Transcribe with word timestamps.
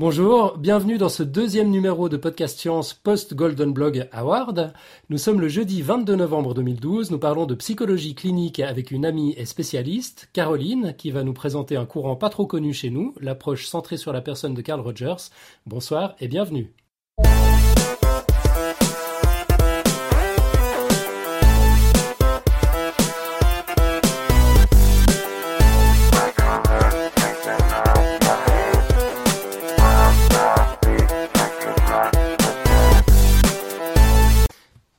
Bonjour, 0.00 0.56
bienvenue 0.56 0.96
dans 0.96 1.10
ce 1.10 1.22
deuxième 1.22 1.68
numéro 1.68 2.08
de 2.08 2.16
Podcast 2.16 2.58
Science 2.58 2.94
Post 2.94 3.34
Golden 3.34 3.70
Blog 3.70 4.08
Award. 4.12 4.72
Nous 5.10 5.18
sommes 5.18 5.42
le 5.42 5.48
jeudi 5.48 5.82
22 5.82 6.16
novembre 6.16 6.54
2012. 6.54 7.10
Nous 7.10 7.18
parlons 7.18 7.44
de 7.44 7.54
psychologie 7.54 8.14
clinique 8.14 8.60
avec 8.60 8.92
une 8.92 9.04
amie 9.04 9.34
et 9.36 9.44
spécialiste, 9.44 10.30
Caroline, 10.32 10.94
qui 10.96 11.10
va 11.10 11.22
nous 11.22 11.34
présenter 11.34 11.76
un 11.76 11.84
courant 11.84 12.16
pas 12.16 12.30
trop 12.30 12.46
connu 12.46 12.72
chez 12.72 12.88
nous, 12.88 13.14
l'approche 13.20 13.66
centrée 13.66 13.98
sur 13.98 14.14
la 14.14 14.22
personne 14.22 14.54
de 14.54 14.62
Carl 14.62 14.80
Rogers. 14.80 15.28
Bonsoir 15.66 16.14
et 16.18 16.28
bienvenue. 16.28 16.72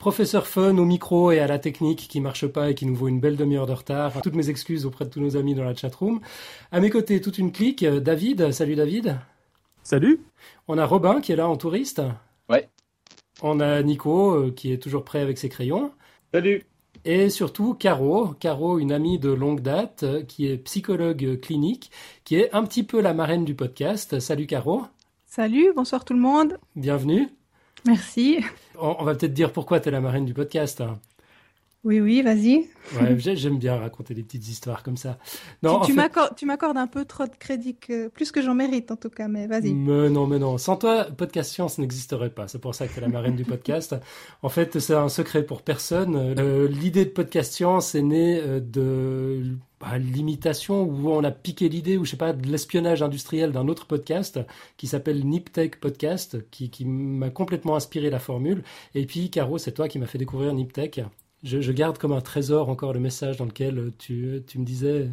Professeur 0.01 0.47
Fun 0.47 0.79
au 0.79 0.85
micro 0.85 1.31
et 1.31 1.37
à 1.37 1.45
la 1.45 1.59
technique 1.59 2.07
qui 2.09 2.21
marche 2.21 2.47
pas 2.47 2.71
et 2.71 2.73
qui 2.73 2.87
nous 2.87 2.95
vaut 2.95 3.07
une 3.07 3.19
belle 3.19 3.35
demi-heure 3.35 3.67
de 3.67 3.73
retard. 3.73 4.19
Toutes 4.23 4.33
mes 4.33 4.49
excuses 4.49 4.87
auprès 4.87 5.05
de 5.05 5.11
tous 5.11 5.19
nos 5.19 5.37
amis 5.37 5.53
dans 5.53 5.63
la 5.63 5.75
chatroom. 5.75 6.21
À 6.71 6.79
mes 6.79 6.89
côtés, 6.89 7.21
toute 7.21 7.37
une 7.37 7.51
clique. 7.51 7.85
David, 7.85 8.51
salut 8.51 8.73
David. 8.73 9.19
Salut. 9.83 10.21
On 10.67 10.79
a 10.79 10.87
Robin 10.87 11.21
qui 11.21 11.33
est 11.33 11.35
là 11.35 11.47
en 11.47 11.55
touriste. 11.55 12.01
Ouais. 12.49 12.67
On 13.43 13.59
a 13.59 13.83
Nico 13.83 14.31
euh, 14.31 14.51
qui 14.51 14.73
est 14.73 14.79
toujours 14.79 15.03
prêt 15.03 15.19
avec 15.19 15.37
ses 15.37 15.49
crayons. 15.49 15.91
Salut. 16.33 16.65
Et 17.05 17.29
surtout 17.29 17.75
Caro, 17.75 18.29
Caro, 18.39 18.79
une 18.79 18.93
amie 18.93 19.19
de 19.19 19.29
longue 19.29 19.61
date 19.61 20.01
euh, 20.01 20.23
qui 20.23 20.47
est 20.47 20.57
psychologue 20.57 21.39
clinique, 21.41 21.91
qui 22.23 22.37
est 22.37 22.51
un 22.55 22.63
petit 22.63 22.81
peu 22.81 23.01
la 23.01 23.13
marraine 23.13 23.45
du 23.45 23.53
podcast. 23.53 24.19
Salut 24.19 24.47
Caro. 24.47 24.81
Salut, 25.27 25.73
bonsoir 25.75 26.05
tout 26.05 26.15
le 26.15 26.21
monde. 26.21 26.57
Bienvenue. 26.75 27.29
Merci. 27.85 28.39
On, 28.79 29.03
va 29.03 29.15
peut-être 29.15 29.33
dire 29.33 29.51
pourquoi 29.51 29.79
tu 29.79 29.89
es 29.89 29.91
la 29.91 30.01
marraine 30.01 30.25
du 30.25 30.33
podcast. 30.33 30.81
Hein. 30.81 30.99
Oui, 31.83 31.99
oui, 31.99 32.21
vas-y. 32.21 32.67
Ouais, 32.95 33.17
j'aime 33.35 33.57
bien 33.57 33.75
raconter 33.75 34.13
des 34.13 34.21
petites 34.21 34.47
histoires 34.47 34.83
comme 34.83 34.97
ça. 34.97 35.17
Non, 35.63 35.81
tu, 35.81 35.95
tu 36.35 36.45
m'accordes 36.45 36.77
un 36.77 36.85
peu 36.85 37.05
trop 37.05 37.25
de 37.25 37.35
crédit, 37.39 37.75
plus 38.13 38.31
que 38.31 38.41
j'en 38.41 38.53
mérite 38.53 38.91
en 38.91 38.97
tout 38.97 39.09
cas, 39.09 39.27
mais 39.27 39.47
vas-y. 39.47 39.73
Mais 39.73 40.09
non, 40.09 40.27
mais 40.27 40.37
non. 40.37 40.59
Sans 40.59 40.77
toi, 40.77 41.05
Podcast 41.05 41.51
Science 41.51 41.79
n'existerait 41.79 42.29
pas. 42.29 42.47
C'est 42.47 42.59
pour 42.59 42.75
ça 42.75 42.87
que 42.87 42.93
tu 42.93 42.99
es 42.99 43.01
la 43.01 43.07
marraine 43.07 43.35
du 43.35 43.45
podcast. 43.45 43.95
En 44.43 44.49
fait, 44.49 44.79
c'est 44.79 44.95
un 44.95 45.09
secret 45.09 45.43
pour 45.43 45.61
personne. 45.61 46.15
Euh, 46.15 46.67
l'idée 46.67 47.05
de 47.05 47.09
Podcast 47.09 47.53
Science 47.53 47.95
est 47.95 48.01
née 48.01 48.39
euh, 48.41 48.59
de 48.59 49.55
bah, 49.81 49.97
l'imitation 49.97 50.83
où 50.83 51.09
on 51.09 51.23
a 51.23 51.31
piqué 51.31 51.67
l'idée 51.67 51.97
ou 51.97 52.05
je 52.05 52.11
sais 52.11 52.17
pas 52.17 52.33
de 52.33 52.47
l'espionnage 52.47 53.01
industriel 53.03 53.51
d'un 53.51 53.67
autre 53.67 53.87
podcast 53.87 54.39
qui 54.77 54.87
s'appelle 54.87 55.25
Niptech 55.25 55.79
Podcast 55.79 56.49
qui, 56.51 56.69
qui 56.69 56.85
m'a 56.85 57.29
complètement 57.29 57.75
inspiré 57.75 58.09
la 58.09 58.19
formule 58.19 58.63
et 58.95 59.05
puis 59.05 59.29
Caro 59.29 59.57
c'est 59.57 59.73
toi 59.73 59.87
qui 59.87 59.99
m'as 59.99 60.07
fait 60.07 60.17
découvrir 60.17 60.53
Niptech 60.53 61.01
je, 61.43 61.71
garde 61.71 61.97
comme 61.97 62.11
un 62.11 62.21
trésor 62.21 62.69
encore 62.69 62.93
le 62.93 62.99
message 62.99 63.37
dans 63.37 63.45
lequel 63.45 63.91
tu, 63.97 64.43
tu 64.47 64.59
me 64.59 64.65
disais 64.65 65.09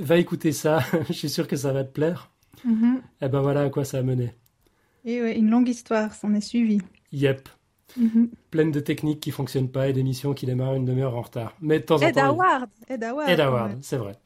va 0.00 0.18
écouter 0.18 0.52
ça, 0.52 0.80
je 1.08 1.12
suis 1.12 1.30
sûr 1.30 1.46
que 1.46 1.56
ça 1.56 1.72
va 1.72 1.84
te 1.84 1.92
plaire. 1.92 2.30
Mm-hmm. 2.66 2.96
Et 2.96 3.00
eh 3.22 3.28
ben 3.28 3.40
voilà 3.40 3.62
à 3.62 3.70
quoi 3.70 3.84
ça 3.84 3.98
a 3.98 4.02
mené. 4.02 4.32
Et 5.04 5.22
ouais, 5.22 5.38
une 5.38 5.50
longue 5.50 5.68
histoire 5.68 6.14
s'en 6.14 6.34
est 6.34 6.40
suivie. 6.40 6.80
Yep. 7.12 7.48
Mm-hmm. 7.98 8.28
Pleine 8.50 8.70
de 8.72 8.80
techniques 8.80 9.20
qui 9.20 9.30
fonctionnent 9.30 9.70
pas 9.70 9.88
et 9.88 9.92
d'émissions 9.92 10.34
qui 10.34 10.46
démarrent 10.46 10.74
une 10.74 10.84
demi-heure 10.84 11.16
en 11.16 11.22
retard. 11.22 11.54
Mais 11.60 11.80
de 11.80 11.84
temps 11.84 12.02
en 12.02 12.12
temps. 12.12 12.24
Award. 12.24 12.68
Ed 12.88 13.04
Award. 13.04 13.28
Ed 13.28 13.40
Award, 13.40 13.78
c'est 13.82 13.96
vrai. 13.96 14.16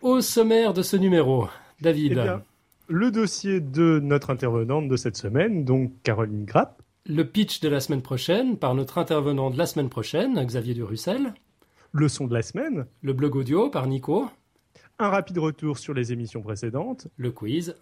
Au 0.00 0.20
sommaire 0.20 0.72
de 0.74 0.82
ce 0.82 0.96
numéro, 0.96 1.48
David. 1.80 2.22
Eh 2.24 2.38
le 2.86 3.10
dossier 3.10 3.60
de 3.60 3.98
notre 4.02 4.30
intervenante 4.30 4.88
de 4.88 4.96
cette 4.96 5.16
semaine, 5.16 5.64
donc 5.64 5.92
Caroline 6.02 6.44
Grapp, 6.44 6.82
le 7.06 7.26
pitch 7.26 7.60
de 7.60 7.68
la 7.68 7.80
semaine 7.80 8.00
prochaine 8.00 8.56
par 8.56 8.74
notre 8.74 8.96
intervenant 8.96 9.50
de 9.50 9.58
la 9.58 9.66
semaine 9.66 9.90
prochaine, 9.90 10.42
Xavier 10.42 10.72
Durussel. 10.72 11.34
Le 11.92 12.08
son 12.08 12.26
de 12.26 12.32
la 12.32 12.42
semaine. 12.42 12.86
Le 13.02 13.12
blog 13.12 13.36
audio 13.36 13.68
par 13.68 13.86
Nico. 13.86 14.28
Un 14.98 15.08
rapide 15.08 15.38
retour 15.38 15.78
sur 15.78 15.92
les 15.92 16.12
émissions 16.12 16.40
précédentes. 16.40 17.08
Le 17.16 17.30
quiz. 17.30 17.76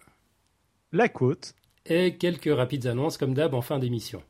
La 0.91 1.07
côte. 1.07 1.55
Et 1.85 2.17
quelques 2.17 2.53
rapides 2.53 2.85
annonces 2.85 3.17
comme 3.17 3.33
d'hab 3.33 3.53
en 3.53 3.61
fin 3.61 3.79
d'émission. 3.79 4.21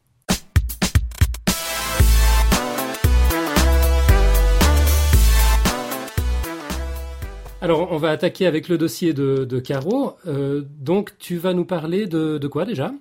Alors, 7.63 7.93
on 7.93 7.97
va 7.97 8.09
attaquer 8.09 8.45
avec 8.45 8.67
le 8.67 8.77
dossier 8.77 9.13
de, 9.13 9.59
Caro. 9.61 10.17
Euh, 10.27 10.63
donc, 10.81 11.17
tu 11.17 11.37
vas 11.37 11.53
nous 11.53 11.63
parler 11.63 12.07
de 12.07 12.47
quoi 12.49 12.65
déjà? 12.65 12.91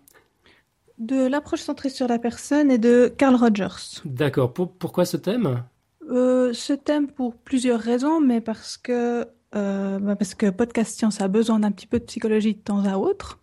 De 0.99 1.27
l'approche 1.27 1.63
centrée 1.63 1.89
sur 1.89 2.07
la 2.07 2.21
personne 2.21 2.71
et 2.71 2.79
de 2.79 3.13
Carl 3.19 3.35
Rogers. 3.35 4.01
D'accord. 4.05 4.53
pourquoi 4.53 5.05
ce 5.05 5.17
thème? 5.17 5.65
Euh, 6.09 6.53
Ce 6.53 6.73
thème 6.73 7.09
pour 7.09 7.35
plusieurs 7.35 7.81
raisons, 7.81 8.21
mais 8.21 8.41
parce 8.41 8.77
que, 8.77 9.27
euh, 9.57 9.99
bah, 9.99 10.15
parce 10.15 10.37
que 10.37 10.49
Podcast 10.49 10.97
Science 10.97 11.21
a 11.21 11.27
besoin 11.27 11.59
d'un 11.59 11.73
petit 11.73 11.89
peu 11.89 11.99
de 11.99 12.05
psychologie 12.05 12.55
de 12.55 12.61
temps 12.61 12.85
à 12.85 12.99
autre. 12.99 13.41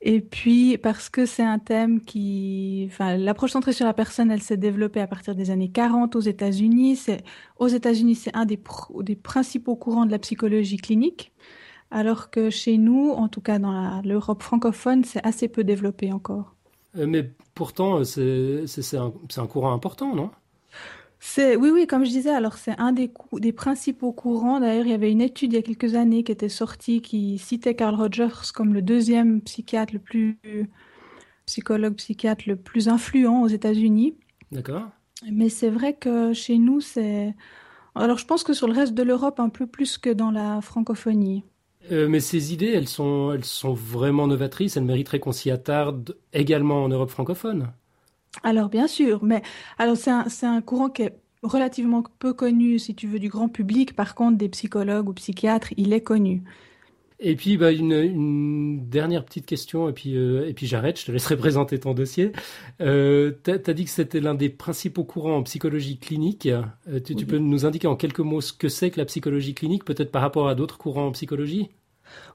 Et 0.00 0.20
puis 0.20 0.78
parce 0.78 1.08
que 1.08 1.26
c'est 1.26 1.42
un 1.42 1.58
thème 1.58 2.00
qui, 2.00 2.86
enfin, 2.88 3.16
l'approche 3.16 3.50
centrée 3.52 3.72
sur 3.72 3.84
la 3.84 3.94
personne, 3.94 4.30
elle 4.30 4.42
s'est 4.42 4.56
développée 4.56 5.00
à 5.00 5.06
partir 5.06 5.34
des 5.34 5.50
années 5.50 5.70
40 5.70 6.14
aux 6.14 6.20
États-Unis. 6.20 6.96
C'est 6.96 7.24
aux 7.58 7.66
États-Unis, 7.66 8.14
c'est 8.14 8.34
un 8.36 8.44
des, 8.44 8.60
des 9.00 9.16
principaux 9.16 9.76
courants 9.76 10.06
de 10.06 10.12
la 10.12 10.18
psychologie 10.20 10.76
clinique, 10.76 11.32
alors 11.90 12.30
que 12.30 12.50
chez 12.50 12.78
nous, 12.78 13.10
en 13.10 13.28
tout 13.28 13.40
cas 13.40 13.58
dans 13.58 14.00
l'Europe 14.04 14.42
francophone, 14.42 15.04
c'est 15.04 15.24
assez 15.26 15.48
peu 15.48 15.64
développé 15.64 16.12
encore. 16.12 16.54
Euh, 16.96 17.06
mais 17.06 17.30
pourtant, 17.54 18.00
euh, 18.00 18.66
c'est 18.66 18.96
un, 18.96 19.12
un, 19.36 19.46
courant 19.46 19.72
important, 19.72 20.14
non? 20.14 20.30
Oui, 21.38 21.70
oui, 21.72 21.86
comme 21.86 22.04
je 22.04 22.10
disais, 22.10 22.30
alors 22.30 22.54
c'est 22.54 22.78
un 22.78 22.92
des, 22.92 23.10
des, 23.32 23.52
principaux 23.52 24.12
courants. 24.12 24.60
D'ailleurs, 24.60 24.86
il 24.86 24.90
y 24.90 24.94
avait 24.94 25.10
une 25.10 25.20
étude 25.20 25.52
il 25.52 25.56
y 25.56 25.58
a 25.58 25.62
quelques 25.62 25.94
années 25.94 26.22
qui 26.22 26.32
était 26.32 26.48
sortie 26.48 27.02
qui 27.02 27.38
citait 27.38 27.74
Carl 27.74 27.94
Rogers 27.94 28.52
comme 28.54 28.72
le 28.72 28.82
deuxième 28.82 29.40
psychiatre 29.42 29.92
le 29.94 30.00
plus 30.00 30.38
psychologue 31.46 31.94
psychiatre 31.94 32.44
le 32.46 32.56
plus 32.56 32.88
influent 32.88 33.42
aux 33.42 33.48
États-Unis. 33.48 34.14
D'accord. 34.52 34.88
Mais 35.30 35.48
c'est 35.48 35.70
vrai 35.70 35.94
que 35.94 36.32
chez 36.32 36.58
nous, 36.58 36.80
c'est 36.80 37.34
alors 37.94 38.18
je 38.18 38.26
pense 38.26 38.44
que 38.44 38.52
sur 38.52 38.68
le 38.68 38.74
reste 38.74 38.94
de 38.94 39.02
l'Europe 39.02 39.40
un 39.40 39.48
peu 39.48 39.66
plus 39.66 39.98
que 39.98 40.10
dans 40.10 40.30
la 40.30 40.60
francophonie. 40.60 41.42
Euh, 41.90 42.06
mais 42.08 42.20
ces 42.20 42.52
idées, 42.52 42.72
elles 42.72 42.88
sont, 42.88 43.32
elles 43.32 43.44
sont 43.44 43.72
vraiment 43.72 44.26
novatrices. 44.26 44.76
Elles 44.76 44.84
mériteraient 44.84 45.20
qu'on 45.20 45.32
s'y 45.32 45.50
attarde 45.50 46.16
également 46.32 46.84
en 46.84 46.88
Europe 46.88 47.10
francophone. 47.10 47.72
Alors 48.42 48.68
bien 48.68 48.86
sûr, 48.86 49.24
mais 49.24 49.42
alors 49.78 49.96
c'est 49.96 50.10
un, 50.10 50.26
un, 50.42 50.60
courant 50.60 50.88
qui 50.88 51.02
est 51.02 51.14
relativement 51.42 52.02
peu 52.18 52.32
connu, 52.32 52.78
si 52.78 52.94
tu 52.94 53.06
veux, 53.06 53.18
du 53.18 53.28
grand 53.28 53.48
public. 53.48 53.94
Par 53.94 54.14
contre, 54.14 54.38
des 54.38 54.48
psychologues 54.48 55.08
ou 55.08 55.12
psychiatres, 55.12 55.72
il 55.76 55.92
est 55.92 56.02
connu. 56.02 56.42
Et 57.20 57.34
puis, 57.34 57.56
bah, 57.56 57.72
une, 57.72 58.88
dernière 58.88 59.24
petite 59.24 59.44
question, 59.44 59.88
et 59.88 59.92
puis, 59.92 60.16
euh, 60.16 60.48
et 60.48 60.54
puis 60.54 60.66
j'arrête, 60.66 61.00
je 61.00 61.06
te 61.06 61.10
laisserai 61.10 61.36
présenter 61.38 61.80
ton 61.80 61.92
dossier. 61.92 62.32
Euh, 62.80 63.32
tu 63.42 63.50
as, 63.50 63.74
dit 63.74 63.84
que 63.84 63.90
c'était 63.90 64.20
l'un 64.20 64.34
des 64.34 64.48
principaux 64.48 65.04
courants 65.04 65.36
en 65.36 65.42
psychologie 65.42 65.98
clinique. 65.98 66.46
Euh, 66.46 67.00
tu, 67.00 67.26
peux 67.26 67.38
nous 67.38 67.66
indiquer 67.66 67.88
en 67.88 67.96
quelques 67.96 68.20
mots 68.20 68.40
ce 68.40 68.52
que 68.52 68.68
c'est 68.68 68.90
que 68.90 68.98
la 68.98 69.04
psychologie 69.04 69.54
clinique, 69.54 69.84
peut-être 69.84 70.12
par 70.12 70.22
rapport 70.22 70.48
à 70.48 70.54
d'autres 70.54 70.78
courants 70.78 71.08
en 71.08 71.12
psychologie? 71.12 71.70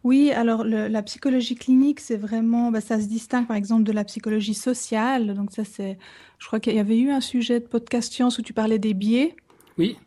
Oui, 0.04 0.32
alors 0.32 0.64
la 0.64 1.04
psychologie 1.04 1.56
clinique, 1.56 2.00
c'est 2.00 2.18
vraiment, 2.18 2.72
bah, 2.72 2.82
ça 2.82 3.00
se 3.00 3.08
distingue 3.08 3.48
par 3.48 3.56
exemple 3.56 3.84
de 3.84 3.92
la 3.92 4.04
psychologie 4.04 4.54
sociale. 4.54 5.34
Donc 5.34 5.52
ça, 5.52 5.64
c'est, 5.64 5.98
je 6.40 6.48
crois 6.48 6.60
qu'il 6.60 6.76
y 6.76 6.80
avait 6.80 7.00
eu 7.00 7.10
un 7.12 7.22
sujet 7.22 7.60
de 7.60 7.66
podcast 7.66 8.12
science 8.12 8.38
où 8.38 8.42
tu 8.42 8.54
parlais 8.54 8.80
des 8.80 8.94
biais. 8.94 9.36
Oui. 9.78 9.98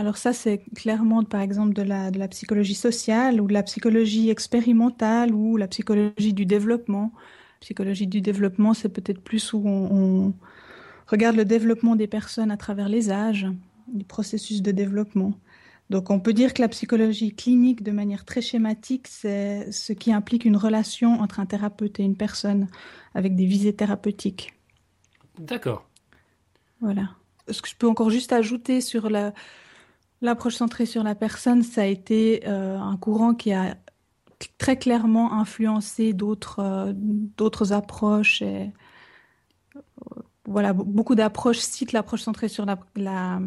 Alors 0.00 0.16
ça, 0.16 0.32
c'est 0.32 0.62
clairement, 0.74 1.22
par 1.24 1.42
exemple, 1.42 1.74
de 1.74 1.82
la, 1.82 2.10
de 2.10 2.18
la 2.18 2.28
psychologie 2.28 2.74
sociale 2.74 3.40
ou 3.40 3.46
de 3.46 3.52
la 3.52 3.62
psychologie 3.62 4.30
expérimentale 4.30 5.34
ou 5.34 5.58
la 5.58 5.68
psychologie 5.68 6.32
du 6.32 6.46
développement. 6.46 7.12
Psychologie 7.60 8.06
du 8.06 8.22
développement, 8.22 8.72
c'est 8.72 8.88
peut-être 8.88 9.20
plus 9.20 9.52
où 9.52 9.62
on, 9.66 10.32
regarde 11.06 11.36
le 11.36 11.44
développement 11.44 11.96
des 11.96 12.06
personnes 12.06 12.50
à 12.50 12.56
travers 12.56 12.88
les 12.88 13.10
âges, 13.10 13.46
les 13.94 14.04
processus 14.04 14.62
de 14.62 14.70
développement. 14.70 15.34
Donc 15.90 16.10
on 16.10 16.20
peut 16.20 16.32
dire 16.32 16.54
que 16.54 16.62
la 16.62 16.68
psychologie 16.68 17.34
clinique, 17.34 17.82
de 17.82 17.90
manière 17.90 18.24
très 18.24 18.40
schématique, 18.40 19.08
c'est 19.08 19.70
ce 19.72 19.92
qui 19.92 20.12
implique 20.12 20.44
une 20.44 20.56
relation 20.56 21.20
entre 21.20 21.40
un 21.40 21.46
thérapeute 21.46 22.00
et 22.00 22.04
une 22.04 22.16
personne 22.16 22.68
avec 23.14 23.34
des 23.34 23.44
visées 23.44 23.74
thérapeutiques. 23.74 24.54
D'accord. 25.38 25.88
Voilà. 26.80 27.10
Ce 27.50 27.60
que 27.60 27.68
je 27.68 27.74
peux 27.74 27.88
encore 27.88 28.10
juste 28.10 28.32
ajouter 28.32 28.80
sur 28.80 29.10
la, 29.10 29.32
L'approche 30.22 30.56
centrée 30.56 30.84
sur 30.84 31.02
la 31.02 31.14
personne, 31.14 31.62
ça 31.62 31.82
a 31.82 31.86
été 31.86 32.42
euh, 32.46 32.78
un 32.78 32.98
courant 32.98 33.34
qui 33.34 33.52
a 33.54 33.78
très 34.58 34.76
clairement 34.76 35.32
influencé 35.32 36.12
d'autres 36.12 36.58
euh, 36.58 36.92
d'autres 36.94 37.72
approches. 37.72 38.42
Et, 38.42 38.70
euh, 39.76 39.80
voilà, 40.44 40.74
beaucoup 40.74 41.14
d'approches 41.14 41.60
citent 41.60 41.92
l'approche 41.92 42.20
centrée 42.20 42.48
sur 42.48 42.66
la, 42.66 42.78
la, 42.96 43.40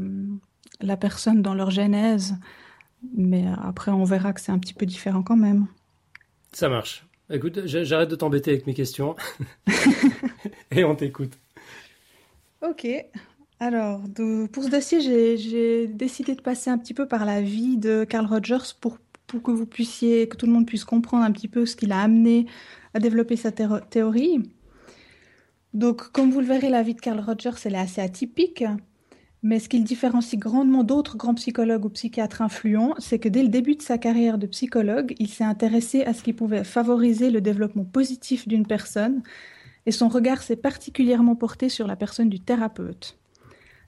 la, 0.82 0.98
personne 0.98 1.42
dans 1.42 1.54
leur 1.54 1.72
genèse, 1.72 2.36
mais 3.16 3.46
après 3.64 3.92
on 3.92 4.04
verra 4.04 4.34
que 4.34 4.42
c'est 4.42 4.52
un 4.52 4.60
petit 4.60 4.74
peu 4.74 4.86
différent 4.86 5.24
quand 5.24 5.38
même. 5.38 5.68
Ça 6.52 6.70
marche. 6.70 7.06
Écoute, 7.30 7.66
j'arrête 7.66 8.10
de 8.10 8.16
t'embêter 8.16 8.52
avec 8.52 8.68
mes 8.68 8.74
questions. 8.74 9.16
Et 10.72 10.84
on 10.84 10.96
t'écoute. 10.96 11.34
Ok. 12.62 12.88
Alors, 13.60 14.02
pour 14.52 14.64
ce 14.64 14.70
dossier, 14.70 15.00
j'ai 15.38 15.88
décidé 15.88 16.36
de 16.36 16.42
passer 16.42 16.70
un 16.70 16.78
petit 16.78 16.94
peu 16.94 17.08
par 17.08 17.26
la 17.26 17.42
vie 17.42 17.78
de 17.78 18.04
Carl 18.04 18.26
Rogers 18.26 18.74
pour, 18.82 18.98
pour 19.26 19.42
que 19.42 19.52
vous 19.52 19.66
puissiez, 19.66 20.28
que 20.28 20.36
tout 20.36 20.46
le 20.46 20.52
monde 20.52 20.66
puisse 20.66 20.84
comprendre 20.84 21.24
un 21.24 21.32
petit 21.32 21.48
peu 21.48 21.66
ce 21.66 21.76
qui 21.76 21.86
l'a 21.86 22.02
amené 22.02 22.46
à 22.94 23.00
développer 23.00 23.36
sa 23.36 23.52
théorie. 23.52 24.42
Donc, 25.74 26.12
comme 26.12 26.30
vous 26.30 26.40
le 26.40 26.46
verrez, 26.46 26.70
la 26.70 26.84
vie 26.84 26.94
de 26.94 27.00
Carl 27.00 27.20
Rogers, 27.20 27.58
elle 27.66 27.76
est 27.76 27.80
assez 27.80 28.02
atypique. 28.02 28.64
Mais 29.44 29.60
ce 29.60 29.68
qui 29.68 29.78
le 29.78 29.84
différencie 29.84 30.40
grandement 30.40 30.86
d'autres 30.86 31.18
grands 31.18 31.34
psychologues 31.34 31.84
ou 31.84 31.90
psychiatres 31.90 32.42
influents, 32.42 32.96
c'est 32.98 33.20
que 33.20 33.28
dès 33.28 33.44
le 33.44 33.50
début 33.50 33.76
de 33.76 33.82
sa 33.82 33.98
carrière 33.98 34.38
de 34.38 34.48
psychologue, 34.48 35.14
il 35.20 35.28
s'est 35.28 35.44
intéressé 35.44 36.04
à 36.04 36.14
ce 36.14 36.24
qui 36.24 36.32
pouvait 36.32 36.64
favoriser 36.64 37.30
le 37.30 37.42
développement 37.42 37.84
positif 37.84 38.48
d'une 38.48 38.66
personne, 38.66 39.22
et 39.86 39.92
son 39.92 40.08
regard 40.08 40.42
s'est 40.42 40.56
particulièrement 40.56 41.36
porté 41.36 41.68
sur 41.68 41.88
la 41.88 41.98
personne 41.98 42.30
du 42.30 42.40
thérapeute. 42.40 43.18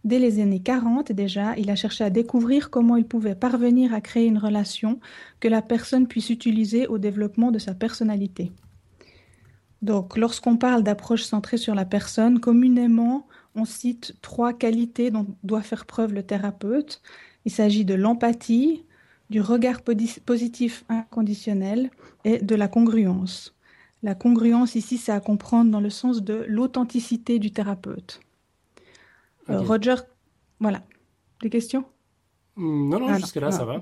Dès 0.03 0.19
les 0.19 0.41
années 0.41 0.59
40 0.59 1.13
déjà, 1.13 1.55
il 1.57 1.71
a 1.71 1.75
cherché 1.75 2.03
à 2.03 2.09
découvrir 2.09 2.69
comment 2.69 2.97
il 2.97 3.05
pouvait 3.05 3.33
parvenir 3.33 3.93
à 3.93 4.01
créer 4.01 4.27
une 4.27 4.37
relation 4.37 4.99
que 5.39 5.47
la 5.47 5.61
personne 5.61 6.05
puisse 6.05 6.29
utiliser 6.29 6.85
au 6.85 6.97
développement 6.97 7.49
de 7.49 7.59
sa 7.59 7.73
personnalité. 7.73 8.51
Donc, 9.81 10.17
lorsqu'on 10.17 10.57
parle 10.57 10.83
d'approche 10.83 11.23
centrée 11.23 11.57
sur 11.57 11.75
la 11.75 11.85
personne, 11.85 12.39
communément, 12.39 13.25
on 13.55 13.65
cite 13.65 14.15
trois 14.21 14.53
qualités 14.53 15.11
dont 15.11 15.25
doit 15.43 15.61
faire 15.61 15.85
preuve 15.85 16.13
le 16.13 16.23
thérapeute. 16.23 17.01
Il 17.45 17.51
s'agit 17.51 17.85
de 17.85 17.93
l'empathie, 17.93 18.83
du 19.29 19.41
regard 19.41 19.81
positif 19.81 20.83
inconditionnel 20.89 21.89
et 22.25 22.39
de 22.39 22.55
la 22.55 22.67
congruence. 22.67 23.55
La 24.03 24.13
congruence 24.13 24.75
ici, 24.75 24.97
c'est 24.97 25.11
à 25.11 25.19
comprendre 25.19 25.71
dans 25.71 25.79
le 25.79 25.89
sens 25.89 26.21
de 26.21 26.45
l'authenticité 26.47 27.39
du 27.39 27.51
thérapeute. 27.51 28.19
Euh, 29.49 29.61
Roger, 29.61 29.95
voilà. 30.59 30.81
Des 31.41 31.49
questions? 31.49 31.85
Hmm, 32.55 32.89
non, 32.89 32.99
non, 32.99 33.07
ah, 33.09 33.17
jusque-là, 33.17 33.51
ça 33.51 33.65
va. 33.65 33.81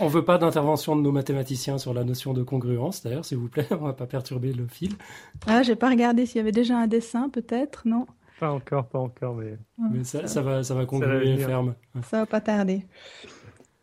On 0.00 0.04
ne 0.04 0.10
veut 0.10 0.24
pas 0.24 0.38
d'intervention 0.38 0.94
de 0.96 1.02
nos 1.02 1.12
mathématiciens 1.12 1.78
sur 1.78 1.94
la 1.94 2.04
notion 2.04 2.34
de 2.34 2.42
congruence, 2.42 3.02
d'ailleurs, 3.02 3.24
s'il 3.24 3.38
vous 3.38 3.48
plaît, 3.48 3.66
on 3.70 3.76
ne 3.76 3.80
va 3.80 3.92
pas 3.92 4.06
perturber 4.06 4.52
le 4.52 4.66
fil. 4.66 4.94
Ah, 5.46 5.62
j'ai 5.62 5.76
pas 5.76 5.88
regardé 5.88 6.26
s'il 6.26 6.36
y 6.36 6.40
avait 6.40 6.52
déjà 6.52 6.76
un 6.76 6.86
dessin, 6.86 7.28
peut-être, 7.28 7.82
non? 7.86 8.06
Pas 8.40 8.50
encore, 8.50 8.86
pas 8.88 8.98
encore, 8.98 9.36
mais, 9.36 9.56
mais 9.78 10.04
ça, 10.04 10.26
ça, 10.26 10.42
va, 10.42 10.62
ça 10.62 10.74
va 10.74 10.86
conclure 10.86 11.38
ferme. 11.38 11.74
Ça 12.02 12.18
va 12.20 12.26
pas 12.26 12.40
tarder. 12.40 12.86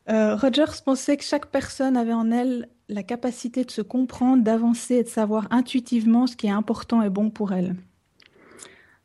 Euh, 0.09 0.35
Rogers 0.35 0.81
pensait 0.83 1.15
que 1.15 1.23
chaque 1.23 1.47
personne 1.47 1.95
avait 1.95 2.13
en 2.13 2.31
elle 2.31 2.67
la 2.89 3.03
capacité 3.03 3.63
de 3.63 3.71
se 3.71 3.81
comprendre, 3.81 4.43
d'avancer 4.43 4.95
et 4.95 5.03
de 5.03 5.07
savoir 5.07 5.47
intuitivement 5.51 6.27
ce 6.27 6.35
qui 6.35 6.47
est 6.47 6.51
important 6.51 7.01
et 7.01 7.09
bon 7.09 7.29
pour 7.29 7.53
elle. 7.53 7.75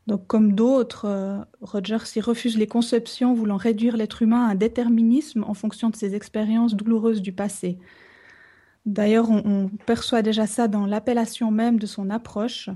Donc, 0.07 0.25
comme 0.27 0.53
d'autres, 0.53 1.05
euh, 1.05 1.37
Rogers 1.61 2.15
y 2.15 2.21
refuse 2.21 2.57
les 2.57 2.67
conceptions 2.67 3.33
voulant 3.33 3.57
réduire 3.57 3.97
l'être 3.97 4.21
humain 4.21 4.47
à 4.47 4.51
un 4.51 4.55
déterminisme 4.55 5.43
en 5.43 5.53
fonction 5.53 5.89
de 5.89 5.95
ses 5.95 6.15
expériences 6.15 6.75
douloureuses 6.75 7.21
du 7.21 7.33
passé. 7.33 7.77
D'ailleurs, 8.85 9.29
on, 9.29 9.43
on 9.45 9.67
perçoit 9.85 10.21
déjà 10.21 10.47
ça 10.47 10.67
dans 10.67 10.85
l'appellation 10.85 11.51
même 11.51 11.77
de 11.77 11.85
son 11.85 12.09
approche 12.09 12.69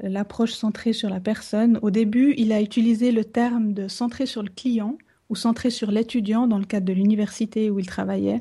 l'approche 0.00 0.52
centrée 0.52 0.92
sur 0.92 1.08
la 1.08 1.20
personne. 1.20 1.78
Au 1.82 1.90
début, 1.90 2.34
il 2.36 2.52
a 2.52 2.60
utilisé 2.60 3.12
le 3.12 3.24
terme 3.24 3.72
de 3.72 3.88
centré 3.88 4.26
sur 4.26 4.42
le 4.42 4.50
client 4.50 4.98
ou 5.28 5.36
centré 5.36 5.70
sur 5.70 5.90
l'étudiant 5.90 6.46
dans 6.46 6.58
le 6.58 6.64
cadre 6.64 6.86
de 6.86 6.92
l'université 6.92 7.70
où 7.70 7.78
il 7.78 7.86
travaillait 7.86 8.38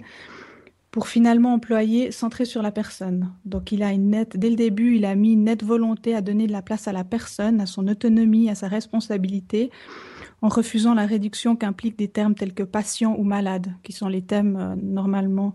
pour 0.96 1.10
finalement 1.10 1.54
employer 1.54 2.12
centré 2.12 2.46
sur 2.46 2.62
la 2.62 2.72
personne. 2.72 3.34
Donc 3.44 3.74
il 3.74 3.84
a 3.84 3.92
une 3.92 4.12
nette, 4.12 4.38
dès 4.38 4.50
le 4.50 4.56
début, 4.56 4.96
il 4.96 5.04
a 5.04 5.13
mis 5.16 5.34
une 5.34 5.44
nette 5.44 5.62
volonté 5.62 6.16
à 6.16 6.22
donner 6.22 6.48
de 6.48 6.54
la 6.54 6.62
place 6.62 6.88
à 6.88 6.94
la 6.94 7.04
personne, 7.04 7.60
à 7.60 7.66
son 7.66 7.90
autonomie, 7.90 8.50
à 8.50 8.56
sa 8.56 8.69
responsabilité, 8.69 9.72
en 10.42 10.48
refusant 10.48 10.94
la 10.94 11.06
réduction 11.06 11.57
qu'impliquent 11.57 12.00
des 12.00 12.07
termes 12.07 12.34
tels 12.34 12.54
que 12.54 12.63
patient 12.63 13.13
ou 13.18 13.24
malade, 13.24 13.74
qui 13.84 13.92
sont 13.92 14.07
les 14.07 14.22
thèmes 14.22 14.56
euh, 14.56 14.75
normalement 14.81 15.52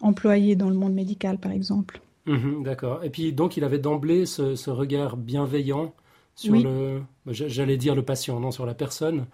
employés 0.00 0.56
dans 0.56 0.68
le 0.68 0.74
monde 0.74 0.94
médical, 0.94 1.38
par 1.38 1.52
exemple. 1.52 2.00
Mhm, 2.26 2.62
d'accord. 2.62 3.02
Et 3.04 3.10
puis 3.10 3.32
donc 3.32 3.56
il 3.56 3.64
avait 3.64 3.78
d'emblée 3.78 4.26
ce, 4.26 4.70
regard 4.70 5.16
bienveillant 5.16 5.94
sur 6.34 6.54
le, 6.54 7.02
bah, 7.26 7.32
j'allais 7.32 7.76
dire 7.76 7.94
le 7.94 8.02
patient, 8.02 8.40
non, 8.40 8.50
sur 8.50 8.66
la 8.66 8.74
personne. 8.74 9.26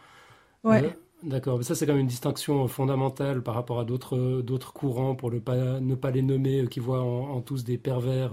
Ouais. 0.65 0.85
Euh, 0.85 0.89
d'accord. 1.23 1.59
Mais 1.59 1.65
ça 1.65 1.75
c'est 1.75 1.87
quand 1.87 1.93
même 1.93 2.01
une 2.01 2.07
distinction 2.07 2.67
fondamentale 2.67 3.43
par 3.43 3.55
rapport 3.55 3.81
à 3.81 3.85
d'autres 3.85 4.73
courants 4.73 5.15
pour 5.15 5.31
ne 5.31 5.39
pas 5.39 5.81
ne 5.81 5.95
pas 5.95 6.11
les 6.11 6.23
nommer, 6.23 6.63
euh, 6.63 6.67
qui 6.67 6.81
voient 6.81 7.03
en, 7.03 7.41
tous 7.41 7.65
des 7.65 7.79
pervers. 7.79 8.33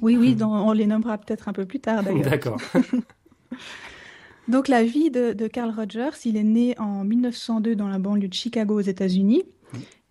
Oui, 0.00 0.16
oui, 0.16 0.36
on 0.42 0.72
les 0.72 0.86
nommera 0.86 1.18
peut-être 1.18 1.48
un 1.48 1.52
peu 1.52 1.64
plus 1.64 1.80
tard 1.80 2.02
d'ailleurs. 2.02 2.28
D'accord. 2.28 2.60
donc 4.48 4.68
la 4.68 4.84
vie 4.84 5.10
de, 5.10 5.32
de 5.32 5.46
Carl 5.46 5.72
Rogers, 5.74 6.26
il 6.26 6.36
est 6.36 6.44
né 6.44 6.78
en 6.78 7.04
1902 7.04 7.74
dans 7.74 7.88
la 7.88 7.98
banlieue 7.98 8.28
de 8.28 8.34
Chicago 8.34 8.74
aux 8.74 8.80
États-Unis. 8.80 9.44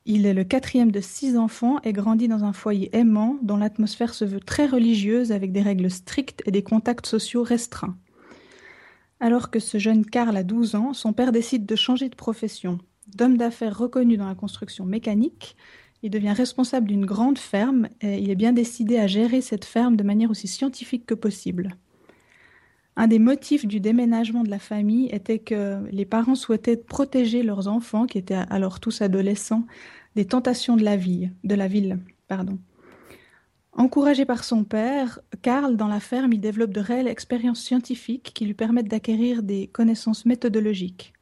Il 0.06 0.25
est 0.25 0.33
le 0.33 0.44
quatrième 0.44 0.92
de 0.92 1.00
six 1.00 1.38
enfants 1.38 1.80
et 1.83 1.94
grandit 1.94 2.27
dans 2.27 2.44
un 2.44 2.53
foyer 2.53 2.89
aimant 2.95 3.38
dont 3.44 3.57
l'atmosphère 3.57 4.15
se 4.15 4.25
veut 4.25 4.39
très 4.39 4.65
religieuse 4.65 5.31
avec 5.31 5.51
des 5.51 5.62
règles 5.62 5.92
strictes 5.92 6.42
et 6.48 6.51
des 6.51 6.63
contacts 6.63 7.06
sociaux 7.06 7.44
restreints. 7.44 7.98
Alors 9.19 9.51
que 9.51 9.59
ce 9.59 9.77
jeune 9.77 10.03
Karl 10.03 10.36
a 10.36 10.44
12 10.44 10.74
ans, 10.74 10.94
son 10.94 11.13
père 11.13 11.31
décide 11.31 11.68
de 11.68 11.75
changer 11.75 12.09
de 12.09 12.15
profession. 12.15 12.80
D'homme 13.15 13.38
d'affaires 13.38 13.77
reconnu 13.77 14.18
dans 14.18 14.27
la 14.27 14.33
construction 14.33 14.86
mécanique, 14.86 15.56
il 16.01 16.09
devient 16.09 16.33
responsable 16.33 16.88
d'une 16.88 17.06
grande 17.06 17.38
ferme 17.38 17.88
et 18.01 18.18
il 18.18 18.31
est 18.31 18.36
bien 18.36 18.54
décidé 18.54 18.97
à 18.97 19.06
gérer 19.06 19.42
cette 19.42 19.65
ferme 19.65 19.95
de 19.95 20.04
manière 20.04 20.31
aussi 20.31 20.47
scientifique 20.47 21.06
que 21.06 21.13
possible. 21.13 21.75
Un 22.96 23.08
des 23.08 23.20
motifs 23.20 23.66
du 23.66 23.80
déménagement 23.80 24.44
de 24.44 24.50
la 24.50 24.60
famille 24.60 25.08
était 25.12 25.40
que 25.40 25.80
les 25.92 26.06
parents 26.06 26.36
souhaitaient 26.36 26.78
protéger 26.78 27.42
leurs 27.42 27.68
enfants, 27.68 28.06
qui 28.06 28.18
étaient 28.18 28.44
alors 28.50 28.80
tous 28.80 29.02
adolescents, 29.02 29.66
des 30.16 30.26
tentations 30.26 30.76
de 30.76 30.84
la 30.84 30.98
ville. 30.98 32.00
Encouragé 33.74 34.26
par 34.26 34.44
son 34.44 34.66
père, 34.66 35.20
Karl, 35.42 35.78
dans 35.78 35.88
la 35.88 36.02
ferme, 36.02 36.34
il 36.34 36.42
développe 36.42 36.72
de 36.72 36.82
réelles 36.82 37.08
expériences 37.08 37.62
scientifiques 37.62 38.32
qui 38.34 38.46
lui 38.46 38.54
permettent 38.54 38.90
d'acquérir 38.90 39.44
des 39.44 39.68
connaissances 39.68 40.26
méthodologiques. 40.26 41.14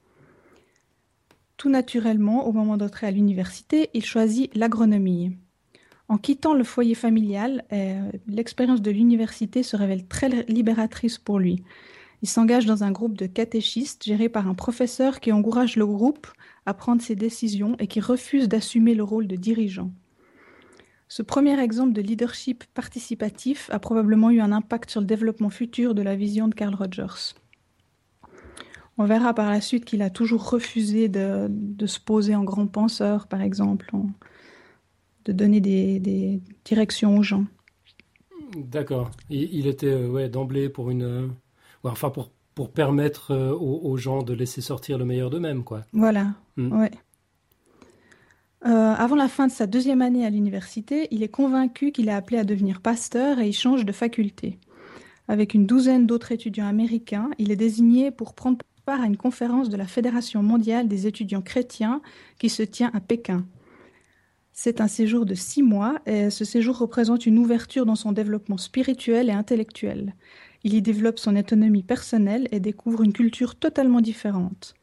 Tout 1.57 1.69
naturellement, 1.69 2.48
au 2.48 2.51
moment 2.51 2.77
d'entrer 2.77 3.06
à 3.06 3.11
l'université, 3.11 3.90
il 3.94 4.04
choisit 4.04 4.56
l'agronomie. 4.56 5.38
En 6.09 6.18
quittant 6.18 6.56
le 6.56 6.63
foyer 6.63 6.95
familial, 6.95 7.63
euh, 7.71 8.11
l'expérience 8.28 8.81
de 8.81 8.89
l'université 8.89 9.61
se 9.61 9.78
révèle 9.78 10.07
très 10.07 10.30
libératrice 10.47 11.19
pour 11.19 11.37
lui. 11.37 11.63
Il 12.23 12.28
s'engage 12.28 12.66
dans 12.66 12.83
un 12.83 12.92
groupe 12.92 13.16
de 13.16 13.28
catéchistes 13.28 14.04
géré 14.04 14.28
par 14.28 14.47
un 14.47 14.56
professeur 14.56 15.19
qui 15.19 15.31
encourage 15.31 15.75
le 15.75 15.85
groupe 15.85 16.28
à 16.66 16.73
prendre 16.73 17.01
ses 17.01 17.16
décisions 17.16 17.75
et 17.78 17.87
qui 17.87 18.01
refuse 18.01 18.49
d'assumer 18.49 18.95
le 18.95 19.04
rôle 19.04 19.28
de 19.28 19.35
dirigeant. 19.35 19.92
Ce 21.07 21.21
premier 21.21 21.59
exemple 21.59 21.94
de 21.94 22.01
leadership 22.01 22.66
participatif 22.73 23.69
a 23.71 23.80
probablement 23.80 24.31
eu 24.31 24.42
un 24.42 24.51
impact 24.51 24.89
sur 24.89 25.01
le 25.01 25.07
développement 25.07 25.49
futur 25.49 25.95
de 25.95 26.01
la 26.01 26.16
vision 26.16 26.47
de 26.47 26.56
Carl 26.56 26.75
Rogers. 26.75 27.35
On 28.97 29.06
verra 29.06 29.33
par 29.33 29.49
la 29.49 29.61
suite 29.61 29.85
qu'il 29.85 30.01
a 30.01 30.09
toujours 30.09 30.49
refusé 30.49 31.07
de, 31.07 31.49
se 31.85 31.99
poser 31.99 32.35
en 32.35 32.44
grand 32.44 32.68
penseur, 32.68 33.28
par 33.28 33.42
exemple, 33.42 33.89
de 35.30 35.33
donner 35.33 35.62
des, 35.62 36.42
directions 36.66 37.18
aux 37.18 37.24
gens. 37.24 37.45
D'accord. 38.56 39.12
Il, 39.30 39.68
était 39.68 39.86
euh, 39.86 40.07
ouais, 40.07 40.28
d'emblée 40.28 40.69
pour 40.69 40.90
une. 40.90 41.04
Euh, 41.04 41.28
enfin, 41.83 42.09
pour, 42.09 42.31
pour 42.56 42.71
permettre 42.71 43.31
euh, 43.31 43.54
aux, 43.54 43.95
gens 43.98 44.24
de 44.24 44.33
laisser 44.33 44.62
sortir 44.62 44.98
le 44.98 45.06
meilleur 45.06 45.30
d'eux-mêmes, 45.30 45.64
quoi. 45.64 45.81
Voilà. 45.94 46.33
Hmm. 46.57 46.74
Ouais. 46.74 46.92
avant 48.64 49.16
la 49.16 49.28
fin 49.28 49.45
de 49.45 49.52
sa 49.52 49.68
deuxième 49.68 50.02
année 50.02 50.26
à 50.26 50.31
l'université, 50.31 51.07
il 51.12 51.21
est 51.21 51.30
convaincu 51.30 51.92
qu'il 51.92 52.09
est 52.09 52.14
appelé 52.14 52.40
à 52.40 52.44
devenir 52.44 52.81
pasteur 52.81 53.40
et 53.40 53.48
il 53.48 53.54
change 53.54 53.86
de 53.86 53.92
faculté. 53.92 54.57
Avec 55.28 55.54
une 55.54 55.68
douzaine 55.68 56.07
d'autres 56.07 56.31
étudiants 56.31 56.66
américains, 56.66 57.30
il 57.38 57.52
est 57.52 57.56
désigné 57.56 58.09
pour 58.09 58.33
prendre 58.33 58.57
part 58.83 59.02
à 59.02 59.06
une 59.06 59.16
conférence 59.16 59.69
de 59.69 59.78
la 59.78 59.86
Fédération 59.86 60.42
mondiale 60.42 60.88
des 60.88 61.06
étudiants 61.06 61.44
chrétiens 61.44 62.02
qui 62.40 62.50
se 62.50 62.64
tient 62.64 62.90
à 62.95 63.00
Pékin. 63.00 63.45
C'est 64.61 64.81
un 64.81 64.89
séjour 64.89 65.25
de 65.25 65.35
six 65.35 65.63
mois 65.63 65.99
et 66.06 66.30
ce 66.30 66.44
séjour 66.44 66.78
représente 66.78 67.25
une 67.25 67.37
ouverture 67.37 67.85
dans 67.85 67.95
son 67.95 68.11
développement 68.11 68.57
spirituel 68.57 69.30
et 69.30 69.31
intellectuel. 69.31 70.16
Il 70.66 70.73
y 70.73 70.81
développe 70.81 71.18
son 71.18 71.37
autonomie 71.37 71.81
personnelle 71.81 72.49
et 72.51 72.59
découvre 72.59 73.04
une 73.04 73.13
culture 73.13 73.56
totalement 73.56 74.01
différente. 74.01 74.73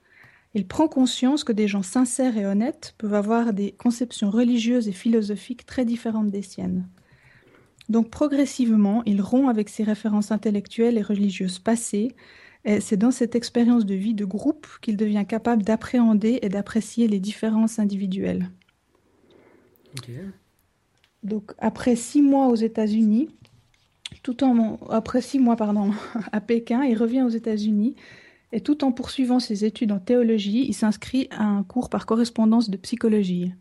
Il 0.55 0.67
prend 0.67 0.89
conscience 0.89 1.45
que 1.45 1.53
des 1.53 1.69
gens 1.69 1.83
sincères 1.83 2.39
et 2.39 2.47
honnêtes 2.47 2.95
peuvent 2.97 3.13
avoir 3.13 3.53
des 3.53 3.73
conceptions 3.73 4.31
religieuses 4.31 4.89
et 4.89 4.93
philosophiques 4.93 5.67
très 5.67 5.85
différentes 5.85 6.31
des 6.31 6.41
siennes. 6.41 6.89
Donc 7.91 8.09
progressivement, 8.09 9.03
il 9.05 9.21
rompt 9.21 9.51
avec 9.51 9.69
ses 9.69 9.83
références 9.83 10.33
intellectuelles 10.33 10.97
et 10.97 11.03
religieuses 11.03 11.59
passées, 11.59 12.17
et 12.65 12.81
c'est 12.81 12.97
dans 12.97 13.11
cette 13.11 13.35
expérience 13.35 13.85
de 13.85 13.95
vie 13.95 14.15
de 14.15 14.25
groupe 14.25 14.67
qu'il 14.81 14.97
devient 14.97 15.27
capable 15.29 15.65
d'appréhender 15.65 16.39
et 16.41 16.49
d'apprécier 16.49 17.09
les 17.09 17.21
différences 17.21 17.79
individuelles. 17.79 18.49
Donc 21.23 21.53
après 21.59 21.97
six 21.97 22.23
mois 22.23 22.49
aux 22.49 22.55
États-Unis, 22.55 23.29
tout 24.23 24.45
en 24.45 24.79
après 24.91 25.21
six 25.21 25.39
mois 25.39 25.57
pardon 25.57 25.93
à 26.33 26.41
Pékin, 26.41 26.85
il 26.85 26.97
revient 26.97 27.23
aux 27.23 27.29
États-Unis 27.29 27.97
et 28.53 28.61
tout 28.61 28.85
en 28.85 28.93
poursuivant 28.93 29.41
ses 29.41 29.65
études 29.65 29.93
en 29.93 29.99
théologie, 29.99 30.67
il 30.67 30.75
s'inscrit 30.75 31.29
à 31.31 31.45
un 31.45 31.63
cours 31.63 31.91
par 31.91 32.07
correspondance 32.07 32.71
de 32.71 32.77
psychologie. 32.77 33.53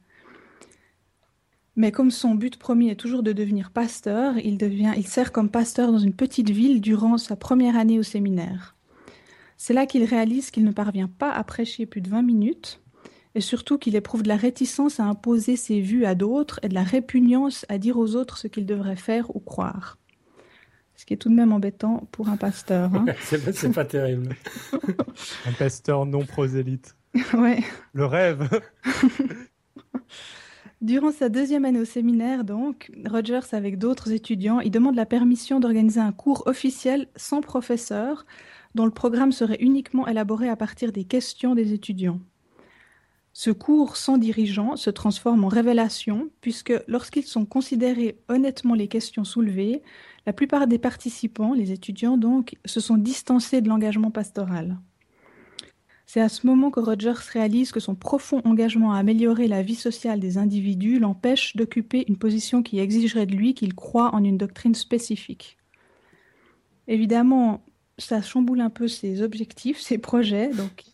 Mais 1.75 1.91
comme 1.91 2.11
son 2.11 2.35
but 2.35 2.57
premier 2.57 2.91
est 2.91 2.95
toujours 2.95 3.23
de 3.23 3.33
devenir 3.33 3.71
pasteur, 3.71 4.37
il, 4.37 4.57
sert 5.07 5.31
comme 5.31 5.49
pasteur 5.49 5.91
dans 5.91 5.97
une 5.97 6.13
petite 6.13 6.49
ville 6.49 6.79
durant 6.79 7.17
sa 7.17 7.35
première 7.35 7.75
année 7.75 7.99
au 7.99 8.03
séminaire. 8.03 8.75
C'est 9.57 9.73
là 9.73 9.85
qu'il 9.85 10.05
réalise 10.05 10.51
qu'il 10.51 10.63
ne 10.63 10.71
parvient 10.71 11.09
pas 11.09 11.31
à 11.31 11.43
prêcher 11.43 11.85
plus 11.85 12.01
de 12.01 12.09
20 12.09 12.21
minutes, 12.21 12.81
et 13.35 13.41
surtout 13.41 13.77
qu'il 13.77 13.95
éprouve 13.95 14.23
de 14.23 14.29
la 14.29 14.37
réticence 14.37 14.99
à 14.99 15.03
imposer 15.03 15.57
ses 15.57 15.81
vues 15.81 16.05
à 16.05 16.15
d'autres 16.15 16.59
et 16.63 16.69
de 16.69 16.73
la 16.73 16.83
répugnance 16.83 17.65
à 17.69 17.77
dire 17.77 17.97
aux 17.97 18.15
autres 18.15 18.37
ce 18.37 18.47
qu'ils 18.47 18.65
devraient 18.65 18.95
faire 18.95 19.35
ou 19.35 19.39
croire. 19.39 19.97
Ce 20.95 21.05
qui 21.05 21.13
est 21.13 21.17
tout 21.17 21.29
de 21.29 21.35
même 21.35 21.51
embêtant 21.51 22.07
pour 22.13 22.29
un 22.29 22.37
pasteur. 22.37 22.89
Hein. 22.95 23.05
c'est 23.21 23.73
pas 23.73 23.83
terrible. 23.83 24.35
un 25.45 25.51
pasteur 25.51 26.05
non 26.05 26.25
prosélyte. 26.25 26.95
ouais. 27.33 27.59
Le 27.93 28.05
rêve. 28.05 28.49
Durant 30.81 31.11
sa 31.11 31.29
deuxième 31.29 31.65
année 31.65 31.79
au 31.79 31.85
séminaire, 31.85 32.43
donc, 32.43 32.91
Rogers, 33.05 33.53
avec 33.53 33.77
d'autres 33.77 34.11
étudiants, 34.11 34.59
il 34.59 34.71
demande 34.71 34.95
la 34.95 35.05
permission 35.05 35.59
d'organiser 35.59 35.99
un 35.99 36.11
cours 36.11 36.43
officiel 36.47 37.07
sans 37.15 37.41
professeur, 37.41 38.25
dont 38.75 38.85
le 38.85 38.91
programme 38.91 39.31
serait 39.31 39.57
uniquement 39.61 40.07
élaboré 40.07 40.47
à 40.47 40.55
partir 40.55 40.91
des 40.91 41.05
questions 41.05 41.55
des 41.55 41.73
étudiants. 41.73 42.19
Ce 43.37 43.51
cours 43.51 43.97
sans 43.97 44.17
dirigeant 44.17 44.77
se 44.77 44.89
transforme 44.89 45.43
en 45.43 45.49
révélation, 45.49 46.29
puisque 46.39 46.71
lorsqu'ils 46.87 47.25
sont 47.25 47.45
considérés 47.45 48.17
honnêtement 48.29 48.75
les 48.75 48.87
questions 48.87 49.25
soulevées, 49.25 49.81
la 50.25 50.31
plupart 50.31 50.67
des 50.67 50.79
participants, 50.79 51.53
les 51.53 51.73
étudiants 51.73 52.15
donc, 52.15 52.55
se 52.63 52.79
sont 52.79 52.95
distancés 52.95 53.59
de 53.59 53.67
l'engagement 53.67 54.09
pastoral. 54.09 54.77
C'est 56.05 56.21
à 56.21 56.29
ce 56.29 56.47
moment 56.47 56.71
que 56.71 56.79
Rogers 56.79 57.11
réalise 57.33 57.73
que 57.73 57.81
son 57.81 57.93
profond 57.93 58.41
engagement 58.45 58.93
à 58.93 58.99
améliorer 58.99 59.49
la 59.49 59.63
vie 59.63 59.75
sociale 59.75 60.21
des 60.21 60.37
individus 60.37 60.97
l'empêche 60.97 61.57
d'occuper 61.57 62.05
une 62.07 62.17
position 62.17 62.63
qui 62.63 62.79
exigerait 62.79 63.25
de 63.25 63.35
lui 63.35 63.53
qu'il 63.53 63.75
croit 63.75 64.15
en 64.15 64.23
une 64.23 64.37
doctrine 64.37 64.75
spécifique. 64.75 65.57
Évidemment, 66.87 67.65
ça 67.97 68.21
chamboule 68.21 68.61
un 68.61 68.69
peu 68.69 68.87
ses 68.87 69.21
objectifs, 69.21 69.81
ses 69.81 69.97
projets, 69.97 70.51
donc 70.51 70.85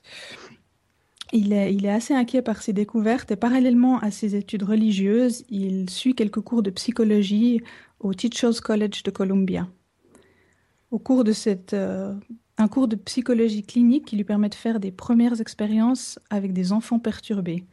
il 1.33 1.53
est, 1.53 1.89
assez 1.89 2.13
inquiet 2.13 2.41
par 2.41 2.61
ses 2.61 2.73
découvertes 2.73 3.31
et 3.31 3.35
parallèlement 3.35 3.99
à 3.99 4.11
ses 4.11 4.35
études 4.35 4.63
religieuses, 4.63 5.43
il 5.49 5.89
suit 5.89 6.15
quelques 6.15 6.41
cours 6.41 6.61
de 6.61 6.69
psychologie 6.69 7.61
au 7.99 8.13
Teachers 8.13 8.61
College 8.63 9.03
de 9.03 9.11
Columbia. 9.11 9.67
Au 10.89 10.99
cours 10.99 11.23
de 11.23 11.31
cette, 11.31 11.73
euh, 11.73 12.13
un 12.57 12.67
cours 12.67 12.87
de 12.87 12.95
psychologie 12.95 13.63
clinique 13.63 14.05
qui 14.05 14.17
lui 14.17 14.23
permet 14.23 14.49
de 14.49 14.55
faire 14.55 14.79
des 14.79 14.91
premières 14.91 15.39
expériences 15.39 16.19
avec 16.29 16.53
des 16.53 16.73
enfants 16.73 16.99
perturbés. 16.99 17.65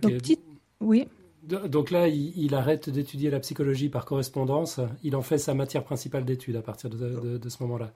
Donc, 0.00 0.22
oui. 0.80 1.06
Donc 1.42 1.90
là, 1.90 2.08
il, 2.08 2.54
arrête 2.54 2.88
d'étudier 2.88 3.28
la 3.28 3.40
psychologie 3.40 3.88
par 3.88 4.04
correspondance. 4.04 4.80
Il 5.02 5.16
en 5.16 5.22
fait 5.22 5.38
sa 5.38 5.54
matière 5.54 5.82
principale 5.82 6.24
d'étude 6.24 6.56
à 6.56 6.62
partir 6.62 6.88
de, 6.88 7.48
ce 7.48 7.62
moment-là. 7.64 7.92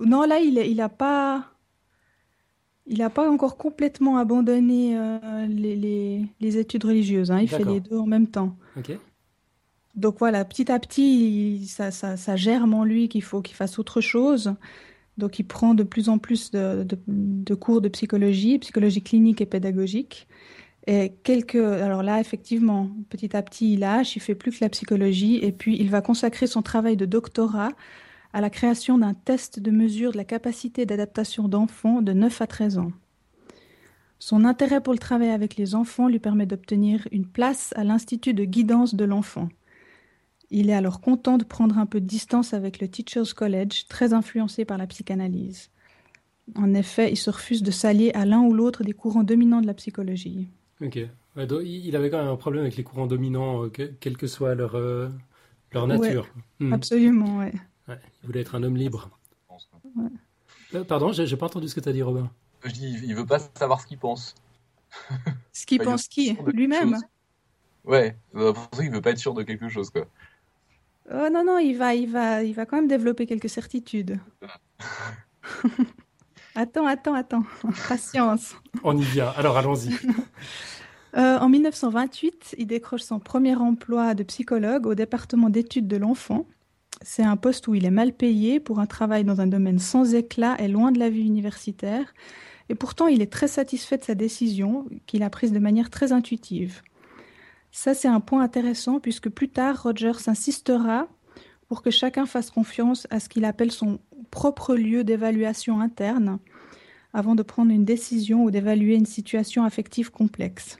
Non, 0.00 0.22
là, 0.22 0.38
il 0.40 0.76
n'a 0.76 0.88
pas 0.88 1.52
il 2.88 2.98
n'a 2.98 3.10
pas 3.10 3.30
encore 3.30 3.56
complètement 3.56 4.16
abandonné 4.16 4.96
euh, 4.96 5.46
les, 5.46 6.58
études 6.58 6.84
religieuses. 6.84 7.30
Hein. 7.30 7.40
Il 7.40 7.48
fait 7.48 7.64
les 7.64 7.80
deux 7.80 7.98
en 7.98 8.06
même 8.06 8.26
temps. 8.26 8.56
Donc 9.94 10.18
voilà, 10.18 10.44
petit 10.44 10.70
à 10.70 10.78
petit, 10.78 11.66
ça, 11.66 11.90
ça, 11.90 12.36
germe 12.36 12.74
en 12.74 12.84
lui 12.84 13.08
qu'il 13.08 13.22
faut 13.22 13.42
qu'il 13.42 13.56
fasse 13.56 13.78
autre 13.78 14.00
chose. 14.00 14.54
Donc 15.18 15.38
il 15.38 15.44
prend 15.44 15.74
de 15.74 15.82
plus 15.82 16.08
en 16.08 16.18
plus 16.18 16.50
de, 16.52 17.54
cours 17.54 17.80
de 17.80 17.88
psychologie, 17.88 18.58
psychologie 18.58 19.02
clinique 19.02 19.40
et 19.40 19.46
pédagogique. 19.46 20.28
Et 20.86 21.12
quelques, 21.22 21.56
alors 21.56 22.02
là, 22.02 22.20
effectivement, 22.20 22.90
petit 23.10 23.36
à 23.36 23.42
petit, 23.42 23.74
il 23.74 23.80
lâche, 23.80 24.16
il 24.16 24.20
fait 24.20 24.34
plus 24.34 24.52
que 24.52 24.64
la 24.64 24.70
psychologie, 24.70 25.38
et 25.42 25.52
puis 25.52 25.76
il 25.78 25.90
va 25.90 26.00
consacrer 26.00 26.46
son 26.46 26.62
travail 26.62 26.96
de 26.96 27.04
doctorat 27.04 27.72
à 28.32 28.40
la 28.40 28.50
création 28.50 28.98
d'un 28.98 29.14
test 29.14 29.60
de 29.60 29.70
mesure 29.70 30.12
de 30.12 30.16
la 30.16 30.24
capacité 30.24 30.86
d'adaptation 30.86 31.48
d'enfants 31.48 32.02
de 32.02 32.12
9 32.12 32.42
à 32.42 32.46
13 32.46 32.78
ans. 32.78 32.92
Son 34.18 34.44
intérêt 34.44 34.80
pour 34.80 34.92
le 34.92 34.98
travail 34.98 35.30
avec 35.30 35.56
les 35.56 35.74
enfants 35.74 36.08
lui 36.08 36.18
permet 36.18 36.46
d'obtenir 36.46 37.06
une 37.12 37.26
place 37.26 37.72
à 37.76 37.84
l'Institut 37.84 38.34
de 38.34 38.44
guidance 38.44 38.94
de 38.94 39.04
l'enfant. 39.04 39.48
Il 40.50 40.70
est 40.70 40.74
alors 40.74 41.00
content 41.00 41.38
de 41.38 41.44
prendre 41.44 41.78
un 41.78 41.86
peu 41.86 42.00
de 42.00 42.06
distance 42.06 42.54
avec 42.54 42.80
le 42.80 42.88
Teachers 42.88 43.34
College, 43.36 43.86
très 43.88 44.12
influencé 44.12 44.64
par 44.64 44.78
la 44.78 44.86
psychanalyse. 44.86 45.70
En 46.56 46.72
effet, 46.74 47.10
il 47.12 47.16
se 47.16 47.30
refuse 47.30 47.62
de 47.62 47.70
s'allier 47.70 48.10
à 48.14 48.24
l'un 48.24 48.40
ou 48.40 48.54
l'autre 48.54 48.82
des 48.82 48.94
courants 48.94 49.24
dominants 49.24 49.60
de 49.60 49.66
la 49.66 49.74
psychologie. 49.74 50.48
Ok. 50.80 50.98
il 51.36 51.96
avait 51.96 52.10
quand 52.10 52.18
même 52.18 52.28
un 52.28 52.36
problème 52.36 52.62
avec 52.62 52.76
les 52.76 52.82
courants 52.82 53.06
dominants, 53.06 53.64
euh, 53.64 53.68
quelle 53.68 54.16
que 54.16 54.26
soit 54.26 54.54
leur, 54.54 54.74
euh, 54.74 55.08
leur 55.72 55.86
nature. 55.86 56.26
Hmm. 56.60 56.72
Absolument, 56.72 57.38
ouais 57.38 57.52
il 57.88 58.26
voulait 58.26 58.40
être 58.40 58.54
un 58.54 58.62
homme 58.62 58.76
libre. 58.76 59.10
Euh, 60.74 60.84
pardon, 60.84 61.12
j'ai 61.12 61.36
pas 61.36 61.46
entendu 61.46 61.68
ce 61.68 61.74
que 61.74 61.80
tu 61.80 61.88
as 61.88 61.92
dit, 61.92 62.02
Robin. 62.02 62.30
Je 62.64 62.72
dis, 62.72 62.98
il 63.04 63.14
veut 63.14 63.26
pas 63.26 63.38
savoir 63.38 63.80
ce 63.80 63.86
qu'il 63.86 63.98
pense. 63.98 64.34
Ce 65.52 65.66
qu'il 65.66 65.82
pense 65.82 66.08
qui 66.08 66.36
Lui-même 66.46 66.96
Ouais, 67.84 68.16
pour 68.32 68.56
ça 68.72 68.82
il 68.82 68.90
veut 68.90 69.02
pas 69.02 69.10
être 69.10 69.18
sûr 69.18 69.34
de 69.34 69.42
quelque 69.42 69.68
chose, 69.68 69.90
quoi. 69.90 70.06
Oh 71.10 71.28
non, 71.32 71.44
non, 71.44 71.58
il 71.58 71.76
va, 71.76 71.94
il, 71.94 72.10
va, 72.10 72.42
il 72.42 72.54
va 72.54 72.66
quand 72.66 72.76
même 72.76 72.88
développer 72.88 73.26
quelques 73.26 73.48
certitudes. 73.48 74.18
attends, 76.54 76.86
attends, 76.86 77.14
attends. 77.14 77.44
Patience. 77.88 78.54
On 78.82 78.96
y 78.96 79.02
vient. 79.02 79.28
Alors, 79.36 79.56
allons-y. 79.56 79.94
Euh, 81.16 81.38
en 81.38 81.48
1928, 81.48 82.56
il 82.58 82.66
décroche 82.66 83.02
son 83.02 83.18
premier 83.18 83.56
emploi 83.56 84.14
de 84.14 84.22
psychologue 84.22 84.86
au 84.86 84.94
département 84.94 85.48
d'études 85.48 85.88
de 85.88 85.96
l'enfant 85.96 86.46
c'est 87.02 87.22
un 87.22 87.36
poste 87.36 87.68
où 87.68 87.74
il 87.74 87.84
est 87.84 87.90
mal 87.90 88.12
payé 88.12 88.60
pour 88.60 88.80
un 88.80 88.86
travail 88.86 89.24
dans 89.24 89.40
un 89.40 89.46
domaine 89.46 89.78
sans 89.78 90.14
éclat 90.14 90.56
et 90.60 90.68
loin 90.68 90.92
de 90.92 90.98
la 90.98 91.10
vie 91.10 91.26
universitaire. 91.26 92.14
Et 92.68 92.74
pourtant, 92.74 93.06
il 93.06 93.22
est 93.22 93.32
très 93.32 93.48
satisfait 93.48 93.98
de 93.98 94.04
sa 94.04 94.14
décision, 94.14 94.86
qu'il 95.06 95.22
a 95.22 95.30
prise 95.30 95.52
de 95.52 95.58
manière 95.58 95.90
très 95.90 96.12
intuitive. 96.12 96.82
Ça, 97.70 97.94
c'est 97.94 98.08
un 98.08 98.20
point 98.20 98.42
intéressant 98.42 99.00
puisque 99.00 99.28
plus 99.28 99.48
tard, 99.48 99.82
Rogers 99.82 100.28
insistera 100.28 101.08
pour 101.68 101.82
que 101.82 101.90
chacun 101.90 102.26
fasse 102.26 102.50
confiance 102.50 103.06
à 103.10 103.20
ce 103.20 103.28
qu'il 103.28 103.44
appelle 103.44 103.70
son 103.70 104.00
propre 104.30 104.74
lieu 104.74 105.04
d'évaluation 105.04 105.80
interne 105.80 106.38
avant 107.12 107.34
de 107.34 107.42
prendre 107.42 107.70
une 107.72 107.84
décision 107.84 108.44
ou 108.44 108.50
d'évaluer 108.50 108.94
une 108.94 109.06
situation 109.06 109.64
affective 109.64 110.10
complexe. 110.10 110.78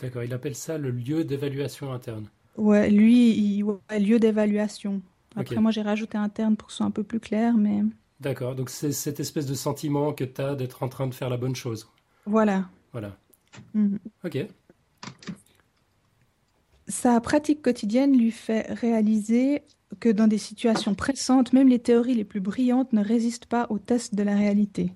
D'accord, 0.00 0.22
il 0.22 0.32
appelle 0.32 0.54
ça 0.54 0.78
le 0.78 0.90
lieu 0.90 1.24
d'évaluation 1.24 1.92
interne. 1.92 2.28
Ouais, 2.56 2.90
lui, 2.90 3.30
il, 3.30 3.64
lieu 3.98 4.18
d'évaluation. 4.18 5.02
Après, 5.36 5.56
moi, 5.56 5.70
j'ai 5.70 5.82
rajouté 5.82 6.18
un 6.18 6.28
terme 6.28 6.56
pour 6.56 6.68
que 6.68 6.72
ce 6.72 6.78
soit 6.78 6.86
un 6.86 6.90
peu 6.90 7.04
plus 7.04 7.20
clair, 7.20 7.54
mais... 7.56 7.82
D'accord, 8.20 8.54
donc 8.54 8.68
c'est 8.68 8.92
cette 8.92 9.20
espèce 9.20 9.46
de 9.46 9.54
sentiment 9.54 10.12
que 10.12 10.24
tu 10.24 10.40
as 10.40 10.54
d'être 10.54 10.82
en 10.82 10.88
train 10.88 11.06
de 11.06 11.14
faire 11.14 11.30
la 11.30 11.36
bonne 11.36 11.56
chose. 11.56 11.88
Voilà. 12.26 12.68
Voilà. 12.92 13.16
Mhm. 13.74 13.98
Ok. 14.24 14.46
Sa 16.88 17.20
pratique 17.20 17.62
quotidienne 17.62 18.18
lui 18.18 18.30
fait 18.30 18.72
réaliser 18.72 19.62
que 20.00 20.08
dans 20.08 20.26
des 20.26 20.38
situations 20.38 20.94
pressantes, 20.94 21.52
même 21.52 21.68
les 21.68 21.78
théories 21.78 22.14
les 22.14 22.24
plus 22.24 22.40
brillantes 22.40 22.92
ne 22.92 23.02
résistent 23.02 23.46
pas 23.46 23.66
au 23.70 23.78
test 23.78 24.14
de 24.14 24.22
la 24.22 24.34
réalité. 24.34 24.92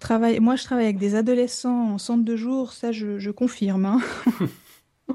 Travail... 0.00 0.40
Moi, 0.40 0.56
je 0.56 0.64
travaille 0.64 0.84
avec 0.84 0.98
des 0.98 1.14
adolescents 1.14 1.92
en 1.92 1.98
centre 1.98 2.24
de 2.24 2.36
jour, 2.36 2.72
ça 2.72 2.92
je, 2.92 3.30
confirme. 3.30 3.86
Hein. 3.86 4.00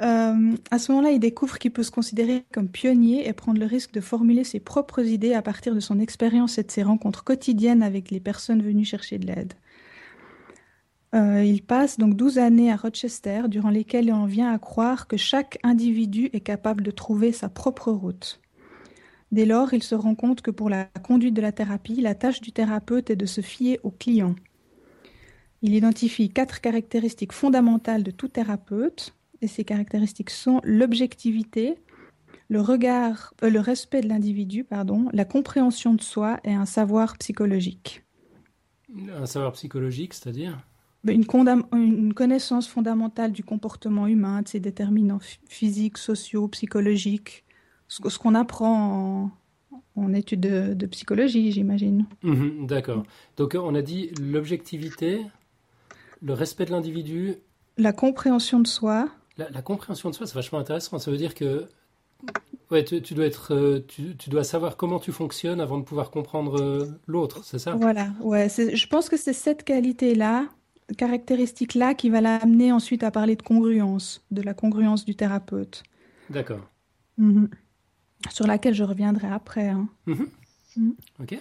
Euh, 0.00 0.56
à 0.70 0.78
ce 0.78 0.92
moment-là, 0.92 1.10
il 1.10 1.20
découvre 1.20 1.58
qu'il 1.58 1.72
peut 1.72 1.82
se 1.82 1.90
considérer 1.90 2.44
comme 2.52 2.68
pionnier 2.68 3.28
et 3.28 3.32
prendre 3.32 3.58
le 3.58 3.66
risque 3.66 3.92
de 3.92 4.00
formuler 4.00 4.44
ses 4.44 4.60
propres 4.60 5.04
idées 5.04 5.34
à 5.34 5.42
partir 5.42 5.74
de 5.74 5.80
son 5.80 5.98
expérience 5.98 6.58
et 6.58 6.62
de 6.62 6.70
ses 6.70 6.82
rencontres 6.82 7.24
quotidiennes 7.24 7.82
avec 7.82 8.10
les 8.10 8.20
personnes 8.20 8.62
venues 8.62 8.84
chercher 8.84 9.18
de 9.18 9.26
l'aide. 9.26 9.54
Euh, 11.14 11.42
il 11.44 11.62
passe 11.62 11.98
donc 11.98 12.14
12 12.14 12.38
années 12.38 12.70
à 12.70 12.76
Rochester, 12.76 13.42
durant 13.48 13.70
lesquelles 13.70 14.06
il 14.06 14.12
en 14.12 14.26
vient 14.26 14.52
à 14.52 14.58
croire 14.58 15.08
que 15.08 15.16
chaque 15.16 15.58
individu 15.64 16.30
est 16.32 16.40
capable 16.40 16.84
de 16.84 16.92
trouver 16.92 17.32
sa 17.32 17.48
propre 17.48 17.90
route. 17.90 18.40
Dès 19.32 19.44
lors, 19.44 19.74
il 19.74 19.82
se 19.82 19.94
rend 19.94 20.14
compte 20.14 20.40
que 20.40 20.50
pour 20.50 20.70
la 20.70 20.84
conduite 21.02 21.34
de 21.34 21.42
la 21.42 21.52
thérapie, 21.52 22.00
la 22.00 22.14
tâche 22.14 22.40
du 22.40 22.52
thérapeute 22.52 23.10
est 23.10 23.16
de 23.16 23.26
se 23.26 23.40
fier 23.40 23.78
au 23.82 23.90
client. 23.90 24.34
Il 25.62 25.74
identifie 25.74 26.30
quatre 26.30 26.60
caractéristiques 26.60 27.32
fondamentales 27.32 28.02
de 28.02 28.10
tout 28.10 28.28
thérapeute 28.28 29.14
et 29.42 29.46
ces 29.46 29.64
caractéristiques 29.64 30.30
sont 30.30 30.60
l'objectivité, 30.64 31.76
le 32.48 32.60
regard, 32.60 33.32
euh, 33.42 33.50
le 33.50 33.60
respect 33.60 34.00
de 34.00 34.08
l'individu, 34.08 34.64
pardon, 34.64 35.08
la 35.12 35.24
compréhension 35.24 35.94
de 35.94 36.02
soi 36.02 36.40
et 36.44 36.52
un 36.52 36.66
savoir 36.66 37.16
psychologique. 37.16 38.04
Un 39.14 39.26
savoir 39.26 39.52
psychologique, 39.52 40.14
c'est-à-dire? 40.14 40.58
Une, 41.06 41.24
une, 41.72 42.12
connaissance 42.12 42.68
fondamentale 42.68 43.32
du 43.32 43.42
comportement 43.42 44.06
humain, 44.06 44.42
de 44.42 44.48
ses 44.48 44.60
déterminants 44.60 45.20
physiques, 45.48 45.96
sociaux, 45.96 46.48
psychologiques, 46.48 47.44
ce, 47.88 48.18
qu'on 48.18 48.34
apprend 48.34 49.30
en, 49.96 50.12
études 50.12 50.40
de, 50.40 50.86
psychologie, 50.86 51.52
j'imagine. 51.52 52.06
Mhm, 52.22 52.66
d'accord. 52.66 53.04
Donc 53.36 53.56
on 53.58 53.74
a 53.74 53.80
dit 53.80 54.10
l'objectivité, 54.20 55.24
le 56.20 56.34
respect 56.34 56.66
de 56.66 56.72
l'individu. 56.72 57.36
La 57.78 57.92
compréhension 57.92 58.60
de 58.60 58.66
soi. 58.66 59.08
La, 59.50 59.62
compréhension 59.62 60.10
de 60.10 60.14
soi, 60.14 60.26
c'est 60.26 60.34
vachement 60.34 60.58
intéressant. 60.58 60.98
Ça 60.98 61.10
veut 61.10 61.16
dire 61.16 61.34
que 61.34 61.66
ouais, 62.70 62.84
tu, 62.84 63.14
dois 63.14 63.26
être, 63.26 63.54
euh, 63.54 63.84
tu, 63.86 64.14
dois 64.28 64.44
savoir 64.44 64.76
comment 64.76 64.98
tu 64.98 65.12
fonctionnes 65.12 65.60
avant 65.60 65.78
de 65.78 65.84
pouvoir 65.84 66.10
comprendre 66.10 66.60
euh, 66.60 66.86
l'autre, 67.06 67.40
c'est 67.44 67.58
ça? 67.58 67.74
Voilà, 67.74 68.08
ouais. 68.20 68.48
Je 68.48 68.86
pense 68.86 69.08
que 69.08 69.16
c'est 69.16 69.32
cette 69.32 69.64
qualité-là 69.64 70.46
caractéristique-là 70.96 71.94
qui 71.94 72.10
va 72.10 72.20
l'amener 72.20 72.72
ensuite 72.72 73.02
à 73.02 73.10
parler 73.10 73.36
de 73.36 73.42
congruence, 73.42 74.24
de 74.30 74.42
la 74.42 74.54
congruence 74.54 75.04
du 75.04 75.14
thérapeute. 75.14 75.82
D'accord. 76.28 76.68
Mhm. 77.18 77.48
Sur 78.30 78.46
laquelle 78.46 78.74
je 78.74 78.84
reviendrai 78.84 79.28
après. 79.28 79.68
Hein. 79.68 79.88
Mhm. 80.06 80.28
Mhm. 80.76 80.94
Ok. 81.20 81.38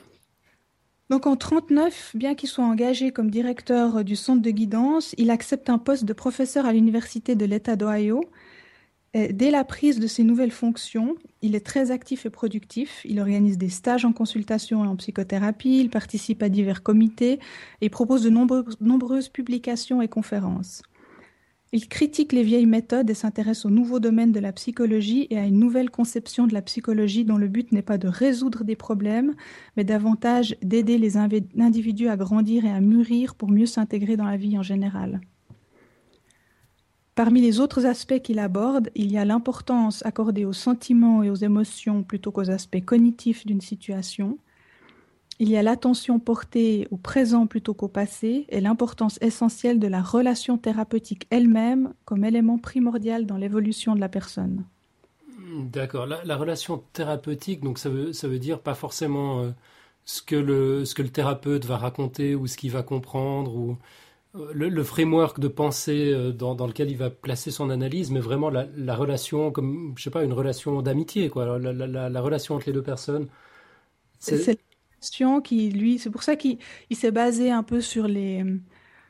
Donc 1.10 1.26
en 1.26 1.36
39, 1.36 2.12
bien 2.16 2.36
qu'il 2.36 2.50
soit 2.50 2.66
engagé 2.66 3.12
comme 3.12 3.32
directeur 3.32 4.04
du 4.04 4.16
centre 4.16 4.42
de 4.42 4.52
guidance, 4.52 5.16
il 5.18 5.32
accepte 5.32 5.70
un 5.70 5.80
poste 5.80 6.06
de 6.06 6.14
professeur 6.14 6.66
à 6.66 6.74
l'université 6.74 7.36
de 7.36 7.46
l'État 7.46 7.76
d'Ohio 7.76 8.22
Dès 9.14 9.50
la 9.50 9.64
prise 9.64 10.00
de 10.00 10.06
ses 10.06 10.24
nouvelles 10.24 10.52
fonctions, 10.52 11.16
il 11.42 11.56
est 11.56 11.66
très 11.66 11.90
actif 11.90 12.28
et 12.28 12.30
productif. 12.30 13.02
Il 13.06 13.20
organise 13.20 13.58
des 13.58 13.70
stages 13.70 14.06
en 14.06 14.14
consultation 14.14 14.86
et 14.86 14.88
en 14.88 14.96
psychothérapie, 14.98 15.80
il 15.80 15.90
participe 15.90 16.44
à 16.44 16.50
divers 16.50 16.84
comités 16.84 17.40
et 17.82 17.90
propose 17.90 18.22
de 18.22 18.30
nombreuses 18.30 19.30
publications 19.30 20.04
et 20.04 20.08
conférences. 20.08 20.84
Il 21.72 21.88
critique 21.88 22.34
les 22.34 22.42
vieilles 22.42 22.66
méthodes 22.66 23.12
et 23.12 23.14
s'intéresse 23.14 23.64
aux 23.64 23.70
nouveaux 23.70 24.00
domaines 24.00 24.32
de 24.32 24.40
la 24.40 24.52
psychologie 24.52 25.28
et 25.30 25.38
à 25.38 25.46
une 25.46 25.60
nouvelle 25.60 25.92
conception 25.92 26.48
de 26.48 26.54
la 26.54 26.64
psychologie 26.64 27.26
dont 27.26 27.38
le 27.38 27.48
but 27.48 27.72
n'est 27.72 27.84
pas 27.84 28.00
de 28.00 28.08
résoudre 28.08 28.64
des 28.64 28.76
problèmes, 28.76 29.36
mais 29.78 29.84
davantage 29.84 30.56
d'aider 30.64 30.98
les 30.98 31.18
individus 31.18 32.08
à 32.08 32.18
grandir 32.18 32.66
et 32.66 32.72
à 32.72 32.82
mûrir 32.82 33.36
pour 33.36 33.50
mieux 33.50 33.68
s'intégrer 33.68 34.18
dans 34.18 34.26
la 34.26 34.38
vie 34.38 34.58
en 34.58 34.64
général. 34.64 35.22
Parmi 37.14 37.42
les 37.42 37.60
autres 37.60 37.86
aspects 37.86 38.22
qu'il 38.22 38.40
aborde, 38.40 38.90
il 38.96 39.12
y 39.12 39.18
a 39.20 39.26
l'importance 39.26 40.04
accordée 40.06 40.46
aux 40.46 40.54
sentiments 40.54 41.22
et 41.22 41.30
aux 41.30 41.36
émotions 41.36 42.02
plutôt 42.02 42.32
qu'aux 42.32 42.50
aspects 42.50 42.84
cognitifs 42.84 43.46
d'une 43.46 43.62
situation. 43.62 44.40
Il 45.42 45.50
y 45.50 45.56
a 45.56 45.64
l'attention 45.64 46.20
portée 46.20 46.86
au 46.92 46.98
présent 46.98 47.48
plutôt 47.48 47.74
qu'au 47.74 47.88
passé 47.88 48.46
et 48.50 48.60
l'importance 48.60 49.18
essentielle 49.22 49.80
de 49.80 49.88
la 49.88 50.02
relation 50.02 50.58
thérapeutique 50.58 51.28
elle-même 51.30 51.94
comme 52.04 52.26
élément 52.26 52.58
primordial 52.58 53.26
dans 53.26 53.38
l'évolution 53.38 53.96
de 53.96 54.02
la 54.02 54.10
personne. 54.10 54.66
D'accord. 55.72 56.06
La, 56.06 56.36
relation 56.36 56.84
thérapeutique, 56.92 57.62
donc 57.62 57.80
ça 57.80 57.90
veut, 57.90 58.12
ça 58.12 58.28
veut 58.28 58.38
dire 58.38 58.60
pas 58.60 58.76
forcément 58.76 59.42
euh, 59.42 59.52
ce, 60.04 60.22
que 60.22 60.36
le, 60.36 60.84
ce 60.84 60.94
que 60.94 61.02
le 61.02 61.10
thérapeute 61.10 61.64
va 61.64 61.78
raconter 61.78 62.36
ou 62.36 62.46
ce 62.46 62.58
qu'il 62.58 62.72
va 62.72 62.84
comprendre 62.84 63.56
ou 63.56 63.78
le, 64.34 64.84
framework 64.84 65.40
de 65.40 65.48
pensée 65.48 66.12
euh, 66.14 66.32
dans, 66.32 66.68
lequel 66.68 66.92
il 66.92 66.98
va 66.98 67.10
placer 67.10 67.50
son 67.50 67.70
analyse, 67.70 68.12
mais 68.12 68.20
vraiment 68.20 68.50
la, 68.50 68.96
relation, 68.96 69.52
comme 69.52 69.94
je 69.98 70.04
sais 70.04 70.12
pas, 70.12 70.24
une 70.24 70.34
relation 70.34 70.82
d'amitié, 70.82 71.30
quoi, 71.30 71.58
la, 71.58 72.22
relation 72.22 72.56
entre 72.56 72.68
les 72.68 72.74
deux 72.74 72.84
personnes. 72.84 73.28
C'est 74.20 74.60
qui, 75.44 75.70
lui, 75.70 76.00
c'est 76.00 76.10
pour 76.10 76.24
ça 76.24 76.36
qu'il 76.36 76.58
s'est 76.92 77.12
basé 77.12 77.52
un 77.52 77.64
peu 77.64 77.82
sur 77.82 78.08
les 78.08 78.46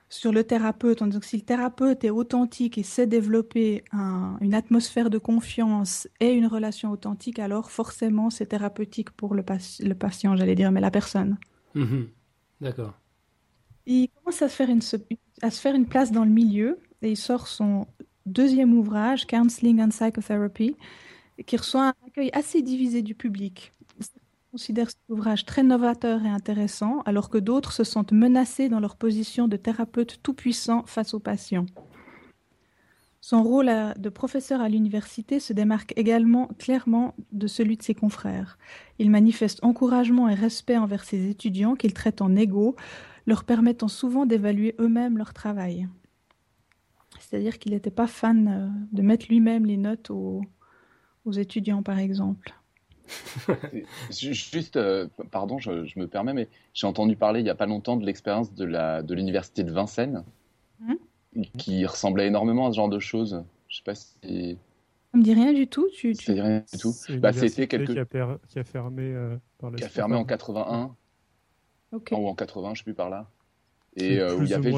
sur 0.09 0.31
le 0.31 0.43
thérapeute, 0.43 1.01
en 1.01 1.07
disant 1.07 1.19
que 1.19 1.25
si 1.25 1.37
le 1.37 1.43
thérapeute 1.43 2.03
est 2.03 2.09
authentique 2.09 2.79
et 2.79 2.83
sait 2.83 3.05
développer 3.05 3.83
une 3.93 4.55
atmosphère 4.55 5.09
de 5.11 5.19
confiance 5.19 6.07
et 6.19 6.33
une 6.33 6.47
relation 6.47 6.91
authentique, 6.91 7.37
alors 7.37 7.69
forcément 7.69 8.31
c'est 8.31 8.47
thérapeutique 8.47 9.11
pour 9.11 9.35
le, 9.35 9.43
le 9.79 9.93
patient, 9.93 10.35
j'allais 10.35 10.55
dire, 10.55 10.71
mais 10.71 10.81
la 10.81 10.91
personne. 10.91 11.37
Mm-hmm. 11.75 12.07
D'accord. 12.61 12.93
Il 13.85 14.09
commence 14.09 14.41
à 14.41 14.49
se, 14.49 14.55
faire 14.55 14.69
une, 14.69 14.81
à 15.41 15.51
se 15.51 15.61
faire 15.61 15.75
une 15.75 15.87
place 15.87 16.11
dans 16.11 16.25
le 16.25 16.31
milieu 16.31 16.79
et 17.01 17.11
il 17.11 17.17
sort 17.17 17.47
son 17.47 17.87
deuxième 18.25 18.73
ouvrage, 18.73 19.27
Counseling 19.27 19.81
and 19.81 19.89
Psychotherapy, 19.89 20.75
qui 21.45 21.57
reçoit 21.57 21.89
un 21.89 21.93
accueil 22.07 22.29
assez 22.33 22.61
divisé 22.61 23.01
du 23.01 23.15
public. 23.15 23.71
Il 24.49 24.53
considère 24.53 24.89
cet 24.89 24.97
ouvrage 25.09 25.45
très 25.45 25.61
novateur 25.61 26.25
et 26.25 26.29
intéressant, 26.29 27.01
alors 27.05 27.29
que 27.29 27.37
d'autres 27.37 27.71
se 27.71 27.83
sentent 27.83 28.13
menacés 28.13 28.67
dans 28.67 28.79
leur 28.79 28.95
position 28.95 29.47
de 29.47 29.57
thérapeute 29.57 30.19
tout-puissant 30.23 30.83
face 30.87 31.13
aux 31.13 31.19
patients. 31.19 31.67
Son 33.21 33.43
rôle 33.43 33.69
de 33.95 34.09
professeur 34.09 34.59
à 34.59 34.67
l'université 34.67 35.39
se 35.39 35.53
démarque 35.53 35.93
également 35.97 36.47
clairement 36.57 37.13
de 37.31 37.45
celui 37.45 37.77
de 37.77 37.83
ses 37.83 37.93
confrères. 37.93 38.57
Il 38.97 39.11
manifeste 39.11 39.59
encouragement 39.63 40.27
et 40.27 40.33
respect 40.33 40.77
envers 40.77 41.03
ses 41.03 41.29
étudiants 41.29 41.75
qu'il 41.75 41.93
traite 41.93 42.21
en 42.21 42.35
égaux, 42.35 42.75
leur 43.27 43.43
permettant 43.43 43.87
souvent 43.87 44.25
d'évaluer 44.25 44.73
eux-mêmes 44.79 45.19
leur 45.19 45.33
travail. 45.33 45.87
C'est-à-dire 47.19 47.59
qu'il 47.59 47.73
n'était 47.73 47.91
pas 47.91 48.07
fan 48.07 48.47
euh, 48.47 48.67
de 48.91 49.03
mettre 49.03 49.27
lui-même 49.29 49.65
les 49.67 49.77
notes 49.77 50.09
aux, 50.09 50.41
étudiants, 51.37 51.83
par 51.83 51.99
exemple. 51.99 52.58
Juste, 54.11 54.77
euh, 54.77 55.07
pardon, 55.31 55.59
je, 55.59 55.99
me 55.99 56.07
permets, 56.07 56.33
mais 56.33 56.47
j'ai 56.73 56.87
entendu 56.87 57.15
parler 57.15 57.39
il 57.39 57.43
n'y 57.43 57.49
a 57.49 57.55
pas 57.55 57.65
longtemps 57.65 57.97
de 57.97 58.05
l'expérience 58.05 58.53
de 58.53 59.13
l'université 59.13 59.63
de, 59.63 59.71
Vincennes, 59.71 60.23
hum 60.87 60.97
qui 61.57 61.85
ressemblait 61.85 62.27
énormément 62.27 62.67
à 62.67 62.71
ce 62.71 62.77
genre 62.77 62.89
de 62.89 62.99
choses. 62.99 63.43
Je 63.67 63.77
sais 63.77 63.83
pas 63.83 63.95
si. 63.95 64.57
Ça 65.11 65.17
me 65.17 65.23
dit 65.23 65.33
rien 65.33 65.53
du 65.53 65.67
tout. 65.67 65.87
Tu, 65.93 66.13
tu... 66.13 66.31
rien 66.31 66.63
du 66.71 66.79
tout. 66.79 66.93
Bah, 67.19 67.33
c'était 67.33 67.67
quelque 67.67 67.91
qui 67.91 67.99
a, 67.99 68.37
qui 68.47 68.59
a 68.59 68.63
fermé 68.63 69.03
euh, 69.03 69.37
Qui 69.77 69.83
a 69.83 69.89
fermé 69.89 70.15
en 70.15 70.25
81 70.25 70.95
ou 71.91 72.27
en 72.27 72.35
80, 72.35 72.75
je 72.75 72.79
sais 72.79 72.83
plus 72.83 72.93
par 72.93 73.09
là. 73.09 73.29
Et 73.95 74.19
euh, 74.19 74.35
où 74.35 74.43
il 74.43 74.49
y 74.49 74.53
avait. 74.53 74.71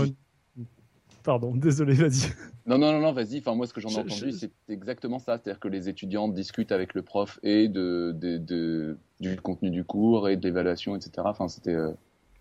Pardon, 1.24 1.56
désolé, 1.56 1.94
vas-y. 1.94 2.32
Non, 2.66 2.78
non, 2.78 2.92
non, 2.94 3.00
non 3.00 3.14
vas-y. 3.14 3.40
Enfin, 3.40 3.56
moi, 3.56 3.68
ce 3.68 3.74
que 3.74 3.82
j'en 3.82 3.90
ai 3.90 3.98
entendu, 3.98 4.32
c'est 4.32 4.52
exactement 4.70 5.20
ça. 5.20 5.38
C'est-à-dire 5.38 5.60
que 5.60 5.68
les 5.68 5.90
étudiants 5.90 6.28
discutent 6.28 6.72
avec 6.72 6.94
le 6.94 7.02
prof 7.02 7.40
et 7.44 7.68
de, 7.68 8.16
de, 8.16 8.38
de 8.38 8.98
du 9.20 9.36
contenu 9.38 9.70
du 9.70 9.84
cours 9.84 10.30
et 10.30 10.38
de 10.38 10.44
l'évaluation, 10.44 10.96
etc. 10.96 11.12
Enfin, 11.26 11.48
c'était 11.48 11.76
euh, 11.76 11.92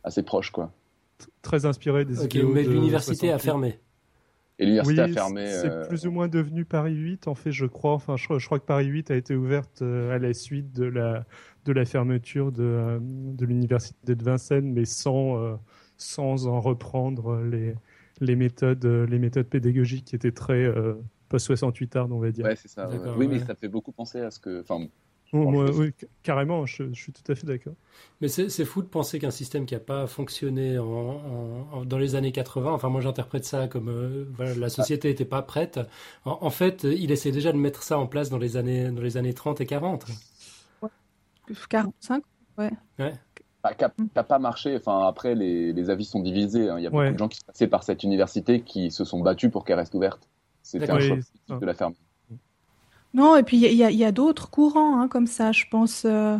assez 0.04 0.22
proche, 0.22 0.50
quoi. 0.50 0.72
Très 1.42 1.66
inspiré 1.66 2.04
des 2.04 2.22
Ok, 2.22 2.34
mais 2.34 2.62
l'université 2.62 3.30
a 3.30 3.38
fermé. 3.38 3.78
Et 4.58 4.64
l'université 4.64 5.02
a 5.02 5.08
fermé. 5.08 5.46
C'est 5.48 5.70
euh, 5.70 5.86
plus 5.86 6.06
ou 6.06 6.10
moins 6.10 6.28
devenu 6.28 6.64
Paris 6.64 6.94
8, 6.94 7.28
en 7.28 7.34
fait, 7.34 7.52
je 7.52 7.66
crois. 7.66 7.92
Enfin, 7.92 8.16
je, 8.16 8.38
je 8.38 8.46
crois 8.46 8.58
que 8.58 8.64
Paris 8.64 8.86
8 8.86 9.10
a 9.10 9.16
été 9.16 9.34
ouverte 9.34 9.82
à 9.82 10.18
la 10.18 10.32
suite 10.32 10.72
de 10.72 10.84
la 10.84 11.24
de 11.64 11.72
la 11.72 11.84
fermeture 11.84 12.52
de, 12.52 12.62
euh, 12.62 12.98
de 13.00 13.44
l'université 13.44 14.14
de 14.14 14.24
Vincennes, 14.24 14.72
mais 14.72 14.84
sans, 14.84 15.36
euh, 15.36 15.56
sans 15.96 16.46
en 16.46 16.60
reprendre 16.60 17.42
les, 17.42 17.74
les, 18.20 18.36
méthodes, 18.36 18.84
euh, 18.84 19.06
les 19.06 19.18
méthodes 19.18 19.46
pédagogiques 19.46 20.04
qui 20.06 20.16
étaient 20.16 20.32
très 20.32 20.72
post 21.28 21.46
68 21.46 21.96
art, 21.96 22.08
on 22.10 22.18
va 22.18 22.30
dire. 22.30 22.44
Ouais, 22.44 22.56
c'est 22.56 22.68
ça. 22.68 22.88
Oui, 23.16 23.28
mais 23.28 23.38
ça 23.38 23.54
fait 23.54 23.68
beaucoup 23.68 23.92
penser 23.92 24.20
à 24.20 24.30
ce 24.30 24.40
que. 24.40 24.60
Enfin, 24.60 24.86
oui, 25.32 25.92
carrément, 26.22 26.66
je, 26.66 26.92
suis 26.92 27.12
tout 27.12 27.30
à 27.30 27.34
fait 27.34 27.46
d'accord. 27.46 27.74
Mais 28.20 28.28
c'est 28.28 28.64
fou 28.64 28.82
de 28.82 28.88
penser 28.88 29.18
qu'un 29.18 29.30
système 29.30 29.64
qui 29.64 29.74
n'a 29.74 29.80
pas 29.80 30.06
fonctionné 30.06 30.78
en, 30.78 31.84
dans 31.84 31.98
les 31.98 32.16
années 32.16 32.32
80, 32.32 32.72
enfin 32.72 32.88
moi 32.88 33.00
j'interprète 33.00 33.44
ça 33.44 33.68
comme 33.68 34.26
voilà, 34.34 34.54
la 34.54 34.68
société 34.68 35.08
n'était 35.08 35.24
pas 35.24 35.42
prête. 35.42 35.78
En, 36.24 36.38
en, 36.40 36.50
fait, 36.50 36.82
il 36.84 37.12
essaie 37.12 37.30
déjà 37.30 37.52
de 37.52 37.58
mettre 37.58 37.82
ça 37.82 37.98
en 37.98 38.06
place 38.06 38.28
dans 38.28 38.38
les 38.38 38.56
années, 38.56 38.90
dans 38.90 39.02
les 39.02 39.16
années 39.16 39.34
30 39.34 39.60
et 39.60 39.66
40. 39.66 40.06
45, 41.68 42.22
ouais. 42.58 42.70
ouais. 42.98 43.12
Bah, 43.62 43.74
qui 43.74 43.84
n'a 44.16 44.24
pas 44.24 44.38
marché. 44.38 44.76
Enfin, 44.76 45.06
après, 45.06 45.34
les, 45.34 45.72
les 45.72 45.90
avis 45.90 46.06
sont 46.06 46.20
divisés. 46.20 46.70
Hein. 46.70 46.78
Il 46.78 46.84
y 46.84 46.86
a 46.86 46.90
beaucoup 46.90 47.12
de 47.12 47.18
gens 47.18 47.28
qui 47.28 47.38
sont 47.38 47.46
passés 47.46 47.66
par 47.66 47.82
cette 47.82 48.02
université 48.02 48.62
qui 48.62 48.90
se 48.90 49.04
sont 49.04 49.20
battus 49.20 49.50
pour 49.50 49.64
qu'elle 49.64 49.78
reste 49.78 49.94
ouverte. 49.94 50.28
C'était 50.62 50.90
un 50.90 51.00
choix 51.00 51.16
de 51.48 51.66
la 51.66 51.74
ferme. 51.74 51.94
Non, 53.12 53.36
et 53.36 53.42
puis 53.42 53.58
il 53.58 53.74
y 53.74 54.04
a, 54.04 54.12
d'autres 54.12 54.50
courants 54.50 55.00
hein, 55.00 55.08
comme 55.08 55.26
ça, 55.26 55.52
je 55.52 55.64
pense. 55.70 56.04
Euh, 56.04 56.38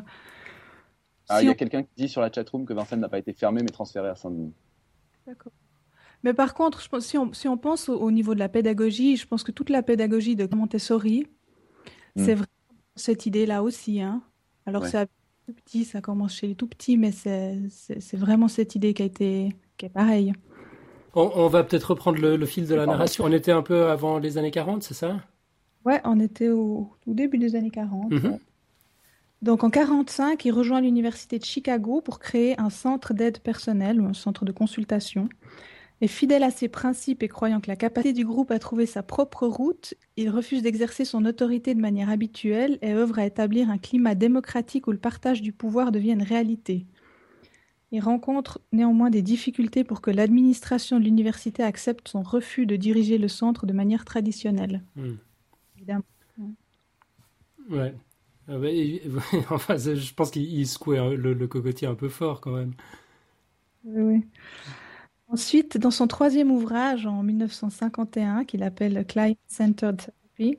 ah, 1.29 1.43
il 1.43 1.49
y 1.49 1.51
a 1.51 1.55
quelqu'un 1.55 1.83
qui 1.83 1.91
dit 1.97 2.09
sur 2.09 2.21
la 2.21 2.31
chatroom 2.31 2.65
que 2.65 2.73
Vincennes 2.73 3.01
n'a 3.01 3.09
pas 3.09 3.19
été 3.19 3.33
fermé 3.33 3.63
mais 3.63 3.71
transféré 3.71 4.09
à 4.09 4.15
Saint-Denis. 4.15 4.53
D'accord. 5.27 5.53
Mais 6.23 6.35
par 6.35 6.55
contre, 6.55 6.81
je 6.81 6.89
pense, 6.89 7.05
si, 7.05 7.19
on, 7.19 7.33
si 7.33 7.49
on 7.49 7.57
pense 7.57 7.89
au, 7.89 8.11
niveau 8.11 8.35
de 8.35 8.39
la 8.39 8.49
pédagogie, 8.49 9.17
je 9.17 9.27
pense 9.27 9.43
que 9.43 9.53
toute 9.53 9.71
la 9.71 9.83
pédagogie 9.83 10.37
de 10.37 10.47
Montessori, 10.55 11.27
hmm. 12.15 12.25
c'est 12.25 12.35
vraiment 12.35 12.47
cette 12.95 13.27
idée-là 13.27 13.63
aussi. 13.63 14.01
Hein. 14.01 14.23
Alors 14.67 14.87
c'est 14.87 15.09
tout 15.53 15.63
petit, 15.65 15.85
ça 15.85 16.01
commence 16.01 16.35
chez 16.35 16.47
les 16.47 16.55
tout 16.55 16.67
petits, 16.67 16.97
mais 16.97 17.13
c'est 17.13 18.17
vraiment 18.17 18.49
cette 18.49 18.75
idée 18.75 18.95
qui 18.95 19.03
a 19.03 19.07
été 19.07 19.55
qui 19.77 19.87
est 19.87 19.91
pareille. 19.91 20.33
On, 21.15 21.49
va 21.49 21.65
peut-être 21.65 21.91
reprendre 21.91 22.21
le, 22.21 22.47
fil 22.47 22.67
de 22.67 22.75
la 22.75 22.87
narration. 22.87 23.25
On 23.25 23.33
était 23.33 23.51
un 23.51 23.63
peu 23.63 23.87
avant 23.87 24.19
les 24.19 24.39
années 24.39 24.53
40, 24.53 24.85
c'est 24.85 24.95
ça? 24.95 25.21
Ouais, 25.85 26.01
on 26.05 26.21
était 26.21 26.49
au, 26.49 26.89
début 27.07 27.39
des 27.39 27.57
années 27.57 27.71
40. 27.71 28.13
Mhm. 28.13 28.39
Donc 29.43 29.65
en 29.65 29.71
45, 29.71 30.45
il 30.45 30.53
rejoint 30.53 30.81
l'université 30.81 31.39
de 31.39 31.45
Chicago 31.45 32.01
pour 32.01 32.19
créer 32.19 32.61
un 32.61 32.71
centre 32.71 33.15
d'aide 33.15 33.41
personnelle 33.41 34.01
ou 34.01 34.07
un 34.07 34.13
centre 34.13 34.45
de 34.45 34.53
consultation. 34.53 35.29
Et 36.03 36.09
fidèle 36.09 36.43
à 36.43 36.51
ses 36.51 36.69
principes 36.69 37.23
et 37.23 37.29
croyant 37.29 37.61
que 37.61 37.69
la 37.69 37.77
capacité 37.77 38.15
du 38.15 38.25
groupe 38.25 38.51
à 38.51 38.59
trouver 38.59 38.87
sa 38.87 39.03
propre 39.03 39.47
route, 39.47 39.95
il 40.17 40.31
refuse 40.31 40.63
d'exercer 40.63 41.05
son 41.05 41.27
autorité 41.27 41.75
de 41.75 41.81
manière 41.81 42.09
habituelle 42.09 42.79
et 42.81 42.95
œuvre 42.95 43.19
à 43.19 43.27
établir 43.27 43.69
un 43.69 43.77
climat 43.77 44.15
démocratique 44.15 44.87
où 44.87 44.93
le 44.93 44.99
partage 44.99 45.43
du 45.43 45.53
pouvoir 45.53 45.93
devienne 45.93 46.23
réalité. 46.23 46.87
Il 47.93 48.01
rencontre 48.01 48.61
néanmoins 48.73 49.11
des 49.11 49.21
difficultés 49.21 49.85
pour 49.85 50.01
que 50.01 50.11
l'administration 50.11 50.99
de 50.99 51.05
l'université 51.05 51.63
accepte 51.63 52.09
son 52.09 52.23
refus 52.23 52.65
de 52.65 52.77
diriger 52.77 53.19
le 53.19 53.29
centre 53.29 53.67
de 53.67 53.73
manière 53.73 54.05
traditionnelle. 54.05 54.83
Hmm. 54.97 55.17
Évidemment. 55.77 56.05
Ouais. 57.69 57.95
Enfin, 59.51 59.77
je 59.77 60.15
pense 60.15 60.31
qu'il 60.33 60.67
secouait 60.67 61.17
le, 61.17 61.35
le, 61.35 61.47
cocotier 61.47 61.87
un 61.87 61.95
peu 61.95 62.09
fort 62.09 62.41
quand 62.41 62.51
même. 62.51 62.73
Oui, 63.85 64.03
oui. 64.03 64.25
Ensuite, 65.33 65.79
dans 65.79 65.93
son 65.93 66.09
troisième 66.09 66.51
ouvrage 66.51 67.07
en 67.07 67.23
1951, 67.23 68.45
qu'il 68.45 68.65
appelle 68.65 69.05
Client 69.07 69.37
Centered 69.47 69.97
Therapy, 69.97 70.59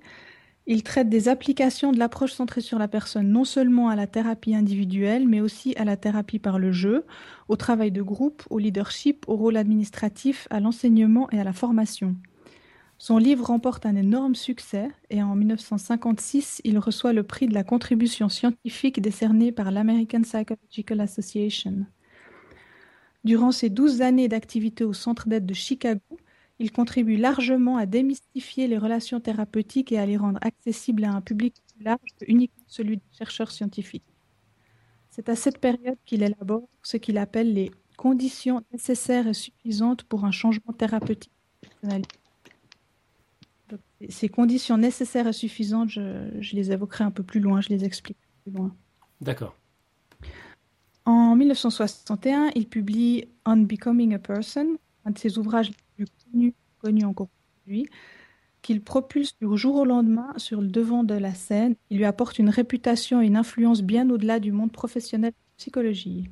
il 0.66 0.84
traite 0.84 1.10
des 1.10 1.28
applications 1.28 1.92
de 1.92 2.00
l'approche 2.00 2.32
centrée 2.32 2.62
sur 2.62 2.80
la 2.80 2.88
personne, 2.88 3.30
non 3.30 3.44
seulement 3.44 3.90
à 3.90 3.98
la 3.98 4.08
thérapie 4.08 4.56
individuelle, 4.56 5.28
mais 5.28 5.42
aussi 5.42 5.76
à 5.76 5.84
la 5.84 5.98
thérapie 5.98 6.40
par 6.40 6.58
le 6.58 6.72
jeu, 6.72 7.06
au 7.50 7.58
travail 7.58 7.92
de 7.92 8.02
groupe, 8.02 8.44
au 8.50 8.60
leadership, 8.60 9.26
au 9.28 9.36
rôle 9.36 9.58
administratif, 9.58 10.48
à 10.52 10.62
l'enseignement 10.62 11.30
et 11.32 11.40
à 11.40 11.44
la 11.44 11.52
formation. 11.54 12.16
Son 12.98 13.18
livre 13.18 13.48
remporte 13.48 13.86
un 13.86 13.96
énorme 13.98 14.36
succès 14.36 14.90
et 15.10 15.22
en 15.22 15.36
1956, 15.36 16.62
il 16.64 16.80
reçoit 16.80 17.12
le 17.12 17.24
prix 17.24 17.48
de 17.48 17.54
la 17.54 17.66
contribution 17.66 18.30
scientifique 18.30 19.02
décerné 19.02 19.52
par 19.52 19.72
l'American 19.72 20.22
Psychological 20.22 21.02
Association. 21.02 21.86
Durant 23.24 23.52
ses 23.52 23.70
douze 23.70 24.02
années 24.02 24.28
d'activité 24.28 24.84
au 24.84 24.94
Centre 24.94 25.28
d'aide 25.28 25.46
de 25.46 25.54
Chicago, 25.54 26.02
il 26.60 26.72
contribue 26.72 27.18
largement 27.18 27.78
à 27.78 27.86
démystifier 27.86 28.68
les 28.68 28.78
relations 28.78 29.20
thérapeutiques 29.20 29.92
et 29.92 30.00
à 30.00 30.06
les 30.06 30.18
rendre 30.18 30.40
accessibles 30.42 31.04
à 31.04 31.12
un 31.12 31.22
public 31.22 31.56
plus 31.74 31.84
large 31.84 32.00
que 32.20 32.26
uniquement 32.28 32.64
celui 32.68 32.98
des 32.98 33.18
chercheurs 33.18 33.52
scientifiques. 33.52 34.04
C'est 35.10 35.28
à 35.28 35.36
cette 35.36 35.58
période 35.58 35.98
qu'il 36.06 36.24
élabore 36.24 36.70
ce 36.84 36.98
qu'il 36.98 37.18
appelle 37.18 37.54
les 37.54 37.72
conditions 37.98 38.64
nécessaires 38.72 39.28
et 39.28 39.34
suffisantes 39.34 40.04
pour 40.04 40.24
un 40.26 40.32
changement 40.32 40.74
thérapeutique. 40.74 41.32
Ces 44.10 44.30
conditions 44.30 44.78
nécessaires 44.78 45.28
et 45.28 45.34
suffisantes, 45.34 45.90
je, 45.90 46.56
les 46.56 46.72
évoquerai 46.72 47.04
un 47.04 47.12
peu 47.12 47.24
plus 47.24 47.40
loin, 47.40 47.62
je 47.62 47.70
les 47.70 47.86
explique 47.86 48.18
plus 48.44 48.54
loin. 48.54 48.76
D'accord. 49.20 49.56
En 51.06 51.36
1961, 51.36 52.52
il 52.56 52.68
publie 52.68 53.26
On 53.46 53.58
Becoming 53.58 54.14
a 54.14 54.20
Person, 54.20 54.78
un 55.06 55.12
de 55.12 55.18
ses 55.18 55.38
ouvrages 55.40 55.72
les 55.98 56.06
plus 56.06 56.54
connus, 56.82 57.06
encore 57.06 57.28
aujourd'hui, 57.66 57.88
qu'il 58.62 58.82
propulse 58.82 59.36
du 59.40 59.58
jour 59.58 59.78
au 59.78 59.86
lendemain 59.86 60.34
sur 60.38 60.62
le 60.62 60.68
devant 60.68 61.04
de 61.04 61.16
la 61.16 61.34
scène. 61.34 61.76
Il 61.90 61.98
lui 61.98 62.06
apporte 62.06 62.38
une 62.38 62.50
réputation 62.50 63.22
et 63.22 63.26
une 63.26 63.36
influence 63.36 63.82
bien 63.82 64.10
au-delà 64.10 64.40
du 64.40 64.52
monde 64.52 64.72
professionnel 64.72 65.32
de 65.32 65.58
psychologie. 65.58 66.30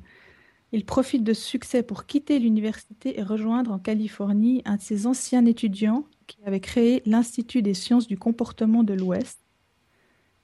Il 0.72 0.84
profite 0.84 1.24
de 1.24 1.32
ce 1.32 1.42
succès 1.42 1.82
pour 1.82 2.06
quitter 2.06 2.38
l'université 2.38 3.18
et 3.18 3.24
rejoindre 3.24 3.72
en 3.72 3.80
Californie 3.80 4.62
un 4.64 4.76
de 4.76 4.82
ses 4.82 5.08
anciens 5.08 5.44
étudiants 5.46 6.04
qui 6.28 6.38
avait 6.46 6.60
créé 6.60 7.02
l'Institut 7.06 7.62
des 7.62 7.74
sciences 7.74 8.06
du 8.06 8.16
comportement 8.16 8.84
de 8.84 8.94
l'Ouest. 8.94 9.40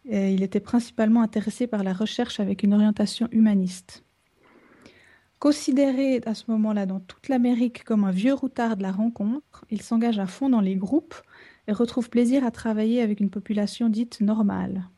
il 0.05 0.43
était 0.43 0.61
principalement 0.61 1.23
intéressé 1.23 1.69
par 1.69 1.85
la 1.85 1.93
recherche 1.93 2.41
avec 2.41 2.65
une 2.65 2.75
orientation 2.75 3.29
humaniste. 3.31 4.06
Considéré 5.38 6.22
à 6.25 6.35
ce 6.35 6.51
moment-là 6.51 6.87
dans 6.87 7.01
toute 7.01 7.29
l'Amérique 7.29 7.85
comme 7.85 8.05
un 8.05 8.11
vieux 8.11 8.33
routard 8.33 8.77
de 8.77 8.83
la 8.83 8.90
rencontre, 8.90 9.66
il 9.70 9.83
s'engage 9.83 10.18
à 10.18 10.27
fond 10.27 10.49
dans 10.49 10.62
les 10.62 10.77
groupes 10.77 11.14
et 11.68 11.72
retrouve 11.72 12.09
plaisir 12.09 12.44
à 12.44 12.51
travailler 12.51 13.03
avec 13.03 13.20
une 13.20 13.29
population 13.31 13.90
dite 13.90 14.20
normale. 14.22 14.88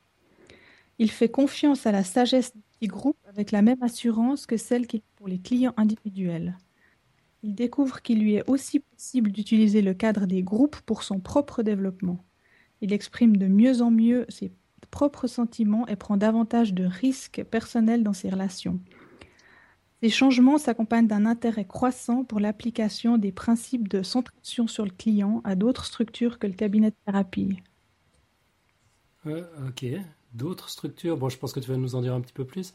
Il 1.01 1.11
fait 1.11 1.29
confiance 1.29 1.87
à 1.87 1.92
la 1.92 2.05
sagesse 2.05 2.53
des 2.81 2.87
groupes 2.87 3.18
avec 3.29 3.51
la 3.51 3.62
même 3.62 3.83
assurance 3.83 4.46
que 4.46 4.57
celle 4.57 4.87
qu'il 4.87 5.01
a 5.01 5.16
pour 5.16 5.29
les 5.29 5.40
clients 5.40 5.74
individuels. 5.77 6.57
Il 7.42 7.55
découvre 7.55 8.01
qu'il 8.03 8.20
lui 8.20 8.35
est 8.35 8.48
aussi 8.48 8.81
possible 8.81 9.33
d'utiliser 9.33 9.83
le 9.83 9.94
cadre 9.94 10.27
des 10.27 10.42
groupes 10.42 10.81
pour 10.83 11.03
son 11.03 11.18
propre 11.20 11.62
développement. 11.64 12.24
Il 12.81 12.92
exprime 12.92 13.37
de 13.37 13.46
mieux 13.46 13.83
en 13.83 13.90
mieux 13.90 14.24
ses 14.29 14.53
propres 14.90 15.27
sentiments 15.27 15.87
et 15.88 15.96
prend 15.96 16.16
davantage 16.16 16.74
de 16.74 16.85
risques 16.85 17.44
personnels 17.51 18.05
dans 18.05 18.12
ses 18.12 18.31
relations. 18.31 18.81
Ces 20.03 20.11
changements 20.11 20.59
s'accompagnent 20.59 21.09
d'un 21.09 21.27
intérêt 21.27 21.65
croissant 21.65 22.23
pour 22.23 22.39
l'application 22.39 23.19
des 23.19 23.33
principes 23.33 23.89
de 23.89 24.03
centration 24.03 24.69
sur 24.69 24.85
le 24.85 24.93
client 24.93 25.41
à 25.45 25.57
d'autres 25.57 25.85
structures 25.85 26.39
que 26.39 26.47
le 26.47 26.53
cabinet 26.53 26.91
de 26.91 26.97
thérapie. 27.05 27.61
Euh, 29.27 29.45
ok, 29.67 29.85
d'autres 30.33 30.69
structures? 30.69 31.17
Bon, 31.17 31.29
je 31.29 31.37
pense 31.37 31.53
que 31.53 31.59
tu 31.59 31.69
vas 31.69 31.77
nous 31.77 31.97
en 31.97 32.03
dire 32.03 32.15
un 32.15 32.21
petit 32.21 32.33
peu 32.33 32.45
plus. 32.45 32.75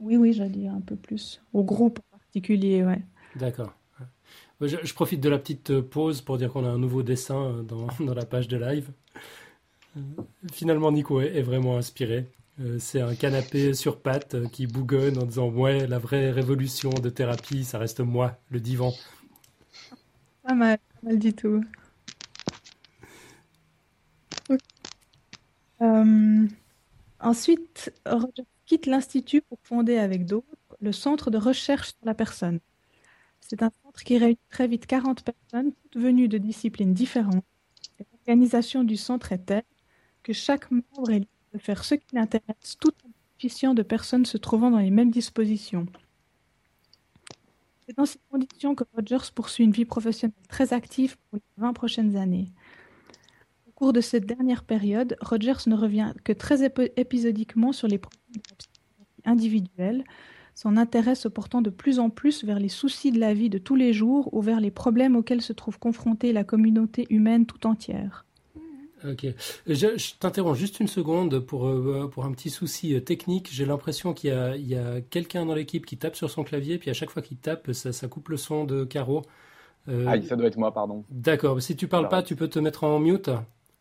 Oui, 0.00 0.16
oui, 0.16 0.32
j'allais 0.32 0.50
dire 0.50 0.72
un 0.72 0.80
peu 0.80 0.96
plus. 0.96 1.40
Au 1.52 1.62
groupe 1.62 2.00
en 2.00 2.16
particulier, 2.16 2.82
ouais. 2.82 3.02
D'accord. 3.36 3.72
Je, 4.60 4.94
profite 4.94 5.20
de 5.20 5.28
la 5.28 5.38
petite 5.38 5.80
pause 5.80 6.20
pour 6.22 6.38
dire 6.38 6.52
qu'on 6.52 6.64
a 6.64 6.68
un 6.68 6.78
nouveau 6.78 7.02
dessin 7.02 7.62
dans, 7.62 7.86
dans 8.04 8.14
la 8.14 8.26
page 8.26 8.48
de 8.48 8.56
live. 8.56 8.90
Euh, 9.96 10.00
finalement, 10.52 10.90
Nico 10.90 11.20
est 11.20 11.42
vraiment 11.42 11.76
inspiré. 11.76 12.30
Euh, 12.62 12.78
c'est 12.78 13.00
un 13.00 13.14
canapé 13.14 13.74
sur 13.74 14.00
pattes 14.00 14.34
euh, 14.34 14.46
qui 14.46 14.66
bougonne 14.66 15.18
en 15.18 15.24
disant 15.24 15.48
Ouais, 15.48 15.86
la 15.86 15.98
vraie 15.98 16.30
révolution 16.30 16.90
de 16.90 17.10
thérapie, 17.10 17.64
ça 17.64 17.78
reste 17.78 18.00
moi, 18.00 18.38
le 18.50 18.60
divan. 18.60 18.92
Pas 20.44 20.54
mal, 20.54 20.78
mal 21.02 21.18
du 21.18 21.32
tout. 21.32 21.64
Euh, 25.80 26.46
ensuite, 27.18 27.92
Roger 28.06 28.44
quitte 28.66 28.86
l'Institut 28.86 29.40
pour 29.40 29.58
fonder 29.64 29.98
avec 29.98 30.24
d'autres 30.26 30.46
le 30.80 30.92
Centre 30.92 31.30
de 31.30 31.38
recherche 31.38 31.88
sur 31.88 32.04
la 32.04 32.14
personne. 32.14 32.60
C'est 33.40 33.62
un 33.62 33.70
centre 33.82 34.02
qui 34.04 34.18
réunit 34.18 34.38
très 34.50 34.68
vite 34.68 34.86
40 34.86 35.24
personnes, 35.24 35.72
toutes 35.72 36.00
venues 36.00 36.28
de 36.28 36.38
disciplines 36.38 36.94
différentes. 36.94 37.44
L'organisation 37.98 38.84
du 38.84 38.96
centre 38.96 39.32
est 39.32 39.44
telle 39.46 39.64
que 40.22 40.32
chaque 40.32 40.70
membre 40.70 41.10
est 41.10 41.26
de 41.52 41.58
faire 41.58 41.84
ce 41.84 41.94
qui 41.94 42.14
l'intéresse 42.14 42.76
tout 42.80 42.92
en 43.04 43.10
bénéficiant 43.38 43.74
de 43.74 43.82
personnes 43.82 44.24
se 44.26 44.38
trouvant 44.38 44.70
dans 44.70 44.78
les 44.78 44.90
mêmes 44.90 45.10
dispositions. 45.10 45.86
C'est 47.86 47.96
dans 47.96 48.06
ces 48.06 48.18
conditions 48.30 48.74
que 48.74 48.84
Rogers 48.94 49.30
poursuit 49.34 49.64
une 49.64 49.72
vie 49.72 49.84
professionnelle 49.84 50.34
très 50.48 50.72
active 50.72 51.16
pour 51.30 51.38
les 51.38 51.62
20 51.62 51.72
prochaines 51.72 52.16
années. 52.16 52.50
Au 53.66 53.72
cours 53.72 53.92
de 53.92 54.00
cette 54.00 54.26
dernière 54.26 54.64
période, 54.64 55.16
Rogers 55.20 55.66
ne 55.66 55.74
revient 55.74 56.14
que 56.24 56.32
très 56.32 56.64
épisodiquement 56.96 57.72
sur 57.72 57.88
les 57.88 57.98
problèmes 57.98 58.42
individuels, 59.24 60.04
son 60.54 60.76
intérêt 60.76 61.14
se 61.14 61.28
portant 61.28 61.62
de 61.62 61.70
plus 61.70 61.98
en 61.98 62.10
plus 62.10 62.44
vers 62.44 62.58
les 62.58 62.68
soucis 62.68 63.10
de 63.10 63.18
la 63.18 63.34
vie 63.34 63.50
de 63.50 63.58
tous 63.58 63.74
les 63.74 63.92
jours 63.92 64.32
ou 64.34 64.42
vers 64.42 64.60
les 64.60 64.70
problèmes 64.70 65.16
auxquels 65.16 65.42
se 65.42 65.52
trouve 65.52 65.78
confrontée 65.78 66.32
la 66.32 66.44
communauté 66.44 67.06
humaine 67.10 67.46
tout 67.46 67.66
entière. 67.66 68.26
Ok. 69.08 69.26
Je, 69.66 70.18
t'interromps 70.18 70.58
juste 70.58 70.80
une 70.80 70.88
seconde 70.88 71.40
pour, 71.40 71.68
euh, 71.68 72.08
pour 72.12 72.24
un 72.24 72.32
petit 72.32 72.50
souci 72.50 72.94
euh, 72.94 73.00
technique. 73.00 73.48
J'ai 73.52 73.64
l'impression 73.64 74.14
qu'il 74.14 74.30
y 74.30 74.32
a, 74.32 74.56
il 74.56 74.66
y 74.66 74.76
a 74.76 75.00
quelqu'un 75.00 75.46
dans 75.46 75.54
l'équipe 75.54 75.86
qui 75.86 75.96
tape 75.96 76.16
sur 76.16 76.30
son 76.30 76.44
clavier, 76.44 76.78
puis 76.78 76.90
à 76.90 76.94
chaque 76.94 77.10
fois 77.10 77.22
qu'il 77.22 77.36
tape, 77.36 77.72
ça, 77.72 77.92
ça, 77.92 78.08
coupe 78.08 78.28
le 78.28 78.36
son 78.36 78.64
de 78.64 78.84
Caro. 78.84 79.22
Euh, 79.88 80.06
ah, 80.08 80.20
ça 80.22 80.36
doit 80.36 80.46
être 80.46 80.56
moi, 80.56 80.72
pardon. 80.72 81.04
D'accord. 81.10 81.60
Si 81.60 81.76
tu 81.76 81.88
parles 81.88 82.08
pas, 82.08 82.22
tu 82.22 82.36
peux 82.36 82.48
te 82.48 82.58
mettre 82.58 82.84
en 82.84 82.98
mute. 82.98 83.30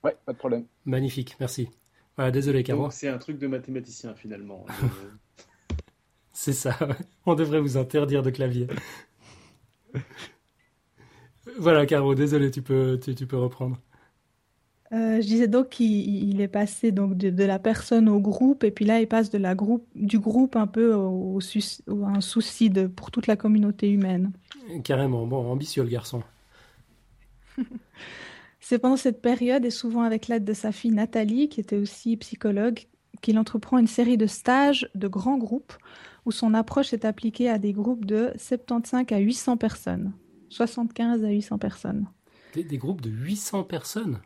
Ouais, 0.03 0.15
pas 0.25 0.34
de 0.34 0.38
problème. 0.38 0.65
Magnifique, 0.86 1.36
merci. 1.39 1.69
Voilà, 2.15 2.31
désolé, 2.31 2.63
Caro. 2.63 2.89
C'est 2.89 3.07
un 3.07 3.17
truc 3.17 3.38
de 3.38 3.47
mathématicien 3.47 4.15
finalement. 4.15 4.65
C'est 6.34 6.53
ça. 6.53 6.75
On 7.25 7.36
devrait 7.36 7.60
vous 7.60 7.77
interdire 7.77 8.23
de 8.23 8.31
clavier. 8.31 8.67
voilà, 11.60 11.86
Caro, 11.86 12.15
désolé, 12.15 12.49
tu 12.49 12.62
peux, 12.62 12.99
tu 12.99 13.27
peux 13.27 13.38
reprendre. 13.38 13.77
Euh, 14.93 15.21
je 15.21 15.25
disais 15.25 15.47
donc 15.47 15.69
qu'il 15.69 16.41
est 16.41 16.49
passé 16.49 16.91
donc 16.91 17.15
de, 17.15 17.43
la 17.43 17.60
personne 17.60 18.10
au 18.10 18.19
groupe 18.19 18.65
et 18.65 18.71
puis 18.71 18.84
là 18.84 18.99
il 18.99 19.08
passe 19.08 19.30
de 19.30 19.38
la 19.38 19.56
groupe 19.56 19.88
du 19.95 20.19
groupe 20.19 20.58
un 20.58 20.67
peu 20.67 20.93
au, 20.93 21.39
un 21.89 22.19
souci 22.19 22.69
de, 22.69 22.88
pour 22.88 23.10
toute 23.10 23.27
la 23.27 23.38
communauté 23.38 23.89
humaine. 23.89 24.32
Carrément, 24.84 25.25
bon, 25.25 25.49
ambitieux 25.49 25.84
le 25.84 25.89
garçon. 25.89 26.23
C'est 28.60 28.80
pendant 28.80 28.97
cette 28.97 29.21
période 29.21 29.63
et 29.63 29.69
souvent 29.69 30.01
avec 30.01 30.27
l'aide 30.27 30.43
de 30.43 30.54
sa 30.54 30.73
fille 30.73 30.91
Nathalie 30.91 31.47
qui 31.47 31.62
était 31.62 31.77
aussi 31.77 32.17
psychologue 32.17 32.82
qu'il 33.21 33.39
entreprend 33.39 33.77
une 33.77 33.88
série 33.88 34.17
de 34.17 34.27
stages 34.27 34.89
de 34.93 35.08
grands 35.08 35.38
groupes 35.38 35.73
où 36.25 36.32
son 36.32 36.54
approche 36.54 36.91
est 36.91 37.06
appliquée 37.06 37.49
à 37.49 37.60
des 37.60 37.71
groupes 37.71 38.06
de 38.06 38.32
75 38.38 39.06
à 39.12 39.17
800 39.19 39.58
personnes, 39.58 40.12
75 40.49 41.23
à 41.23 41.30
800 41.30 41.58
personnes. 41.60 42.08
des 42.56 42.77
groupes 42.77 43.01
de 43.01 43.10
800 43.10 43.63
personnes? 43.63 44.19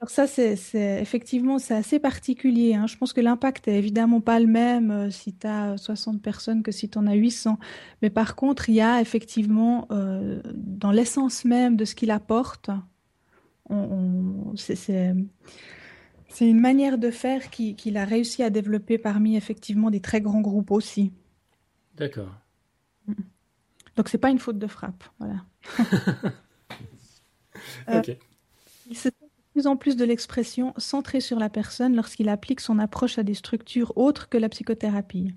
Alors 0.00 0.08
ça, 0.08 0.26
c'est 0.26 0.56
effectivement, 1.02 1.58
c'est 1.58 1.74
assez 1.74 1.98
particulier. 1.98 2.72
Hein. 2.74 2.86
Je 2.86 2.96
pense 2.96 3.12
que 3.12 3.20
l'impact 3.20 3.68
est 3.68 3.76
évidemment 3.76 4.22
pas 4.22 4.40
le 4.40 4.46
même 4.46 4.90
euh, 4.90 5.10
si 5.10 5.34
tu 5.34 5.46
as 5.46 5.76
60 5.76 6.22
personnes 6.22 6.62
que 6.62 6.72
si 6.72 6.88
tu 6.88 6.96
en 6.96 7.06
as 7.06 7.12
800. 7.12 7.58
Mais 8.00 8.08
par 8.08 8.34
contre, 8.34 8.70
il 8.70 8.76
y 8.76 8.80
a 8.80 9.02
effectivement, 9.02 9.86
euh, 9.90 10.40
dans 10.54 10.90
l'essence 10.90 11.44
même 11.44 11.76
de 11.76 11.84
ce 11.84 11.94
qu'il 11.94 12.10
apporte, 12.10 12.70
c'est 14.56 15.14
une 16.40 16.60
manière 16.60 16.96
de 16.96 17.10
faire 17.10 17.50
qu'il 17.50 17.96
a 17.98 18.06
réussi 18.06 18.42
à 18.42 18.48
développer 18.48 18.96
parmi 18.96 19.36
effectivement 19.36 19.90
des 19.90 20.00
très 20.00 20.22
grands 20.22 20.40
groupes 20.40 20.70
aussi. 20.70 21.12
D'accord. 21.96 22.34
Mm. 23.06 23.12
Donc 23.96 24.08
c'est 24.08 24.18
pas 24.18 24.30
une 24.30 24.38
faute 24.38 24.58
de 24.58 24.66
frappe, 24.66 25.04
voilà. 25.18 25.44
ok. 27.98 28.16
Il 28.88 28.96
se 28.96 29.10
en 29.66 29.76
plus 29.76 29.96
de 29.96 30.04
l'expression 30.04 30.74
centrée 30.76 31.20
sur 31.20 31.38
la 31.38 31.48
personne 31.48 31.96
lorsqu'il 31.96 32.28
applique 32.28 32.60
son 32.60 32.78
approche 32.78 33.18
à 33.18 33.22
des 33.22 33.34
structures 33.34 33.92
autres 33.96 34.28
que 34.28 34.38
la 34.38 34.48
psychothérapie. 34.48 35.32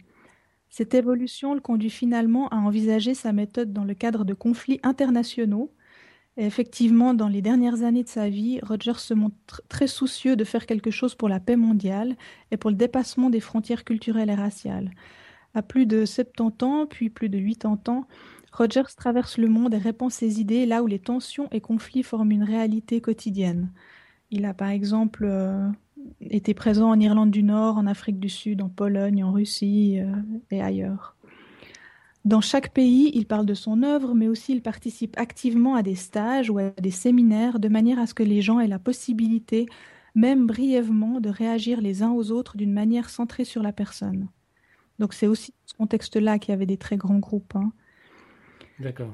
Cette 0.69 0.95
évolution 0.95 1.53
le 1.53 1.61
conduit 1.61 1.89
finalement 1.89 2.49
à 2.49 2.55
envisager 2.55 3.13
sa 3.13 3.31
méthode 3.31 3.73
dans 3.73 3.83
le 3.83 3.93
cadre 3.93 4.25
de 4.25 4.33
conflits 4.33 4.79
internationaux. 4.81 5.71
Effectivement, 6.35 7.13
dans 7.13 7.27
les 7.27 7.43
dernières 7.43 7.83
années 7.83 8.03
de 8.03 8.09
sa 8.09 8.27
vie, 8.27 8.59
Roger 8.63 8.97
se 8.97 9.13
montre 9.13 9.61
très 9.69 9.85
soucieux 9.85 10.35
de 10.35 10.43
faire 10.43 10.65
quelque 10.65 10.89
chose 10.89 11.13
pour 11.13 11.29
la 11.29 11.39
paix 11.39 11.57
mondiale 11.57 12.15
et 12.49 12.57
pour 12.57 12.71
le 12.71 12.75
dépassement 12.75 13.29
des 13.29 13.39
frontières 13.39 13.83
culturelles 13.83 14.31
et 14.31 14.35
raciales. 14.35 14.89
À 15.53 15.61
plus 15.61 15.85
de 15.85 16.05
70 16.05 16.65
ans, 16.65 16.87
puis 16.87 17.11
plus 17.11 17.29
de 17.29 17.37
80 17.37 17.93
ans, 17.93 18.07
Rogers 18.51 18.95
traverse 18.95 19.37
le 19.37 19.47
monde 19.47 19.73
et 19.73 19.77
répand 19.77 20.11
ses 20.11 20.39
idées 20.39 20.65
là 20.65 20.83
où 20.83 20.87
les 20.87 20.99
tensions 20.99 21.47
et 21.51 21.61
conflits 21.61 22.03
forment 22.03 22.31
une 22.31 22.43
réalité 22.43 23.01
quotidienne. 23.01 23.71
Il 24.33 24.45
a 24.45 24.55
par 24.55 24.69
exemple 24.69 25.25
euh, 25.29 25.69
été 26.19 26.55
présent 26.55 26.89
en 26.89 26.99
Irlande 26.99 27.29
du 27.29 27.43
Nord, 27.43 27.77
en 27.77 27.85
Afrique 27.85 28.19
du 28.19 28.29
Sud, 28.29 28.63
en 28.63 28.67
Pologne, 28.67 29.23
en 29.23 29.31
Russie 29.31 29.99
euh, 29.99 30.11
et 30.49 30.59
ailleurs. 30.59 31.15
Dans 32.25 32.41
chaque 32.41 32.73
pays, 32.73 33.11
il 33.13 33.27
parle 33.27 33.45
de 33.45 33.53
son 33.53 33.83
œuvre, 33.83 34.15
mais 34.15 34.27
aussi 34.27 34.53
il 34.53 34.63
participe 34.63 35.19
activement 35.19 35.75
à 35.75 35.83
des 35.83 35.93
stages 35.93 36.49
ou 36.49 36.57
à 36.57 36.71
des 36.71 36.89
séminaires 36.89 37.59
de 37.59 37.67
manière 37.67 37.99
à 37.99 38.07
ce 38.07 38.15
que 38.15 38.23
les 38.23 38.41
gens 38.41 38.59
aient 38.59 38.67
la 38.67 38.79
possibilité, 38.79 39.67
même 40.15 40.47
brièvement, 40.47 41.21
de 41.21 41.29
réagir 41.29 41.79
les 41.79 42.01
uns 42.01 42.11
aux 42.11 42.31
autres 42.31 42.57
d'une 42.57 42.73
manière 42.73 43.11
centrée 43.11 43.45
sur 43.45 43.61
la 43.61 43.71
personne. 43.71 44.29
Donc 44.97 45.13
c'est 45.13 45.27
aussi 45.27 45.51
dans 45.51 45.67
ce 45.67 45.73
contexte-là 45.75 46.39
qu'il 46.39 46.53
y 46.53 46.55
avait 46.55 46.65
des 46.65 46.77
très 46.77 46.97
grands 46.97 47.19
groupes. 47.19 47.55
Hein. 47.55 47.71
D'accord. 48.79 49.13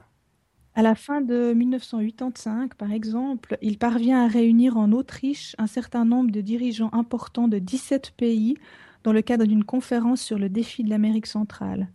À 0.80 0.82
la 0.82 0.96
fin 0.96 1.20
de 1.20 1.52
1985, 1.52 2.76
par 2.76 2.94
exemple, 2.94 3.58
il 3.62 3.78
parvient 3.78 4.24
à 4.24 4.30
réunir 4.30 4.78
en 4.78 4.94
Autriche 4.94 5.54
un 5.58 5.68
certain 5.68 6.06
nombre 6.06 6.32
de 6.32 6.40
dirigeants 6.40 6.90
importants 6.94 7.50
de 7.50 7.60
17 7.60 8.12
pays 8.12 8.56
dans 9.04 9.12
le 9.12 9.22
cadre 9.22 9.46
d'une 9.46 9.66
conférence 9.66 10.22
sur 10.22 10.40
le 10.40 10.48
défi 10.48 10.86
de 10.86 10.90
l'Amérique 10.90 11.26
centrale. 11.26 11.90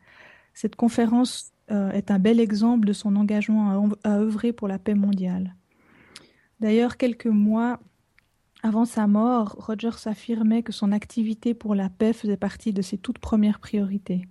Cette 0.52 0.76
conférence 0.76 1.52
euh, 1.70 1.92
est 1.92 2.10
un 2.10 2.18
bel 2.18 2.38
exemple 2.38 2.86
de 2.86 2.92
son 2.92 3.16
engagement 3.16 3.70
à, 4.04 4.10
à 4.10 4.18
œuvrer 4.18 4.52
pour 4.52 4.68
la 4.68 4.78
paix 4.78 4.94
mondiale. 4.94 5.54
D'ailleurs, 6.60 6.98
quelques 6.98 7.24
mois 7.24 7.80
avant 8.62 8.84
sa 8.84 9.06
mort, 9.06 9.56
Rogers 9.58 10.06
affirmait 10.06 10.62
que 10.62 10.72
son 10.72 10.92
activité 10.92 11.54
pour 11.54 11.74
la 11.74 11.88
paix 11.88 12.12
faisait 12.12 12.36
partie 12.36 12.74
de 12.74 12.82
ses 12.82 12.98
toutes 12.98 13.18
premières 13.18 13.60
priorités. 13.60 14.28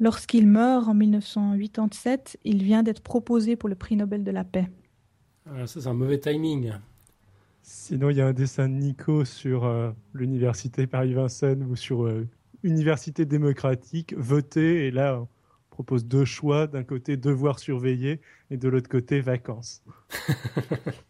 Lorsqu'il 0.00 0.46
meurt 0.46 0.88
en 0.88 0.94
1987, 0.94 2.38
il 2.44 2.62
vient 2.62 2.82
d'être 2.82 3.02
proposé 3.02 3.56
pour 3.56 3.68
le 3.68 3.74
prix 3.74 3.96
Nobel 3.96 4.22
de 4.22 4.30
la 4.30 4.44
paix. 4.44 4.68
Ah, 5.46 5.66
ça, 5.66 5.80
c'est 5.80 5.88
un 5.88 5.94
mauvais 5.94 6.18
timing. 6.18 6.72
Sinon, 7.62 8.10
il 8.10 8.16
y 8.16 8.20
a 8.20 8.26
un 8.26 8.32
dessin 8.32 8.68
de 8.68 8.74
Nico 8.74 9.24
sur 9.24 9.64
euh, 9.64 9.90
l'université 10.14 10.86
Paris-Vincennes 10.86 11.64
ou 11.64 11.74
sur 11.74 12.06
euh, 12.06 12.28
Université 12.62 13.24
démocratique, 13.24 14.14
voter, 14.16 14.86
et 14.86 14.90
là, 14.90 15.20
on 15.20 15.28
propose 15.70 16.06
deux 16.06 16.24
choix. 16.24 16.66
D'un 16.66 16.84
côté, 16.84 17.16
devoir 17.16 17.58
surveiller, 17.58 18.20
et 18.50 18.56
de 18.56 18.68
l'autre 18.68 18.88
côté, 18.88 19.20
vacances. 19.20 19.82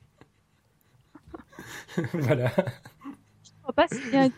voilà. 2.15 2.53
Je 2.55 3.51
ne 3.51 3.63
crois 3.63 3.75
pas 3.75 3.89
s'il 3.89 4.13
y 4.13 4.17
a 4.17 4.29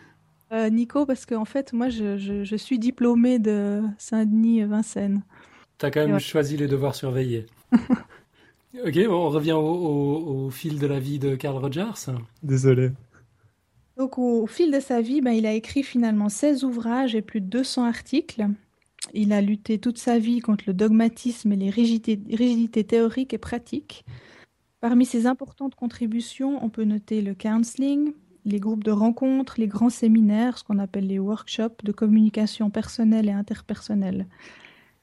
euh, 0.51 0.69
Nico, 0.69 1.05
parce 1.05 1.25
qu'en 1.25 1.45
fait, 1.45 1.73
moi, 1.73 1.89
je, 1.89 2.55
suis 2.57 2.79
diplômée 2.79 3.39
de 3.39 3.81
Saint-Denis-Vincennes. 3.97 5.23
Tu 5.77 5.85
as 5.85 5.91
quand 5.91 6.05
même 6.05 6.19
choisi 6.19 6.57
les 6.57 6.67
devoirs 6.67 6.95
surveillés. 6.95 7.45
ok, 7.71 8.99
on 9.09 9.29
revient 9.29 9.55
au, 9.57 10.49
fil 10.51 10.79
de 10.79 10.87
la 10.87 10.99
vie 10.99 11.19
de 11.19 11.35
Carl 11.35 11.57
Rogers. 11.57 12.11
Désolé. 12.43 12.91
Donc, 13.97 14.17
au, 14.17 14.45
fil 14.47 14.71
de 14.71 14.79
sa 14.79 15.01
vie, 15.01 15.21
ben, 15.21 15.31
il 15.31 15.45
a 15.45 15.53
écrit 15.53 15.83
finalement 15.83 16.29
16 16.29 16.63
ouvrages 16.63 17.15
et 17.15 17.21
plus 17.21 17.41
de 17.41 17.47
200 17.47 17.85
articles. 17.85 18.47
Il 19.13 19.33
a 19.33 19.41
lutté 19.41 19.79
toute 19.79 19.97
sa 19.97 20.19
vie 20.19 20.39
contre 20.39 20.65
le 20.67 20.73
dogmatisme 20.73 21.51
et 21.53 21.55
les 21.55 21.69
rigidités 21.69 22.83
théoriques 22.83 23.33
et 23.33 23.37
pratiques. 23.37 24.05
Parmi 24.79 25.05
ses 25.05 25.27
importantes 25.27 25.75
contributions, 25.75 26.63
on 26.63 26.69
peut 26.69 26.83
noter 26.83 27.21
le 27.21 27.35
counseling, 27.35 28.13
les 28.45 28.59
groupes 28.59 28.83
de 28.83 28.91
rencontres, 28.91 29.55
les 29.57 29.67
grands 29.67 29.89
séminaires, 29.89 30.57
ce 30.57 30.63
qu'on 30.63 30.79
appelle 30.79 31.07
les 31.07 31.19
workshops 31.19 31.83
de 31.83 31.91
communication 31.91 32.69
personnelle 32.69 33.29
et 33.29 33.33
interpersonnelle. 33.33 34.27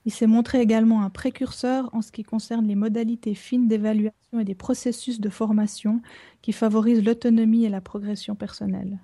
Il 0.04 0.12
s'est 0.12 0.26
montré 0.26 0.60
également 0.60 1.02
un 1.02 1.10
précurseur 1.10 1.90
en 1.92 2.00
ce 2.00 2.12
qui 2.12 2.22
concerne 2.22 2.66
les 2.66 2.74
modalités 2.74 3.34
fines 3.34 3.68
d'évaluation 3.68 4.40
et 4.40 4.44
des 4.44 4.54
processus 4.54 5.20
de 5.20 5.28
formation 5.28 6.00
qui 6.40 6.52
favorisent 6.52 7.04
l'autonomie 7.04 7.64
et 7.64 7.68
la 7.68 7.80
progression 7.80 8.34
personnelle. 8.34 9.00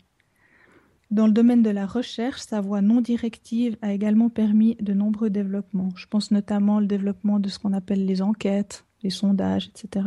Dans 1.10 1.26
le 1.26 1.32
domaine 1.32 1.62
de 1.62 1.70
la 1.70 1.86
recherche, 1.86 2.40
sa 2.40 2.60
voix 2.60 2.80
non 2.80 3.00
directive 3.00 3.76
a 3.82 3.92
également 3.92 4.30
permis 4.30 4.76
de 4.80 4.94
nombreux 4.94 5.30
développements. 5.30 5.90
Je 5.94 6.06
pense 6.06 6.30
notamment 6.30 6.78
au 6.78 6.84
développement 6.84 7.38
de 7.38 7.48
ce 7.48 7.58
qu'on 7.58 7.72
appelle 7.72 8.06
les 8.06 8.22
enquêtes, 8.22 8.84
les 9.02 9.10
sondages, 9.10 9.68
etc. 9.68 10.06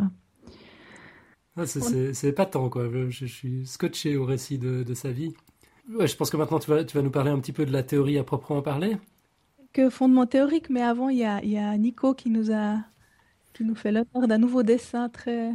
Ah, 1.57 1.65
c'est 1.65 2.27
épatant, 2.27 2.69
quoi. 2.69 2.87
Je, 3.09 3.25
suis 3.25 3.65
scotché 3.65 4.15
au 4.15 4.25
récit 4.25 4.59
de, 4.59 4.93
sa 4.93 5.11
vie. 5.11 5.33
Ouais, 5.89 6.07
je 6.07 6.15
pense 6.15 6.29
que 6.29 6.37
maintenant 6.37 6.59
tu 6.59 6.69
vas, 6.69 6.83
tu 6.83 6.95
vas 6.97 7.01
nous 7.01 7.09
parler 7.09 7.31
un 7.31 7.39
petit 7.39 7.53
peu 7.53 7.65
de 7.65 7.71
la 7.71 7.81
théorie 7.81 8.17
à 8.17 8.23
proprement 8.23 8.61
parler. 8.61 8.97
Quelques 9.73 9.91
fondements 9.91 10.25
théoriques, 10.25 10.69
mais 10.69 10.81
avant, 10.81 11.09
il 11.09 11.17
y 11.17 11.23
a, 11.23 11.43
y 11.43 11.57
a, 11.57 11.77
Nico 11.77 12.13
qui 12.13 12.29
nous, 12.29 12.51
a, 12.51 12.77
qui 13.53 13.63
nous 13.63 13.75
fait 13.75 13.91
l'honneur 13.91 14.27
d'un 14.27 14.37
nouveau 14.37 14.63
dessin 14.63 15.09
très 15.09 15.53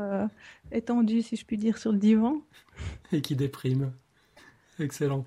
euh, 0.00 0.26
étendu, 0.70 1.22
si 1.22 1.36
je 1.36 1.44
puis 1.44 1.58
dire, 1.58 1.78
sur 1.78 1.92
le 1.92 1.98
divan. 1.98 2.40
Et 3.12 3.20
qui 3.20 3.34
déprime. 3.34 3.92
Excellent. 4.78 5.26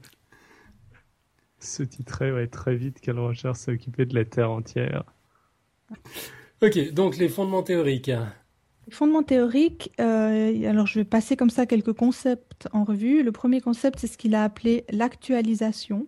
Ce 1.59 1.83
titre 1.83 2.25
ouais, 2.31 2.47
très 2.47 2.75
vite, 2.75 2.99
quelle 3.01 3.19
recherche 3.19 3.59
s'est 3.59 3.73
occupé 3.73 4.05
de 4.05 4.15
la 4.15 4.25
Terre 4.25 4.49
entière. 4.49 5.03
Ok, 6.61 6.93
donc 6.93 7.17
les 7.17 7.29
fondements 7.29 7.63
théoriques. 7.63 8.11
Fondement 8.91 9.23
théorique, 9.23 9.91
euh, 10.01 10.69
alors 10.69 10.85
je 10.85 10.99
vais 10.99 11.05
passer 11.05 11.37
comme 11.37 11.49
ça 11.49 11.65
quelques 11.65 11.93
concepts 11.93 12.67
en 12.73 12.83
revue. 12.83 13.23
Le 13.23 13.31
premier 13.31 13.61
concept, 13.61 13.99
c'est 13.99 14.07
ce 14.07 14.17
qu'il 14.17 14.35
a 14.35 14.43
appelé 14.43 14.83
l'actualisation. 14.91 16.05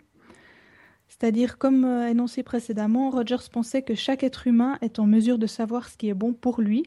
C'est-à-dire, 1.07 1.57
comme 1.57 1.85
euh, 1.85 2.09
énoncé 2.09 2.43
précédemment, 2.43 3.09
Rogers 3.09 3.49
pensait 3.51 3.83
que 3.83 3.95
chaque 3.95 4.23
être 4.23 4.47
humain 4.47 4.77
est 4.81 4.99
en 4.99 5.05
mesure 5.05 5.37
de 5.37 5.47
savoir 5.47 5.87
ce 5.87 5.95
qui 5.95 6.09
est 6.09 6.13
bon 6.13 6.33
pour 6.33 6.59
lui. 6.59 6.83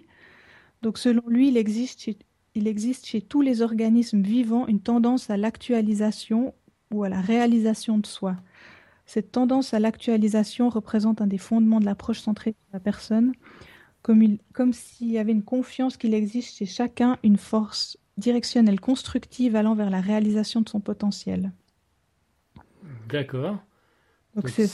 Donc 0.83 0.99
selon 0.99 1.23
lui, 1.29 1.49
il 1.49 1.57
existe 1.57 2.11
il 2.55 2.69
existe 2.69 3.07
chez 3.07 3.21
tous 3.23 3.41
les 3.41 3.61
organismes 3.63 4.23
vivants 4.23 4.67
une 4.67 4.81
tendance 4.81 5.31
à 5.31 5.37
l'actualisation 5.37 6.55
ou 6.91 7.05
à 7.05 7.09
la 7.09 7.21
réalisation 7.21 7.99
de 7.99 8.07
soi. 8.07 8.37
Cette 9.07 9.33
tendance 9.33 9.73
à 9.73 9.79
l'actualisation 9.79 10.69
représente 10.69 11.21
un 11.21 11.27
des 11.27 11.39
fondements 11.39 11.81
de 11.81 11.85
l'approche 11.87 12.21
centrée 12.21 12.53
sur 12.53 12.73
la 12.73 12.81
personne 12.81 13.33
comme, 14.53 14.73
s'il 14.73 15.11
y 15.11 15.19
avait 15.19 15.33
une 15.33 15.42
confiance 15.42 15.97
qu'il 15.97 16.14
existe 16.14 16.57
chez 16.57 16.66
chacun 16.66 17.19
une 17.25 17.37
force 17.37 17.99
directionnelle 18.16 18.81
constructive 18.81 19.57
allant 19.57 19.75
vers 19.75 19.90
la 19.90 20.01
réalisation 20.01 20.61
de 20.61 20.69
son 20.69 20.81
potentiel. 20.81 21.53
D'accord. 23.09 23.59
Donc 24.35 24.49
c'est 24.49 24.71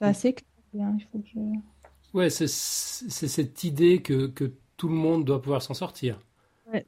assez 0.00 0.34
clair. 0.34 0.92
Il 0.98 1.06
faut 1.10 1.18
que 1.18 1.28
je... 1.34 1.38
Ouais, 2.14 2.30
c'est 2.30 2.46
cette 2.48 3.64
idée 3.64 4.02
que, 4.02 4.28
que, 4.28 4.52
tout 4.76 4.88
le 4.88 4.94
monde 4.94 5.24
doit 5.24 5.42
pouvoir 5.42 5.60
s'en 5.60 5.74
sortir. 5.74 6.20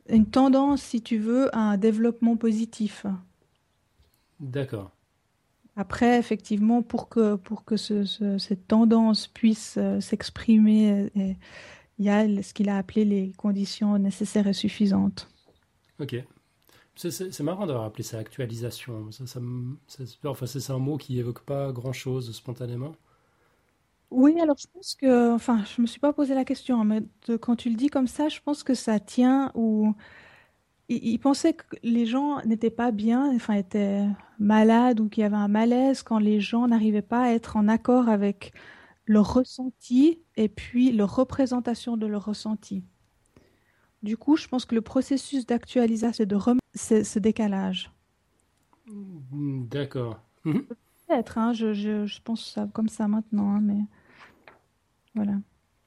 une 0.08 0.26
tendance, 0.26 0.80
si 0.80 1.02
tu 1.02 1.18
veux, 1.18 1.52
à 1.52 1.58
un 1.58 1.76
développement 1.76 2.36
positif. 2.36 3.04
D'accord. 4.38 4.92
Après, 5.76 6.18
effectivement, 6.18 6.82
pour 6.82 7.08
que, 7.08 7.36
pour 7.36 7.64
que 7.64 7.76
cette 7.76 8.66
tendance 8.66 9.26
puisse 9.28 9.76
euh, 9.78 10.00
s'exprimer, 10.00 11.10
euh, 11.16 11.32
il 11.98 12.04
y 12.04 12.10
a 12.10 12.24
ce 12.42 12.52
qu'il 12.52 12.68
a 12.68 12.76
appelé 12.76 13.04
les 13.04 13.32
conditions 13.32 13.96
nécessaires 13.98 14.46
et 14.46 14.52
suffisantes. 14.52 15.28
Ok. 16.00 16.16
C'est 16.96 17.40
marrant 17.40 17.66
d'avoir 17.66 17.84
appelé 17.84 18.02
ça 18.02 18.18
actualisation. 18.18 19.10
Ça, 19.10 19.26
ça, 19.26 19.40
enfin, 20.24 20.46
c'est 20.46 20.70
un 20.70 20.78
mot 20.78 20.98
qui 20.98 21.18
évoque 21.18 21.40
pas 21.40 21.72
grand-chose 21.72 22.34
spontanément. 22.34 22.92
Oui, 24.10 24.38
alors 24.40 24.56
je 24.58 24.66
pense 24.74 24.96
que, 24.96 25.32
enfin, 25.32 25.64
je 25.64 25.80
me 25.80 25.86
suis 25.86 26.00
pas 26.00 26.12
posé 26.12 26.34
la 26.34 26.44
question, 26.44 26.84
mais 26.84 27.02
quand 27.40 27.54
tu 27.56 27.70
le 27.70 27.76
dis 27.76 27.88
comme 27.88 28.08
ça, 28.08 28.28
je 28.28 28.40
pense 28.40 28.64
que 28.64 28.74
ça 28.74 28.98
tient 28.98 29.52
ou 29.54 29.94
il, 30.90 31.18
pensait 31.18 31.52
que 31.52 31.76
les 31.82 32.04
gens 32.04 32.44
n'étaient 32.44 32.70
pas 32.70 32.90
bien, 32.90 33.32
enfin 33.34 33.54
étaient 33.54 34.06
malades 34.38 35.00
ou 35.00 35.08
qu'il 35.08 35.22
y 35.22 35.24
avait 35.24 35.36
un 35.36 35.48
malaise 35.48 36.02
quand 36.02 36.18
les 36.18 36.40
gens 36.40 36.66
n'arrivaient 36.66 37.00
pas 37.00 37.22
à 37.22 37.30
être 37.30 37.56
en 37.56 37.68
accord 37.68 38.08
avec 38.08 38.52
leur 39.06 39.32
ressenti 39.32 40.20
et 40.36 40.48
puis 40.48 40.92
leur 40.92 41.14
représentation 41.14 41.96
de 41.96 42.06
leur 42.06 42.24
ressenti. 42.24 42.82
Du 44.02 44.16
coup, 44.16 44.36
je 44.36 44.48
pense 44.48 44.64
que 44.64 44.74
le 44.74 44.80
processus 44.80 45.46
d'actualisation, 45.46 46.12
c'est 46.12 46.26
de 46.26 46.36
remettre 46.36 46.60
ce, 46.74 47.18
décalage. 47.18 47.92
Mm, 48.86 49.66
d'accord. 49.66 50.20
Mhm. 50.44 50.64
Peut-être, 51.06 51.38
hein, 51.38 51.52
je, 51.52 51.72
je, 51.72 52.06
je, 52.06 52.20
pense 52.22 52.44
ça 52.52 52.68
comme 52.72 52.88
ça 52.88 53.08
maintenant, 53.08 53.56
hein, 53.56 53.60
mais 53.60 53.80
voilà. 55.14 55.34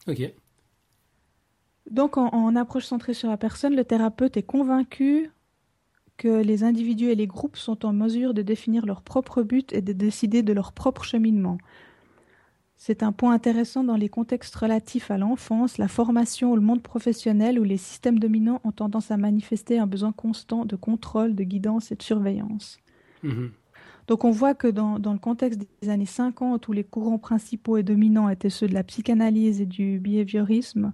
Ok. 0.08 0.34
Donc, 1.90 2.18
en, 2.18 2.56
approche 2.56 2.86
centrée 2.86 3.14
sur 3.14 3.30
la 3.30 3.38
personne, 3.38 3.76
le 3.76 3.84
thérapeute 3.84 4.38
est 4.38 4.44
convaincu 4.44 5.30
que 6.18 6.42
les 6.42 6.64
individus 6.64 7.10
et 7.10 7.16
les 7.16 7.28
groupes 7.28 7.58
sont 7.58 7.86
en 7.86 7.94
mesure 7.94 8.34
de 8.34 8.42
définir 8.42 8.86
leur 8.86 9.02
propre 9.02 9.44
but 9.44 9.74
et 9.74 9.82
de 9.82 9.94
décider 9.94 10.44
de 10.44 10.54
leur 10.54 10.72
propre 10.72 11.04
cheminement. 11.04 11.58
C'est 12.78 13.04
un 13.04 13.12
point 13.12 13.34
intéressant 13.34 13.84
dans 13.84 13.96
les 13.96 14.10
contextes 14.10 14.56
relatifs 14.56 15.10
à 15.10 15.18
l'enfance, 15.18 15.78
la 15.78 15.88
formation 15.88 16.52
ou 16.52 16.56
le 16.56 16.62
monde 16.62 16.84
professionnel 16.84 17.60
où 17.60 17.64
les 17.64 17.78
systèmes 17.78 18.20
dominants 18.20 18.62
ont 18.64 18.72
tendance 18.72 19.10
à 19.12 19.18
manifester 19.18 19.80
un 19.80 19.88
besoin 19.88 20.12
constant 20.12 20.66
de 20.66 20.76
contrôle, 20.76 21.36
de 21.36 21.44
guidance 21.44 21.92
et 21.92 21.96
de 21.96 22.04
surveillance. 22.04 22.78
Mhm. 23.24 23.52
Donc 24.08 24.26
on 24.26 24.32
voit 24.32 24.54
que 24.54 24.68
dans, 24.68 25.00
dans, 25.00 25.14
le 25.14 25.20
contexte 25.20 25.62
des 25.82 25.90
années 25.90 26.06
50 26.06 26.68
où 26.68 26.74
les 26.74 26.84
courants 26.84 27.20
principaux 27.20 27.78
et 27.78 27.84
dominants 27.84 28.28
étaient 28.28 28.50
ceux 28.50 28.68
de 28.68 28.74
la 28.74 28.84
psychanalyse 28.84 29.62
et 29.62 29.66
du 29.66 30.00
behaviorisme, 30.00 30.92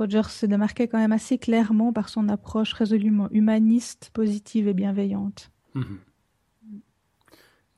Rogers 0.00 0.30
se 0.30 0.46
démarquait 0.46 0.88
quand 0.88 0.98
même 0.98 1.12
assez 1.12 1.36
clairement 1.36 1.92
par 1.92 2.08
son 2.08 2.30
approche 2.30 2.72
résolument 2.72 3.28
humaniste, 3.32 4.10
positive 4.14 4.66
et 4.66 4.72
bienveillante. 4.74 5.50
Mhm. 5.74 6.00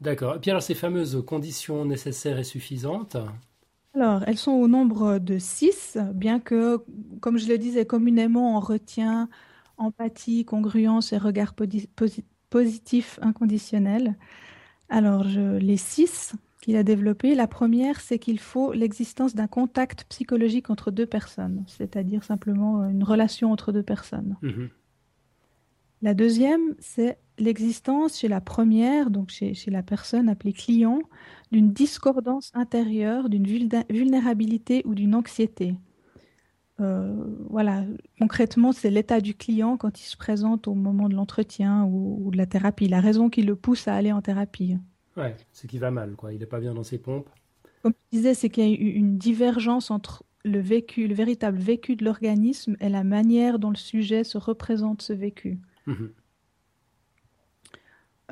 D'accord. 0.00 0.36
Et 0.36 0.40
puis 0.40 0.50
alors 0.50 0.62
ces 0.62 0.74
fameuses 0.74 1.24
conditions 1.26 1.84
nécessaires 1.84 2.38
et 2.38 2.44
suffisantes 2.44 3.16
Alors, 3.94 4.22
elles 4.26 4.38
sont 4.38 4.52
au 4.52 4.68
nombre 4.68 5.18
de 5.18 5.38
six, 5.38 5.98
bien 6.14 6.40
que, 6.40 6.78
comme 7.20 7.38
je 7.38 7.48
le 7.48 7.58
disais, 7.58 7.84
communément 7.86 8.56
on 8.56 8.60
retient 8.60 9.28
empathie, 9.76 10.44
congruence 10.44 11.12
et 11.12 11.18
regard 11.18 11.54
positif 12.50 13.18
inconditionnel. 13.22 14.16
Alors, 14.88 15.28
je, 15.28 15.58
les 15.58 15.76
six 15.76 16.34
qu'il 16.62 16.76
a 16.76 16.84
développé. 16.84 17.34
La 17.34 17.48
première, 17.48 18.00
c'est 18.00 18.18
qu'il 18.18 18.38
faut 18.38 18.72
l'existence 18.72 19.34
d'un 19.34 19.48
contact 19.48 20.04
psychologique 20.08 20.70
entre 20.70 20.90
deux 20.90 21.06
personnes, 21.06 21.64
c'est-à-dire 21.66 22.24
simplement 22.24 22.88
une 22.88 23.02
relation 23.02 23.52
entre 23.52 23.72
deux 23.72 23.82
personnes. 23.82 24.38
Mhm. 24.40 24.70
La 26.00 26.14
deuxième, 26.14 26.74
c'est 26.78 27.18
l'existence 27.38 28.18
chez 28.18 28.28
la 28.28 28.40
première, 28.40 29.10
donc 29.10 29.30
chez, 29.30 29.54
la 29.68 29.82
personne 29.82 30.28
appelée 30.28 30.52
client, 30.52 31.00
d'une 31.50 31.72
discordance 31.72 32.50
intérieure, 32.54 33.28
d'une 33.28 33.46
vulnérabilité 33.46 34.82
ou 34.84 34.94
d'une 34.94 35.14
anxiété. 35.14 35.74
Euh, 36.80 37.24
voilà, 37.50 37.84
concrètement, 38.18 38.72
c'est 38.72 38.90
l'état 38.90 39.20
du 39.20 39.34
client 39.34 39.76
quand 39.76 40.00
il 40.00 40.04
se 40.04 40.16
présente 40.16 40.66
au 40.66 40.74
moment 40.74 41.08
de 41.08 41.14
l'entretien 41.14 41.84
ou, 41.84 42.20
ou, 42.24 42.30
de 42.30 42.36
la 42.36 42.46
thérapie, 42.46 42.88
la 42.88 43.00
raison 43.00 43.30
qui 43.30 43.42
le 43.42 43.54
pousse 43.54 43.86
à 43.86 43.94
aller 43.94 44.10
en 44.10 44.22
thérapie. 44.22 44.76
Ouais, 45.16 45.36
c'est 45.52 45.68
qu'il 45.68 45.80
va 45.80 45.90
mal, 45.90 46.14
quoi. 46.14 46.32
Il 46.32 46.38
n'est 46.38 46.46
pas 46.46 46.60
bien 46.60 46.74
dans 46.74 46.82
ses 46.82 46.98
pompes. 46.98 47.28
Comme 47.82 47.92
tu 47.92 48.16
disais, 48.16 48.34
c'est 48.34 48.48
qu'il 48.48 48.64
y 48.64 48.70
a 48.70 48.70
eu 48.70 48.92
une 48.92 49.18
divergence 49.18 49.90
entre 49.90 50.24
le 50.44 50.58
vécu, 50.58 51.06
le 51.06 51.14
véritable 51.14 51.58
vécu 51.58 51.96
de 51.96 52.04
l'organisme 52.04 52.76
et 52.80 52.88
la 52.88 53.04
manière 53.04 53.58
dont 53.58 53.70
le 53.70 53.76
sujet 53.76 54.24
se 54.24 54.38
représente 54.38 55.02
ce 55.02 55.12
vécu. 55.12 55.58
Mhm. 55.86 56.10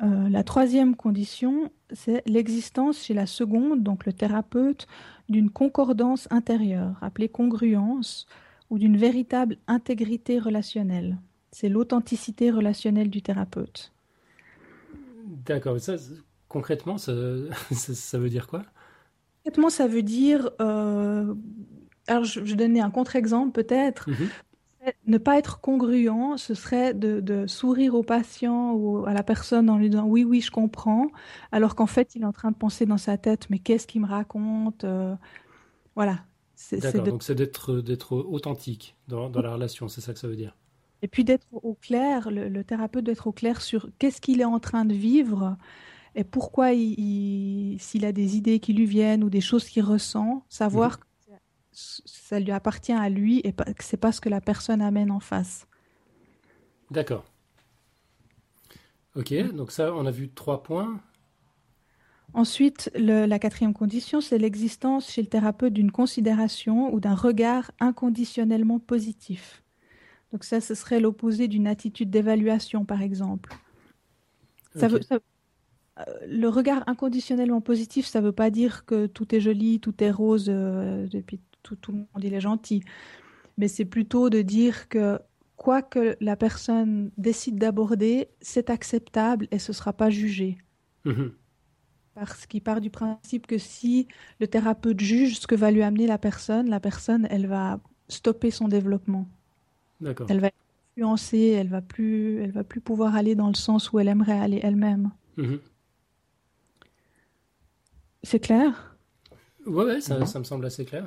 Euh, 0.03 0.29
la 0.29 0.43
troisième 0.43 0.95
condition, 0.95 1.71
c'est 1.91 2.27
l'existence 2.27 3.03
chez 3.03 3.13
la 3.13 3.27
seconde, 3.27 3.83
donc 3.83 4.05
le 4.05 4.13
thérapeute, 4.13 4.87
d'une 5.29 5.49
concordance 5.49 6.27
intérieure, 6.31 6.97
appelée 7.01 7.29
congruence, 7.29 8.25
ou 8.69 8.79
d'une 8.79 8.97
véritable 8.97 9.57
intégrité 9.67 10.39
relationnelle. 10.39 11.17
C'est 11.51 11.69
l'authenticité 11.69 12.49
relationnelle 12.49 13.09
du 13.09 13.21
thérapeute. 13.21 13.91
D'accord, 15.45 15.79
ça, 15.79 15.97
concrètement, 16.51 16.97
ça, 16.97 17.13
ça, 17.71 18.19
veut 18.19 18.29
dire 18.29 18.47
quoi? 18.47 18.63
Concrètement, 19.43 19.69
ça 19.69 19.87
veut 19.87 20.03
dire. 20.03 20.51
Euh, 20.59 21.33
alors, 22.07 22.25
je, 22.25 22.41
vais 22.41 22.55
donner 22.55 22.81
un 22.81 22.91
contre-exemple 22.91 23.51
peut-être. 23.51 24.09
Mhm. 24.09 24.29
Ne 25.05 25.19
pas 25.19 25.37
être 25.37 25.61
congruent, 25.61 26.37
ce 26.37 26.55
serait 26.55 26.95
de, 26.95 27.45
sourire 27.45 27.93
au 27.93 28.01
patient 28.01 28.73
ou 28.73 29.05
à 29.05 29.13
la 29.13 29.21
personne 29.21 29.69
en 29.69 29.77
lui 29.77 29.91
disant 29.91 30.05
oui, 30.05 30.23
oui, 30.23 30.41
je 30.41 30.49
comprends, 30.49 31.07
alors 31.51 31.75
qu'en 31.75 31.85
fait, 31.85 32.15
il 32.15 32.23
est 32.23 32.25
en 32.25 32.31
train 32.31 32.49
de 32.49 32.55
penser 32.55 32.87
dans 32.87 32.97
sa 32.97 33.15
tête 33.15 33.47
mais 33.51 33.59
qu'est-ce 33.59 33.85
qu'il 33.85 34.01
me 34.01 34.07
raconte 34.07 34.83
euh, 34.83 35.13
Voilà. 35.95 36.21
D'accord, 36.71 37.03
donc 37.03 37.21
c'est 37.21 37.35
d'être, 37.35 37.75
d'être 37.75 38.15
authentique 38.15 38.95
dans, 39.07 39.29
dans 39.29 39.41
la 39.41 39.53
relation, 39.53 39.87
c'est 39.87 40.01
ça 40.01 40.13
que 40.13 40.19
ça 40.19 40.27
veut 40.27 40.35
dire? 40.35 40.55
Et 41.03 41.07
puis 41.07 41.23
d'être 41.23 41.47
au 41.51 41.75
clair, 41.75 42.31
le, 42.31 42.49
le 42.49 42.63
thérapeute 42.63 43.03
doit 43.03 43.13
être 43.13 43.27
au 43.27 43.31
clair 43.31 43.61
sur 43.61 43.87
qu'est-ce 43.99 44.19
qu'il 44.19 44.41
est 44.41 44.45
en 44.45 44.59
train 44.59 44.85
de 44.85 44.93
vivre 44.95 45.57
et 46.15 46.23
pourquoi 46.23 46.71
s'il 46.73 48.05
a 48.05 48.11
des 48.11 48.35
idées 48.35 48.59
qui 48.59 48.73
lui 48.73 48.85
viennent 48.85 49.23
ou 49.23 49.29
des 49.29 49.41
choses 49.41 49.65
qu'il 49.65 49.83
ressent, 49.83 50.45
savoir 50.49 50.91
mhm. 50.91 50.97
que 50.97 51.37
ça 51.73 52.39
lui 52.39 52.51
appartient 52.51 52.91
à 52.91 53.09
lui 53.09 53.39
et 53.39 53.53
que 53.53 53.83
c'est 53.83 53.97
pas 53.97 54.11
ce 54.11 54.19
que 54.19 54.29
la 54.29 54.41
personne 54.41 54.81
amène 54.81 55.11
en 55.11 55.19
face. 55.19 55.67
D'accord. 56.89 57.23
Ok, 59.15 59.33
donc 59.53 59.71
ça, 59.71 59.93
on 59.93 60.05
a 60.05 60.11
vu 60.11 60.29
trois 60.29 60.63
points. 60.63 60.99
Ensuite, 62.33 62.89
la 62.95 63.39
quatrième 63.39 63.73
condition, 63.73 64.21
c'est 64.21 64.37
l'existence 64.37 65.11
chez 65.11 65.21
le 65.21 65.27
thérapeute 65.27 65.73
d'une 65.73 65.91
considération 65.91 66.93
ou 66.93 67.01
d'un 67.01 67.15
regard 67.15 67.71
inconditionnellement 67.79 68.79
positif. 68.79 69.63
Donc 70.31 70.45
ça, 70.45 70.61
ce 70.61 70.75
serait 70.75 71.01
l'opposé 71.01 71.49
d'une 71.49 71.67
attitude 71.67 72.09
d'évaluation, 72.09 72.85
par 72.85 73.01
exemple. 73.01 73.53
Ça, 74.75 74.87
veut, 74.87 75.01
le 76.25 76.47
regard 76.47 76.83
inconditionnellement 76.87 77.61
positif, 77.61 78.05
ça 78.05 78.21
ne 78.21 78.25
veut 78.25 78.31
pas 78.31 78.49
dire 78.49 78.85
que 78.85 79.07
tout 79.07 79.33
est 79.35 79.39
joli, 79.39 79.79
tout 79.79 80.03
est 80.03 80.11
rose, 80.11 80.47
euh, 80.49 81.07
depuis 81.07 81.39
tout, 81.63 81.75
tout, 81.75 81.91
le 81.91 81.99
monde 81.99 82.23
il 82.23 82.33
est 82.33 82.41
gentil. 82.41 82.83
Mais 83.57 83.67
c'est 83.67 83.85
plutôt 83.85 84.29
de 84.29 84.41
dire 84.41 84.87
que 84.87 85.19
quoi 85.57 85.81
que 85.81 86.15
la 86.21 86.35
personne 86.35 87.11
décide 87.17 87.57
d'aborder, 87.59 88.29
c'est 88.41 88.69
acceptable 88.69 89.47
et 89.51 89.59
ce 89.59 89.71
ne 89.71 89.75
sera 89.75 89.93
pas 89.93 90.09
jugé. 90.09 90.57
Mhm. 91.05 91.33
Parce 92.15 92.45
qu'il 92.45 92.61
part 92.61 92.81
du 92.81 92.89
principe 92.89 93.47
que 93.47 93.57
si 93.57 94.07
le 94.39 94.47
thérapeute 94.47 94.99
juge 94.99 95.39
ce 95.39 95.47
que 95.47 95.55
va 95.55 95.71
lui 95.71 95.83
amener 95.83 96.07
la 96.07 96.17
personne, 96.17 96.69
la 96.69 96.79
personne, 96.79 97.27
elle 97.29 97.47
va 97.47 97.79
stopper 98.07 98.51
son 98.51 98.67
développement. 98.67 99.27
Elle 100.27 100.39
va 100.39 100.47
être 100.47 100.55
influencée, 100.93 101.55
elle 101.55 101.69
va 101.69 101.81
plus, 101.81 102.41
elle 102.41 102.51
va 102.51 102.63
plus 102.63 102.81
pouvoir 102.81 103.15
aller 103.15 103.35
dans 103.35 103.47
le 103.47 103.53
sens 103.53 103.93
où 103.93 103.99
elle 103.99 104.07
aimerait 104.07 104.39
aller 104.39 104.59
elle-même. 104.63 105.11
Mhm. 105.37 105.59
C'est 108.23 108.39
clair? 108.39 108.97
Oui, 109.65 109.85
ouais, 109.85 110.01
ça, 110.01 110.17
me 110.17 110.43
semble 110.43 110.65
assez 110.65 110.85
clair. 110.85 111.05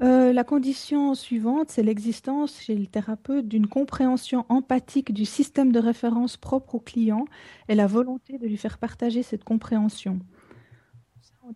Euh, 0.00 0.32
la 0.32 0.44
condition 0.44 1.14
suivante, 1.14 1.70
c'est 1.70 1.82
l'existence 1.82 2.60
chez 2.60 2.76
le 2.76 2.86
thérapeute 2.86 3.48
d'une 3.48 3.66
compréhension 3.66 4.46
empathique 4.48 5.12
du 5.12 5.24
système 5.24 5.72
de 5.72 5.80
référence 5.80 6.36
propre 6.36 6.76
au 6.76 6.80
client 6.80 7.24
et 7.68 7.74
la 7.74 7.86
volonté 7.86 8.38
de 8.38 8.46
lui 8.46 8.56
faire 8.56 8.78
partager 8.78 9.22
cette 9.22 9.44
compréhension. 9.44 10.20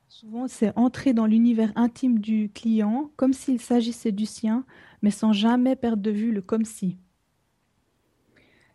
Souvent, 0.09 0.49
c'est 0.49 0.77
entrer 0.77 1.13
dans 1.13 1.27
l'univers 1.27 1.73
intime 1.77 2.19
du 2.19 2.51
client 2.53 3.11
comme 3.17 3.35
s'il 3.35 3.61
s'agissait 3.61 4.13
du 4.13 4.27
sien, 4.27 4.65
mais 5.03 5.11
sans 5.11 5.33
jamais 5.33 5.77
perdre 5.77 6.03
de 6.03 6.11
vue 6.11 6.33
le 6.33 6.41
comme 6.41 6.65
si. 6.65 6.97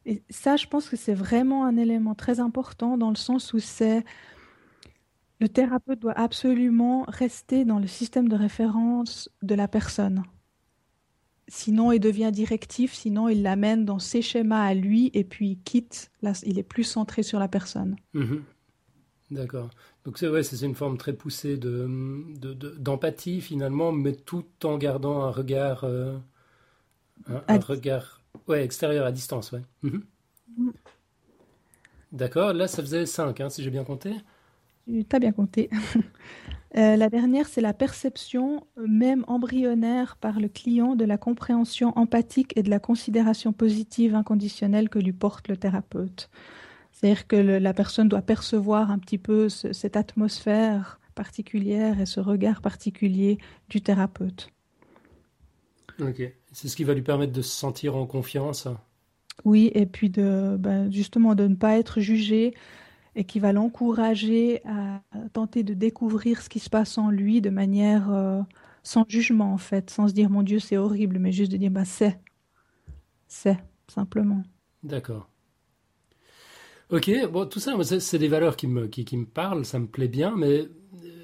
Et 0.05 0.23
ça, 0.29 0.55
je 0.55 0.67
pense 0.67 0.87
que 0.87 0.95
c'est 0.95 1.13
vraiment 1.13 1.65
un 1.65 1.75
élément 1.75 2.15
très 2.15 2.39
important 2.39 2.97
dans 2.97 3.09
le 3.09 3.15
sens 3.15 3.53
où 3.53 3.59
c'est 3.59 4.05
le 5.39 5.49
thérapeute 5.49 5.99
doit 5.99 6.17
absolument 6.17 7.05
rester 7.07 7.65
dans 7.65 7.79
le 7.79 7.87
système 7.87 8.27
de 8.27 8.35
référence 8.35 9.29
de 9.41 9.55
la 9.55 9.67
personne. 9.67 10.23
Sinon, 11.47 11.91
il 11.91 11.99
devient 11.99 12.31
directif, 12.33 12.93
sinon 12.93 13.29
il 13.29 13.41
l'amène 13.41 13.85
dans 13.85 13.99
ses 13.99 14.21
schémas 14.21 14.65
à 14.65 14.73
lui 14.73 15.11
et 15.13 15.23
puis 15.23 15.51
il 15.51 15.59
quitte. 15.59 16.11
Là, 16.21 16.33
il 16.43 16.59
est 16.59 16.63
plus 16.63 16.83
centré 16.83 17.23
sur 17.23 17.39
la 17.39 17.47
personne. 17.47 17.95
Mhm. 18.13 18.43
D'accord. 19.31 19.69
Donc 20.05 20.17
c'est 20.17 20.27
ouais, 20.27 20.43
c'est 20.43 20.65
une 20.65 20.75
forme 20.75 20.97
très 20.97 21.13
poussée 21.13 21.57
de, 21.57 21.87
d'empathie 22.77 23.41
finalement, 23.41 23.91
mais 23.91 24.13
tout 24.13 24.45
en 24.63 24.77
gardant 24.77 25.21
un 25.21 25.31
regard, 25.31 25.83
euh, 25.83 26.17
un, 27.27 27.59
regard, 27.59 28.21
ouais, 28.47 28.63
extérieur 28.63 29.05
à 29.05 29.11
distance, 29.11 29.51
ouais. 29.51 29.61
Mhm. 29.83 30.03
Mm. 30.57 30.69
D'accord. 32.13 32.53
Là, 32.53 32.67
ça 32.67 32.81
faisait 32.81 33.05
5, 33.05 33.41
hein, 33.41 33.49
si 33.49 33.63
j'ai 33.63 33.69
bien 33.69 33.83
compté. 33.83 34.13
Tu 34.87 35.05
as 35.11 35.19
bien 35.19 35.31
compté. 35.31 35.69
Euh, 36.75 36.97
la 36.97 37.09
dernière, 37.09 37.47
c'est 37.47 37.61
la 37.61 37.73
perception, 37.73 38.67
même 38.75 39.23
embryonnaire 39.27 40.17
par 40.17 40.39
le 40.39 40.49
client, 40.49 40.95
de 40.95 41.05
la 41.05 41.17
compréhension 41.17 41.97
empathique 41.97 42.51
et 42.57 42.61
de 42.61 42.69
la 42.69 42.79
considération 42.79 43.53
positive 43.53 44.13
inconditionnelle 44.13 44.89
que 44.89 44.99
lui 44.99 45.13
porte 45.13 45.47
le 45.47 45.55
thérapeute. 45.55 46.29
C'est-à-dire 46.91 47.25
que 47.25 47.37
la 47.37 47.73
personne 47.73 48.09
doit 48.09 48.21
percevoir 48.21 48.91
un 48.91 48.99
petit 48.99 49.17
peu 49.17 49.47
cette 49.49 49.95
atmosphère 49.95 50.99
particulière 51.15 52.01
et 52.01 52.05
ce 52.05 52.19
regard 52.19 52.61
particulier 52.61 53.37
du 53.69 53.81
thérapeute. 53.81 54.49
Ok, 55.99 56.21
c'est 56.51 56.67
ce 56.67 56.75
qui 56.75 56.83
va 56.83 56.93
lui 56.93 57.01
permettre 57.01 57.33
de 57.33 57.41
se 57.41 57.55
sentir 57.55 57.95
en 57.95 58.05
confiance. 58.05 58.67
Oui, 59.45 59.71
et 59.73 59.85
puis 59.85 60.09
de 60.09 60.57
ben, 60.59 60.91
justement 60.91 61.33
de 61.33 61.47
ne 61.47 61.55
pas 61.55 61.77
être 61.77 62.01
jugé 62.01 62.53
et 63.17 63.23
qui 63.23 63.39
va 63.39 63.51
l'encourager 63.51 64.61
à 64.65 65.01
tenter 65.33 65.63
de 65.63 65.73
découvrir 65.73 66.41
ce 66.41 66.49
qui 66.49 66.59
se 66.59 66.69
passe 66.69 66.99
en 66.99 67.09
lui 67.09 67.41
de 67.41 67.49
manière 67.49 68.11
euh, 68.11 68.41
sans 68.83 69.05
jugement 69.09 69.51
en 69.53 69.57
fait, 69.57 69.89
sans 69.89 70.07
se 70.07 70.13
dire 70.13 70.29
mon 70.29 70.43
Dieu 70.43 70.59
c'est 70.59 70.77
horrible, 70.77 71.17
mais 71.17 71.31
juste 71.31 71.51
de 71.51 71.57
dire 71.57 71.71
bah 71.71 71.83
c'est, 71.83 72.19
c'est 73.27 73.57
simplement. 73.87 74.43
D'accord. 74.83 75.27
Ok, 76.91 77.11
bon 77.31 77.47
tout 77.47 77.59
ça, 77.59 77.75
c'est 77.83 78.19
des 78.19 78.27
valeurs 78.27 78.55
qui 78.55 78.67
me, 78.67 78.85
qui, 78.87 79.17
me 79.17 79.25
parlent, 79.25 79.65
ça 79.65 79.79
me 79.79 79.87
plaît 79.87 80.07
bien, 80.07 80.35
mais 80.37 80.59
euh, 80.59 80.67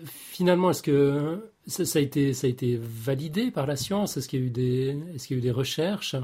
finalement 0.04 0.72
est-ce 0.72 0.82
que 0.82 1.52
ça, 1.68 1.86
ça, 1.86 2.00
a 2.00 2.02
été, 2.02 2.34
ça 2.34 2.48
a 2.48 2.50
été 2.50 2.76
validé 2.82 3.52
par 3.52 3.68
la 3.68 3.76
science? 3.76 4.18
Est-ce 4.18 4.28
qu'il 4.28 4.40
y 4.40 4.44
a 4.44 4.46
eu 4.48 4.50
des, 4.50 5.00
est-ce 5.14 5.28
qu'il 5.28 5.38
y 5.38 5.40
a 5.40 5.42
eu 5.42 5.44
des 5.44 5.52
recherches? 5.52 6.16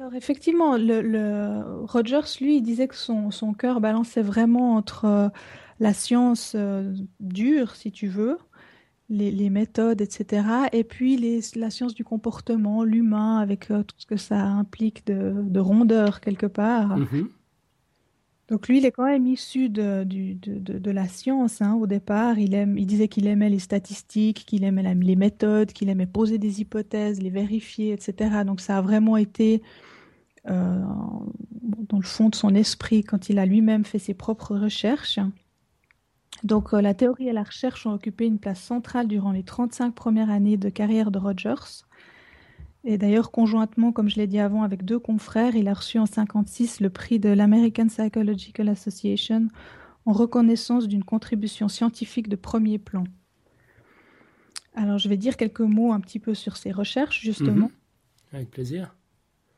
Alors 0.00 0.14
effectivement, 0.14 0.76
le, 0.76 1.60
Rogers, 1.84 2.38
lui, 2.40 2.62
disait 2.62 2.86
que 2.86 2.94
son, 2.94 3.32
son 3.32 3.52
cœur 3.52 3.80
balançait 3.80 4.22
vraiment 4.22 4.76
entre 4.76 5.06
euh, 5.06 5.28
la 5.80 5.92
science 5.92 6.52
euh, 6.54 6.94
dure, 7.18 7.74
si 7.74 7.90
tu 7.90 8.06
veux, 8.06 8.38
les, 9.08 9.50
méthodes, 9.50 10.00
etc., 10.00 10.46
et 10.72 10.84
puis 10.84 11.42
la 11.56 11.70
science 11.70 11.94
du 11.94 12.04
comportement, 12.04 12.84
l'humain, 12.84 13.38
avec 13.38 13.72
euh, 13.72 13.82
tout 13.82 13.96
ce 13.98 14.06
que 14.06 14.16
ça 14.16 14.40
implique 14.40 15.04
de, 15.06 15.58
rondeur 15.58 16.20
quelque 16.20 16.46
part. 16.46 16.96
Mm-hmm. 16.96 17.26
Donc 18.48 18.66
lui, 18.66 18.78
il 18.78 18.86
est 18.86 18.92
quand 18.92 19.04
même 19.04 19.26
issu 19.26 19.68
de, 19.68 20.04
de, 20.04 20.90
la 20.90 21.06
science 21.06 21.60
hein, 21.60 21.74
au 21.74 21.86
départ. 21.86 22.38
Il, 22.38 22.54
aime, 22.54 22.78
il 22.78 22.86
disait 22.86 23.08
qu'il 23.08 23.26
aimait 23.26 23.50
les 23.50 23.58
statistiques, 23.58 24.46
qu'il 24.46 24.64
aimait 24.64 24.94
les 24.94 25.16
méthodes, 25.16 25.72
qu'il 25.72 25.90
aimait 25.90 26.06
poser 26.06 26.38
des 26.38 26.62
hypothèses, 26.62 27.20
les 27.20 27.28
vérifier, 27.28 27.92
etc. 27.92 28.44
Donc 28.46 28.60
ça 28.60 28.78
a 28.78 28.80
vraiment 28.80 29.18
été 29.18 29.62
euh, 30.48 30.82
dans 31.88 31.98
le 31.98 32.04
fond 32.04 32.30
de 32.30 32.34
son 32.34 32.54
esprit 32.54 33.04
quand 33.04 33.28
il 33.28 33.38
a 33.38 33.44
lui-même 33.44 33.84
fait 33.84 33.98
ses 33.98 34.14
propres 34.14 34.56
recherches. 34.56 35.18
Donc 36.42 36.72
euh, 36.72 36.80
la 36.80 36.94
théorie 36.94 37.28
et 37.28 37.32
la 37.32 37.42
recherche 37.42 37.86
ont 37.86 37.92
occupé 37.92 38.24
une 38.24 38.38
place 38.38 38.62
centrale 38.62 39.08
durant 39.08 39.32
les 39.32 39.42
35 39.42 39.94
premières 39.94 40.30
années 40.30 40.56
de 40.56 40.70
carrière 40.70 41.10
de 41.10 41.18
Rogers. 41.18 41.84
Et 42.84 42.96
d'ailleurs, 42.96 43.30
conjointement, 43.30 43.92
comme 43.92 44.08
je 44.08 44.16
l'ai 44.16 44.26
dit 44.26 44.38
avant, 44.38 44.62
avec 44.62 44.84
deux 44.84 44.98
confrères, 44.98 45.56
il 45.56 45.68
a 45.68 45.74
reçu 45.74 45.98
en 45.98 46.04
1956 46.04 46.80
le 46.80 46.90
prix 46.90 47.18
de 47.18 47.28
l'American 47.28 47.88
Psychological 47.88 48.68
Association 48.68 49.48
en 50.06 50.12
reconnaissance 50.12 50.88
d'une 50.88 51.04
contribution 51.04 51.68
scientifique 51.68 52.28
de 52.28 52.36
premier 52.36 52.78
plan. 52.78 53.04
Alors, 54.74 54.98
je 54.98 55.08
vais 55.08 55.16
dire 55.16 55.36
quelques 55.36 55.60
mots 55.60 55.92
un 55.92 56.00
petit 56.00 56.20
peu 56.20 56.34
sur 56.34 56.56
ses 56.56 56.70
recherches, 56.70 57.20
justement. 57.20 57.66
Mhm. 57.66 58.32
Avec 58.32 58.50
plaisir. 58.50 58.94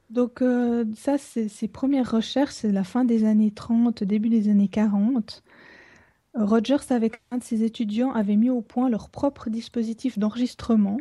Donc, 0.09 0.43
euh, 0.43 0.85
ça, 0.97 1.18
c'est 1.18 1.49
ses 1.49 1.68
premières 1.68 2.11
recherches, 2.11 2.55
c'est 2.55 2.73
la 2.73 2.85
fin 2.85 3.05
des 3.05 3.25
années 3.25 3.53
30, 3.53 4.03
début 4.03 4.29
des 4.29 4.49
années 4.49 4.68
40. 4.68 5.45
Rogers, 6.35 6.91
avec 6.91 7.21
un 7.31 7.39
de 7.39 7.45
ses 7.45 7.62
étudiants, 7.62 8.12
avait 8.12 8.37
mis 8.37 8.51
au 8.51 8.62
point 8.62 8.89
leur 8.89 9.11
propre 9.11 9.51
dispositif 9.51 10.18
d'enregistrement 10.18 10.99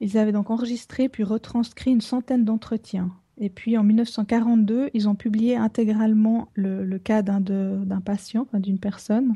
ils 0.00 0.18
avaient 0.18 0.32
donc 0.32 0.50
enregistré 0.50 1.08
puis 1.08 1.24
retranscrit 1.24 1.92
une 1.92 2.00
centaine 2.00 2.44
d'entretiens. 2.44 3.12
Et 3.38 3.48
puis 3.48 3.78
en 3.78 3.82
1942, 3.84 4.90
ils 4.92 5.08
ont 5.08 5.14
publié 5.14 5.56
intégralement 5.56 6.48
le, 6.54 6.98
cas 6.98 7.22
d'un 7.22 8.00
patient, 8.04 8.46
d'une 8.52 8.78
personne. 8.78 9.34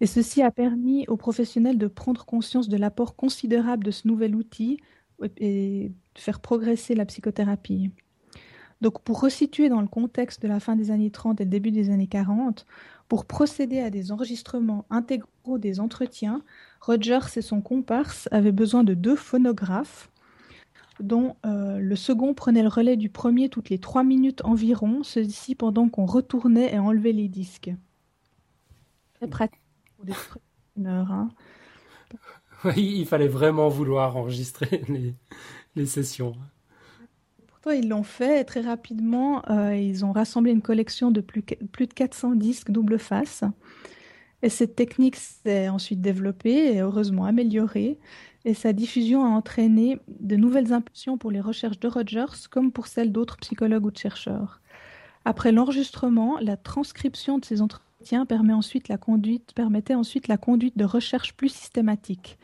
Et 0.00 0.06
ceci 0.06 0.42
a 0.42 0.50
permis 0.50 1.06
aux 1.08 1.16
professionnels 1.16 1.76
de 1.76 1.88
prendre 1.88 2.24
conscience 2.24 2.68
de 2.68 2.76
l'apport 2.76 3.16
considérable 3.16 3.84
de 3.84 3.90
ce 3.90 4.06
nouvel 4.06 4.34
outil 4.36 4.78
et 5.38 5.92
de 6.14 6.20
faire 6.20 6.40
progresser 6.40 6.94
la 6.94 7.04
psychothérapie. 7.04 7.90
Donc 8.80 9.02
pour 9.02 9.20
resituer 9.20 9.68
dans 9.68 9.82
le 9.82 9.88
contexte 9.88 10.40
de 10.42 10.48
la 10.48 10.60
fin 10.60 10.76
des 10.76 10.90
années 10.90 11.10
30 11.10 11.40
et 11.40 11.44
le 11.44 11.50
début 11.50 11.72
des 11.72 11.90
années 11.90 12.06
40, 12.06 12.64
pour 13.08 13.26
procéder 13.26 13.80
à 13.80 13.90
des 13.90 14.12
enregistrements 14.12 14.86
intégraux 14.88 15.58
des 15.58 15.80
entretiens, 15.80 16.42
Rogers 16.80 17.36
et 17.36 17.42
son 17.42 17.60
comparse 17.60 18.28
avaient 18.30 18.52
besoin 18.52 18.84
de 18.84 18.94
deux 18.94 19.16
phonographes, 19.16 20.10
dont 20.98 21.36
euh, 21.44 21.78
le 21.78 21.96
second 21.96 22.34
prenait 22.34 22.62
le 22.62 22.68
relais 22.68 22.96
du 22.96 23.08
premier 23.08 23.48
toutes 23.48 23.70
les 23.70 23.78
trois 23.78 24.02
minutes 24.02 24.42
environ, 24.44 25.02
ceci 25.02 25.54
pendant 25.54 25.88
qu'on 25.88 26.06
retournait 26.06 26.74
et 26.74 26.78
enlevait 26.78 27.12
les 27.12 27.28
disques. 27.28 27.70
Très 29.14 29.28
pratique 29.28 29.60
pour 29.96 30.06
des 30.06 30.14
heure. 30.86 31.10
Hein. 31.10 31.28
Oui, 32.62 32.96
il 32.98 33.06
fallait 33.06 33.26
vraiment 33.26 33.70
vouloir 33.70 34.18
enregistrer 34.18 34.84
les, 35.76 35.86
sessions. 35.86 36.36
Pourtant, 37.46 37.70
ils 37.70 37.88
l'ont 37.88 38.02
fait 38.02 38.44
très 38.44 38.60
rapidement. 38.60 39.42
Euh, 39.48 39.74
ils 39.74 40.04
ont 40.04 40.12
rassemblé 40.12 40.52
une 40.52 40.60
collection 40.60 41.10
de 41.10 41.22
plus, 41.22 41.40
plus 41.40 41.86
de 41.86 41.94
400 41.94 42.34
disques 42.34 42.70
double 42.70 42.98
face. 42.98 43.44
Et 44.42 44.48
cette 44.48 44.74
technique 44.74 45.16
s'est 45.16 45.68
ensuite 45.68 46.00
développée 46.00 46.74
et 46.74 46.80
heureusement 46.80 47.24
améliorée, 47.24 47.98
et 48.44 48.54
sa 48.54 48.72
diffusion 48.72 49.24
a 49.24 49.28
entraîné 49.28 49.98
de 50.08 50.36
nouvelles 50.36 50.72
impulsions 50.72 51.18
pour 51.18 51.30
les 51.30 51.40
recherches 51.40 51.78
de 51.78 51.88
Rogers 51.88 52.48
comme 52.50 52.72
pour 52.72 52.86
celles 52.86 53.12
d'autres 53.12 53.36
psychologues 53.36 53.84
ou 53.84 53.90
de 53.90 53.98
chercheurs. 53.98 54.60
Après 55.26 55.52
l'enregistrement, 55.52 56.38
la 56.40 56.56
transcription 56.56 57.38
de 57.38 57.44
ces 57.44 57.60
entretiens 57.60 58.24
permet 58.24 58.54
ensuite 58.54 58.88
la 58.88 58.96
conduite, 58.96 59.52
permettait 59.54 59.94
ensuite 59.94 60.28
la 60.28 60.38
conduite 60.38 60.78
de 60.78 60.86
recherches 60.86 61.34
plus 61.34 61.50
systématiques, 61.50 62.38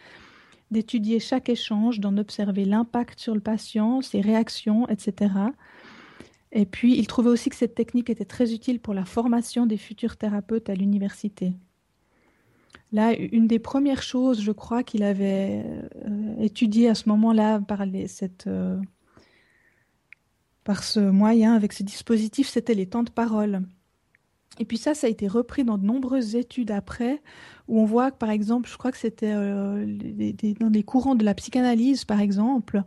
d'étudier 0.70 1.18
chaque 1.18 1.48
échange, 1.48 2.00
d'en 2.00 2.18
observer 2.18 2.66
l'impact 2.66 3.18
sur 3.18 3.34
le 3.34 3.40
patient, 3.40 4.02
ses 4.02 4.20
réactions, 4.20 4.86
etc. 4.88 5.32
Et 6.52 6.66
puis, 6.66 6.98
il 6.98 7.06
trouvait 7.06 7.30
aussi 7.30 7.48
que 7.48 7.56
cette 7.56 7.74
technique 7.74 8.10
était 8.10 8.24
très 8.26 8.52
utile 8.52 8.80
pour 8.80 8.92
la 8.92 9.06
formation 9.06 9.64
des 9.64 9.78
futurs 9.78 10.18
thérapeutes 10.18 10.68
à 10.68 10.74
l'université. 10.74 11.54
Là, 12.92 13.14
une 13.14 13.46
des 13.46 13.58
premières 13.58 14.02
choses, 14.02 14.40
je 14.40 14.52
crois, 14.52 14.82
qu'il 14.82 15.02
avait 15.02 15.64
euh, 16.06 16.36
étudié 16.40 16.88
à 16.88 16.94
ce 16.94 17.08
moment-là 17.08 17.60
euh, 18.46 18.76
par 20.64 20.84
ce 20.84 21.00
moyen, 21.00 21.54
avec 21.54 21.72
ce 21.72 21.82
dispositif, 21.82 22.48
c'était 22.48 22.74
les 22.74 22.86
temps 22.86 23.02
de 23.02 23.10
parole. 23.10 23.62
Et 24.58 24.64
puis 24.64 24.78
ça, 24.78 24.94
ça 24.94 25.06
a 25.06 25.10
été 25.10 25.28
repris 25.28 25.64
dans 25.64 25.78
de 25.78 25.84
nombreuses 25.84 26.34
études 26.36 26.70
après, 26.70 27.22
où 27.68 27.80
on 27.80 27.84
voit 27.84 28.10
que, 28.10 28.16
par 28.16 28.30
exemple, 28.30 28.68
je 28.70 28.78
crois 28.78 28.92
que 28.92 28.98
c'était 28.98 29.34
euh, 29.34 29.84
dans 30.60 30.70
les 30.70 30.82
courants 30.82 31.16
de 31.16 31.24
la 31.24 31.34
psychanalyse, 31.34 32.04
par 32.04 32.20
exemple, 32.20 32.82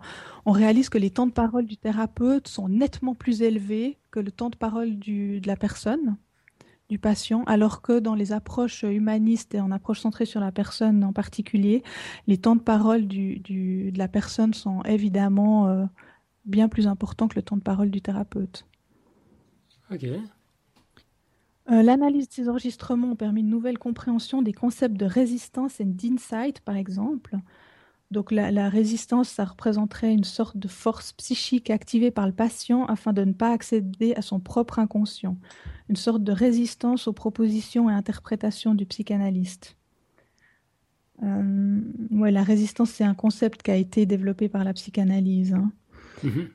on 0.45 0.51
réalise 0.51 0.89
que 0.89 0.97
les 0.97 1.11
temps 1.11 1.27
de 1.27 1.31
parole 1.31 1.65
du 1.65 1.77
thérapeute 1.77 2.47
sont 2.47 2.69
nettement 2.69 3.15
plus 3.15 3.41
élevés 3.41 3.99
que 4.11 4.19
le 4.19 4.31
temps 4.31 4.49
de 4.49 4.55
parole 4.55 4.97
de 4.97 5.45
la 5.45 5.55
personne 5.55 6.17
du 6.89 6.97
patient, 6.97 7.43
alors 7.45 7.81
que 7.81 7.99
dans 7.99 8.15
les 8.15 8.31
approches 8.31 8.83
humanistes 8.83 9.53
et 9.53 9.61
en 9.61 9.71
approche 9.71 9.99
centrée 9.99 10.25
sur 10.25 10.41
la 10.41 10.51
personne 10.51 11.03
en 11.03 11.13
particulier, 11.13 11.83
les 12.27 12.37
temps 12.37 12.55
de 12.55 12.61
parole 12.61 13.07
du, 13.07 13.39
de 13.39 13.97
la 13.97 14.07
personne 14.07 14.53
sont 14.53 14.81
évidemment 14.83 15.67
euh, 15.67 15.85
bien 16.45 16.67
plus 16.67 16.87
importants 16.87 17.27
que 17.27 17.35
le 17.35 17.43
temps 17.43 17.57
de 17.57 17.61
parole 17.61 17.91
du 17.91 18.01
thérapeute. 18.01 18.65
Ok. 19.91 20.05
Euh, 21.71 21.83
l'analyse 21.83 22.27
de 22.27 22.33
ces 22.33 22.49
enregistrements 22.49 23.11
a 23.11 23.15
permis 23.15 23.41
une 23.41 23.49
nouvelle 23.49 23.77
compréhension 23.77 24.41
des 24.41 24.53
concepts 24.53 24.97
de 24.97 25.05
résistance 25.05 25.79
et 25.79 25.85
d'insight, 25.85 26.61
par 26.61 26.75
exemple, 26.75 27.37
donc 28.11 28.31
la, 28.31 28.69
résistance, 28.69 29.29
ça 29.29 29.45
représenterait 29.45 30.11
une 30.11 30.23
sorte 30.23 30.57
de 30.57 30.67
force 30.67 31.13
psychique 31.13 31.69
activée 31.69 32.09
par 32.09 32.25
le 32.25 32.33
patient 32.33 32.85
afin 32.85 33.13
de 33.13 33.23
ne 33.23 33.33
pas 33.33 33.51
accéder 33.51 34.15
à 34.15 34.23
son 34.23 34.39
propre 34.39 34.79
inconscient, 34.79 35.37
une 35.89 35.95
sorte 35.95 36.23
de 36.23 36.31
résistance 36.31 37.07
aux 37.07 37.13
propositions 37.13 37.87
et 37.89 37.93
interprétations 37.93 38.73
du 38.73 38.87
psychanalyste. 38.87 39.75
Euh, 41.21 41.81
ouais, 42.11 42.31
la 42.31 42.43
résistance, 42.43 42.89
c'est 42.89 43.03
un 43.03 43.13
concept 43.13 43.61
qui 43.61 43.71
a 43.71 43.75
été 43.75 44.07
développé 44.07 44.49
par 44.49 44.63
la 44.63 44.73
psychanalyse. 44.73 45.53
Hein. 45.53 45.71
Mm-hmm. 46.23 46.47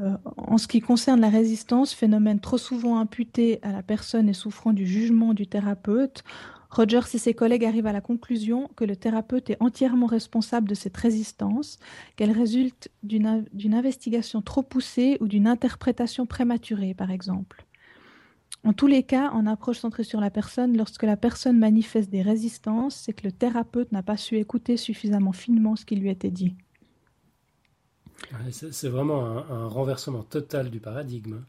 Euh, 0.00 0.16
en 0.36 0.58
ce 0.58 0.66
qui 0.66 0.80
concerne 0.80 1.20
la 1.20 1.28
résistance, 1.28 1.92
phénomène 1.92 2.40
trop 2.40 2.58
souvent 2.58 2.98
imputé 2.98 3.60
à 3.62 3.70
la 3.72 3.82
personne 3.82 4.28
et 4.28 4.32
souffrant 4.32 4.72
du 4.72 4.86
jugement 4.86 5.34
du 5.34 5.46
thérapeute, 5.46 6.24
Rogers 6.70 7.14
et 7.14 7.18
ses 7.18 7.34
collègues 7.34 7.64
arrivent 7.64 7.86
à 7.86 7.92
la 7.92 8.00
conclusion 8.00 8.68
que 8.76 8.84
le 8.84 8.94
thérapeute 8.94 9.50
est 9.50 9.56
entièrement 9.60 10.06
responsable 10.06 10.68
de 10.68 10.74
cette 10.74 10.96
résistance, 10.96 11.78
qu'elle 12.16 12.30
résulte 12.30 12.90
d'une 13.02 13.74
investigation 13.74 14.40
trop 14.40 14.62
poussée 14.62 15.18
ou 15.20 15.26
d'une 15.26 15.48
interprétation 15.48 16.26
prématurée, 16.26 16.94
par 16.94 17.10
exemple. 17.10 17.66
En 18.62 18.72
tous 18.74 18.86
les 18.86 19.02
cas, 19.02 19.30
en 19.30 19.46
approche 19.46 19.78
centrée 19.78 20.04
sur 20.04 20.20
la 20.20 20.30
personne, 20.30 20.76
lorsque 20.76 21.02
la 21.02 21.16
personne 21.16 21.58
manifeste 21.58 22.10
des 22.10 22.22
résistances, 22.22 22.94
c'est 22.94 23.14
que 23.14 23.24
le 23.24 23.32
thérapeute 23.32 23.90
n'a 23.90 24.02
pas 24.02 24.18
su 24.18 24.36
écouter 24.36 24.76
suffisamment 24.76 25.32
finement 25.32 25.76
ce 25.76 25.86
qui 25.86 25.96
lui 25.96 26.10
était 26.10 26.30
dit. 26.30 26.54
C'est 28.50 28.88
vraiment 28.88 29.24
un, 29.50 29.66
renversement 29.66 30.22
total 30.22 30.70
du 30.70 30.78
paradigme. 30.78 31.42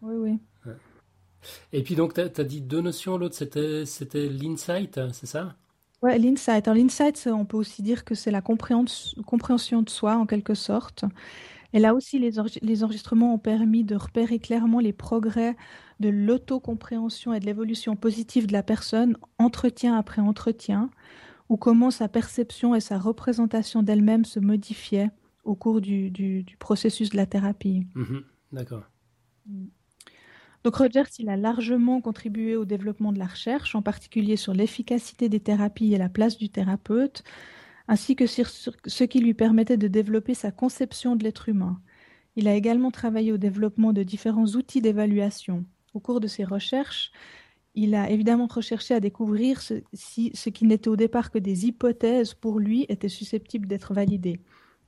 Oui, 0.00 0.14
oui. 0.16 0.38
Et 1.72 1.82
puis 1.82 1.94
donc, 1.94 2.14
tu 2.14 2.20
as, 2.20 2.44
dit 2.44 2.60
deux 2.60 2.80
notions, 2.80 3.18
l'autre 3.18 3.34
c'était 3.34 4.28
l'insight, 4.28 5.00
c'est 5.12 5.26
ça? 5.26 5.56
Oui, 6.02 6.18
l'insight. 6.18 6.68
Alors 6.68 6.76
l'insight, 6.76 7.28
on 7.32 7.44
peut 7.44 7.56
aussi 7.56 7.82
dire 7.82 8.04
que 8.04 8.14
c'est 8.14 8.30
la 8.30 8.42
compréhension 8.42 9.82
de 9.82 9.90
soi 9.90 10.16
en 10.16 10.26
quelque 10.26 10.54
sorte. 10.54 11.04
Et 11.72 11.78
là 11.78 11.94
aussi, 11.94 12.18
les, 12.18 12.32
les 12.62 12.84
enregistrements 12.84 13.34
ont 13.34 13.38
permis 13.38 13.84
de 13.84 13.96
repérer 13.96 14.38
clairement 14.38 14.80
les 14.80 14.92
progrès 14.92 15.56
de 16.00 16.08
l'autocompréhension 16.08 17.32
et 17.32 17.40
de 17.40 17.46
l'évolution 17.46 17.96
positive 17.96 18.46
de 18.46 18.52
la 18.52 18.62
personne, 18.62 19.16
entretien 19.38 19.96
après 19.96 20.22
entretien, 20.22 20.90
ou 21.48 21.56
comment 21.56 21.90
sa 21.90 22.08
perception 22.08 22.74
et 22.74 22.80
sa 22.80 22.98
représentation 22.98 23.82
d'elle-même 23.82 24.24
se 24.24 24.40
modifiaient 24.40 25.10
au 25.44 25.54
cours 25.54 25.80
du, 25.80 26.10
du, 26.10 26.44
processus 26.58 27.10
de 27.10 27.16
la 27.16 27.26
thérapie. 27.26 27.86
Mhm. 27.94 28.24
D'accord. 28.52 28.82
Donc 30.66 30.74
Rogers, 30.74 31.04
il 31.20 31.28
a 31.28 31.36
largement 31.36 32.00
contribué 32.00 32.56
au 32.56 32.64
développement 32.64 33.12
de 33.12 33.20
la 33.20 33.26
recherche, 33.26 33.76
en 33.76 33.82
particulier 33.82 34.34
sur 34.34 34.52
l'efficacité 34.52 35.28
des 35.28 35.38
thérapies 35.38 35.94
et 35.94 35.96
la 35.96 36.08
place 36.08 36.38
du 36.38 36.48
thérapeute, 36.48 37.22
ainsi 37.86 38.16
que 38.16 38.26
sur 38.26 38.48
ce 38.50 39.04
qui 39.04 39.20
lui 39.20 39.32
permettait 39.32 39.76
de 39.76 39.86
développer 39.86 40.34
sa 40.34 40.50
conception 40.50 41.14
de 41.14 41.22
l'être 41.22 41.48
humain. 41.48 41.80
Il 42.34 42.48
a 42.48 42.56
également 42.56 42.90
travaillé 42.90 43.30
au 43.30 43.36
développement 43.36 43.92
de 43.92 44.02
différents 44.02 44.56
outils 44.56 44.80
d'évaluation. 44.80 45.64
Au 45.94 46.00
cours 46.00 46.18
de 46.18 46.26
ses 46.26 46.42
recherches, 46.42 47.12
il 47.76 47.94
a 47.94 48.10
évidemment 48.10 48.48
recherché 48.48 48.92
à 48.92 48.98
découvrir 48.98 49.62
si 49.92 50.32
ce 50.34 50.50
qui 50.50 50.64
n'était 50.64 50.88
au 50.88 50.96
départ 50.96 51.30
que 51.30 51.38
des 51.38 51.66
hypothèses 51.66 52.34
pour 52.34 52.58
lui 52.58 52.86
était 52.88 53.08
susceptible 53.08 53.68
d'être 53.68 53.94
validé. 53.94 54.40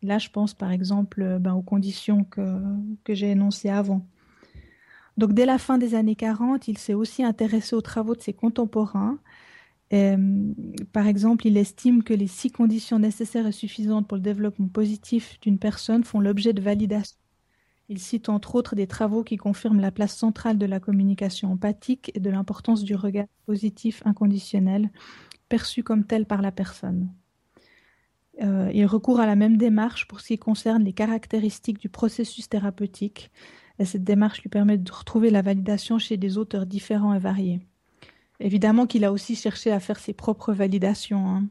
Là, 0.02 0.18
je 0.18 0.28
pense 0.28 0.54
par 0.54 0.72
exemple 0.72 1.38
ben, 1.38 1.54
aux 1.54 1.62
conditions 1.62 2.24
que, 2.24 2.60
que 3.04 3.14
j'ai 3.14 3.30
énoncées 3.30 3.68
avant. 3.68 4.04
Donc, 5.18 5.32
dès 5.32 5.46
la 5.46 5.58
fin 5.58 5.78
des 5.78 5.96
années 5.96 6.14
40, 6.14 6.68
il 6.68 6.78
s'est 6.78 6.94
aussi 6.94 7.24
intéressé 7.24 7.74
aux 7.74 7.82
travaux 7.82 8.14
de 8.14 8.22
ses 8.22 8.32
contemporains. 8.32 9.18
Euh, 9.92 10.52
par 10.92 11.08
exemple, 11.08 11.46
il 11.46 11.56
estime 11.56 12.04
que 12.04 12.14
les 12.14 12.28
six 12.28 12.52
conditions 12.52 13.00
nécessaires 13.00 13.46
et 13.46 13.52
suffisantes 13.52 14.06
pour 14.06 14.16
le 14.16 14.22
développement 14.22 14.68
positif 14.68 15.40
d'une 15.40 15.58
personne 15.58 16.04
font 16.04 16.20
l'objet 16.20 16.52
de 16.52 16.62
validation. 16.62 17.18
Il 17.88 17.98
cite 17.98 18.28
entre 18.28 18.54
autres 18.54 18.76
des 18.76 18.86
travaux 18.86 19.24
qui 19.24 19.36
confirment 19.36 19.80
la 19.80 19.90
place 19.90 20.16
centrale 20.16 20.56
de 20.56 20.66
la 20.66 20.78
communication 20.78 21.50
empathique 21.50 22.12
et 22.14 22.20
de 22.20 22.30
l'importance 22.30 22.84
du 22.84 22.94
regard 22.94 23.26
positif 23.44 24.02
inconditionnel 24.04 24.88
perçu 25.48 25.82
comme 25.82 26.04
tel 26.04 26.26
par 26.26 26.42
la 26.42 26.52
personne. 26.52 27.12
Euh, 28.40 28.70
il 28.72 28.86
recourt 28.86 29.18
à 29.18 29.26
la 29.26 29.34
même 29.34 29.56
démarche 29.56 30.06
pour 30.06 30.20
ce 30.20 30.28
qui 30.28 30.38
concerne 30.38 30.84
les 30.84 30.92
caractéristiques 30.92 31.80
du 31.80 31.88
processus 31.88 32.48
thérapeutique, 32.48 33.32
et 33.78 33.84
cette 33.84 34.04
démarche 34.04 34.42
lui 34.42 34.48
permet 34.48 34.78
de 34.78 34.90
retrouver 34.90 35.30
la 35.30 35.42
validation 35.42 35.98
chez 35.98 36.16
des 36.16 36.38
auteurs 36.38 36.66
différents 36.66 37.14
et 37.14 37.18
variés. 37.18 37.60
Évidemment 38.40 38.86
qu'il 38.86 39.04
a 39.04 39.12
aussi 39.12 39.34
cherché 39.34 39.72
à 39.72 39.80
faire 39.80 39.98
ses 39.98 40.12
propres 40.12 40.52
validations, 40.52 41.26
hein. 41.28 41.44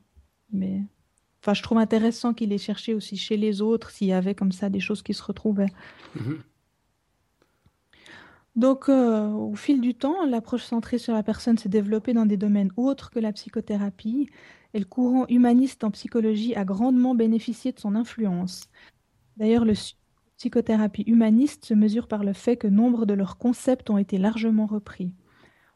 mais 0.52 0.82
enfin, 1.42 1.54
je 1.54 1.64
trouve 1.64 1.78
intéressant 1.78 2.34
qu'il 2.34 2.54
ait 2.54 2.58
cherché 2.58 2.94
aussi 2.94 3.18
chez 3.18 3.38
les 3.38 3.62
autres 3.62 3.92
s'il 3.92 4.08
y 4.08 4.14
avait 4.14 4.36
comme 4.36 4.52
ça 4.52 4.70
des 4.70 4.80
choses 4.80 5.04
qui 5.04 5.14
se 5.14 5.24
retrouvaient. 5.24 5.72
Mhm. 6.16 6.40
Donc, 8.56 8.90
euh, 8.90 9.30
au 9.30 9.56
fil 9.56 9.82
du 9.82 9.94
temps, 9.94 10.26
l'approche 10.26 10.64
centrée 10.64 10.98
sur 10.98 11.14
la 11.14 11.22
personne 11.22 11.60
s'est 11.60 11.70
développée 11.70 12.14
dans 12.14 12.26
des 12.26 12.38
domaines 12.38 12.72
autres 12.76 13.12
que 13.12 13.20
la 13.20 13.32
psychothérapie, 13.32 14.32
et 14.74 14.80
le 14.80 14.86
courant 14.86 15.28
humaniste 15.30 15.84
en 15.84 15.92
psychologie 15.92 16.56
a 16.56 16.66
grandement 16.66 17.14
bénéficié 17.14 17.72
de 17.72 17.80
son 17.80 17.94
influence. 17.94 18.68
D'ailleurs, 19.38 19.64
le 19.64 19.76
psychothérapie 20.38 21.04
humaniste 21.08 21.66
se 21.66 21.74
mesure 21.74 22.08
par 22.08 22.24
le 22.24 22.34
fait 22.34 22.58
que 22.58 22.68
nombre 22.68 23.06
de 23.06 23.14
leurs 23.14 23.38
concepts 23.38 23.90
ont 23.90 23.98
été 23.98 24.18
largement 24.18 24.68
repris. 24.68 25.12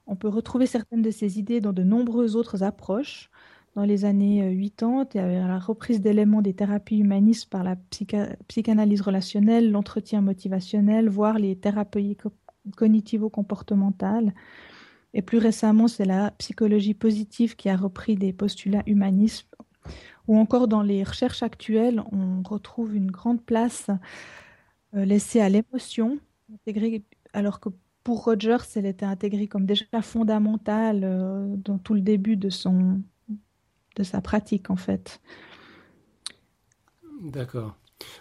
On 0.08 0.16
peut 0.16 0.28
retrouver 0.28 0.68
certaines 0.68 1.02
de 1.02 1.12
ces 1.12 1.40
idées 1.40 1.62
dans 1.62 1.74
de 1.74 1.84
nombreuses 1.84 2.36
autres 2.36 2.64
approches. 2.64 3.30
Dans 3.76 3.84
les 3.84 4.06
années 4.06 4.56
80, 4.78 5.08
il 5.14 5.18
y 5.18 5.20
avait 5.20 5.40
la 5.40 5.58
reprise 5.58 6.02
d'éléments 6.02 6.42
des 6.42 6.54
thérapies 6.54 6.98
humanistes 6.98 7.50
par 7.50 7.64
la 7.64 7.76
psychanalyse 8.48 9.02
relationnelle, 9.02 9.72
l'entretien 9.72 10.22
motivationnel, 10.22 11.10
voire 11.10 11.40
les 11.40 11.56
thérapies 11.56 12.18
cognitivo-comportementales. 12.76 14.34
Et 15.14 15.22
plus 15.22 15.38
récemment, 15.38 15.88
c'est 15.88 16.06
la 16.06 16.32
psychologie 16.32 16.94
positive 16.94 17.56
qui 17.56 17.70
a 17.70 17.78
repris 17.78 18.16
des 18.16 18.34
postulats 18.34 18.84
humanistes. 18.86 19.48
Ou 20.28 20.38
encore 20.38 20.68
dans 20.68 20.84
les 20.84 21.04
recherches 21.04 21.42
actuelles, 21.42 22.04
on 22.12 22.44
retrouve 22.44 22.96
une 22.96 23.10
grande 23.10 23.42
place 23.42 23.88
euh, 23.90 23.96
laissée 24.94 25.42
à 25.42 25.50
l'émotion, 25.50 26.20
alors 27.34 27.60
que 27.60 27.70
pour 28.04 28.24
Rogers, 28.24 28.58
elle 28.76 28.86
était 28.86 29.06
intégrée 29.06 29.48
comme 29.48 29.66
déjà 29.66 30.02
fondamentale 30.02 31.02
euh, 31.04 31.56
dans 31.58 31.78
tout 31.78 31.94
le 31.94 32.02
début 32.02 32.36
de, 32.36 32.50
son, 32.50 33.02
de 33.96 34.04
sa 34.04 34.22
pratique, 34.22 34.70
en 34.70 34.76
fait. 34.76 35.22
D'accord. 37.22 37.76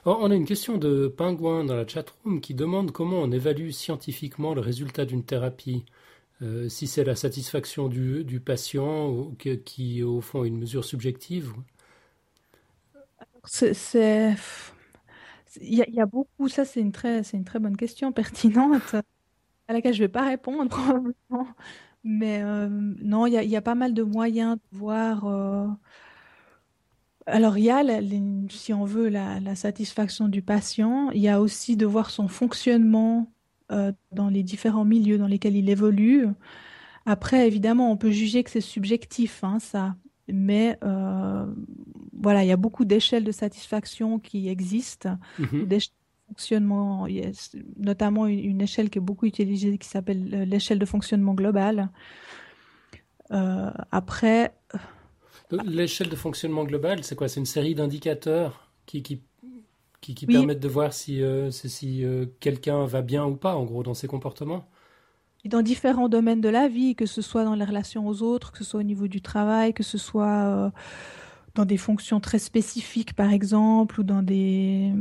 On 0.04 0.30
a 0.30 0.34
une 0.34 0.44
question 0.44 0.76
de 0.76 1.08
Pingouin 1.08 1.64
dans 1.64 1.74
la 1.74 1.86
chatroom 1.86 2.42
qui 2.42 2.54
demande 2.54 2.92
comment 2.92 3.18
on 3.18 3.32
évalue 3.32 3.70
scientifiquement 3.70 4.52
le 4.52 4.60
résultat 4.60 5.06
d'une 5.06 5.24
thérapie. 5.24 5.86
Euh, 6.42 6.68
si 6.68 6.86
c'est 6.86 7.04
la 7.04 7.16
satisfaction 7.16 7.88
du, 7.88 8.24
du 8.24 8.40
patient 8.40 9.08
ou 9.08 9.34
qui, 9.64 10.02
au 10.02 10.20
fond, 10.20 10.44
est 10.44 10.48
une 10.48 10.58
mesure 10.58 10.84
subjective. 10.84 11.52
C'est 13.44 14.34
il 15.61 15.74
y, 15.74 16.01
a 16.01 16.07
beaucoup, 16.07 16.48
ça 16.48 16.64
c'est 16.64 16.80
une 16.80 16.92
très, 16.92 17.22
une 17.32 17.44
très 17.44 17.59
bonne 17.59 17.76
question 17.76 18.12
pertinente 18.12 18.94
à 19.68 19.72
laquelle 19.72 19.94
je 19.94 20.03
ne 20.03 20.05
vais 20.05 20.12
pas 20.12 20.24
répondre 20.24 20.68
probablement. 20.68 21.46
Mais 22.03 22.42
euh, 22.42 22.68
non, 22.70 23.26
il 23.26 23.32
y, 23.32 23.57
a 23.57 23.62
pas 23.62 23.74
mal 23.74 23.92
de 23.94 24.03
moyens 24.03 24.57
de 24.57 24.78
voir. 24.78 25.26
Euh, 25.26 25.66
alors 27.26 27.59
il 27.59 27.64
y 27.64 27.70
a, 27.70 27.82
si 28.48 28.72
on 28.72 28.84
veut, 28.84 29.09
la, 29.09 29.55
satisfaction 29.55 30.28
du 30.28 30.42
patient. 30.42 31.11
Il 31.11 31.20
y 31.20 31.28
a 31.28 31.40
aussi 31.40 31.76
de 31.76 31.86
voir 31.86 32.11
son 32.11 32.28
fonctionnement 32.28 33.30
euh, 33.70 33.92
dans 34.12 34.28
les 34.28 34.42
différents 34.42 34.84
milieux 34.84 35.18
dans 35.18 35.26
lesquels 35.26 35.57
il 35.57 35.68
évolue. 35.68 36.26
Après, 37.07 37.46
évidemment, 37.46 37.90
on 37.92 37.96
peut 37.96 38.11
juger 38.11 38.44
que 38.44 38.51
c'est 38.51 38.61
subjectif, 38.61 39.44
hein, 39.44 39.59
ça. 39.59 39.94
Mais 40.28 40.78
voilà, 42.20 42.44
il 42.44 42.48
y 42.48 42.52
a 42.52 42.56
beaucoup 42.56 42.84
d'échelles 42.84 43.24
de 43.24 43.32
satisfaction 43.32 44.18
qui 44.18 44.48
existent, 44.48 45.18
mhm. 45.38 45.66
d'échelles 45.66 45.94
de 46.28 46.34
fonctionnement, 46.34 47.06
notamment 47.78 48.26
une, 48.26 48.60
échelle 48.60 48.90
qui 48.90 48.98
est 48.98 49.02
beaucoup 49.02 49.26
utilisée 49.26 49.78
qui 49.78 49.88
s'appelle 49.88 50.30
euh, 50.32 50.44
l'échelle 50.44 50.78
de 50.78 50.84
fonctionnement 50.84 51.34
global. 51.34 51.88
Euh, 53.32 53.70
après. 53.90 54.54
L'échelle 55.64 56.08
de 56.08 56.16
fonctionnement 56.16 56.64
global, 56.64 57.02
c'est 57.04 57.16
quoi? 57.16 57.28
C'est 57.28 57.40
une 57.40 57.46
série 57.46 57.74
d'indicateurs 57.74 58.70
qui, 58.86 59.02
qui, 59.02 59.22
qui, 60.00 60.26
permettent 60.26 60.60
de 60.60 60.68
voir 60.68 60.92
si, 60.92 61.22
euh, 61.22 61.50
si 61.50 62.04
quelqu'un 62.38 62.84
va 62.84 63.02
bien 63.02 63.24
ou 63.24 63.36
pas, 63.36 63.56
en 63.56 63.64
gros, 63.64 63.82
dans 63.82 63.94
ses 63.94 64.06
comportements? 64.06 64.68
Dans 65.46 65.62
différents 65.62 66.08
domaines 66.08 66.42
de 66.42 66.50
la 66.50 66.68
vie, 66.68 66.94
que 66.94 67.06
ce 67.06 67.22
soit 67.22 67.44
dans 67.44 67.54
les 67.54 67.64
relations 67.64 68.06
aux 68.06 68.22
autres, 68.22 68.52
que 68.52 68.58
ce 68.58 68.64
soit 68.64 68.80
au 68.80 68.84
niveau 68.84 69.08
du 69.08 69.22
travail, 69.22 69.72
que 69.72 69.82
ce 69.82 69.96
soit 69.96 70.70
dans 71.55 71.64
des 71.64 71.76
fonctions 71.76 72.20
très 72.20 72.38
spécifiques, 72.38 73.14
par 73.14 73.32
exemple, 73.32 74.01
ou 74.01 74.03
dans 74.05 74.22
des 74.22 74.92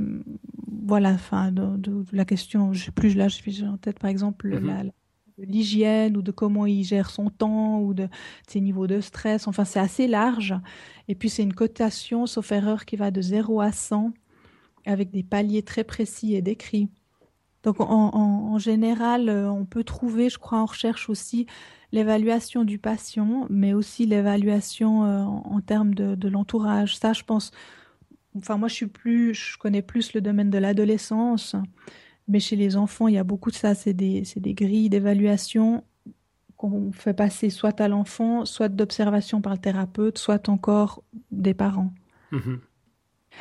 voilà, 0.90 1.12
enfin, 1.12 1.52
de, 1.52 2.04
la 2.12 2.26
question, 2.26 2.74
je 2.74 2.86
sais 2.86 2.92
plus, 2.92 3.16
là, 3.16 3.30
suis 3.30 3.64
en 3.64 3.78
tête, 3.78 4.00
par 4.00 4.10
exemple, 4.10 4.50
mm-hmm. 4.50 4.92
l'hygiène 5.38 6.18
ou 6.18 6.22
de 6.22 6.32
comment 6.32 6.66
il 6.66 6.84
gère 6.84 7.12
son 7.12 7.30
temps 7.30 7.80
ou 7.80 7.94
de 7.94 8.08
ses 8.48 8.60
niveaux 8.60 8.88
de 8.88 9.00
stress. 9.00 9.48
Enfin, 9.48 9.66
c'est 9.66 9.80
assez 9.80 10.08
large. 10.08 10.56
Et 11.08 11.16
puis, 11.16 11.30
c'est 11.30 11.44
une 11.44 11.54
cotation, 11.54 12.26
sauf 12.26 12.52
erreur, 12.52 12.86
qui 12.86 12.96
va 12.96 13.12
de 13.12 13.22
0 13.22 13.62
à 13.62 13.72
100 13.72 14.14
avec 14.86 15.12
des 15.12 15.24
paliers 15.24 15.62
très 15.62 15.84
précis 15.84 16.34
et 16.34 16.42
décrits. 16.42 16.90
Donc, 17.64 17.76
en, 17.80 18.58
général, 18.58 19.28
euh, 19.28 19.52
on 19.52 19.66
peut 19.66 19.84
trouver, 19.84 20.30
je 20.30 20.38
crois, 20.38 20.60
en 20.60 20.66
recherche 20.66 21.10
aussi 21.10 21.46
l'évaluation 21.92 22.64
du 22.64 22.78
patient, 22.78 23.48
mais 23.50 23.74
aussi 23.74 24.06
l'évaluation 24.06 25.06
euh, 25.06 25.24
en, 25.24 25.62
termes 25.62 25.94
de, 25.94 26.28
l'entourage. 26.28 26.98
Ça, 26.98 27.14
je 27.14 27.24
pense. 27.24 27.52
Enfin, 28.38 28.58
moi, 28.58 28.68
je 28.68 28.76
suis 28.76 28.88
plus, 28.88 29.34
je 29.34 29.58
connais 29.58 29.82
plus 29.82 30.14
le 30.14 30.22
domaine 30.22 30.50
de 30.50 30.58
l'adolescence, 30.58 31.56
mais 32.28 32.40
chez 32.40 32.56
les 32.56 32.76
enfants, 32.76 33.08
il 33.08 33.16
y 33.16 33.18
a 33.18 33.24
beaucoup 33.24 33.50
de 33.50 33.56
ça. 33.56 33.74
C'est 33.74 33.94
des, 33.94 34.24
des 34.36 34.54
grilles 34.54 34.90
d'évaluation 34.90 35.84
qu'on 36.58 36.92
fait 36.92 37.14
passer 37.14 37.50
soit 37.50 37.80
à 37.80 37.88
l'enfant, 37.88 38.46
soit 38.46 38.70
d'observation 38.70 39.42
par 39.42 39.54
le 39.54 39.60
thérapeute, 39.60 40.18
soit 40.18 40.50
encore 40.50 41.04
des 41.32 41.54
parents. 41.54 41.94
Mm-hmm. 42.34 42.60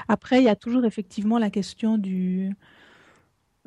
Après, 0.07 0.41
il 0.41 0.45
y 0.45 0.49
a 0.49 0.57
toujours 0.57 0.85
effectivement 0.85 1.39
la 1.39 1.51
question 1.51 1.99
du, 1.99 2.53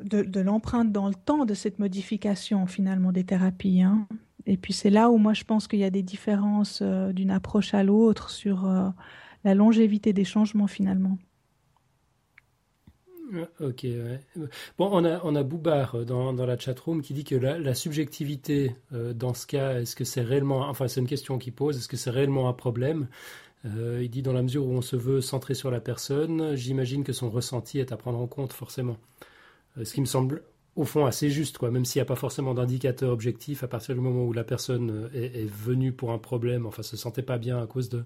de, 0.04 0.40
l'empreinte 0.40 0.92
dans 0.92 1.08
le 1.08 1.14
temps 1.14 1.44
de 1.44 1.54
cette 1.54 1.78
modification 1.78 2.66
finalement 2.66 3.12
des 3.12 3.24
thérapies. 3.24 3.82
Hein. 3.82 4.06
Et 4.46 4.56
puis 4.56 4.72
c'est 4.72 4.90
là 4.90 5.10
où 5.10 5.18
moi 5.18 5.34
je 5.34 5.44
pense 5.44 5.68
qu'il 5.68 5.78
y 5.78 5.84
a 5.84 5.90
des 5.90 6.02
différences 6.02 6.80
euh, 6.82 7.12
d'une 7.12 7.30
approche 7.30 7.74
à 7.74 7.82
l'autre 7.82 8.30
sur 8.30 8.66
euh, 8.66 8.88
la 9.44 9.54
longévité 9.54 10.12
des 10.12 10.24
changements 10.24 10.66
finalement. 10.66 11.18
Ok. 13.60 13.86
Bon, 14.76 14.90
on 14.92 15.06
a, 15.06 15.18
on 15.24 15.34
a 15.34 15.42
Boubar 15.42 16.04
dans, 16.04 16.34
dans 16.34 16.44
la 16.44 16.58
chatroom 16.58 17.00
qui 17.00 17.14
dit 17.14 17.24
que 17.24 17.34
la, 17.34 17.74
subjectivité 17.74 18.76
dans 18.90 19.32
ce 19.32 19.46
cas, 19.46 19.80
est-ce 19.80 19.96
que 19.96 20.04
c'est 20.04 20.20
réellement, 20.20 20.68
enfin 20.68 20.86
c'est 20.86 21.00
une 21.00 21.06
question 21.06 21.38
qu'il 21.38 21.54
pose, 21.54 21.78
est-ce 21.78 21.88
que 21.88 21.96
c'est 21.96 22.10
réellement 22.10 22.46
un 22.50 22.52
problème? 22.52 23.08
Il 23.64 24.10
dit 24.10 24.20
dans 24.20 24.34
la 24.34 24.42
mesure 24.42 24.66
où 24.66 24.72
on 24.72 24.82
se 24.82 24.96
veut 24.96 25.22
centrer 25.22 25.54
sur 25.54 25.70
la 25.70 25.80
personne, 25.80 26.56
j'imagine 26.56 27.04
que 27.04 27.14
son 27.14 27.30
ressenti 27.30 27.78
est 27.78 27.90
à 27.90 27.96
prendre 27.96 28.18
en 28.18 28.26
compte 28.26 28.52
forcément. 28.52 28.98
Euh, 29.78 29.84
ce 29.84 29.94
qui 29.94 30.00
me 30.00 30.06
semble 30.06 30.42
au 30.76 30.84
fond 30.84 31.04
assez 31.06 31.30
juste, 31.30 31.58
quoi. 31.58 31.70
Même 31.70 31.84
s'il 31.84 32.00
n'y 32.00 32.02
a 32.02 32.06
pas 32.06 32.16
forcément 32.16 32.54
d'indicateur 32.54 33.12
objectif, 33.12 33.62
à 33.62 33.68
partir 33.68 33.94
du 33.94 34.00
moment 34.00 34.24
où 34.24 34.32
la 34.32 34.44
personne 34.44 34.90
euh, 34.90 35.08
est, 35.12 35.46
venue 35.46 35.92
pour 35.92 36.12
un 36.12 36.18
problème, 36.18 36.66
enfin 36.66 36.82
se 36.82 36.96
sentait 36.96 37.22
pas 37.22 37.38
bien 37.38 37.62
à 37.62 37.66
cause 37.66 37.88
de 37.88 38.04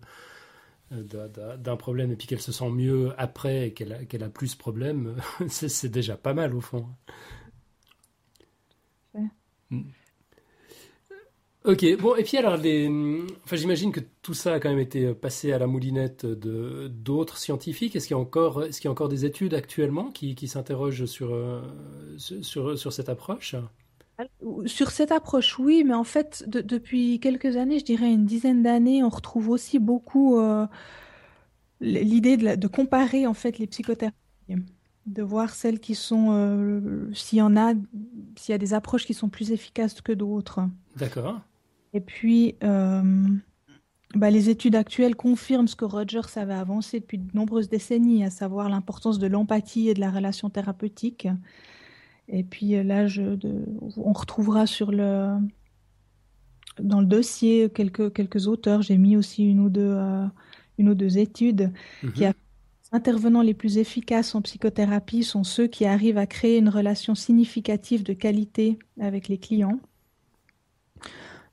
euh, 0.93 1.57
d'un 1.59 1.77
problème 1.77 2.13
et 2.13 2.17
puis 2.17 2.29
qu'elle 2.29 2.41
se 2.41 2.53
sent 2.53 2.71
mieux 2.71 3.13
après 3.19 3.69
et 3.69 3.73
qu'elle 3.73 4.23
a, 4.23 4.29
plus 4.29 4.49
ce 4.49 4.57
problème, 4.57 5.17
c'est 5.49 5.89
déjà 5.89 6.17
pas 6.17 6.35
mal 6.35 6.55
au 6.55 6.61
fond. 6.61 6.87
Ouais. 9.15 9.29
Ok, 11.67 11.85
bon, 11.99 12.15
et 12.15 12.23
puis 12.23 12.37
alors, 12.37 12.57
les... 12.57 12.89
enfin, 13.45 13.57
j'imagine 13.57 13.91
que 13.91 13.99
tout 14.23 14.35
ça 14.35 14.55
a 14.55 14.61
quand 14.61 14.69
même 14.69 14.79
été 14.79 15.13
passé 15.15 15.51
à 15.51 15.59
la 15.59 15.67
moulinette 15.67 16.25
de 16.25 16.87
d'autres 16.87 17.39
scientifiques. 17.39 17.97
Est-ce 17.97 18.07
qu'il 18.07 18.15
y 18.15 18.19
a 18.19 18.23
encore, 18.23 18.63
est-ce 18.63 18.81
qu'il 18.81 18.87
y 18.87 18.89
a 18.89 18.93
encore 18.93 19.09
des 19.09 19.25
études 19.25 19.53
actuellement 19.53 20.13
qui, 20.13 20.37
qui 20.37 20.47
s'interrogent 20.47 21.07
sur, 21.07 21.35
euh, 21.35 21.61
sur, 22.19 22.79
sur 22.79 22.93
cette 22.93 23.09
approche? 23.09 23.57
Sur 24.67 24.93
cette 24.93 25.11
approche, 25.11 25.59
oui, 25.59 25.83
mais 25.85 25.95
en 25.95 26.05
fait, 26.05 26.45
depuis 26.47 27.19
quelques 27.19 27.57
années, 27.57 27.81
je 27.81 27.85
dirais 27.85 28.13
une 28.13 28.27
dizaine 28.27 28.63
d'années, 28.63 29.03
on 29.03 29.09
retrouve 29.09 29.51
aussi 29.51 29.81
beaucoup 29.81 30.39
euh, 30.39 30.67
l'idée 31.81 32.37
de, 32.37 32.55
de, 32.55 32.67
comparer 32.69 33.27
en 33.27 33.35
fait 33.35 33.59
les 33.59 33.67
psychothérapies, 33.67 34.17
de 35.07 35.23
voir 35.23 35.53
celles 35.53 35.81
qui 35.81 35.97
sont, 35.97 36.29
euh, 36.31 37.11
s'il 37.13 37.39
y 37.39 37.43
en 37.43 37.57
a, 37.57 37.75
s'il 38.37 38.53
y 38.53 38.55
a 38.55 38.59
des 38.59 38.73
approches 38.73 39.05
qui 39.05 39.15
sont 39.15 39.29
plus 39.29 39.51
efficaces 39.51 40.01
que 40.01 40.13
d'autres. 40.13 40.61
D'accord. 40.97 41.41
Et 41.93 42.01
puis, 42.01 42.57
euh, 42.63 43.03
bah, 44.15 44.31
les 44.31 44.51
études 44.51 44.75
actuelles 44.75 45.17
confirment 45.17 45.69
ce 45.69 45.77
que 45.77 45.85
Rogers 45.85 46.37
avait 46.37 46.55
avancé 46.55 47.01
depuis 47.01 47.19
de 47.19 47.29
nombreuses 47.35 47.69
décennies, 47.69 48.25
à 48.25 48.31
savoir 48.31 48.69
l'importance 48.69 49.19
de 49.19 49.27
l'empathie 49.27 49.89
et 49.89 49.95
de 49.95 50.01
la 50.01 50.11
relation 50.11 50.51
thérapeutique. 50.51 51.29
Et 52.29 52.43
puis 52.43 52.77
euh, 52.77 52.83
là, 52.83 53.07
on 53.97 54.13
retrouvera 54.13 54.67
sur 54.67 54.91
le, 54.91 55.37
dans 56.81 57.01
le 57.01 57.07
dossier 57.07 57.71
quelques, 57.71 58.13
quelques 58.13 58.47
auteurs. 58.49 58.83
J'ai 58.83 58.99
mis 58.99 59.17
aussi 59.17 59.45
une 59.45 59.61
ou 59.61 59.69
deux, 59.69 59.95
euh, 59.97 60.27
une 60.79 60.89
ou 60.89 60.95
deux 60.95 61.19
études 61.19 61.73
qui 62.15 62.23
mhm. 62.23 62.31
a 62.31 62.33
les 62.93 62.97
intervenants 62.97 63.43
les 63.43 63.55
plus 63.55 63.79
efficaces 63.79 64.35
en 64.37 64.43
psychothérapie 64.43 65.25
sont 65.25 65.43
ceux 65.43 65.67
qui 65.67 65.87
arrivent 65.87 66.19
à 66.19 66.27
créer 66.27 66.59
une 66.59 66.69
relation 66.69 67.17
significative 67.17 68.05
de 68.05 68.13
qualité 68.13 68.79
avec 69.01 69.27
les 69.27 69.39
clients. 69.39 69.81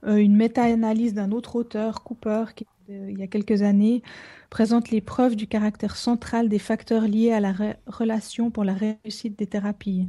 Euh, 0.05 0.17
une 0.17 0.35
méta-analyse 0.35 1.13
d'un 1.13 1.31
autre 1.31 1.55
auteur, 1.55 2.03
Cooper, 2.03 2.45
qui 2.55 2.65
il 2.89 3.17
y 3.17 3.23
a 3.23 3.27
quelques 3.27 3.61
années, 3.61 4.01
présente 4.49 4.91
les 4.91 5.01
preuves 5.01 5.35
du 5.35 5.47
caractère 5.47 5.95
central 5.95 6.49
des 6.49 6.59
facteurs 6.59 7.07
liés 7.07 7.31
à 7.31 7.39
la 7.39 7.53
relation 7.87 8.51
pour 8.51 8.63
la 8.63 8.73
réussite 8.73 9.37
des 9.37 9.47
thérapies. 9.47 10.07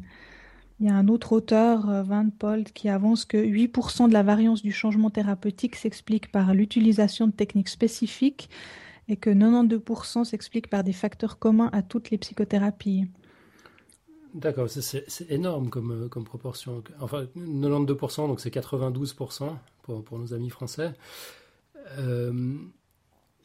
Il 0.81 0.87
y 0.87 0.91
a 0.91 0.95
un 0.95 1.07
autre 1.07 1.33
auteur, 1.33 1.89
euh, 1.89 2.03
Van 2.03 2.29
Polt, 2.31 2.73
qui 2.73 2.89
avance 2.89 3.25
que 3.25 3.37
8% 3.37 4.09
de 4.09 4.13
la 4.13 4.25
variance 4.25 4.63
du 4.63 4.73
changement 4.73 5.11
thérapeutique 5.11 5.77
s'explique 5.77 6.33
par 6.33 6.53
l'utilisation 6.53 7.29
de 7.29 7.33
techniques 7.33 7.69
spécifiques 7.69 8.51
et 9.09 9.17
que 9.17 9.31
92% 9.31 10.25
s'explique 10.25 10.69
par 10.69 10.83
des 10.83 10.93
facteurs 10.93 11.39
communs 11.39 11.71
à 11.73 11.83
toutes 11.83 12.11
les 12.11 12.19
psychothérapies. 12.19 13.07
D'accord, 14.35 14.69
c'est 14.69 15.31
énorme 15.31 15.71
comme, 15.71 15.93
euh, 15.93 16.23
proportion. 16.25 16.83
Enfin, 17.01 17.27
92%, 17.37 18.27
donc 18.27 18.41
c'est 18.41 18.53
92% 18.53 19.57
pour, 19.83 20.19
nos 20.19 20.35
amis 20.35 20.51
français. 20.51 20.93
Euh, 21.99 22.57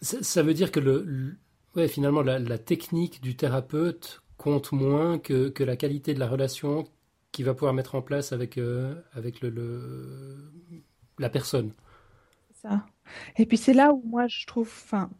ça 0.02 0.42
veut 0.42 0.56
dire 0.56 0.72
que 0.72 0.80
le, 0.80 1.36
ouais, 1.76 1.88
finalement 1.88 2.22
la, 2.22 2.58
technique 2.58 3.22
du 3.22 3.36
thérapeute 3.36 4.24
compte 4.38 4.72
moins 4.72 5.20
que, 5.20 5.50
que, 5.50 5.64
la 5.64 5.76
qualité 5.76 6.16
de 6.16 6.20
la 6.20 6.28
relation 6.28 6.88
qu'il 7.32 7.46
va 7.46 7.54
pouvoir 7.54 7.74
mettre 7.74 7.94
en 7.94 8.02
place 8.02 8.32
avec, 8.32 8.58
euh, 8.58 8.96
avec 9.14 9.42
le, 9.42 10.52
la 11.20 11.30
personne. 11.30 11.72
Ça. 12.56 12.84
Et 13.38 13.46
puis 13.46 13.58
c'est 13.58 13.74
là 13.74 13.94
où 13.94 14.02
moi 14.08 14.26
je 14.28 14.48
trouve, 14.48 14.68
enfin, 14.68 15.12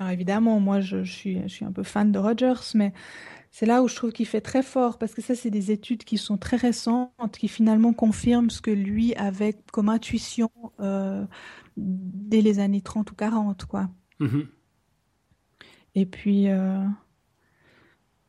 évidemment, 0.00 0.60
moi 0.60 0.80
je, 0.80 1.04
suis, 1.04 1.42
je 1.42 1.48
suis 1.48 1.64
un 1.66 1.72
peu 1.72 1.82
fan 1.82 2.10
de 2.10 2.18
Rogers, 2.18 2.72
mais 2.74 2.94
c'est 3.50 3.66
là 3.66 3.82
où 3.82 3.88
je 3.88 3.96
trouve 3.96 4.12
qu'il 4.12 4.26
fait 4.26 4.40
très 4.40 4.62
fort, 4.62 4.98
parce 4.98 5.12
que 5.12 5.22
ça, 5.22 5.34
c'est 5.34 5.50
des 5.50 5.72
études 5.72 6.04
qui 6.04 6.18
sont 6.18 6.38
très 6.38 6.56
récentes, 6.56 7.36
qui 7.38 7.48
finalement 7.48 7.92
confirment 7.92 8.50
ce 8.50 8.60
que 8.60 8.70
lui 8.70 9.14
avait 9.16 9.56
comme 9.72 9.88
intuition 9.88 10.50
euh, 10.78 11.24
dès 11.76 12.42
les 12.42 12.60
années 12.60 12.80
30 12.80 13.10
ou 13.10 13.14
40, 13.14 13.64
quoi. 13.64 13.90
Mm-hmm. 14.20 14.46
Et 15.96 16.06
puis, 16.06 16.48
euh, 16.48 16.84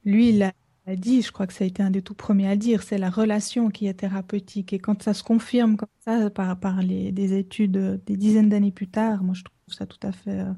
lui, 0.06 0.30
il 0.30 0.42
a, 0.42 0.54
dit, 0.96 1.22
je 1.22 1.32
crois 1.32 1.46
que 1.46 1.54
ça 1.54 1.64
a 1.64 1.68
été 1.68 1.84
un 1.84 1.92
des 1.92 2.02
tout 2.02 2.16
premiers 2.16 2.50
à 2.50 2.56
dire, 2.56 2.82
c'est 2.82 2.98
la 2.98 3.12
relation 3.12 3.70
qui 3.70 3.86
est 3.86 3.94
thérapeutique. 3.94 4.74
Et 4.74 4.80
quand 4.80 5.04
ça 5.04 5.14
se 5.14 5.24
confirme 5.24 5.78
comme 5.78 5.88
ça 6.00 6.32
par, 6.32 6.60
par 6.60 6.82
les, 6.82 7.12
des 7.12 7.38
études 7.38 8.02
des 8.06 8.18
dizaines 8.18 8.50
d'années 8.50 8.72
plus 8.72 8.90
tard, 8.90 9.24
moi, 9.24 9.36
je 9.36 9.44
trouve 9.44 9.74
ça 9.74 9.86
tout 9.86 10.00
à 10.02 10.12
fait... 10.12 10.40
Euh, 10.40 10.54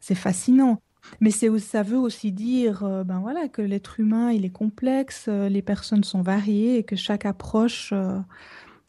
c'est 0.00 0.16
fascinant. 0.16 0.82
Mais 1.20 1.30
c'est, 1.30 1.56
ça 1.58 1.82
veut 1.82 1.98
aussi 1.98 2.32
dire 2.32 2.84
euh, 2.84 3.04
ben 3.04 3.20
voilà, 3.20 3.48
que 3.48 3.62
l'être 3.62 4.00
humain, 4.00 4.32
il 4.32 4.44
est 4.44 4.50
complexe, 4.50 5.26
euh, 5.28 5.48
les 5.48 5.62
personnes 5.62 6.04
sont 6.04 6.22
variées 6.22 6.78
et 6.78 6.84
que 6.84 6.96
chaque 6.96 7.26
approche 7.26 7.92
euh, 7.92 8.18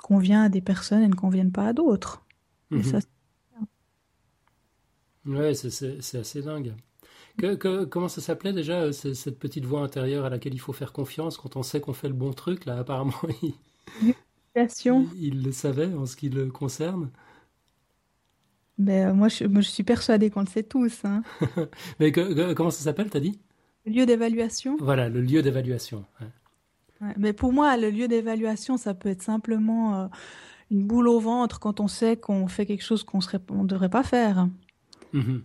convient 0.01 0.43
à 0.43 0.49
des 0.49 0.61
personnes 0.61 1.01
et 1.01 1.07
ne 1.07 1.15
convient 1.15 1.49
pas 1.49 1.67
à 1.67 1.73
d'autres. 1.73 2.25
Oui, 2.71 2.81
Ouais, 5.25 5.53
c'est, 5.53 6.17
assez 6.17 6.41
dingue. 6.41 6.73
Que, 7.37 7.85
comment 7.85 8.09
ça 8.09 8.19
s'appelait 8.19 8.51
déjà, 8.51 8.91
cette 8.91 9.39
petite 9.39 9.63
voix 9.63 9.81
intérieure 9.81 10.25
à 10.25 10.29
laquelle 10.29 10.53
il 10.53 10.59
faut 10.59 10.73
faire 10.73 10.91
confiance 10.91 11.37
quand 11.37 11.55
on 11.55 11.63
sait 11.63 11.79
qu'on 11.79 11.93
fait 11.93 12.09
le 12.09 12.13
bon 12.13 12.33
truc 12.33 12.65
Là, 12.65 12.77
apparemment, 12.79 13.13
il, 13.41 13.53
il 15.17 15.43
le 15.43 15.51
savait 15.53 15.93
en 15.93 16.05
ce 16.05 16.17
qui 16.17 16.29
le 16.29 16.51
concerne. 16.51 17.09
Ben, 18.77 19.09
euh, 19.09 19.13
moi, 19.13 19.27
je, 19.27 19.45
je, 19.45 19.61
suis 19.61 19.83
persuadée 19.83 20.29
qu'on 20.29 20.41
le 20.41 20.47
sait 20.47 20.63
tous. 20.63 21.05
Hein. 21.05 21.23
Mais 21.99 22.11
comment 22.11 22.71
ça 22.71 22.83
s'appelle, 22.83 23.09
t'as 23.09 23.19
dit? 23.19 23.39
Le 23.85 23.91
lieu 23.91 24.05
d'évaluation. 24.05 24.77
Voilà, 24.79 25.09
le 25.09 25.21
lieu 25.21 25.41
d'évaluation. 25.41 26.05
mais 27.17 27.33
pour 27.33 27.51
moi, 27.51 27.75
le 27.75 27.89
lieu 27.89 28.07
d'évaluation, 28.07 28.77
ça 28.77 28.93
peut 28.93 29.09
être 29.09 29.21
simplement 29.21 30.03
euh, 30.03 30.07
une 30.71 30.85
boule 30.85 31.09
au 31.09 31.19
ventre 31.19 31.59
quand 31.59 31.81
on 31.81 31.89
sait 31.89 32.15
qu'on 32.15 32.47
fait 32.47 32.65
quelque 32.65 32.83
chose 32.83 33.03
qu'on 33.03 33.19
ne 33.19 33.67
devrait 33.67 33.89
pas 33.89 34.03
faire. 34.03 34.47
Mm 35.11 35.39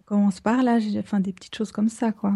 On 0.00 0.04
commence 0.06 0.40
par 0.40 0.64
là, 0.64 0.80
enfin 0.98 1.20
des 1.20 1.32
petites 1.32 1.54
choses 1.54 1.70
comme 1.70 1.88
ça, 1.88 2.10
quoi. 2.10 2.34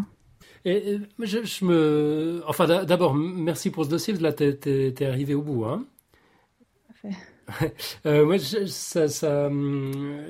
Et, 0.64 1.00
je, 1.18 1.64
me, 1.64 2.42
enfin 2.46 2.66
d'abord, 2.84 3.14
merci 3.14 3.70
pour 3.70 3.84
ce 3.84 3.90
dossier. 3.90 4.14
Là, 4.14 4.32
t'es 4.32 4.58
es, 4.64 5.04
arrivé 5.04 5.34
au 5.34 5.42
bout, 5.42 5.64
hein. 5.64 5.84
Parfait. 6.86 7.18
Euh, 8.06 8.24
moi, 8.24 8.38
ça, 8.38 9.08
ça, 9.08 9.50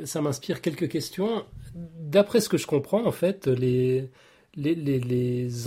ça 0.04 0.20
m'inspire 0.20 0.60
quelques 0.60 0.88
questions. 0.88 1.44
D'après 1.74 2.40
ce 2.40 2.48
que 2.48 2.58
je 2.58 2.66
comprends, 2.66 3.04
en 3.06 3.12
fait, 3.12 3.46
les, 3.46 4.08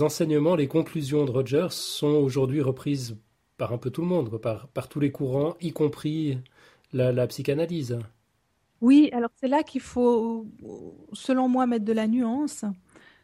enseignements, 0.02 0.54
les 0.54 0.68
conclusions 0.68 1.24
de 1.24 1.30
Rogers 1.30 1.68
sont 1.70 2.06
aujourd'hui 2.06 2.60
reprises 2.60 3.16
par 3.56 3.72
un 3.72 3.78
peu 3.78 3.90
tout 3.90 4.02
le 4.02 4.06
monde, 4.06 4.40
par, 4.40 4.68
par 4.68 4.88
tous 4.88 5.00
les 5.00 5.10
courants, 5.10 5.56
y 5.60 5.72
compris 5.72 6.38
la, 6.92 7.10
la 7.12 7.26
psychanalyse. 7.26 7.98
Oui, 8.80 9.08
alors 9.12 9.30
c'est 9.40 9.48
là 9.48 9.62
qu'il 9.62 9.80
faut, 9.80 10.46
selon 11.12 11.48
moi, 11.48 11.66
mettre 11.66 11.84
de 11.84 11.92
la 11.92 12.06
nuance. 12.06 12.64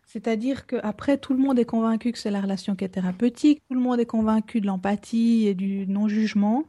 C'est-à-dire 0.06 0.66
qu'après, 0.66 1.18
tout 1.18 1.32
le 1.32 1.38
monde 1.38 1.58
est 1.58 1.64
convaincu 1.64 2.12
que 2.12 2.18
c'est 2.18 2.30
la 2.30 2.40
relation 2.40 2.74
qui 2.74 2.84
est 2.84 2.88
thérapeutique, 2.88 3.62
tout 3.68 3.74
le 3.74 3.80
monde 3.80 4.00
est 4.00 4.06
convaincu 4.06 4.60
de 4.60 4.66
l'empathie 4.66 5.46
et 5.46 5.54
du 5.54 5.86
non-jugement. 5.86 6.64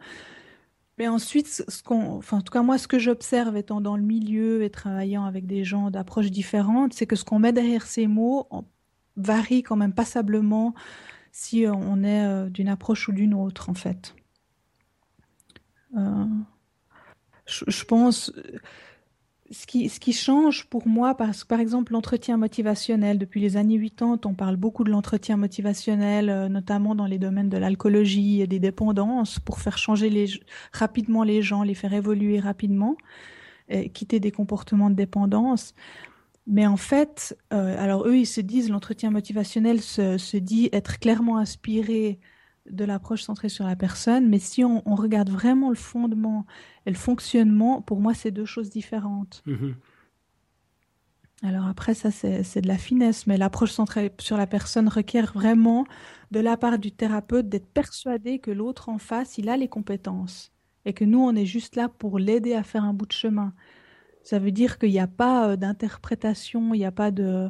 Mais 0.97 1.07
ensuite, 1.07 1.65
enfin, 1.87 2.37
en 2.37 2.41
tout 2.41 2.51
cas, 2.51 2.61
moi, 2.61 2.77
ce 2.77 2.87
que 2.87 2.99
j'observe 2.99 3.57
étant 3.57 3.81
dans 3.81 3.97
le 3.97 4.03
milieu 4.03 4.63
et 4.63 4.69
travaillant 4.69 5.25
avec 5.25 5.47
des 5.47 5.63
gens 5.63 5.89
d'approches 5.89 6.29
différentes, 6.29 6.93
c'est 6.93 7.07
que 7.07 7.15
ce 7.15 7.23
qu'on 7.23 7.39
met 7.39 7.51
derrière 7.51 7.85
ces 7.85 8.05
mots 8.05 8.47
varie 9.15 9.63
quand 9.63 9.75
même 9.75 9.93
passablement 9.93 10.73
si 11.31 11.65
on 11.67 12.03
est 12.03 12.25
euh, 12.25 12.49
d'une 12.49 12.69
approche 12.69 13.07
ou 13.07 13.11
d'une 13.11 13.33
autre, 13.33 13.69
en 13.69 13.73
fait. 13.73 14.15
Euh, 15.97 16.25
je, 17.45 17.83
pense, 17.85 18.31
ce 19.53 19.99
qui, 19.99 20.13
change 20.13 20.65
pour 20.65 20.87
moi, 20.87 21.15
parce 21.15 21.43
que 21.43 21.47
par 21.47 21.59
exemple 21.59 21.93
l'entretien 21.93 22.37
motivationnel, 22.37 23.17
depuis 23.17 23.39
les 23.39 23.55
années 23.55 23.79
80, 23.79 24.19
on 24.25 24.33
parle 24.33 24.55
beaucoup 24.57 24.83
de 24.83 24.89
l'entretien 24.89 25.37
motivationnel, 25.37 26.29
euh, 26.29 26.49
notamment 26.49 26.95
dans 26.95 27.05
les 27.05 27.19
domaines 27.19 27.49
de 27.49 27.57
l'alcoolologie 27.57 28.41
et 28.41 28.47
des 28.47 28.59
dépendances, 28.59 29.39
pour 29.39 29.59
faire 29.59 29.77
changer 29.77 30.09
rapidement 30.71 31.23
les 31.23 31.41
gens, 31.41 31.63
les 31.63 31.75
faire 31.75 31.93
évoluer 31.93 32.39
rapidement, 32.39 32.97
quitter 33.93 34.19
des 34.19 34.31
comportements 34.31 34.89
de 34.89 34.95
dépendance. 34.95 35.73
Mais 36.45 36.67
en 36.67 36.77
fait, 36.77 37.37
euh, 37.53 37.81
alors 37.81 38.05
eux, 38.07 38.17
ils 38.17 38.25
se 38.25 38.41
disent, 38.41 38.69
l'entretien 38.69 39.11
motivationnel 39.11 39.81
se, 39.81 40.37
dit 40.37 40.69
être 40.73 40.99
clairement 40.99 41.37
inspiré 41.37 42.19
de 42.69 42.85
l'approche 42.85 43.23
centrée 43.23 43.49
sur 43.49 43.65
la 43.65 43.75
personne, 43.75 44.29
mais 44.29 44.39
si 44.39 44.63
on, 44.63 44.81
on, 44.89 44.95
regarde 44.95 45.29
vraiment 45.29 45.69
le 45.69 45.75
fondement 45.75 46.45
et 46.85 46.89
le 46.89 46.95
fonctionnement, 46.95 47.81
pour 47.81 47.99
moi, 47.99 48.13
c'est 48.13 48.31
deux 48.31 48.45
choses 48.45 48.69
différentes. 48.69 49.43
Mmh. 49.45 49.71
Alors 51.43 51.67
après, 51.67 51.93
ça, 51.93 52.09
c'est 52.09 52.61
de 52.61 52.67
la 52.67 52.77
finesse, 52.77 53.27
mais 53.27 53.35
l'approche 53.37 53.73
centrée 53.73 54.13
sur 54.17 54.37
la 54.37 54.47
personne 54.47 54.87
requiert 54.87 55.33
vraiment, 55.33 55.85
de 56.31 56.39
la 56.39 56.55
part 56.55 56.79
du 56.79 56.93
thérapeute, 56.93 57.49
d'être 57.49 57.67
persuadé 57.67 58.39
que 58.39 58.49
l'autre 58.49 58.87
en 58.87 58.97
face, 58.97 59.37
il 59.37 59.49
a 59.49 59.57
les 59.57 59.67
compétences 59.67 60.53
et 60.85 60.93
que 60.93 61.03
nous, 61.03 61.19
on 61.19 61.35
est 61.35 61.45
juste 61.45 61.75
là 61.75 61.89
pour 61.89 62.17
l'aider 62.17 62.53
à 62.53 62.63
faire 62.63 62.85
un 62.85 62.93
bout 62.93 63.05
de 63.05 63.13
chemin. 63.13 63.53
Ça 64.23 64.39
veut 64.39 64.51
dire 64.51 64.79
qu'il 64.79 64.91
n'y 64.91 64.99
a 64.99 65.07
pas 65.07 65.49
euh, 65.49 65.55
d'interprétation, 65.57 66.73
il 66.73 66.79
n'y 66.79 66.85
a 66.85 66.91
pas 66.91 67.11
de, 67.11 67.49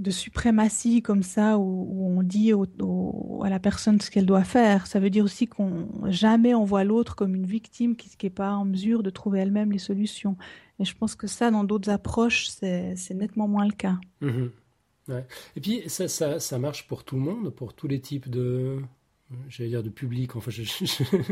de 0.00 0.10
suprématie 0.10 1.02
comme 1.02 1.22
ça 1.22 1.58
où, 1.58 2.06
on 2.18 2.22
dit 2.22 2.52
au, 2.52 3.42
à 3.44 3.50
la 3.50 3.60
personne 3.60 4.00
ce 4.00 4.10
qu'elle 4.10 4.26
doit 4.26 4.44
faire. 4.44 4.86
Ça 4.86 4.98
veut 4.98 5.10
dire 5.10 5.24
aussi 5.24 5.46
qu'on 5.46 5.88
jamais 6.08 6.54
on 6.54 6.64
voit 6.64 6.84
l'autre 6.84 7.14
comme 7.14 7.34
une 7.34 7.46
victime 7.46 7.96
qui 7.96 8.10
n'est 8.22 8.30
pas 8.30 8.52
en 8.52 8.64
mesure 8.64 9.02
de 9.02 9.10
trouver 9.10 9.40
elle-même 9.40 9.72
les 9.72 9.78
solutions. 9.78 10.36
Et 10.78 10.84
je 10.84 10.96
pense 10.96 11.14
que 11.14 11.26
ça, 11.26 11.50
dans 11.50 11.64
d'autres 11.64 11.90
approches, 11.90 12.48
c'est 12.48 13.14
nettement 13.14 13.46
moins 13.46 13.66
le 13.66 13.72
cas. 13.72 13.98
Mmh 14.22 14.46
ouais. 15.08 15.26
Et 15.56 15.60
puis 15.60 15.82
ça, 15.88 16.08
ça, 16.08 16.40
ça, 16.40 16.58
marche 16.58 16.86
pour 16.86 17.04
tout 17.04 17.16
le 17.16 17.22
monde, 17.22 17.50
pour 17.50 17.74
tous 17.74 17.86
les 17.86 18.00
types 18.00 18.30
de, 18.30 18.78
j'allais 19.48 19.70
dire 19.70 19.82
de 19.82 19.90
public, 19.90 20.36
enfin 20.36 20.50
je 20.50 20.62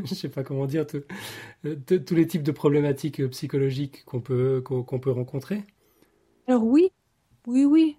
ne 0.01 0.07
sais 0.07 0.29
pas 0.29 0.43
comment 0.43 0.67
dire, 0.67 0.87
tous 0.87 2.15
les 2.15 2.27
types 2.27 2.43
de 2.43 2.53
problématiques 2.53 3.27
psychologiques 3.29 4.05
qu'on 4.05 4.21
peut, 4.21 4.61
qu'on 4.63 4.99
peut 5.01 5.11
rencontrer? 5.11 5.65
Alors 6.47 6.65
oui, 6.65 6.91
oui, 7.47 7.65
oui. 7.65 7.97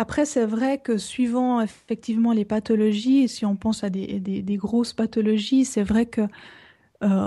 Après, 0.00 0.26
c'est 0.26 0.46
vrai 0.46 0.78
que 0.78 0.96
suivant 0.96 1.60
effectivement 1.60 2.30
les 2.30 2.44
pathologies, 2.44 3.26
si 3.26 3.44
on 3.44 3.56
pense 3.56 3.82
à 3.82 3.90
des, 3.90 4.56
grosses 4.56 4.92
pathologies, 4.92 5.64
c'est 5.64 5.82
vrai 5.82 6.06
que 6.06 6.20
euh, 6.20 6.28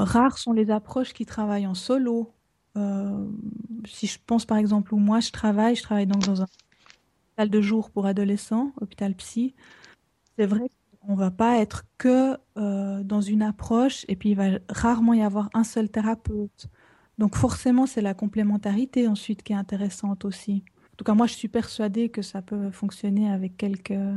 rares 0.06 0.38
sont 0.38 0.54
les 0.54 0.72
approches 0.72 1.12
qui 1.12 1.26
travaillent 1.26 1.68
en 1.68 1.74
solo. 1.74 2.32
Euh, 2.78 3.28
si 3.86 4.08
je 4.08 4.18
pense 4.26 4.46
par 4.46 4.58
exemple 4.58 4.94
où 4.94 5.00
moi 5.00 5.20
je 5.20 5.32
travaille, 5.32 5.76
je 5.76 5.84
travaille 5.84 6.08
donc 6.08 6.24
dans 6.24 6.44
un 6.44 6.46
hôpital 6.46 7.50
de 7.50 7.62
jour 7.62 7.92
pour 7.92 8.06
adolescents, 8.06 8.72
hôpital 8.80 9.16
psy. 9.16 9.54
C'est 10.38 10.46
vrai 10.46 10.72
qu'on 11.02 11.16
va 11.16 11.30
pas 11.30 11.58
être 11.58 11.84
que 11.98 12.38
euh, 12.58 13.04
dans 13.04 13.20
une 13.20 13.42
approche 13.42 14.06
et 14.08 14.16
puis 14.16 14.30
il 14.30 14.36
va 14.36 14.60
rarement 14.70 15.14
y 15.14 15.22
avoir 15.22 15.50
un 15.54 15.66
seul 15.66 15.90
thérapeute. 15.90 16.68
Donc 17.18 17.36
forcément, 17.36 17.86
c'est 17.86 18.02
la 18.02 18.14
complémentarité 18.14 19.10
ensuite 19.10 19.44
qui 19.44 19.52
est 19.52 19.58
intéressante 19.58 20.24
aussi 20.24 20.64
tout 20.98 21.04
cas, 21.04 21.14
moi, 21.14 21.28
je 21.28 21.34
suis 21.34 21.48
persuadée 21.48 22.10
que 22.10 22.22
ça 22.22 22.42
peut 22.42 22.72
fonctionner 22.72 23.32
avec 23.32 23.58
quelque, 23.58 24.16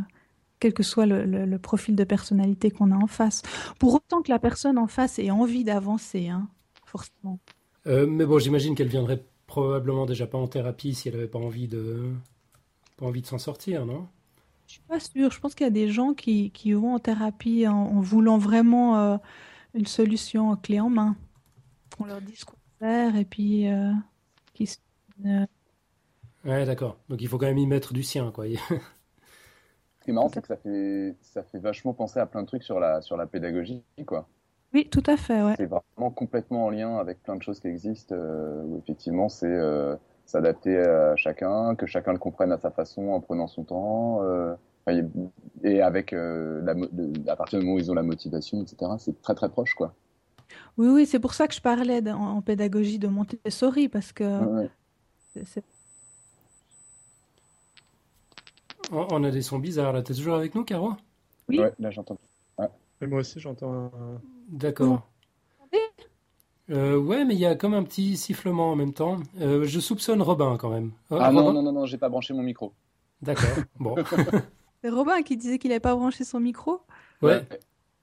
quel 0.60 0.74
que 0.74 0.82
soit 0.82 1.06
le, 1.06 1.24
le, 1.24 1.58
profil 1.58 1.96
de 1.96 2.04
personnalité 2.04 2.70
qu'on 2.70 2.90
a 2.90 2.96
en 2.96 3.06
face. 3.06 3.42
Pour 3.78 3.94
autant 3.94 4.22
que 4.22 4.30
la 4.30 4.38
personne 4.38 4.78
en 4.78 4.86
face 4.86 5.18
ait 5.18 5.30
envie 5.30 5.64
d'avancer, 5.64 6.28
hein, 6.28 6.48
forcément. 6.84 7.38
Euh, 7.86 8.06
mais 8.06 8.24
bon, 8.26 8.38
j'imagine 8.38 8.74
qu'elle 8.74 8.88
viendrait 8.88 9.24
probablement 9.46 10.06
déjà 10.06 10.26
pas 10.26 10.38
en 10.38 10.46
thérapie 10.46 10.94
si 10.94 11.08
elle 11.08 11.14
n'avait 11.14 11.28
pas 11.28 11.38
envie 11.38 11.68
de, 11.68 12.10
pas 12.96 13.06
envie 13.06 13.22
de 13.22 13.26
s'en 13.26 13.38
sortir, 13.38 13.86
non? 13.86 14.06
Je 14.66 14.72
suis 14.72 14.82
pas 14.88 14.98
sûre. 14.98 15.30
Je 15.30 15.40
pense 15.40 15.54
qu'il 15.54 15.64
y 15.64 15.68
a 15.68 15.70
des 15.70 15.88
gens 15.88 16.14
qui, 16.14 16.50
qui 16.50 16.72
vont 16.72 16.94
en 16.94 16.98
thérapie 16.98 17.68
en, 17.68 18.00
voulant 18.00 18.38
vraiment 18.38 18.96
euh, 18.96 19.16
une 19.74 19.86
solution 19.86 20.56
clé 20.56 20.80
en 20.80 20.88
main. 20.88 21.16
On 22.00 22.06
leur 22.06 22.20
dit 22.22 22.34
ce 22.34 22.44
qu'on 22.46 22.56
faire 22.78 23.16
et 23.16 23.24
puis 23.24 23.68
euh, 23.68 23.92
qui 24.52 24.68
Ouais, 26.44 26.64
d'accord. 26.64 26.98
Donc 27.08 27.20
il 27.22 27.28
faut 27.28 27.38
quand 27.38 27.46
même 27.46 27.58
y 27.58 27.66
mettre 27.66 27.92
du 27.92 28.02
sien, 28.02 28.30
quoi. 28.30 28.44
Ce 30.00 30.04
qui 30.04 30.10
est 30.10 30.12
marrant, 30.12 30.28
c'est 30.28 30.42
que 30.42 30.48
ça 30.48 30.56
fait, 30.56 31.16
ça 31.22 31.42
fait 31.42 31.58
vachement 31.58 31.94
penser 31.94 32.20
à 32.20 32.26
plein 32.26 32.42
de 32.42 32.46
trucs 32.46 32.62
sur 32.62 32.78
la, 32.78 33.00
sur 33.00 33.16
la 33.16 33.26
pédagogie, 33.26 33.82
quoi. 34.06 34.28
Oui, 34.74 34.88
tout 34.90 35.02
à 35.06 35.16
fait, 35.16 35.42
ouais. 35.42 35.54
C'est 35.56 35.66
vraiment 35.66 36.10
complètement 36.10 36.66
en 36.66 36.70
lien 36.70 36.98
avec 36.98 37.22
plein 37.22 37.36
de 37.36 37.42
choses 37.42 37.60
qui 37.60 37.68
existent, 37.68 38.14
euh, 38.14 38.62
où 38.64 38.78
effectivement 38.78 39.28
c'est 39.28 39.46
euh, 39.46 39.96
s'adapter 40.26 40.76
à 40.76 41.16
chacun, 41.16 41.74
que 41.76 41.86
chacun 41.86 42.12
le 42.12 42.18
comprenne 42.18 42.52
à 42.52 42.58
sa 42.58 42.70
façon 42.70 43.08
en 43.08 43.20
prenant 43.20 43.46
son 43.46 43.64
temps, 43.64 44.22
euh, 44.22 44.54
et 45.62 45.80
avec 45.80 46.12
euh, 46.12 46.60
la, 46.62 47.32
à 47.32 47.36
partir 47.36 47.58
du 47.58 47.64
moment 47.64 47.76
où 47.76 47.80
ils 47.80 47.90
ont 47.90 47.94
la 47.94 48.02
motivation, 48.02 48.62
etc. 48.62 48.92
C'est 48.98 49.22
très 49.22 49.34
très 49.34 49.48
proche, 49.48 49.74
quoi. 49.74 49.94
Oui, 50.76 50.88
oui, 50.88 51.06
c'est 51.06 51.20
pour 51.20 51.34
ça 51.34 51.48
que 51.48 51.54
je 51.54 51.60
parlais 51.60 52.02
en, 52.10 52.42
pédagogie 52.42 52.98
de 52.98 53.08
Montessori, 53.08 53.88
parce 53.88 54.12
que 54.12 54.44
ouais. 54.44 54.70
c'est 55.44 55.64
On 58.92 59.24
a 59.24 59.30
des 59.30 59.42
sons 59.42 59.58
bizarres 59.58 59.92
là. 59.92 60.02
T'es 60.02 60.14
toujours 60.14 60.34
avec 60.34 60.54
nous, 60.54 60.64
Caro? 60.64 60.92
Oui. 61.48 61.58
Ouais, 61.58 61.72
là 61.78 61.90
j'entends. 61.90 62.18
Ouais. 62.58 62.68
moi 63.06 63.20
aussi 63.20 63.40
j'entends. 63.40 63.90
D'accord. 64.48 65.02
Euh, 66.70 66.96
ouais, 66.96 67.24
mais 67.24 67.34
il 67.34 67.40
y 67.40 67.46
a 67.46 67.54
comme 67.56 67.74
un 67.74 67.82
petit 67.82 68.16
sifflement 68.16 68.70
en 68.70 68.76
même 68.76 68.94
temps. 68.94 69.18
Euh, 69.40 69.64
je 69.64 69.80
soupçonne 69.80 70.22
Robin 70.22 70.56
quand 70.56 70.70
même. 70.70 70.92
Oh, 71.10 71.18
ah 71.20 71.30
non, 71.30 71.52
non, 71.52 71.62
non, 71.62 71.72
non, 71.72 71.86
j'ai 71.86 71.98
pas 71.98 72.08
branché 72.08 72.32
mon 72.32 72.42
micro. 72.42 72.72
D'accord, 73.20 73.50
bon. 73.78 73.96
C'est 74.82 74.88
Robin 74.88 75.22
qui 75.22 75.36
disait 75.36 75.58
qu'il 75.58 75.70
n'avait 75.70 75.80
pas 75.80 75.94
branché 75.94 76.24
son 76.24 76.40
micro? 76.40 76.80
Ouais. 77.20 77.46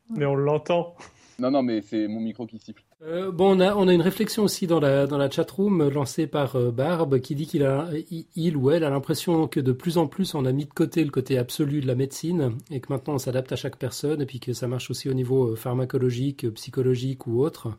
Mais 0.10 0.26
on 0.26 0.36
l'entend. 0.36 0.96
Non, 1.40 1.50
non, 1.50 1.64
mais 1.64 1.82
c'est 1.82 2.08
mon 2.08 2.20
micro 2.20 2.46
qui 2.46 2.60
siffle. 2.60 2.84
Euh, 3.04 3.32
bon, 3.32 3.58
on 3.58 3.60
a, 3.60 3.76
on 3.76 3.88
a 3.88 3.94
une 3.94 4.02
réflexion 4.02 4.44
aussi 4.44 4.68
dans 4.68 4.80
la, 4.80 5.08
dans 5.08 5.18
la 5.18 5.30
chatroom 5.30 5.90
lancée 5.90 6.28
par 6.28 6.56
euh, 6.56 6.70
Barbe 6.70 7.20
qui 7.20 7.34
dit 7.34 7.48
qu'il 7.48 7.64
a, 7.64 7.90
il 8.36 8.58
ou 8.58 8.70
elle 8.70 8.84
a 8.84 8.92
l'impression 8.92 9.48
que 9.48 9.60
de 9.60 9.72
plus 9.72 9.98
en 9.98 10.06
plus 10.08 10.36
on 10.36 10.46
a 10.46 10.52
mis 10.52 10.66
de 10.66 10.74
côté 10.74 11.04
le 11.04 11.10
côté 11.10 11.40
absolu 11.40 11.82
de 11.82 11.88
la 11.88 11.96
médecine 11.96 12.58
et 12.70 12.80
que 12.80 12.94
maintenant 12.94 13.16
on 13.16 13.18
s'adapte 13.18 13.52
à 13.52 13.56
chaque 13.56 13.78
personne 13.78 14.22
et 14.22 14.28
puis 14.28 14.40
que 14.40 14.54
ça 14.54 14.68
marche 14.68 14.92
aussi 14.92 15.10
au 15.10 15.14
niveau 15.14 15.54
euh, 15.54 15.56
pharmacologique, 15.56 16.48
psychologique 16.54 17.26
ou 17.26 17.42
autre. 17.42 17.76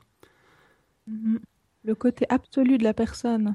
Mm-hmm. 1.09 1.39
Le 1.85 1.95
côté 1.95 2.27
absolu 2.29 2.79
de 2.79 2.85
la 2.85 2.95
personne. 2.95 3.55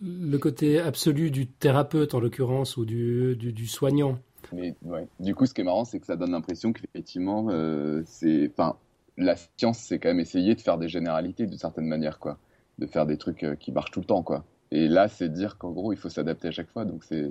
Le 0.00 0.36
côté 0.38 0.80
absolu 0.80 1.30
du 1.30 1.46
thérapeute 1.46 2.14
en 2.14 2.20
l'occurrence 2.20 2.76
ou 2.78 2.84
du, 2.84 3.36
du, 3.36 3.52
du, 3.52 3.66
soignant. 3.66 4.18
Mais 4.52 4.74
ouais. 4.82 5.06
Du 5.20 5.34
coup, 5.34 5.46
ce 5.46 5.54
qui 5.54 5.60
est 5.60 5.64
marrant, 5.64 5.84
c'est 5.84 6.00
que 6.00 6.06
ça 6.06 6.16
donne 6.16 6.32
l'impression 6.32 6.72
qu'effectivement, 6.72 7.46
euh, 7.50 8.02
c'est, 8.04 8.50
enfin, 8.50 8.76
la 9.16 9.36
science, 9.36 9.78
c'est 9.78 9.98
quand 9.98 10.08
même 10.08 10.20
essayer 10.20 10.54
de 10.54 10.60
faire 10.60 10.78
des 10.78 10.88
généralités 10.88 11.46
d'une 11.46 11.58
certaine 11.58 11.86
manière, 11.86 12.18
quoi. 12.18 12.38
De 12.78 12.86
faire 12.86 13.06
des 13.06 13.18
trucs 13.18 13.44
euh, 13.44 13.54
qui 13.56 13.72
marchent 13.72 13.90
tout 13.90 14.00
le 14.00 14.06
temps, 14.06 14.22
quoi. 14.22 14.44
Et 14.70 14.88
là, 14.88 15.08
c'est 15.08 15.28
dire 15.28 15.58
qu'en 15.58 15.70
gros, 15.70 15.92
il 15.92 15.98
faut 15.98 16.08
s'adapter 16.08 16.48
à 16.48 16.50
chaque 16.50 16.70
fois. 16.70 16.84
Donc, 16.84 17.04
c'est. 17.04 17.30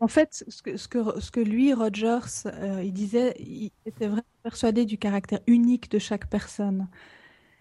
En 0.00 0.08
fait, 0.08 0.44
ce 0.48 0.62
que, 0.62 0.76
ce 0.76 0.88
que, 0.88 1.20
ce 1.20 1.30
que 1.30 1.40
lui, 1.40 1.72
Rogers, 1.72 2.46
euh, 2.46 2.82
il 2.82 2.92
disait, 2.92 3.34
il 3.38 3.70
était 3.86 4.08
vraiment 4.08 4.22
persuadé 4.42 4.84
du 4.84 4.98
caractère 4.98 5.40
unique 5.46 5.90
de 5.90 5.98
chaque 5.98 6.28
personne. 6.28 6.88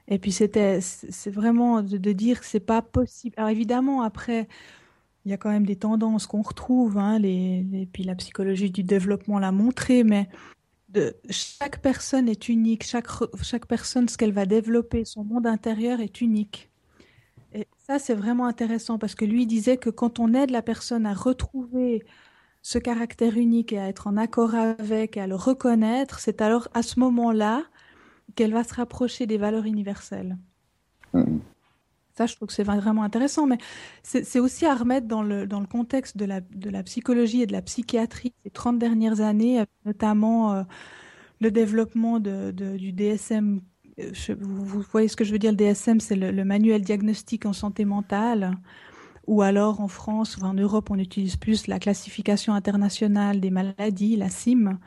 Et 0.08 0.20
puis, 0.20 0.32
c'était, 0.32 0.82
c'est 0.82 1.32
vraiment 1.32 1.82
de, 1.82 2.12
dire 2.12 2.41
que 2.41 2.45
c'est 2.45 2.60
pas 2.60 2.82
possible. 2.82 3.36
Alors, 3.38 3.49
évidemment, 3.49 4.02
après, 4.02 4.47
il 5.26 5.32
y 5.32 5.34
a 5.34 5.38
quand 5.38 5.52
même 5.52 5.66
des 5.66 5.78
tendances 5.78 6.28
qu'on 6.28 6.41
retrouve, 6.41 6.97
hein, 6.97 7.20
puis 7.93 8.04
la 8.04 8.16
psychologie 8.16 8.72
du 8.72 8.84
développement 8.84 9.39
l'a 9.39 9.52
montré, 9.52 10.04
mais 10.04 10.28
chaque 11.30 11.82
personne 11.82 12.28
est 12.28 12.50
unique, 12.50 12.84
chaque, 12.86 13.08
chaque 13.42 13.66
personne, 13.66 14.10
ce 14.10 14.18
qu'elle 14.18 14.34
va 14.34 14.46
développer, 14.46 15.06
son 15.06 15.24
monde 15.24 15.48
intérieur 15.48 16.00
est 16.00 16.22
unique. 16.22 16.70
Et 17.54 17.68
ça, 17.78 18.00
c'est 18.00 18.14
vraiment 18.14 18.46
intéressant 18.46 18.98
parce 18.98 19.16
que 19.16 19.26
lui 19.26 19.46
disait 19.46 19.78
que 19.78 19.89
quand 19.89 20.20
on 20.20 20.34
aide 20.34 20.52
la 20.52 20.62
personne 20.62 21.06
à 21.06 21.14
retrouver 21.14 22.04
ce 22.62 22.78
caractère 22.78 23.38
unique 23.38 23.74
et 23.74 23.80
à 23.80 23.88
être 23.88 24.08
en 24.08 24.18
accord 24.18 24.56
avec, 24.56 25.18
et 25.18 25.22
à 25.22 25.28
le 25.28 25.36
reconnaître, 25.36 26.20
c'est 26.20 26.42
alors 26.42 26.68
à 26.74 26.84
ce 26.84 27.00
moment-là 27.00 27.64
qu'elle 28.36 28.54
va 28.54 28.64
se 28.64 28.74
rapprocher 28.74 29.26
des 29.26 29.38
valeurs 29.38 29.66
universelles. 29.66 30.38
Mmh. 31.14 31.39
Ça, 32.14 32.26
je 32.26 32.36
trouve 32.36 32.49
que 32.49 32.53
c'est 32.53 32.64
vraiment 32.64 33.03
intéressant, 33.03 33.47
mais 33.47 33.57
c'est 34.03 34.39
aussi 34.39 34.66
à 34.66 34.76
remettre 34.76 35.07
dans 35.07 35.24
le, 35.24 35.47
dans 35.47 35.59
le 35.59 35.66
contexte 35.68 36.18
de 36.18 36.26
la, 36.26 36.41
de 36.41 36.70
la 36.70 36.84
psychologie 36.84 37.41
et 37.41 37.45
de 37.47 37.53
la 37.53 37.62
psychiatrie 37.62 38.34
ces 38.43 38.49
30 38.49 38.78
dernières 38.78 39.22
années, 39.22 39.64
notamment 39.86 40.53
euh, 40.53 40.64
le 41.39 41.51
développement 41.51 42.20
de, 42.20 42.51
du 42.51 42.91
DSM. 42.91 43.62
Euh, 43.99 44.12
vous, 44.39 44.84
voyez 44.91 45.07
ce 45.07 45.16
que 45.16 45.24
je 45.24 45.32
veux 45.32 45.39
dire, 45.39 45.51
le 45.51 45.57
DSM, 45.57 45.99
c'est 45.99 46.16
le, 46.16 46.43
manuel 46.43 46.82
diagnostique 46.82 47.45
en 47.45 47.53
santé 47.53 47.86
mentale, 47.86 48.57
ou 49.28 49.41
alors 49.41 49.80
en 49.80 49.88
France 49.88 50.38
ou 50.38 50.43
en 50.43 50.53
Europe, 50.53 50.91
on 50.91 50.99
utilise 50.99 51.38
plus 51.38 51.68
la 51.68 51.80
classification 51.80 52.53
internationale 52.53 53.39
des 53.39 53.51
maladies, 53.51 54.18
la 54.18 54.30
CIM. 54.30 54.80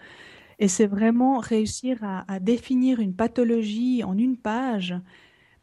Et 0.59 0.69
c'est 0.69 0.87
vraiment 0.87 1.39
réussir 1.39 1.99
à 2.03 2.39
définir 2.39 3.01
une 3.01 3.15
pathologie 3.15 4.05
en 4.05 4.17
une 4.17 4.37
page 4.37 4.95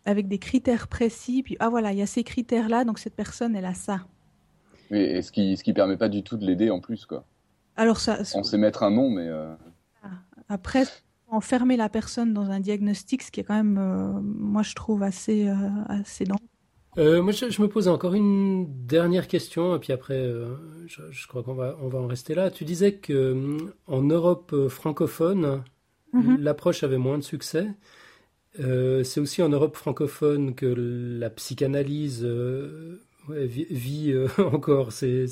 avec 0.05 0.27
des 0.27 0.39
critères 0.39 0.87
précis. 0.87 1.43
Puis, 1.43 1.57
ah 1.59 1.69
voilà, 1.69 1.91
il 1.91 1.99
y 1.99 2.01
a 2.01 2.07
ces 2.07 2.23
critères-là, 2.23 2.85
donc 2.85 2.99
cette 2.99 3.15
personne, 3.15 3.55
elle 3.55 3.65
a 3.65 3.73
ça. 3.73 4.01
Et, 4.91 5.21
ce 5.21 5.31
qui 5.31 5.55
ce 5.57 5.63
qui 5.63 5.73
permet 5.73 5.97
pas 5.97 6.09
du 6.09 6.23
tout 6.23 6.37
de 6.37 6.45
l'aider 6.45 6.69
en 6.69 6.79
plus, 6.79 7.05
quoi. 7.05 7.25
Alors 7.77 7.99
ça. 7.99 8.19
On 8.35 8.43
sait 8.43 8.57
mettre 8.57 8.83
un 8.83 8.91
nom, 8.91 9.09
mais. 9.09 9.27
Euh, 9.27 9.53
ah, 10.03 10.09
après, 10.49 10.83
enfermer 11.29 11.77
la 11.77 11.89
personne 11.89 12.33
dans 12.33 12.51
un 12.51 12.59
diagnostic, 12.59 13.23
ce 13.23 13.31
qui 13.31 13.39
est 13.39 13.43
quand 13.43 13.55
même, 13.55 13.77
euh, 13.77 14.19
moi, 14.21 14.63
je 14.63 14.75
trouve 14.75 15.03
assez, 15.03 15.47
euh, 15.47 15.55
assez 15.87 16.25
dangereux. 16.25 17.21
moi, 17.21 17.31
je, 17.31 17.61
me 17.61 17.67
posais 17.67 17.89
encore 17.89 18.15
une 18.15 18.67
dernière 18.85 19.29
question, 19.29 19.75
et 19.75 19.79
puis 19.79 19.93
après, 19.93 20.29
je, 20.87 21.27
crois 21.27 21.41
qu'on 21.41 21.53
va, 21.53 21.77
on 21.81 21.87
va 21.87 21.99
en 21.99 22.07
rester 22.07 22.35
là. 22.35 22.51
Tu 22.51 22.65
disais 22.65 22.95
que 22.95 23.57
en 23.87 24.01
Europe 24.01 24.53
francophone, 24.67 25.63
mhm. 26.11 26.41
l'approche 26.41 26.83
avait 26.83 26.97
moins 26.97 27.17
de 27.17 27.23
succès. 27.23 27.69
C'est 28.57 29.19
aussi 29.19 29.41
en 29.41 29.49
Europe 29.49 29.75
francophone 29.75 30.55
que 30.55 30.65
la 31.19 31.29
psychanalyse 31.29 32.25
ouais, 33.29 33.45
vit, 33.45 34.11
euh, 34.11 34.27
encore 34.37 34.91
ces, 34.91 35.25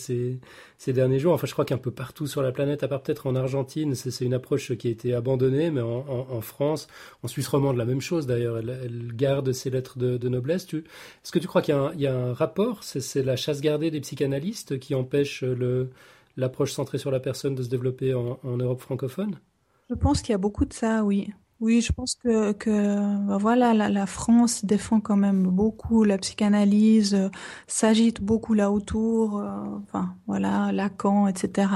derniers 0.88 1.20
jours. 1.20 1.34
Enfin, 1.34 1.47
je 1.47 1.53
crois 1.53 1.65
qu'un 1.65 1.78
peu 1.78 1.91
partout 1.91 2.28
sur 2.28 2.41
la 2.41 2.51
planète, 2.51 2.84
à 2.84 2.88
part 2.88 3.01
peut-être 3.01 3.28
en 3.28 3.36
Argentine, 3.36 3.95
c'est 3.95 4.26
une 4.26 4.34
approche 4.34 4.76
qui 4.76 4.88
a 4.88 4.91
été 4.91 5.13
abandonnée, 5.13 5.72
mais 5.72 5.82
en, 5.82 6.05
en, 6.07 6.28
en 6.30 6.41
France, 6.41 6.88
en 7.24 7.28
Suisse 7.28 7.47
romande, 7.47 7.78
la 7.78 7.86
même 7.86 8.01
chose 8.01 8.28
d'ailleurs. 8.28 8.57
Elle, 8.57 9.11
garde 9.13 9.51
ses 9.51 9.70
lettres 9.70 9.97
de, 9.97 10.30
noblesse. 10.30 10.65
Est-ce 10.74 11.32
que 11.32 11.39
tu 11.39 11.47
crois 11.47 11.61
qu'il 11.61 11.76
y, 11.95 12.07
a 12.07 12.15
un 12.15 12.34
rapport? 12.34 12.84
C'est 12.84 13.24
la 13.24 13.36
chasse 13.36 13.61
gardée 13.61 13.91
des 13.91 14.01
psychanalystes 14.01 14.80
qui 14.80 14.95
empêche 14.95 15.43
l'approche 16.38 16.72
centrée 16.72 16.97
sur 16.97 17.11
la 17.11 17.20
personne 17.20 17.55
de 17.55 17.63
se 17.63 17.70
développer 17.70 18.13
en 18.13 18.57
Europe 18.57 18.82
francophone? 18.82 19.39
Je 19.89 19.95
pense 19.95 20.22
qu'il 20.22 20.32
y 20.32 20.36
a 20.36 20.39
beaucoup 20.39 20.65
de 20.65 20.74
ça, 20.74 21.03
oui. 21.03 21.30
Oui, 21.60 21.82
je 21.82 21.91
pense 21.91 22.16
que, 22.16 22.53
que 22.53 23.28
bah 23.28 23.38
voilà, 23.38 23.74
la, 23.74 23.89
la, 23.89 24.05
France 24.05 24.64
défend 24.64 25.01
quand 25.01 25.18
même 25.18 25.43
beaucoup 25.43 26.05
la 26.05 26.18
psychanalyse, 26.18 27.14
euh, 27.14 27.30
s'agite 27.68 28.22
beaucoup 28.22 28.53
là 28.53 28.72
autour, 28.72 29.39
euh, 29.39 29.66
enfin 29.84 30.16
voilà, 30.26 30.72
Lacan, 30.72 31.28
etc. 31.28 31.70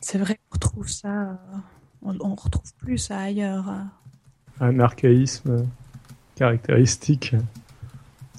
C'est 0.00 0.18
vrai 0.18 0.34
qu'on 0.34 0.54
retrouve 0.56 0.88
ça, 0.88 1.08
euh, 1.22 1.36
on, 2.02 2.18
on, 2.20 2.34
retrouve 2.34 2.74
plus 2.78 2.98
ça 2.98 3.20
ailleurs. 3.20 3.72
Un 4.58 4.80
archaïsme 4.80 5.64
caractéristique 6.34 7.36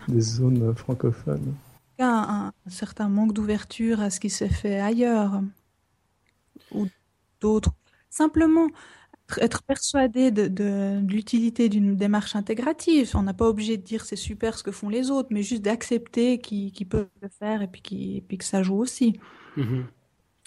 des 0.10 0.20
zones 0.20 0.76
francophones. 0.76 1.56
Un, 2.00 2.08
un, 2.08 2.48
un 2.48 2.70
certain 2.70 3.08
manque 3.08 3.32
d'ouverture 3.32 4.02
à 4.02 4.10
ce 4.10 4.20
qui 4.20 4.30
s'est 4.30 4.50
fait 4.50 4.82
ailleurs 4.82 5.42
ou 6.74 6.88
d'autres. 7.40 7.72
Simplement, 8.10 8.68
être 9.40 9.64
persuadé 9.64 10.32
de, 10.32 11.00
l'utilité 11.08 11.70
d'une 11.70 11.96
démarche 11.96 12.36
intégrative. 12.36 13.12
On 13.16 13.24
n'a 13.24 13.34
pas 13.34 13.48
obligé 13.48 13.78
de 13.78 13.84
dire 13.84 14.06
c'est 14.06 14.16
super 14.16 14.58
ce 14.58 14.64
que 14.64 14.72
font 14.72 14.90
les 14.90 15.12
autres, 15.12 15.30
mais 15.32 15.44
juste 15.44 15.62
d'accepter 15.62 16.40
qu'ils 16.40 16.88
peuvent 16.88 17.08
le 17.22 17.30
faire 17.30 17.62
et 17.62 17.68
puis, 17.68 18.24
puis 18.28 18.38
que 18.38 18.46
ça 18.46 18.64
joue 18.64 18.78
aussi. 18.78 19.20
Mm-hmm. 19.58 19.84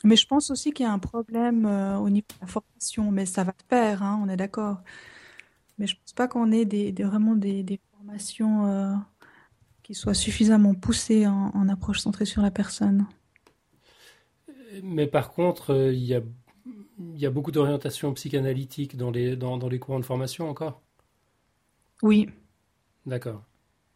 Mais 0.04 0.16
je 0.16 0.26
pense 0.26 0.50
aussi 0.50 0.72
qu'il 0.72 0.84
y 0.84 0.88
a 0.88 0.92
un 0.92 0.98
problème 0.98 1.66
euh, 1.66 1.96
au 1.96 2.10
niveau 2.10 2.26
de 2.28 2.40
la 2.42 2.46
formation, 2.46 3.10
mais 3.10 3.26
ça 3.26 3.44
va 3.44 3.52
de 3.52 3.64
pair, 3.68 4.02
hein, 4.02 4.20
on 4.22 4.28
est 4.28 4.36
d'accord. 4.36 4.82
Mais 5.78 5.86
je 5.86 5.96
pense 5.96 6.12
pas 6.12 6.28
qu'on 6.28 6.52
ait 6.52 6.64
des, 6.64 6.92
vraiment 6.92 7.34
des, 7.34 7.80
formations 7.92 8.66
euh, 8.66 8.92
qui 9.82 9.94
soient 9.94 10.14
suffisamment 10.14 10.74
poussées 10.74 11.26
en, 11.26 11.50
en, 11.54 11.68
approche 11.68 12.00
centrée 12.00 12.24
sur 12.24 12.42
la 12.42 12.50
personne. 12.50 13.06
Mais 14.82 15.06
par 15.06 15.32
contre, 15.32 15.72
euh, 15.72 15.92
il 15.92 16.04
y 16.04 16.14
a 16.14 16.20
il 16.98 17.18
y 17.18 17.26
a 17.26 17.30
beaucoup 17.30 17.52
d'orientation 17.52 18.12
psychanalytique 18.14 18.96
dans 18.96 19.10
les, 19.10 19.36
dans, 19.36 19.58
dans, 19.58 19.68
les 19.68 19.78
courants 19.78 20.00
de 20.00 20.04
formation 20.04 20.48
encore? 20.48 20.80
Oui. 22.02 22.28
D'accord. 23.04 23.42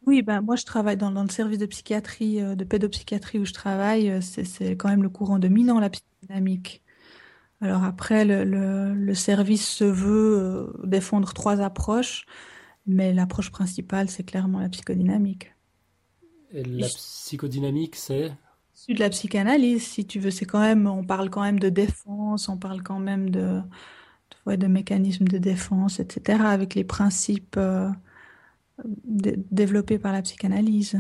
Oui, 0.07 0.23
ben, 0.23 0.41
moi 0.41 0.57
je 0.57 0.65
travaille 0.65 0.97
dans, 0.97 1.11
dans 1.11 1.23
le 1.23 1.29
service 1.29 1.59
de 1.59 1.67
psychiatrie, 1.67 2.41
euh, 2.41 2.55
de 2.55 2.65
pédopsychiatrie 2.65 3.39
où 3.39 3.45
je 3.45 3.53
travaille, 3.53 4.11
euh, 4.11 4.21
c'est 4.21 4.77
quand 4.77 4.89
même 4.89 5.03
le 5.03 5.11
courant 5.11 5.39
dominant, 5.39 5.79
la 5.79 5.91
psychodynamique. 5.91 6.83
Alors 7.61 7.85
après, 7.85 8.25
le, 8.25 8.45
le, 8.45 8.95
le 8.95 9.15
service 9.15 9.69
se 9.69 9.85
veut 9.85 10.39
euh, 10.39 10.87
défendre 10.87 11.35
trois 11.35 11.61
approches, 11.61 12.25
mais 12.87 13.13
l'approche 13.13 13.51
principale, 13.51 14.09
c'est 14.09 14.25
clairement 14.25 14.61
la 14.61 14.71
psychodynamique. 14.71 15.55
Et 16.53 16.65
la 16.65 16.89
psychodynamique, 16.89 17.97
c'est? 17.97 18.33
De 18.89 19.01
la 19.01 19.11
psychanalyse, 19.11 19.87
si 19.87 20.07
tu 20.07 20.19
veux, 20.21 20.31
c'est 20.31 20.47
quand 20.47 20.61
même, 20.61 20.87
on 20.87 21.05
parle 21.05 21.31
quand 21.31 21.43
même 21.43 21.59
de 21.61 21.69
défense, 21.69 22.49
on 22.49 22.57
parle 22.59 22.83
quand 22.83 22.99
même 22.99 23.31
de, 23.31 23.61
de, 24.47 24.57
de 24.57 24.67
mécanismes 24.67 25.27
de 25.29 25.39
défense, 25.39 26.01
etc., 26.01 26.45
avec 26.47 26.75
les 26.75 26.85
principes 26.85 27.57
euh, 27.59 27.91
développés 29.51 29.99
par 29.99 30.13
la 30.13 30.23
psychanalyse. 30.23 30.99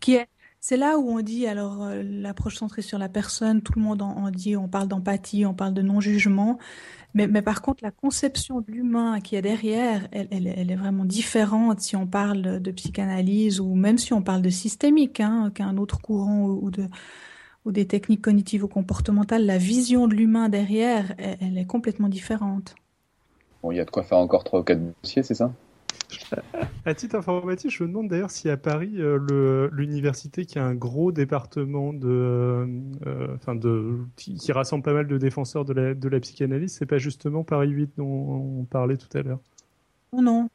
Qui 0.00 0.14
est, 0.14 0.28
c'est 0.60 0.76
là 0.76 0.98
où 0.98 1.10
on 1.10 1.20
dit, 1.20 1.46
alors, 1.46 1.84
euh, 1.84 2.02
l'approche 2.04 2.56
centrée 2.56 2.82
sur 2.82 2.98
la 2.98 3.08
personne, 3.08 3.62
tout 3.62 3.72
le 3.76 3.82
monde 3.82 4.02
en 4.02 4.30
dit, 4.30 4.56
on 4.56 4.68
parle 4.68 4.88
d'empathie, 4.88 5.46
on 5.46 5.54
parle 5.54 5.74
de 5.74 5.82
non-jugement, 5.82 6.58
mais, 7.14 7.42
par 7.42 7.62
contre, 7.62 7.82
la 7.82 7.90
conception 7.90 8.60
de 8.60 8.70
l'humain 8.70 9.20
qui 9.20 9.34
est 9.36 9.42
derrière, 9.42 10.06
elle, 10.12 10.46
est 10.46 10.76
vraiment 10.76 11.04
différente 11.04 11.80
si 11.80 11.96
on 11.96 12.06
parle 12.06 12.60
de 12.60 12.70
psychanalyse 12.70 13.60
ou 13.60 13.74
même 13.74 13.98
si 13.98 14.12
on 14.12 14.22
parle 14.22 14.42
de 14.42 14.50
systémique, 14.50 15.20
hein, 15.20 15.50
qu'un 15.54 15.78
autre 15.78 16.00
courant 16.00 16.44
ou, 16.44 16.70
de, 16.70 16.86
des 17.66 17.86
techniques 17.86 18.22
cognitives 18.22 18.64
ou 18.64 18.68
comportementales. 18.68 19.46
La 19.46 19.58
vision 19.58 20.06
de 20.06 20.14
l'humain 20.14 20.48
derrière, 20.48 21.14
elle, 21.18 21.38
elle, 21.40 21.58
est 21.58 21.66
complètement 21.66 22.08
différente. 22.08 22.74
Bon, 23.62 23.72
il 23.72 23.78
y 23.78 23.80
a 23.80 23.84
de 23.84 23.90
quoi 23.90 24.02
faire 24.02 24.18
encore 24.18 24.44
trois 24.44 24.60
ou 24.60 24.62
quatre 24.62 24.80
dossiers, 25.02 25.22
c'est 25.22 25.34
ça? 25.34 25.52
À 26.84 26.94
titre 26.94 27.16
informatif, 27.16 27.76
je 27.76 27.82
me 27.84 27.88
demande 27.88 28.08
d'ailleurs 28.08 28.30
si 28.30 28.48
à 28.48 28.56
Paris, 28.56 28.94
euh, 28.96 29.68
l'université 29.72 30.44
qui 30.44 30.58
a 30.58 30.64
un 30.64 30.74
gros 30.74 31.12
département 31.12 31.92
de, 31.92 32.66
euh, 33.06 33.34
enfin 33.34 33.54
de, 33.54 33.98
qui, 34.16 34.52
rassemble 34.52 34.82
pas 34.82 34.92
mal 34.92 35.06
de 35.06 35.18
défenseurs 35.18 35.64
de 35.64 35.72
la, 35.72 35.94
de 35.94 36.08
la 36.08 36.20
psychanalyse, 36.20 36.72
c'est 36.72 36.86
pas 36.86 36.98
justement 36.98 37.44
Paris 37.44 37.70
8 37.70 37.92
dont 37.96 38.60
on 38.60 38.64
parlait 38.64 38.96
tout 38.96 39.16
à 39.16 39.22
l'heure? 39.22 39.40
Non, 40.12 40.22
non. 40.22 40.48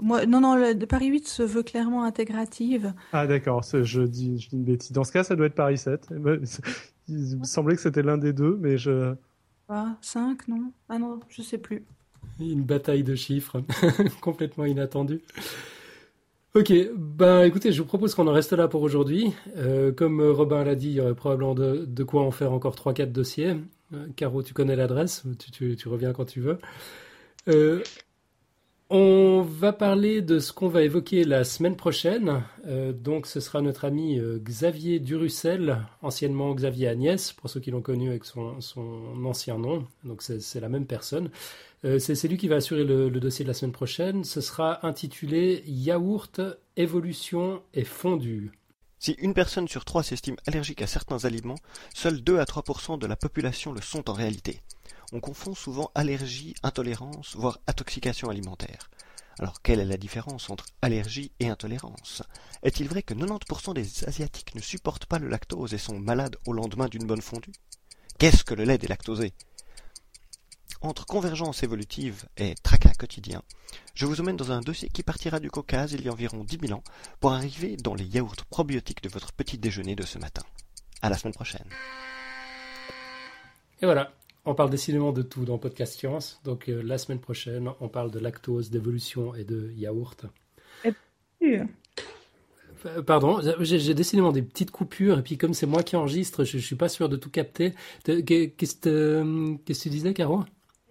Moi, 0.00 0.24
non, 0.24 0.40
non, 0.40 0.56
le, 0.56 0.86
Paris 0.86 1.08
8 1.08 1.28
se 1.28 1.42
veut 1.42 1.62
clairement 1.62 2.04
intégrative. 2.04 2.94
Ah 3.12 3.26
d'accord, 3.26 3.62
je 3.62 4.02
dis, 4.02 4.38
je 4.40 4.48
dis 4.48 4.56
une 4.56 4.64
bêtise. 4.64 4.92
Dans 4.92 5.04
ce 5.04 5.12
cas, 5.12 5.22
ça 5.22 5.36
doit 5.36 5.46
être 5.46 5.54
Paris 5.54 5.78
7. 5.78 6.08
Il 7.08 7.38
me 7.38 7.44
semblait 7.44 7.74
que 7.74 7.82
c'était 7.82 8.02
l'un 8.02 8.16
des 8.16 8.32
deux, 8.32 8.56
mais 8.60 8.78
je... 8.78 9.14
Ah, 9.68 9.96
5, 10.00 10.48
non? 10.48 10.72
Ah 10.88 10.98
non, 10.98 11.20
je 11.28 11.42
sais 11.42 11.58
plus. 11.58 11.84
Une 12.50 12.64
bataille 12.64 13.04
de 13.04 13.14
chiffres 13.14 13.62
complètement 14.20 14.64
inattendue. 14.64 15.20
Ok, 16.54 16.70
ben 16.94 17.44
écoutez, 17.44 17.72
je 17.72 17.80
vous 17.80 17.88
propose 17.88 18.14
qu'on 18.14 18.26
en 18.26 18.32
reste 18.32 18.52
là 18.52 18.68
pour 18.68 18.82
aujourd'hui. 18.82 19.32
Euh, 19.56 19.90
comme 19.90 20.20
Robin 20.20 20.62
l'a 20.64 20.74
dit, 20.74 20.88
il 20.88 20.92
y 20.92 21.00
aurait 21.00 21.14
probablement 21.14 21.54
de, 21.54 22.04
quoi 22.04 22.22
en 22.24 22.30
faire 22.30 22.52
encore 22.52 22.74
3-4 22.74 23.10
dossiers. 23.10 23.56
Euh, 23.94 24.06
Caro, 24.16 24.42
tu 24.42 24.52
connais 24.52 24.76
l'adresse, 24.76 25.22
tu, 25.50 25.88
reviens 25.88 26.12
quand 26.12 26.26
tu 26.26 26.40
veux. 26.40 26.58
Euh, 27.48 27.82
on 28.90 29.40
va 29.40 29.72
parler 29.72 30.20
de 30.20 30.40
ce 30.40 30.52
qu'on 30.52 30.68
va 30.68 30.82
évoquer 30.82 31.24
la 31.24 31.44
semaine 31.44 31.74
prochaine. 31.74 32.42
Donc, 33.02 33.26
ce 33.26 33.40
sera 33.40 33.62
notre 33.62 33.86
ami 33.86 34.20
Xavier 34.20 35.00
Durussel, 35.00 35.78
anciennement 36.02 36.54
Xavier 36.54 36.88
Agnès, 36.88 37.32
pour 37.32 37.48
ceux 37.48 37.60
qui 37.60 37.70
l'ont 37.70 37.80
connu 37.80 38.10
avec 38.10 38.26
son, 38.26 38.60
son, 38.60 39.24
ancien 39.24 39.56
nom. 39.56 39.86
Donc, 40.04 40.20
c'est 40.20 40.60
la 40.60 40.68
même 40.68 40.84
personne. 40.84 41.30
Euh, 41.84 41.98
c'est 41.98 42.28
lui 42.28 42.36
qui 42.36 42.48
va 42.48 42.56
assurer 42.56 42.84
le, 42.84 43.10
dossier 43.10 43.44
de 43.44 43.48
la 43.48 43.54
semaine 43.54 43.72
prochaine. 43.72 44.24
Ce 44.24 44.40
sera 44.40 44.86
intitulé 44.86 45.64
Yaourt, 45.66 46.40
évolution 46.76 47.62
et 47.74 47.84
fondu. 47.84 48.52
Si 48.98 49.12
une 49.18 49.34
personne 49.34 49.66
sur 49.66 49.84
trois 49.84 50.04
s'estime 50.04 50.36
allergique 50.46 50.82
à 50.82 50.86
certains 50.86 51.24
aliments, 51.24 51.58
seuls 51.92 52.22
2 52.22 52.38
à 52.38 52.44
3% 52.44 52.98
de 52.98 53.06
la 53.06 53.16
population 53.16 53.72
le 53.72 53.80
sont 53.80 54.08
en 54.08 54.12
réalité 54.12 54.60
on 55.12 55.20
confond 55.20 55.54
souvent 55.54 55.90
allergie, 55.94 56.54
intolérance, 56.62 57.36
voire 57.36 57.58
intoxication 57.66 58.30
alimentaire. 58.30 58.90
Alors 59.38 59.60
quelle 59.62 59.80
est 59.80 59.84
la 59.84 59.96
différence 59.98 60.50
entre 60.50 60.66
allergie 60.80 61.32
et 61.38 61.48
intolérance? 61.48 62.22
Est-il 62.62 62.88
vrai 62.88 63.02
que 63.02 63.14
90% 63.14 63.74
des 63.74 64.04
Asiatiques 64.04 64.54
ne 64.54 64.60
supportent 64.60 65.06
pas 65.06 65.18
le 65.18 65.28
lactose 65.28 65.74
et 65.74 65.78
sont 65.78 65.98
malades 65.98 66.36
au 66.46 66.52
lendemain 66.52 66.88
d'une 66.88 67.06
bonne 67.06 67.20
fondue? 67.20 67.52
Qu'est-ce 68.18 68.44
que 68.44 68.54
le 68.54 68.64
lait 68.64 68.78
délactosé 68.78 69.32
Entre 70.84 71.06
convergence 71.06 71.62
évolutive 71.62 72.24
et 72.36 72.56
tracas 72.60 72.94
quotidien, 72.98 73.42
je 73.94 74.04
vous 74.04 74.20
emmène 74.20 74.36
dans 74.36 74.50
un 74.50 74.60
dossier 74.60 74.88
qui 74.88 75.04
partira 75.04 75.38
du 75.38 75.48
Caucase 75.48 75.92
il 75.92 76.04
y 76.04 76.08
a 76.08 76.12
environ 76.12 76.42
10 76.42 76.58
000 76.66 76.76
ans 76.76 76.82
pour 77.20 77.32
arriver 77.32 77.76
dans 77.76 77.94
les 77.94 78.04
yaourts 78.04 78.44
probiotiques 78.50 79.00
de 79.00 79.08
votre 79.08 79.32
petit 79.32 79.58
déjeuner 79.58 79.94
de 79.94 80.02
ce 80.02 80.18
matin. 80.18 80.42
À 81.00 81.08
la 81.08 81.16
semaine 81.16 81.34
prochaine. 81.34 81.66
Et 83.80 83.84
voilà, 83.84 84.12
on 84.44 84.56
parle 84.56 84.70
décidément 84.70 85.12
de 85.12 85.22
tout 85.22 85.44
dans 85.44 85.56
Podcast 85.56 85.96
Science. 85.96 86.40
Donc 86.42 86.68
euh, 86.68 86.82
la 86.82 86.98
semaine 86.98 87.20
prochaine, 87.20 87.70
on 87.80 87.88
parle 87.88 88.10
de 88.10 88.18
lactose, 88.18 88.70
d'évolution 88.70 89.36
et 89.36 89.44
de 89.44 89.70
yaourt. 89.76 90.26
Euh, 91.44 93.02
pardon, 93.06 93.40
j'ai 93.60 93.94
décidément 93.94 94.32
des 94.32 94.42
petites 94.42 94.72
coupures 94.72 95.20
et 95.20 95.22
puis 95.22 95.38
comme 95.38 95.54
c'est 95.54 95.66
moi 95.66 95.84
qui 95.84 95.94
enregistre, 95.94 96.42
je, 96.42 96.56
ne 96.56 96.62
suis 96.62 96.74
pas 96.74 96.88
sûr 96.88 97.08
de 97.08 97.16
tout 97.16 97.30
capter. 97.30 97.72
Qu'est-ce 98.04 98.74
que 98.80 99.72
tu 99.72 99.88
disais, 99.90 100.12
Caro? 100.12 100.42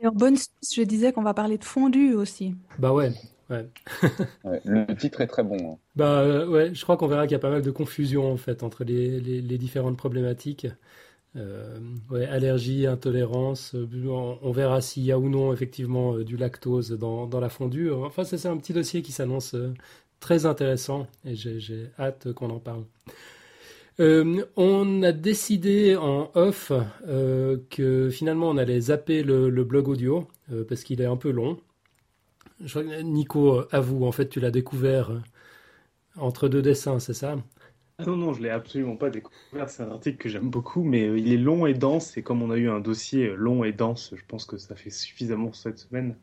En 0.03 0.11
bonne 0.11 0.35
je 0.37 0.81
disais 0.83 1.13
qu'on 1.13 1.23
va 1.23 1.33
parler 1.33 1.57
de 1.57 1.63
fondu 1.63 2.13
aussi. 2.13 2.55
Bah 2.77 2.91
ouais, 2.93 3.11
Ouais. 3.49 3.69
Ouais, 4.43 4.61
le 4.65 4.95
titre 4.95 5.21
est 5.21 5.27
très 5.27 5.43
bon. 5.43 5.73
hein. 5.73 5.79
Bah 5.95 6.21
euh, 6.21 6.47
ouais, 6.47 6.73
je 6.73 6.81
crois 6.83 6.95
qu'on 6.95 7.07
verra 7.07 7.25
qu'il 7.27 7.33
y 7.33 7.35
a 7.35 7.39
pas 7.39 7.49
mal 7.49 7.61
de 7.61 7.71
confusion 7.71 8.31
en 8.31 8.37
fait 8.37 8.63
entre 8.63 8.83
les, 8.85 9.19
les, 9.19 9.41
les 9.41 9.57
différentes 9.57 9.97
problématiques. 9.97 10.67
Euh, 11.37 11.79
ouais, 12.11 12.25
allergie, 12.27 12.87
intolérance, 12.87 13.75
euh, 13.75 13.87
on, 14.09 14.39
on 14.41 14.51
verra 14.51 14.81
s'il 14.81 15.03
y 15.05 15.11
a 15.13 15.19
ou 15.19 15.29
non 15.29 15.53
effectivement 15.53 16.15
euh, 16.15 16.25
du 16.25 16.37
lactose 16.37 16.91
dans, 16.91 17.27
dans 17.27 17.39
la 17.41 17.49
fondue. 17.49 17.91
Enfin, 17.91 18.23
c'est 18.25 18.45
un 18.47 18.57
petit 18.57 18.73
dossier 18.73 19.01
qui 19.03 19.11
s'annonce 19.13 19.55
euh, 19.55 19.73
très 20.21 20.45
intéressant 20.47 21.07
et 21.25 21.35
j'ai 21.35 21.59
j'ai 21.59 21.89
hâte 21.99 22.33
qu'on 22.33 22.49
en 22.51 22.59
parle. 22.59 22.85
Euh, 23.99 24.45
on 24.55 25.03
a 25.03 25.11
décidé 25.11 25.95
en 25.95 26.31
off 26.33 26.71
euh, 27.07 27.57
que 27.69 28.09
finalement 28.09 28.49
on 28.49 28.57
allait 28.57 28.79
zapper 28.81 29.21
le, 29.23 29.49
le 29.49 29.63
blog 29.63 29.87
audio 29.89 30.27
euh, 30.51 30.63
parce 30.67 30.83
qu'il 30.83 31.01
est 31.01 31.05
un 31.05 31.17
peu 31.17 31.29
long. 31.31 31.59
Je 32.63 32.79
Nico, 33.01 33.65
avoue, 33.71 34.05
en 34.05 34.11
fait, 34.11 34.29
tu 34.29 34.39
l'as 34.39 34.51
découvert 34.51 35.11
entre 36.17 36.47
deux 36.49 36.61
dessins, 36.61 36.99
c'est 36.99 37.13
ça? 37.13 37.37
Ah 37.97 38.03
non, 38.05 38.17
non, 38.17 38.33
je 38.33 38.41
l'ai 38.41 38.49
absolument 38.49 38.97
pas 38.97 39.09
découvert. 39.09 39.69
C'est 39.69 39.83
un 39.83 39.91
article 39.91 40.17
que 40.17 40.27
j'aime 40.27 40.49
beaucoup, 40.49 40.83
mais 40.83 41.03
il 41.17 41.31
est 41.31 41.37
long 41.37 41.65
et 41.67 41.73
dense. 41.73 42.17
Et 42.17 42.23
comme 42.23 42.41
on 42.41 42.51
a 42.51 42.57
eu 42.57 42.69
un 42.69 42.81
dossier 42.81 43.33
long 43.35 43.63
et 43.63 43.71
dense, 43.71 44.13
je 44.15 44.23
pense 44.27 44.45
que 44.45 44.57
ça 44.57 44.75
fait 44.75 44.89
suffisamment 44.89 45.53
cette 45.53 45.79
semaine. 45.79 46.17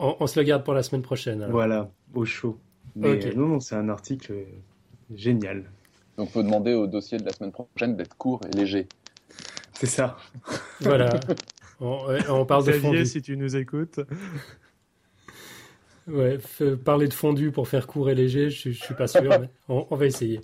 On, 0.00 0.16
on 0.20 0.26
se 0.26 0.38
le 0.40 0.44
garde 0.44 0.64
pour 0.64 0.74
la 0.74 0.82
semaine 0.82 1.02
prochaine. 1.02 1.42
alors. 1.42 1.56
Voilà, 1.56 1.90
au 2.14 2.24
chaud. 2.24 2.60
Mais 2.94 3.08
Ok. 3.08 3.26
euh, 3.26 3.34
non, 3.34 3.48
non, 3.48 3.60
c'est 3.60 3.74
un 3.74 3.88
article 3.88 4.46
génial. 5.14 5.72
Donc, 6.18 6.30
faut 6.30 6.42
demander 6.42 6.74
au 6.74 6.86
dossier 6.86 7.16
de 7.16 7.24
la 7.24 7.32
semaine 7.32 7.52
prochaine 7.52 7.96
d'être 7.96 8.16
court 8.16 8.40
et 8.46 8.54
léger. 8.56 8.86
C'est 9.72 9.86
ça. 9.86 10.16
Voilà. 10.80 11.18
On, 11.80 12.08
on 12.28 12.44
parle 12.44 12.66
de 12.66 12.72
fondu. 12.72 13.06
si 13.06 13.22
tu 13.22 13.36
nous 13.36 13.54
écoutes. 13.54 14.00
Ouais, 16.08 16.38
parler 16.84 17.06
de 17.06 17.14
fondu 17.14 17.52
pour 17.52 17.68
faire 17.68 17.86
court 17.86 18.10
et 18.10 18.14
léger, 18.16 18.50
je, 18.50 18.70
je 18.70 18.82
suis 18.82 18.94
pas 18.94 19.06
sûr, 19.06 19.22
mais 19.28 19.48
on, 19.68 19.86
on 19.90 19.94
va 19.94 20.06
essayer. 20.06 20.40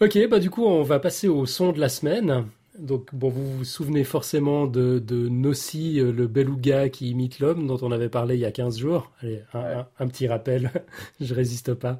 Ok, 0.00 0.16
bah 0.30 0.38
du 0.38 0.48
coup, 0.50 0.64
on 0.64 0.82
va 0.84 1.00
passer 1.00 1.28
au 1.28 1.44
son 1.46 1.72
de 1.72 1.80
la 1.80 1.88
semaine. 1.90 2.46
Donc, 2.78 3.12
bon, 3.12 3.28
vous 3.28 3.58
vous 3.58 3.64
souvenez 3.64 4.04
forcément 4.04 4.66
de, 4.68 5.00
de 5.00 5.28
Nossi, 5.28 5.98
euh, 6.00 6.12
le 6.12 6.28
beluga 6.28 6.88
qui 6.88 7.10
imite 7.10 7.40
l'homme, 7.40 7.66
dont 7.66 7.78
on 7.82 7.90
avait 7.92 8.08
parlé 8.08 8.36
il 8.36 8.40
y 8.40 8.44
a 8.46 8.52
15 8.52 8.78
jours. 8.78 9.10
Allez, 9.20 9.42
un, 9.52 9.58
Ouais. 9.60 9.74
un- 9.74 9.88
un 9.98 10.06
petit 10.08 10.28
rappel, 10.28 10.70
je 11.20 11.34
résiste 11.34 11.74
pas. 11.74 11.98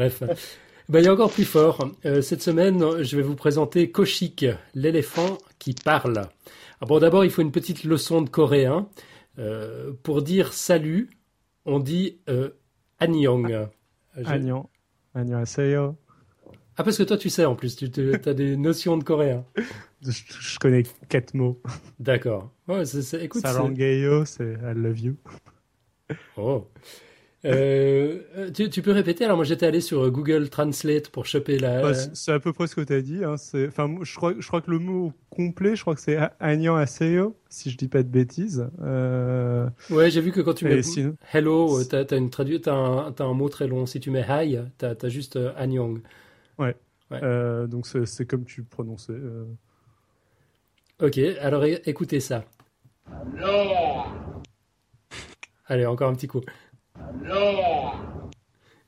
Bref, 0.00 0.22
bah, 0.88 1.00
il 1.00 1.04
y 1.04 1.08
a 1.08 1.12
encore 1.12 1.30
plus 1.30 1.44
fort. 1.44 1.86
Euh, 2.06 2.22
cette 2.22 2.40
semaine, 2.40 3.02
je 3.02 3.16
vais 3.16 3.22
vous 3.22 3.34
présenter 3.36 3.90
Koshik, 3.90 4.46
l'éléphant 4.74 5.36
qui 5.58 5.74
parle. 5.74 6.22
Ah 6.80 6.86
bon, 6.86 6.98
d'abord, 7.00 7.22
il 7.22 7.30
faut 7.30 7.42
une 7.42 7.52
petite 7.52 7.84
leçon 7.84 8.22
de 8.22 8.30
coréen. 8.30 8.88
Euh, 9.38 9.92
pour 10.02 10.22
dire 10.22 10.54
salut, 10.54 11.10
on 11.66 11.80
dit 11.80 12.18
euh, 12.30 12.48
je- 13.02 13.04
Agnan. 14.24 14.70
Annyeonghaseyo. 15.14 15.96
Ah, 16.78 16.82
parce 16.82 16.96
que 16.96 17.02
toi, 17.02 17.18
tu 17.18 17.28
sais 17.28 17.44
en 17.44 17.54
plus, 17.56 17.76
tu 17.76 17.84
as 18.24 18.32
des 18.34 18.56
notions 18.56 18.96
de 18.96 19.04
coréen. 19.04 19.44
Je, 20.02 20.12
je 20.12 20.58
connais 20.58 20.84
quatre 21.10 21.34
mots. 21.34 21.60
D'accord. 21.98 22.50
Ouais, 22.66 22.86
c'est- 22.86 23.02
c'est- 23.02 23.22
écoute, 23.22 23.42
c'est- 23.44 23.52
Sarangeyo, 23.52 24.24
c'est 24.24 24.54
I 24.54 24.72
love 24.74 24.98
you. 24.98 25.16
Oh. 26.38 26.66
Euh, 27.46 28.18
tu, 28.54 28.68
tu 28.68 28.82
peux 28.82 28.92
répéter 28.92 29.24
Alors, 29.24 29.36
moi, 29.36 29.44
j'étais 29.46 29.64
allé 29.66 29.80
sur 29.80 30.10
Google 30.10 30.50
Translate 30.50 31.08
pour 31.08 31.24
choper 31.24 31.58
la. 31.58 31.80
Bah, 31.80 31.94
c'est 31.94 32.32
à 32.32 32.38
peu 32.40 32.52
près 32.52 32.66
ce 32.66 32.74
que 32.74 32.82
tu 32.82 32.92
as 32.92 33.00
dit. 33.00 33.24
Hein. 33.24 33.36
Enfin, 33.66 33.94
je 34.02 34.14
crois, 34.14 34.34
je 34.38 34.46
crois 34.46 34.60
que 34.60 34.70
le 34.70 34.78
mot 34.78 35.12
complet, 35.30 35.74
je 35.74 35.80
crois 35.80 35.94
que 35.94 36.00
c'est 36.02 36.18
Annyeonghaseyo, 36.38 37.34
si 37.48 37.70
je 37.70 37.78
dis 37.78 37.88
pas 37.88 38.02
de 38.02 38.08
bêtises. 38.08 38.68
Euh, 38.82 39.68
Ouais, 39.88 40.10
j'ai 40.10 40.20
vu 40.20 40.32
que 40.32 40.40
quand 40.42 40.52
tu 40.54 40.66
et 40.70 40.74
mets 40.76 40.82
sinon- 40.82 41.16
hello, 41.32 41.80
euh, 41.80 41.84
t'as 41.84 42.04
as 42.14 42.18
une 42.18 42.28
traduite, 42.30 42.64
t'as 42.64 42.74
un, 42.74 43.32
mot 43.32 43.48
très 43.48 43.66
long. 43.66 43.86
Si 43.86 44.00
tu 44.00 44.10
mets 44.10 44.26
hi, 44.28 44.58
t'as 44.76 44.94
as 45.00 45.08
juste 45.08 45.36
euh, 45.36 45.52
annyeong. 45.56 46.02
Ouais. 46.58 46.76
euh, 47.12 47.66
donc 47.66 47.86
c'est 47.86 48.26
comme 48.26 48.44
tu 48.44 48.62
prononçais. 48.64 49.12
euh. 49.14 49.44
Ok, 51.02 51.18
alors 51.40 51.64
écoutez 51.64 52.20
ça. 52.20 52.44
Allez, 55.66 55.86
encore 55.86 56.10
un 56.10 56.14
petit 56.14 56.26
coup. 56.26 56.40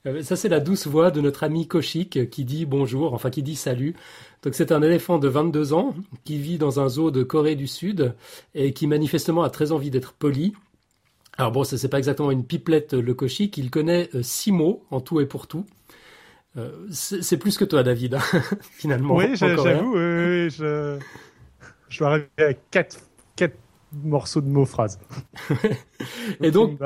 Euh, 0.05 0.21
Ça, 0.21 0.35
c'est 0.35 0.49
la 0.49 0.59
douce 0.59 0.87
voix 0.87 1.11
de 1.11 1.21
notre 1.21 1.43
ami 1.43 1.67
Koshik 1.67 2.29
qui 2.29 2.43
dit 2.45 2.65
bonjour, 2.65 3.13
enfin 3.13 3.29
qui 3.29 3.41
dit 3.43 3.55
salut. 3.55 3.95
Donc, 4.43 4.55
c'est 4.55 4.71
un 4.71 4.81
éléphant 4.81 5.17
de 5.17 5.27
22 5.27 5.73
ans 5.73 5.95
qui 6.25 6.37
vit 6.37 6.57
dans 6.57 6.79
un 6.79 6.89
zoo 6.89 7.11
de 7.11 7.23
Corée 7.23 7.55
du 7.55 7.67
Sud 7.67 8.13
et 8.53 8.73
qui 8.73 8.87
manifestement 8.87 9.43
a 9.43 9.49
très 9.49 9.71
envie 9.71 9.89
d'être 9.91 10.13
poli. 10.13 10.53
Alors 11.37 11.51
bon, 11.51 11.63
ça 11.63 11.77
c'est 11.77 11.87
pas 11.89 11.97
exactement 11.97 12.31
une 12.31 12.45
pipelette, 12.45 12.93
le 12.93 13.13
Koshik. 13.13 13.57
Il 13.57 13.71
connaît 13.71 14.09
euh, 14.13 14.21
six 14.21 14.51
mots 14.51 14.83
en 14.91 14.99
tout 14.99 15.19
et 15.21 15.25
pour 15.25 15.47
tout. 15.47 15.65
Euh, 16.57 16.85
c'est 16.91 17.37
plus 17.37 17.57
que 17.57 17.65
toi, 17.65 17.81
David, 17.81 18.15
hein, 18.15 18.21
finalement. 18.61 19.15
oui, 19.15 19.35
j'avoue, 19.35 19.95
je... 19.95 20.99
je 21.89 21.97
dois 21.99 22.09
arriver 22.09 22.27
à 22.37 22.53
quatre, 22.53 22.97
quatre 23.35 23.57
morceaux 23.91 24.41
de 24.41 24.47
mots 24.49 24.65
phrases. 24.65 24.99
Et 26.41 26.51
donc. 26.51 26.79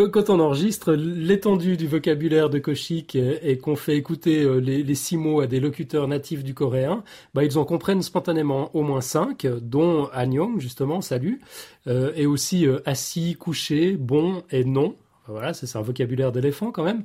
Quand 0.00 0.30
on 0.30 0.40
enregistre 0.40 0.92
l'étendue 0.92 1.76
du 1.76 1.86
vocabulaire 1.86 2.50
de 2.50 2.58
Koshik 2.58 3.14
et, 3.14 3.58
qu'on 3.58 3.76
fait 3.76 3.96
écouter 3.96 4.42
euh, 4.42 4.56
les, 4.56 4.94
six 4.94 5.16
mots 5.16 5.40
à 5.40 5.46
des 5.46 5.60
locuteurs 5.60 6.08
natifs 6.08 6.44
du 6.44 6.54
coréen, 6.54 7.04
bah, 7.34 7.44
ils 7.44 7.58
en 7.58 7.64
comprennent 7.64 8.02
spontanément 8.02 8.74
au 8.74 8.82
moins 8.82 9.00
cinq, 9.00 9.46
dont 9.46 10.08
Annyeong, 10.12 10.60
justement, 10.60 11.00
salut, 11.00 11.40
euh, 11.86 12.12
et 12.16 12.26
aussi 12.26 12.66
euh, 12.66 12.80
assis, 12.86 13.36
couché, 13.36 13.96
bon 13.96 14.42
et 14.50 14.64
non. 14.64 14.96
Voilà, 15.28 15.54
c'est 15.54 15.76
un 15.76 15.82
vocabulaire 15.82 16.32
d'éléphant 16.32 16.72
quand 16.72 16.84
même. 16.84 17.04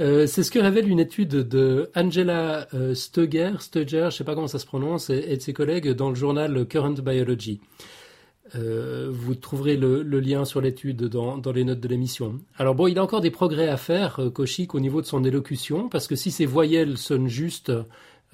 Euh, 0.00 0.26
c'est 0.26 0.42
ce 0.42 0.50
que 0.50 0.58
révèle 0.58 0.88
une 0.88 0.98
étude 0.98 1.28
de 1.30 1.90
Angela 1.94 2.66
euh, 2.74 2.94
Stöger, 2.94 3.52
Stöger, 3.60 4.08
je 4.10 4.16
sais 4.16 4.24
pas 4.24 4.34
comment 4.34 4.48
ça 4.48 4.58
se 4.58 4.66
prononce, 4.66 5.10
et 5.10 5.36
de 5.36 5.40
ses 5.40 5.52
collègues 5.52 5.90
dans 5.90 6.08
le 6.08 6.16
journal 6.16 6.66
Current 6.66 6.94
Biology. 6.94 7.60
Euh, 8.54 9.08
vous 9.10 9.34
trouverez 9.34 9.76
le, 9.76 10.02
lien 10.02 10.44
sur 10.44 10.60
l'étude 10.60 11.04
dans, 11.04 11.38
dans 11.38 11.52
les 11.52 11.64
notes 11.64 11.80
de 11.80 11.88
l'émission. 11.88 12.40
Alors 12.58 12.74
bon, 12.74 12.86
il 12.86 12.98
a 12.98 13.02
encore 13.02 13.22
des 13.22 13.30
progrès 13.30 13.68
à 13.68 13.76
faire, 13.76 14.20
euh, 14.20 14.30
au 14.72 14.80
niveau 14.80 15.00
de 15.00 15.06
son 15.06 15.24
élocution, 15.24 15.88
parce 15.88 16.06
que 16.06 16.14
si 16.14 16.30
ses 16.30 16.46
voyelles 16.46 16.98
sonnent 16.98 17.28
juste 17.28 17.72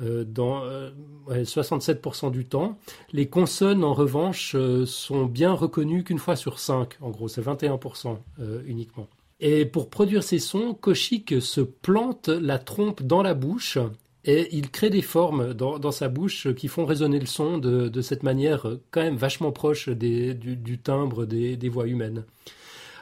euh, 0.02 0.24
dans 0.24 0.64
euh, 0.64 0.90
ouais, 1.26 1.42
67% 1.42 2.30
du 2.30 2.46
temps, 2.46 2.78
les 3.12 3.28
consonnes, 3.28 3.84
en 3.84 3.94
revanche, 3.94 4.54
euh, 4.54 4.86
sont 4.86 5.26
bien 5.26 5.52
reconnues 5.52 6.04
qu'une 6.04 6.18
fois 6.18 6.36
sur 6.36 6.58
5. 6.58 6.96
En 7.00 7.10
gros, 7.10 7.28
c'est 7.28 7.42
21% 7.42 8.16
euh, 8.40 8.62
uniquement. 8.66 9.08
Et 9.40 9.64
pour 9.64 9.90
produire 9.90 10.22
ces 10.22 10.38
sons, 10.38 10.74
Koshik 10.74 11.40
se 11.40 11.60
plante 11.60 12.28
la 12.28 12.58
trompe 12.58 13.02
dans 13.02 13.22
la 13.22 13.34
bouche 13.34 13.78
et 14.24 14.54
il 14.54 14.70
crée 14.70 14.90
des 14.90 15.02
formes 15.02 15.54
dans, 15.54 15.78
dans 15.78 15.92
sa 15.92 16.08
bouche 16.08 16.52
qui 16.54 16.68
font 16.68 16.84
résonner 16.84 17.18
le 17.18 17.26
son 17.26 17.58
de, 17.58 17.88
de 17.88 18.00
cette 18.02 18.22
manière 18.22 18.68
euh, 18.68 18.82
quand 18.90 19.02
même 19.02 19.16
vachement 19.16 19.52
proche 19.52 19.88
des, 19.88 20.34
du, 20.34 20.56
du 20.56 20.78
timbre 20.78 21.24
des, 21.24 21.56
des 21.56 21.68
voix 21.68 21.86
humaines. 21.86 22.24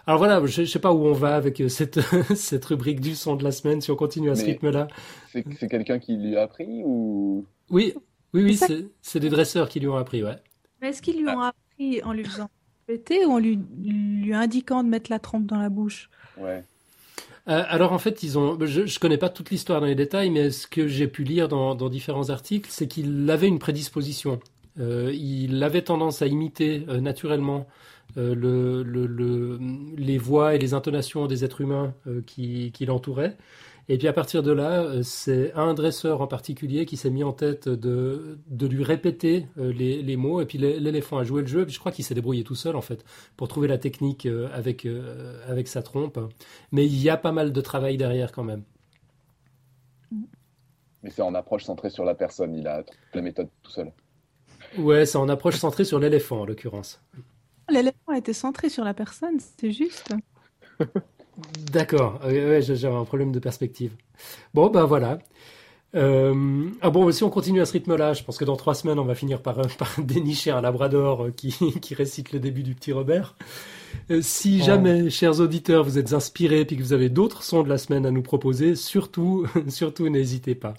Alors 0.06 0.18
voilà, 0.18 0.44
je 0.46 0.62
ne 0.62 0.66
sais 0.66 0.78
pas 0.78 0.92
où 0.92 1.04
on 1.04 1.12
va 1.12 1.36
avec 1.36 1.60
euh, 1.60 1.68
cette, 1.68 2.00
cette 2.34 2.64
rubrique 2.64 3.00
du 3.00 3.14
son 3.14 3.36
de 3.36 3.44
la 3.44 3.52
semaine, 3.52 3.80
si 3.80 3.90
on 3.90 3.96
continue 3.96 4.30
à 4.30 4.36
ce 4.36 4.44
rythme-là. 4.44 4.88
C'est 5.32 5.44
c'est 5.58 5.68
quelqu'un 5.68 5.98
qui 5.98 6.16
lui 6.16 6.36
a 6.36 6.42
appris 6.42 6.82
ou? 6.84 7.44
Oui, 7.68 7.94
oui, 8.32 8.42
oui, 8.44 8.60
C'est 9.02 9.20
des 9.20 9.28
dresseurs 9.28 9.68
qui 9.68 9.80
lui 9.80 9.88
ont 9.88 9.96
appris, 9.96 10.22
ouais. 10.22 10.36
Mais 10.80 10.88
est-ce 10.90 11.02
qu'ils 11.02 11.18
lui 11.18 11.28
ont 11.28 11.40
appris 11.40 12.02
en 12.02 12.12
lui 12.12 12.24
faisant 12.24 12.48
péter 12.86 13.26
ou 13.26 13.32
en 13.32 13.38
lui, 13.38 13.58
lui 13.82 14.32
indiquant 14.32 14.82
de 14.82 14.88
mettre 14.88 15.10
la 15.10 15.18
trompe 15.18 15.46
dans 15.46 15.58
la 15.58 15.68
bouche? 15.68 16.08
ouais. 16.36 16.64
Euh, 17.48 17.64
alors 17.68 17.92
en 17.92 17.98
fait, 17.98 18.22
ils 18.22 18.38
ont, 18.38 18.58
je, 18.66 18.86
je 18.86 18.98
connais 18.98 19.16
pas 19.18 19.30
toute 19.30 19.50
l'histoire 19.50 19.80
dans 19.80 19.86
les 19.86 19.94
détails, 19.94 20.30
mais 20.30 20.50
ce 20.50 20.66
que 20.66 20.86
j'ai 20.86 21.08
pu 21.08 21.24
lire 21.24 21.48
dans, 21.48 21.74
différents 21.88 22.28
articles, 22.30 22.68
c'est 22.70 22.88
qu'il 22.88 23.30
avait 23.30 23.48
une 23.48 23.58
prédisposition. 23.58 24.40
Euh, 24.78 25.12
il 25.14 25.62
avait 25.62 25.82
tendance 25.82 26.22
à 26.22 26.26
imiter 26.26 26.84
euh, 26.88 27.00
naturellement 27.00 27.66
le, 28.16 28.82
le, 28.82 29.06
le- 29.06 29.58
les 29.96 30.18
voix 30.18 30.54
et 30.54 30.58
les 30.58 30.72
intonations 30.74 31.26
des 31.26 31.44
êtres 31.44 31.60
humains 31.60 31.94
qui 32.72 32.72
l'entouraient. 32.86 33.36
Et 33.90 33.96
puis 33.96 34.06
à 34.06 34.12
partir 34.12 34.42
de 34.42 34.52
là, 34.52 34.82
euh, 34.82 35.02
c'est 35.02 35.52
un 35.54 35.72
dresseur 35.74 36.20
en 36.20 36.26
particulier 36.26 36.84
qui 36.84 36.96
s'est 36.98 37.08
mis 37.10 37.24
en 37.24 37.32
tête 37.32 37.68
de, 37.70 38.38
de 38.48 38.66
lui 38.66 38.84
répéter 38.84 39.46
euh, 39.58 39.72
les, 39.72 40.02
les 40.02 40.16
mots. 40.16 40.40
Et 40.42 40.46
puis 40.46 40.58
l'é- 40.58 40.78
l'éléphant 40.78 41.16
a 41.18 41.24
joué 41.24 41.40
le 41.42 41.48
jeu. 41.48 41.62
Et 41.62 41.64
puis 41.64 41.74
je 41.74 41.78
crois 41.80 41.90
qu'il 41.92 42.04
s'est 42.04 42.14
débrouillé 42.14 42.44
tout 42.44 42.54
seul 42.54 42.76
en 42.76 42.82
fait 42.82 43.04
pour 43.36 43.48
trouver 43.48 43.66
la 43.68 43.78
technique 43.78 44.26
euh, 44.26 44.48
avec, 44.52 44.86
avec 45.46 45.68
sa 45.68 45.82
trompe. 45.82 46.18
Mais 46.72 46.84
il 46.86 47.00
y 47.00 47.08
a 47.10 47.16
pas 47.16 47.32
mal 47.32 47.52
de 47.52 47.60
travail 47.62 47.96
derrière 47.96 48.30
quand 48.32 48.44
même. 48.44 48.62
Mais 51.02 51.10
c'est 51.10 51.22
en 51.22 51.34
approche 51.34 51.64
centrée 51.64 51.90
sur 51.90 52.04
la 52.04 52.14
personne. 52.14 52.54
Il 52.54 52.66
a 52.68 52.84
la 53.14 53.22
méthode 53.22 53.48
tout 53.62 53.70
seul. 53.70 53.92
Ouais, 54.78 55.04
c'est 55.06 55.18
en 55.18 55.28
approche 55.28 55.56
centrée 55.56 55.84
sur 55.84 55.98
l'éléphant 55.98 56.40
en 56.40 56.44
l'occurrence. 56.46 57.02
L'éléphant 57.70 58.12
était 58.12 58.32
centré 58.34 58.68
sur 58.68 58.84
la 58.84 58.94
personne, 58.94 59.38
c'est 59.40 59.70
juste. 59.72 60.12
D'accord, 61.72 62.20
ouais, 62.24 62.44
ouais, 62.44 62.62
j'ai 62.62 62.76
j'ai 62.76 62.88
un 62.88 63.04
problème 63.04 63.32
de 63.32 63.38
perspective. 63.38 63.92
Bon, 64.54 64.68
ben 64.70 64.84
voilà. 64.84 65.18
Euh, 65.94 66.68
ah 66.82 66.90
bon, 66.90 67.10
si 67.12 67.24
on 67.24 67.30
continue 67.30 67.60
à 67.60 67.66
ce 67.66 67.72
rythme-là, 67.72 68.12
je 68.12 68.22
pense 68.22 68.36
que 68.36 68.44
dans 68.44 68.56
trois 68.56 68.74
semaines, 68.74 68.98
on 68.98 69.04
va 69.04 69.14
finir 69.14 69.40
par, 69.40 69.56
par 69.78 69.94
dénicher 70.02 70.50
un 70.50 70.60
labrador 70.60 71.28
qui, 71.36 71.54
qui 71.80 71.94
récite 71.94 72.32
le 72.32 72.40
début 72.40 72.62
du 72.62 72.74
petit 72.74 72.92
Robert. 72.92 73.36
Euh, 74.10 74.20
si 74.22 74.62
jamais, 74.62 75.10
chers 75.10 75.40
auditeurs, 75.40 75.84
vous 75.84 75.98
êtes 75.98 76.12
inspirés 76.12 76.60
et 76.60 76.66
que 76.66 76.82
vous 76.82 76.92
avez 76.92 77.08
d'autres 77.08 77.42
sons 77.42 77.62
de 77.62 77.68
la 77.68 77.78
semaine 77.78 78.06
à 78.06 78.10
nous 78.10 78.22
proposer, 78.22 78.74
surtout, 78.74 79.46
surtout 79.68 80.08
n'hésitez 80.08 80.54
pas. 80.54 80.74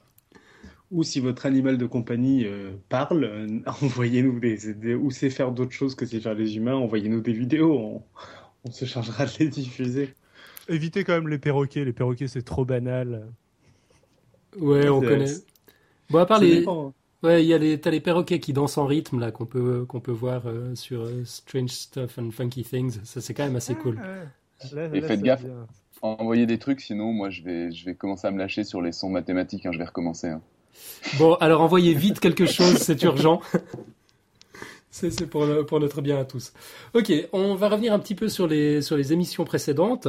Ou 0.91 1.03
si 1.03 1.19
votre 1.19 1.45
animal 1.45 1.77
de 1.77 1.85
compagnie 1.85 2.45
euh, 2.45 2.71
parle, 2.89 3.23
euh, 3.23 3.47
envoyez-nous 3.81 4.39
des, 4.39 4.95
ou 4.95 5.11
c'est 5.11 5.29
faire 5.29 5.51
d'autres 5.51 5.71
choses 5.71 5.95
que 5.95 6.05
c'est 6.05 6.19
faire 6.19 6.33
les 6.33 6.57
humains, 6.57 6.75
envoyez-nous 6.75 7.21
des 7.21 7.33
vidéos, 7.33 7.77
on, 7.77 8.03
on, 8.65 8.71
se 8.71 8.85
chargera 8.85 9.25
de 9.25 9.31
les 9.39 9.47
diffuser. 9.49 10.15
Évitez 10.69 11.03
quand 11.03 11.13
même 11.13 11.27
les 11.27 11.39
perroquets, 11.39 11.83
les 11.83 11.93
perroquets 11.93 12.27
c'est 12.27 12.43
trop 12.43 12.65
banal. 12.65 13.27
Ouais, 14.57 14.87
on 14.89 15.01
connaît. 15.01 15.33
Bon, 16.09 16.19
à 16.19 16.25
part 16.25 16.39
les. 16.39 16.65
Hein. 16.67 16.93
Ouais, 17.21 17.43
il 17.43 17.47
y 17.47 17.53
a 17.53 17.57
les, 17.57 17.79
t'as 17.79 17.91
les 17.91 17.99
perroquets 17.99 18.39
qui 18.39 18.53
dansent 18.53 18.77
en 18.77 18.85
rythme 18.85 19.19
là 19.19 19.31
qu'on 19.31 19.45
peut 19.45 19.85
qu'on 19.85 19.99
peut 19.99 20.11
voir 20.11 20.43
euh, 20.45 20.73
sur 20.75 21.09
Strange 21.25 21.71
Stuff 21.71 22.17
and 22.17 22.31
Funky 22.31 22.63
Things. 22.63 22.99
Ça 23.03 23.19
c'est 23.19 23.33
quand 23.33 23.43
même 23.43 23.57
assez 23.57 23.75
cool. 23.75 23.99
Et 24.93 25.01
faites 25.01 25.21
gaffe, 25.21 25.43
envoyez 26.01 26.45
des 26.45 26.59
trucs, 26.59 26.79
sinon 26.79 27.11
moi 27.11 27.29
je 27.29 27.43
vais 27.43 27.71
je 27.71 27.85
vais 27.85 27.95
commencer 27.95 28.27
à 28.27 28.31
me 28.31 28.37
lâcher 28.37 28.63
sur 28.63 28.81
les 28.81 28.93
sons 28.93 29.09
mathématiques. 29.09 29.65
Hein, 29.65 29.71
je 29.73 29.79
vais 29.79 29.85
recommencer. 29.85 30.27
Hein. 30.27 30.41
Bon, 31.17 31.33
alors 31.35 31.61
envoyez 31.61 31.93
vite 31.93 32.19
quelque 32.19 32.45
chose, 32.45 32.77
c'est 32.77 33.03
urgent. 33.03 33.41
c'est 34.91 35.27
pour, 35.27 35.45
pour 35.65 35.79
notre 35.79 36.01
bien 36.01 36.19
à 36.19 36.25
tous. 36.25 36.53
Ok, 36.93 37.11
on 37.33 37.55
va 37.55 37.69
revenir 37.69 37.93
un 37.93 37.99
petit 37.99 38.15
peu 38.15 38.29
sur 38.29 38.47
les, 38.47 38.81
sur 38.81 38.97
les 38.97 39.13
émissions 39.13 39.45
précédentes. 39.45 40.07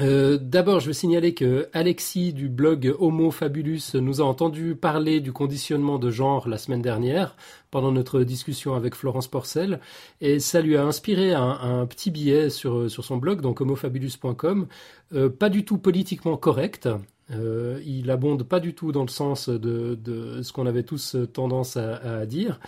Euh, 0.00 0.38
D'abord, 0.40 0.80
je 0.80 0.88
veux 0.88 0.92
signaler 0.92 1.34
que 1.34 1.68
Alexis 1.72 2.32
du 2.32 2.48
blog 2.48 2.92
Homo 2.98 3.30
Fabulus 3.30 3.94
nous 3.94 4.20
a 4.20 4.24
entendu 4.24 4.74
parler 4.74 5.20
du 5.20 5.32
conditionnement 5.32 6.00
de 6.00 6.10
genre 6.10 6.48
la 6.48 6.58
semaine 6.58 6.82
dernière 6.82 7.36
pendant 7.70 7.92
notre 7.92 8.24
discussion 8.24 8.74
avec 8.74 8.96
Florence 8.96 9.28
Porcel 9.28 9.78
et 10.20 10.40
ça 10.40 10.62
lui 10.62 10.76
a 10.76 10.84
inspiré 10.84 11.32
un, 11.32 11.86
petit 11.86 12.10
billet 12.10 12.50
sur, 12.50 12.90
son 12.90 13.16
blog, 13.18 13.40
donc 13.40 13.60
homofabulus.com, 13.60 14.66
euh, 15.12 15.28
pas 15.28 15.48
du 15.48 15.64
tout 15.64 15.78
politiquement 15.78 16.36
correct, 16.36 16.88
euh, 17.30 17.80
il 17.86 18.10
abonde 18.10 18.42
pas 18.42 18.58
du 18.58 18.74
tout 18.74 18.90
dans 18.90 19.02
le 19.02 19.08
sens 19.08 19.48
de, 19.48 20.40
ce 20.42 20.52
qu'on 20.52 20.66
avait 20.66 20.82
tous 20.82 21.16
tendance 21.32 21.76
à 21.76 22.26
dire. 22.26 22.58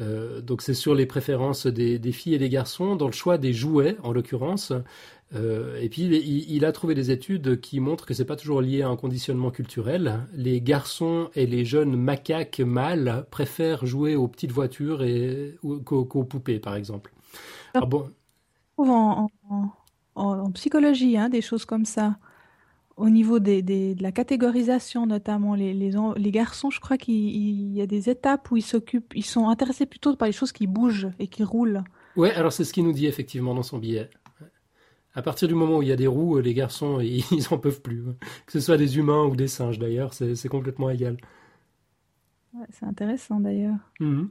Euh, 0.00 0.40
donc 0.40 0.62
c'est 0.62 0.74
sur 0.74 0.94
les 0.94 1.06
préférences 1.06 1.66
des, 1.66 2.12
filles 2.12 2.34
et 2.34 2.38
des 2.38 2.48
garçons, 2.48 2.96
dans 2.96 3.06
le 3.06 3.12
choix 3.12 3.38
des 3.38 3.52
jouets 3.52 3.96
en 4.02 4.12
l'occurrence. 4.12 4.72
Euh, 5.34 5.80
et 5.80 5.88
puis 5.88 6.02
il, 6.02 6.64
a 6.64 6.72
trouvé 6.72 6.94
des 6.94 7.10
études 7.10 7.60
qui 7.60 7.78
montrent 7.78 8.04
que 8.04 8.14
c'est 8.14 8.24
pas 8.24 8.36
toujours 8.36 8.62
lié 8.62 8.82
à 8.82 8.88
un 8.88 8.96
conditionnement 8.96 9.50
culturel. 9.50 10.26
Les 10.34 10.60
garçons 10.60 11.30
et 11.34 11.46
les 11.46 11.64
jeunes 11.64 11.94
macaques 11.96 12.60
mâles 12.60 13.26
préfèrent 13.30 13.86
jouer 13.86 14.16
aux 14.16 14.26
petites 14.26 14.52
voitures 14.52 15.02
et 15.02 15.56
qu'aux, 15.84 16.24
poupées, 16.24 16.58
par 16.58 16.74
exemple. 16.74 17.12
Ah 17.74 17.86
bon. 17.86 18.10
En, 18.76 19.28
en, 19.48 19.70
en, 20.14 20.50
psychologie, 20.52 21.16
hein, 21.16 21.28
des 21.28 21.42
choses 21.42 21.64
comme 21.64 21.84
ça 21.84 22.16
au 23.00 23.08
niveau 23.08 23.38
des, 23.38 23.62
des, 23.62 23.94
de 23.94 24.02
la 24.02 24.12
catégorisation, 24.12 25.06
notamment 25.06 25.54
les, 25.54 25.72
les, 25.72 25.90
les 26.16 26.30
garçons, 26.30 26.68
je 26.70 26.80
crois 26.80 26.98
qu'il 26.98 27.72
y 27.72 27.80
a 27.80 27.86
des 27.86 28.10
étapes 28.10 28.50
où 28.50 28.58
ils 28.58 28.62
s'occupent, 28.62 29.14
ils 29.14 29.24
sont 29.24 29.48
intéressés 29.48 29.86
plutôt 29.86 30.14
par 30.16 30.26
les 30.26 30.32
choses 30.32 30.52
qui 30.52 30.66
bougent 30.66 31.08
et 31.18 31.26
qui 31.26 31.42
roulent. 31.42 31.82
Ouais, 32.16 32.32
alors 32.34 32.52
c'est 32.52 32.64
ce 32.64 32.74
qu'il 32.74 32.84
nous 32.84 32.92
dit 32.92 33.06
effectivement 33.06 33.54
dans 33.54 33.62
son 33.62 33.78
billet. 33.78 34.10
À 35.14 35.22
partir 35.22 35.48
du 35.48 35.54
moment 35.54 35.78
où 35.78 35.82
il 35.82 35.88
y 35.88 35.92
a 35.92 35.96
des 35.96 36.06
roues, 36.06 36.38
les 36.40 36.52
garçons, 36.52 37.00
ils 37.00 37.46
en 37.50 37.56
peuvent 37.56 37.80
plus. 37.80 38.04
Que 38.44 38.52
ce 38.52 38.60
soit 38.60 38.76
des 38.76 38.98
humains 38.98 39.24
ou 39.24 39.34
des 39.34 39.48
singes 39.48 39.78
d'ailleurs, 39.78 40.12
c'est 40.12 40.48
complètement 40.48 40.90
égal. 40.90 41.16
Ouais, 42.52 42.66
c'est 42.68 42.84
intéressant 42.84 43.40
d'ailleurs. 43.40 43.78
Mmh. 43.98 44.24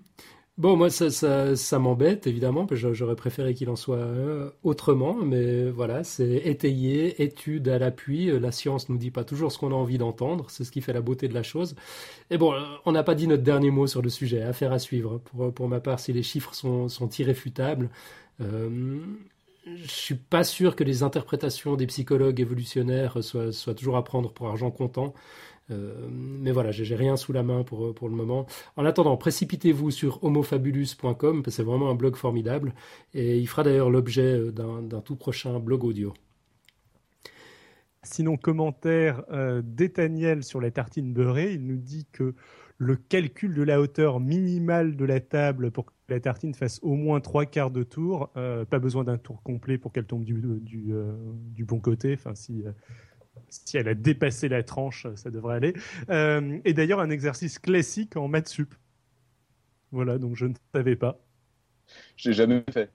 Bon, 0.60 0.76
moi, 0.76 0.90
ça, 0.90 1.80
m'embête, 1.80 2.28
évidemment, 2.28 2.68
j'aurais 2.72 3.16
préféré 3.16 3.54
qu'il 3.54 3.70
en 3.70 3.78
soit 3.78 3.96
euh, 3.96 4.52
autrement, 4.64 5.14
mais 5.16 5.70
voilà, 5.70 6.04
c'est 6.04 6.36
étayé, 6.44 7.24
étude 7.24 7.70
à 7.70 7.80
l'appui. 7.80 8.30
Euh, 8.30 8.42
la 8.42 8.52
science 8.52 8.90
nous 8.90 8.98
dit 8.98 9.10
pas 9.10 9.24
toujours 9.24 9.54
ce 9.54 9.58
qu'on 9.58 9.72
a 9.72 9.76
envie 9.76 9.98
d'entendre, 9.98 10.48
c'est 10.50 10.66
ce 10.66 10.72
qui 10.72 10.82
fait 10.82 10.92
la 10.92 11.00
beauté 11.00 11.30
de 11.30 11.34
la 11.34 11.44
chose. 11.44 11.76
Et 12.30 12.38
bon, 12.38 12.52
euh, 12.54 12.60
on 12.86 12.92
n'a 12.92 13.04
pas 13.04 13.16
dit 13.16 13.26
notre 13.26 13.44
dernier 13.44 13.72
mot 13.72 13.88
sur 13.88 14.02
le 14.02 14.10
sujet, 14.10 14.42
affaire 14.42 14.74
à 14.74 14.80
suivre. 14.80 15.20
Pour, 15.56 15.70
ma 15.70 15.80
part, 15.80 16.02
si 16.02 16.12
les 16.12 16.24
chiffres 16.24 16.54
sont, 16.54 16.90
irréfutables, 17.18 17.90
euh, 18.42 19.00
je 19.66 19.90
suis 19.90 20.16
pas 20.16 20.44
sûr 20.44 20.76
que 20.76 20.84
les 20.84 21.04
interprétations 21.04 21.78
des 21.78 21.88
psychologues 21.88 22.42
évolutionnaires 22.42 23.24
soient 23.24 23.74
toujours 23.76 23.96
à 23.96 24.04
prendre 24.04 24.34
pour 24.34 24.50
argent 24.50 24.72
comptant. 24.72 25.14
Euh, 25.72 26.08
mais 26.10 26.52
voilà, 26.52 26.72
j'ai 26.72 26.96
rien 26.96 27.18
sous 27.18 27.34
la 27.34 27.44
main 27.44 27.64
pour, 27.64 27.94
pour 27.94 28.10
le 28.10 28.16
moment. 28.16 28.46
En 28.76 28.86
attendant, 28.86 29.16
précipitez-vous 29.18 29.92
sur 29.92 30.24
homofabulus.com, 30.24 31.44
c'est 31.48 31.64
vraiment 31.64 31.90
un 31.90 31.96
blog 31.96 32.16
formidable, 32.16 32.74
et 33.14 33.38
il 33.38 33.48
fera 33.48 33.64
d'ailleurs 33.64 33.90
l'objet 33.90 34.52
d'un 34.52 35.02
tout 35.02 35.16
prochain 35.16 35.60
blog 35.60 35.84
audio. 35.84 36.14
Sinon, 38.04 38.38
commentaire 38.38 39.24
euh, 39.32 39.62
sur 40.42 40.62
la 40.62 40.72
tartine 40.72 41.14
beurrée, 41.14 41.54
il 41.54 41.66
nous 41.66 41.78
dit 41.78 42.08
que 42.12 42.34
le 42.80 42.96
calcul 42.96 43.54
de 43.54 43.62
la 43.62 43.82
hauteur 43.82 44.22
minimale 44.22 44.96
de 44.96 45.04
la 45.04 45.20
table 45.20 45.70
pour 45.70 45.86
que 45.86 45.92
la 46.08 46.22
tartine 46.22 46.54
fasse 46.54 46.80
au 46.82 46.96
moins 46.96 47.20
trois 47.20 47.46
quarts 47.46 47.72
de 47.72 47.84
tour, 47.84 48.32
euh, 48.38 48.64
pas 48.64 48.80
besoin 48.80 49.04
d'un 49.04 49.18
tour 49.18 49.44
complet 49.44 49.78
pour 49.78 49.92
qu'elle 49.92 50.06
tombe 50.06 50.24
du, 50.24 50.42
du, 50.62 50.94
euh, 50.94 51.14
du, 51.54 51.66
bon 51.66 51.82
côté, 51.82 52.14
enfin 52.14 52.36
si 52.36 52.64
euh, 52.66 52.72
si 53.50 53.78
elle 53.78 53.88
a 53.88 53.94
dépassé 53.94 54.50
la 54.50 54.64
tranche, 54.64 55.08
ça 55.16 55.30
devrait 55.30 55.56
aller. 55.56 55.74
Euh, 56.10 56.60
et 56.66 56.74
d'ailleurs, 56.74 57.00
un 57.00 57.10
exercice 57.10 57.60
classique 57.60 58.18
en 58.18 58.28
maths 58.28 58.50
sup. 58.50 58.74
Voilà, 59.92 60.18
donc 60.18 60.36
je 60.36 60.46
ne 60.46 60.54
savais 60.74 60.96
pas. 60.96 61.20
J'ai 62.16 62.34
jamais 62.34 62.64
fait. 62.72 62.92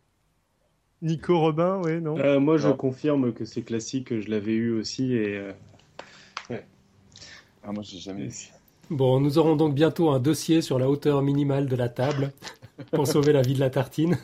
Nico 1.02 1.38
Robin, 1.38 1.80
oui, 1.84 2.00
non 2.00 2.18
euh, 2.18 2.40
Moi, 2.40 2.56
je 2.56 2.68
non. 2.68 2.76
confirme 2.76 3.32
que 3.32 3.44
c'est 3.44 3.62
classique, 3.62 4.20
je 4.20 4.30
l'avais 4.30 4.54
eu 4.54 4.72
aussi. 4.72 5.12
Et 5.12 5.36
euh... 5.36 5.52
ouais. 6.50 6.64
Ah, 7.62 7.72
moi, 7.72 7.82
j'ai 7.82 7.98
jamais 7.98 8.26
eu. 8.26 8.32
Bon, 8.90 9.20
nous 9.20 9.38
aurons 9.38 9.56
donc 9.56 9.74
bientôt 9.74 10.10
un 10.10 10.20
dossier 10.20 10.62
sur 10.62 10.78
la 10.78 10.88
hauteur 10.88 11.22
minimale 11.22 11.66
de 11.66 11.76
la 11.76 11.88
table 11.88 12.32
pour 12.92 13.06
sauver 13.06 13.32
la 13.32 13.42
vie 13.42 13.54
de 13.54 13.60
la 13.60 13.70
tartine. 13.70 14.18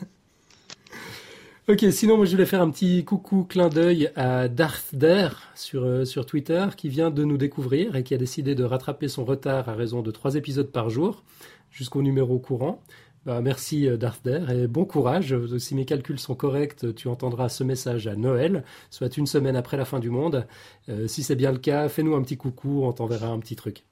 Ok, 1.71 1.85
sinon 1.91 2.17
moi 2.17 2.25
je 2.25 2.31
voulais 2.31 2.45
faire 2.45 2.61
un 2.61 2.69
petit 2.69 3.05
coucou 3.05 3.45
clin 3.45 3.69
d'œil 3.69 4.11
à 4.17 4.49
Darth 4.49 4.93
Dare 4.93 5.53
sur, 5.55 5.85
euh, 5.85 6.03
sur 6.03 6.25
Twitter 6.25 6.65
qui 6.75 6.89
vient 6.89 7.11
de 7.11 7.23
nous 7.23 7.37
découvrir 7.37 7.95
et 7.95 8.03
qui 8.03 8.13
a 8.13 8.17
décidé 8.17 8.55
de 8.55 8.65
rattraper 8.65 9.07
son 9.07 9.23
retard 9.23 9.69
à 9.69 9.73
raison 9.73 10.01
de 10.01 10.11
trois 10.11 10.35
épisodes 10.35 10.69
par 10.69 10.89
jour 10.89 11.23
jusqu'au 11.71 12.01
numéro 12.01 12.39
courant. 12.39 12.83
Bah, 13.25 13.39
merci 13.39 13.87
euh, 13.87 13.95
Darth 13.95 14.19
Dare 14.25 14.51
et 14.51 14.67
bon 14.67 14.83
courage. 14.83 15.33
Si 15.59 15.73
mes 15.73 15.85
calculs 15.85 16.19
sont 16.19 16.35
corrects, 16.35 16.93
tu 16.93 17.07
entendras 17.07 17.47
ce 17.47 17.63
message 17.63 18.05
à 18.05 18.17
Noël, 18.17 18.65
soit 18.89 19.15
une 19.15 19.25
semaine 19.25 19.55
après 19.55 19.77
la 19.77 19.85
fin 19.85 19.99
du 19.99 20.09
monde. 20.09 20.45
Euh, 20.89 21.07
si 21.07 21.23
c'est 21.23 21.37
bien 21.37 21.53
le 21.53 21.59
cas, 21.59 21.87
fais-nous 21.87 22.15
un 22.15 22.21
petit 22.21 22.35
coucou, 22.35 22.83
on 22.83 22.91
t'enverra 22.91 23.27
un 23.27 23.39
petit 23.39 23.55
truc. 23.55 23.85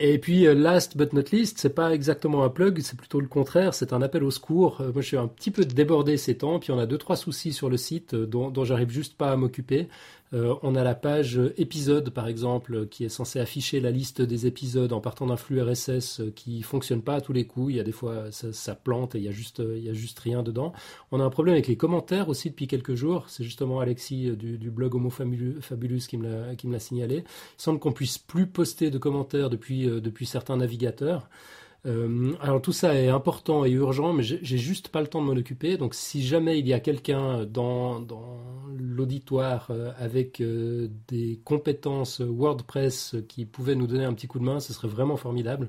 Et 0.00 0.18
puis, 0.18 0.46
euh, 0.46 0.54
last 0.54 0.96
but 0.96 1.12
not 1.12 1.22
least, 1.30 1.58
c'est 1.58 1.74
pas 1.74 1.94
exactement 1.94 2.42
un 2.42 2.48
plug, 2.48 2.80
c'est 2.80 2.96
plutôt 2.98 3.20
le 3.20 3.28
contraire, 3.28 3.74
c'est 3.74 3.92
un 3.92 4.02
appel 4.02 4.24
au 4.24 4.32
secours. 4.32 4.80
Euh, 4.80 4.92
moi, 4.92 5.02
je 5.02 5.06
suis 5.06 5.16
un 5.16 5.28
petit 5.28 5.52
peu 5.52 5.64
débordé 5.64 6.16
ces 6.16 6.36
temps, 6.36 6.58
puis 6.58 6.72
on 6.72 6.78
a 6.80 6.86
deux, 6.86 6.98
trois 6.98 7.14
soucis 7.14 7.52
sur 7.52 7.70
le 7.70 7.76
site 7.76 8.14
euh, 8.14 8.26
dont, 8.26 8.50
dont 8.50 8.64
j'arrive 8.64 8.90
juste 8.90 9.16
pas 9.16 9.30
à 9.30 9.36
m'occuper. 9.36 9.88
Euh, 10.34 10.56
on 10.62 10.74
a 10.74 10.82
la 10.82 10.94
page 10.94 11.40
épisode, 11.56 12.10
par 12.10 12.26
exemple, 12.26 12.86
qui 12.88 13.04
est 13.04 13.08
censée 13.08 13.38
afficher 13.38 13.80
la 13.80 13.90
liste 13.90 14.20
des 14.20 14.46
épisodes 14.46 14.92
en 14.92 15.00
partant 15.00 15.26
d'un 15.26 15.36
flux 15.36 15.62
RSS 15.62 16.22
qui 16.34 16.62
fonctionne 16.62 17.02
pas 17.02 17.16
à 17.16 17.20
tous 17.20 17.32
les 17.32 17.46
coups. 17.46 17.72
Il 17.74 17.76
y 17.76 17.80
a 17.80 17.84
des 17.84 17.92
fois, 17.92 18.30
ça, 18.30 18.74
plante 18.74 19.14
et 19.14 19.18
il 19.18 19.24
y 19.24 19.28
a 19.28 19.32
juste, 19.32 19.62
y 19.64 19.88
a 19.88 19.92
juste 19.92 20.18
rien 20.18 20.42
dedans. 20.42 20.72
On 21.12 21.20
a 21.20 21.24
un 21.24 21.30
problème 21.30 21.54
avec 21.54 21.68
les 21.68 21.76
commentaires 21.76 22.28
aussi 22.28 22.50
depuis 22.50 22.66
quelques 22.66 22.94
jours. 22.94 23.26
C'est 23.28 23.44
justement 23.44 23.80
Alexis 23.80 24.30
du, 24.36 24.70
blog 24.70 24.94
Homo 24.96 25.10
Fabulus 25.10 26.06
qui 26.08 26.18
me 26.18 26.28
l'a, 26.28 26.78
signalé. 26.80 27.18
Il 27.18 27.62
semble 27.62 27.78
qu'on 27.78 27.92
puisse 27.92 28.18
plus 28.18 28.46
poster 28.46 28.90
de 28.90 28.98
commentaires 28.98 29.50
depuis, 29.50 29.88
euh, 29.88 30.00
depuis 30.00 30.26
certains 30.26 30.56
navigateurs. 30.56 31.28
Euh, 31.86 32.32
alors 32.40 32.62
tout 32.62 32.72
ça 32.72 32.94
est 32.94 33.08
important 33.08 33.64
et 33.64 33.70
urgent, 33.70 34.14
mais 34.14 34.22
j'ai 34.22 34.58
juste 34.58 34.88
pas 34.88 35.02
le 35.02 35.06
temps 35.06 35.20
de 35.20 35.26
m'en 35.26 35.38
occuper. 35.38 35.76
Donc 35.76 35.94
si 35.94 36.22
jamais 36.22 36.58
il 36.58 36.66
y 36.66 36.72
a 36.72 36.80
quelqu'un 36.80 37.44
dans, 37.44 38.04
l'auditoire 38.76 39.68
euh, 39.70 39.92
avec 39.98 40.40
euh, 40.40 40.88
des 41.08 41.40
compétences 41.44 42.20
WordPress 42.20 43.16
qui 43.28 43.44
pouvait 43.44 43.74
nous 43.74 43.86
donner 43.86 44.04
un 44.04 44.14
petit 44.14 44.26
coup 44.26 44.38
de 44.38 44.44
main, 44.44 44.60
ce 44.60 44.72
serait 44.72 44.88
vraiment 44.88 45.16
formidable. 45.16 45.68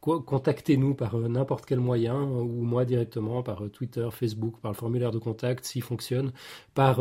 Contactez-nous 0.00 0.94
par 0.94 1.16
n'importe 1.16 1.64
quel 1.64 1.78
moyen, 1.78 2.20
ou 2.20 2.62
moi 2.64 2.84
directement 2.84 3.44
par 3.44 3.62
Twitter, 3.72 4.08
Facebook, 4.10 4.56
par 4.60 4.72
le 4.72 4.76
formulaire 4.76 5.12
de 5.12 5.18
contact 5.18 5.64
s'il 5.64 5.82
fonctionne, 5.82 6.32
par 6.74 7.00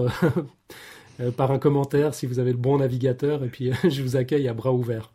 un 1.20 1.58
commentaire 1.58 2.14
si 2.14 2.28
vous 2.28 2.38
avez 2.38 2.52
le 2.52 2.58
bon 2.60 2.78
navigateur, 2.78 3.44
et 3.44 3.50
puis 3.50 3.72
je 3.90 4.04
vous 4.04 4.18
accueille 4.18 4.48
à 4.48 4.54
bras 4.54 4.72
ouverts. 4.72 5.12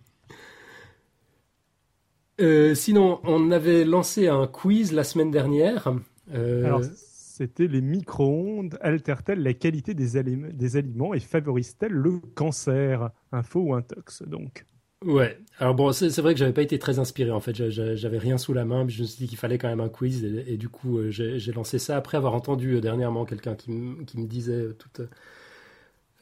Euh, 2.42 2.74
sinon, 2.74 3.20
on 3.24 3.50
avait 3.52 3.84
lancé 3.84 4.26
un 4.26 4.46
quiz 4.46 4.92
la 4.92 5.04
semaine 5.04 5.30
dernière. 5.30 5.94
Euh... 6.34 6.64
Alors, 6.64 6.82
c'était 6.82 7.68
les 7.68 7.80
micro-ondes 7.80 8.78
altèrent-elles 8.80 9.42
la 9.42 9.54
qualité 9.54 9.94
des, 9.94 10.16
alim 10.16 10.50
des 10.52 10.76
aliments 10.76 11.14
et 11.14 11.20
favorisent-elles 11.20 11.92
le 11.92 12.18
cancer? 12.34 13.10
Un 13.30 13.42
faux 13.42 13.60
ou 13.60 13.74
un 13.74 13.82
tox, 13.82 14.22
donc? 14.22 14.64
Ouais. 15.04 15.38
Alors 15.58 15.74
bon, 15.74 15.92
c'est 15.92 16.16
vrai 16.20 16.34
que 16.34 16.38
j'avais 16.38 16.52
pas 16.52 16.62
été 16.62 16.78
très 16.78 16.98
inspiré 16.98 17.30
en 17.30 17.40
fait. 17.40 17.54
J'avais 17.70 18.18
rien 18.18 18.38
sous 18.38 18.52
la 18.52 18.64
main, 18.64 18.84
mais 18.84 18.90
je 18.90 19.02
me 19.02 19.06
suis 19.06 19.24
dit 19.24 19.28
qu'il 19.28 19.38
fallait 19.38 19.58
quand 19.58 19.68
même 19.68 19.80
un 19.80 19.88
quiz 19.88 20.24
et, 20.24 20.56
du 20.56 20.68
coup 20.68 20.98
euh, 20.98 21.10
j'ai 21.10 21.52
lancé 21.52 21.80
ça 21.80 21.96
après 21.96 22.16
avoir 22.16 22.34
entendu 22.34 22.80
dernièrement 22.80 23.24
quelqu'un 23.24 23.56
qui, 23.56 23.72
qui, 24.06 24.20
me 24.20 24.26
disait 24.26 24.68
toutes 24.78 25.00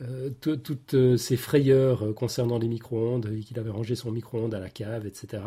euh, 0.01 0.31
toutes 0.41 1.17
ces 1.19 1.37
frayeurs 1.37 2.15
concernant 2.15 2.59
les 2.59 2.69
micro-ondes 2.69 3.31
et 3.37 3.41
qu'il 3.41 3.59
avait 3.59 3.71
rangé 3.71 3.95
son 3.97 4.13
micro-ondes 4.13 4.55
à 4.55 4.61
la 4.61 4.71
cave, 4.71 5.07
etc. 5.07 5.43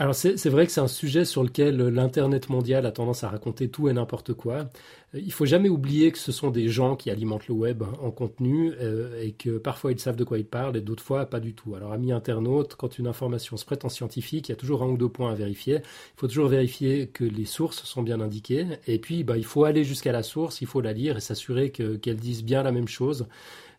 Alors 0.00 0.14
c'est 0.14 0.48
vrai 0.48 0.64
que 0.64 0.72
c'est 0.72 0.80
un 0.80 0.88
sujet 0.88 1.26
sur 1.26 1.42
lequel 1.42 1.76
l'Internet 1.76 2.48
mondial 2.48 2.86
a 2.86 2.90
tendance 2.90 3.22
à 3.22 3.28
raconter 3.28 3.68
tout 3.68 3.86
et 3.90 3.92
n'importe 3.92 4.32
quoi. 4.32 4.70
Euh, 5.14 5.20
il 5.22 5.30
faut 5.30 5.44
jamais 5.44 5.68
oublier 5.68 6.10
que 6.10 6.16
ce 6.16 6.32
sont 6.32 6.50
des 6.50 6.68
gens 6.68 6.96
qui 6.96 7.10
alimentent 7.10 7.48
le 7.48 7.54
web 7.54 7.82
en 8.00 8.10
contenu 8.10 8.72
euh, 8.80 9.20
et 9.20 9.32
que 9.32 9.58
parfois 9.58 9.92
ils 9.92 10.00
savent 10.00 10.16
de 10.16 10.24
quoi 10.24 10.38
ils 10.38 10.46
parlent 10.46 10.74
et 10.78 10.80
d'autres 10.80 11.02
fois 11.02 11.26
pas 11.26 11.38
du 11.38 11.52
tout. 11.52 11.74
Alors 11.74 11.92
amis 11.92 12.12
internautes, 12.12 12.76
quand 12.76 12.98
une 12.98 13.06
information 13.06 13.58
se 13.58 13.66
prête 13.66 13.84
en 13.84 13.90
scientifique, 13.90 14.48
il 14.48 14.52
y 14.52 14.54
a 14.54 14.56
toujours 14.56 14.82
un 14.82 14.86
ou 14.86 14.96
deux 14.96 15.10
points 15.10 15.32
à 15.32 15.34
vérifier. 15.34 15.80
Il 15.82 16.16
faut 16.16 16.28
toujours 16.28 16.48
vérifier 16.48 17.08
que 17.08 17.24
les 17.24 17.44
sources 17.44 17.84
sont 17.84 18.02
bien 18.02 18.22
indiquées 18.22 18.68
et 18.86 18.98
puis 18.98 19.22
bah, 19.22 19.36
il 19.36 19.44
faut 19.44 19.64
aller 19.64 19.84
jusqu'à 19.84 20.12
la 20.12 20.22
source, 20.22 20.62
il 20.62 20.66
faut 20.66 20.80
la 20.80 20.94
lire 20.94 21.18
et 21.18 21.20
s'assurer 21.20 21.72
qu'elle 21.72 22.16
dise 22.16 22.42
bien 22.42 22.62
la 22.62 22.72
même 22.72 22.88
chose. 22.88 23.26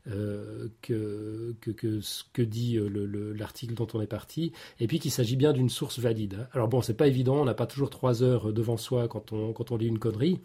Euh, 0.10 0.68
que, 0.82 1.54
que, 1.62 2.02
ce 2.02 2.24
que 2.34 2.42
dit 2.42 2.76
euh, 2.76 3.36
l'article 3.38 3.76
dont 3.76 3.88
on 3.94 4.02
est 4.02 4.08
parti, 4.08 4.52
et 4.80 4.88
puis 4.88 4.98
qu'il 4.98 5.12
s'agit 5.12 5.36
bien 5.36 5.54
d'une 5.54 5.70
source 5.70 6.00
valide. 6.00 6.48
Alors 6.54 6.68
bon, 6.68 6.82
c'est 6.82 6.96
pas 6.96 7.06
évident, 7.06 7.40
on 7.40 7.46
n'a 7.46 7.54
pas 7.54 7.68
toujours 7.68 7.92
trois 7.92 8.24
heures 8.24 8.52
devant 8.52 8.78
soi 8.78 9.08
quand 9.08 9.32
on, 9.32 9.54
quand 9.54 9.70
on 9.70 9.78
lit 9.78 9.86
une 9.86 10.00
connerie. 10.00 10.40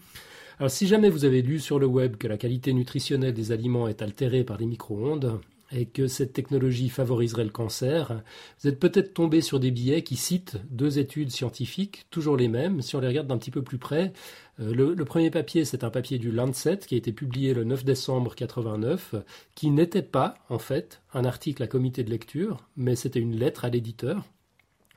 Alors 0.59 0.71
si 0.71 0.87
jamais 0.87 1.09
vous 1.09 1.25
avez 1.25 1.41
lu 1.41 1.59
sur 1.59 1.79
le 1.79 1.87
web 1.87 2.17
que 2.17 2.29
la 2.29 2.37
qualité 2.37 2.75
nutritionnelle 2.75 3.33
des 3.33 3.51
aliments 3.51 3.89
est 3.89 4.03
altérée 4.03 4.45
par 4.45 4.59
les 4.59 4.67
micro-ondes, 4.67 5.41
et 5.73 5.87
que 5.87 6.07
cette 6.07 6.33
technologie 6.33 6.89
favoriserait 6.89 7.45
le 7.45 7.51
cancer, 7.51 8.23
vous 8.61 8.69
êtes 8.69 8.79
peut-être 8.79 9.15
tombé 9.15 9.41
sur 9.41 9.61
des 9.61 9.71
billets 9.71 10.03
qui 10.03 10.17
citent 10.17 10.59
deux 10.71 10.99
études 10.99 11.31
scientifiques, 11.31 12.07
toujours 12.11 12.37
les 12.37 12.49
mêmes. 12.49 12.83
Si 12.83 12.97
on 12.97 13.01
les 13.01 13.09
regarde 13.09 13.27
d'un 13.27 13.39
petit 13.39 13.51
peu 13.51 13.63
plus 13.63 13.79
près, 13.79 14.13
euh, 14.61 14.73
le, 14.75 15.05
premier 15.05 15.31
papier, 15.31 15.65
c'est 15.65 15.85
un 15.85 15.91
papier 15.91 16.19
du 16.19 16.31
Lancet 16.31 16.79
qui 16.79 16.95
a 16.95 16.99
été 16.99 17.13
publié 17.13 17.55
le 17.55 17.65
9 17.65 17.85
décembre 17.85 18.35
89, 18.35 19.15
qui 19.55 19.71
n'était 19.71 20.03
pas, 20.03 20.39
en 20.49 20.59
fait, 20.59 21.03
un 21.13 21.25
article 21.25 21.63
à 21.63 21.67
comité 21.67 22.05
de 22.05 22.11
lecture, 22.11 22.67
mais 22.77 22.97
c'était 22.97 23.21
une 23.21 23.37
lettre 23.37 23.65
à 23.65 23.69
l'éditeur 23.69 24.25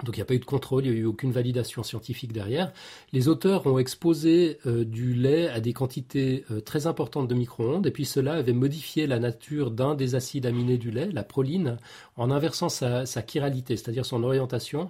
donc 0.03 0.15
il 0.15 0.19
n'y 0.19 0.23
a 0.23 0.25
pas 0.25 0.33
eu 0.33 0.39
de 0.39 0.45
contrôle, 0.45 0.85
il 0.85 0.91
n'y 0.91 0.97
a 0.97 1.01
eu 1.01 1.05
aucune 1.05 1.31
validation 1.31 1.83
scientifique 1.83 2.31
derrière. 2.31 2.71
Les 3.11 3.27
auteurs 3.27 3.67
ont 3.67 3.79
exposé 3.79 4.57
euh, 4.65 4.85
du 4.85 5.13
lait 5.13 5.49
à 5.49 5.59
des 5.59 5.73
quantités 5.73 6.45
euh, 6.51 6.61
très 6.61 6.87
importantes 6.87 7.27
de 7.27 7.35
micro-ondes, 7.35 7.85
et 7.85 7.91
puis 7.91 8.05
cela 8.05 8.33
avait 8.33 8.53
modifié 8.53 9.07
la 9.07 9.19
nature 9.19 9.71
d'un 9.71 9.95
des 9.95 10.15
acides 10.15 10.45
aminés 10.45 10.77
du 10.77 10.91
lait, 10.91 11.09
la 11.11 11.23
proline, 11.23 11.77
en 12.15 12.31
inversant 12.31 12.69
sa, 12.69 13.05
chiralité, 13.27 13.75
c'est-à-dire 13.75 14.05
son 14.05 14.23
orientation. 14.23 14.89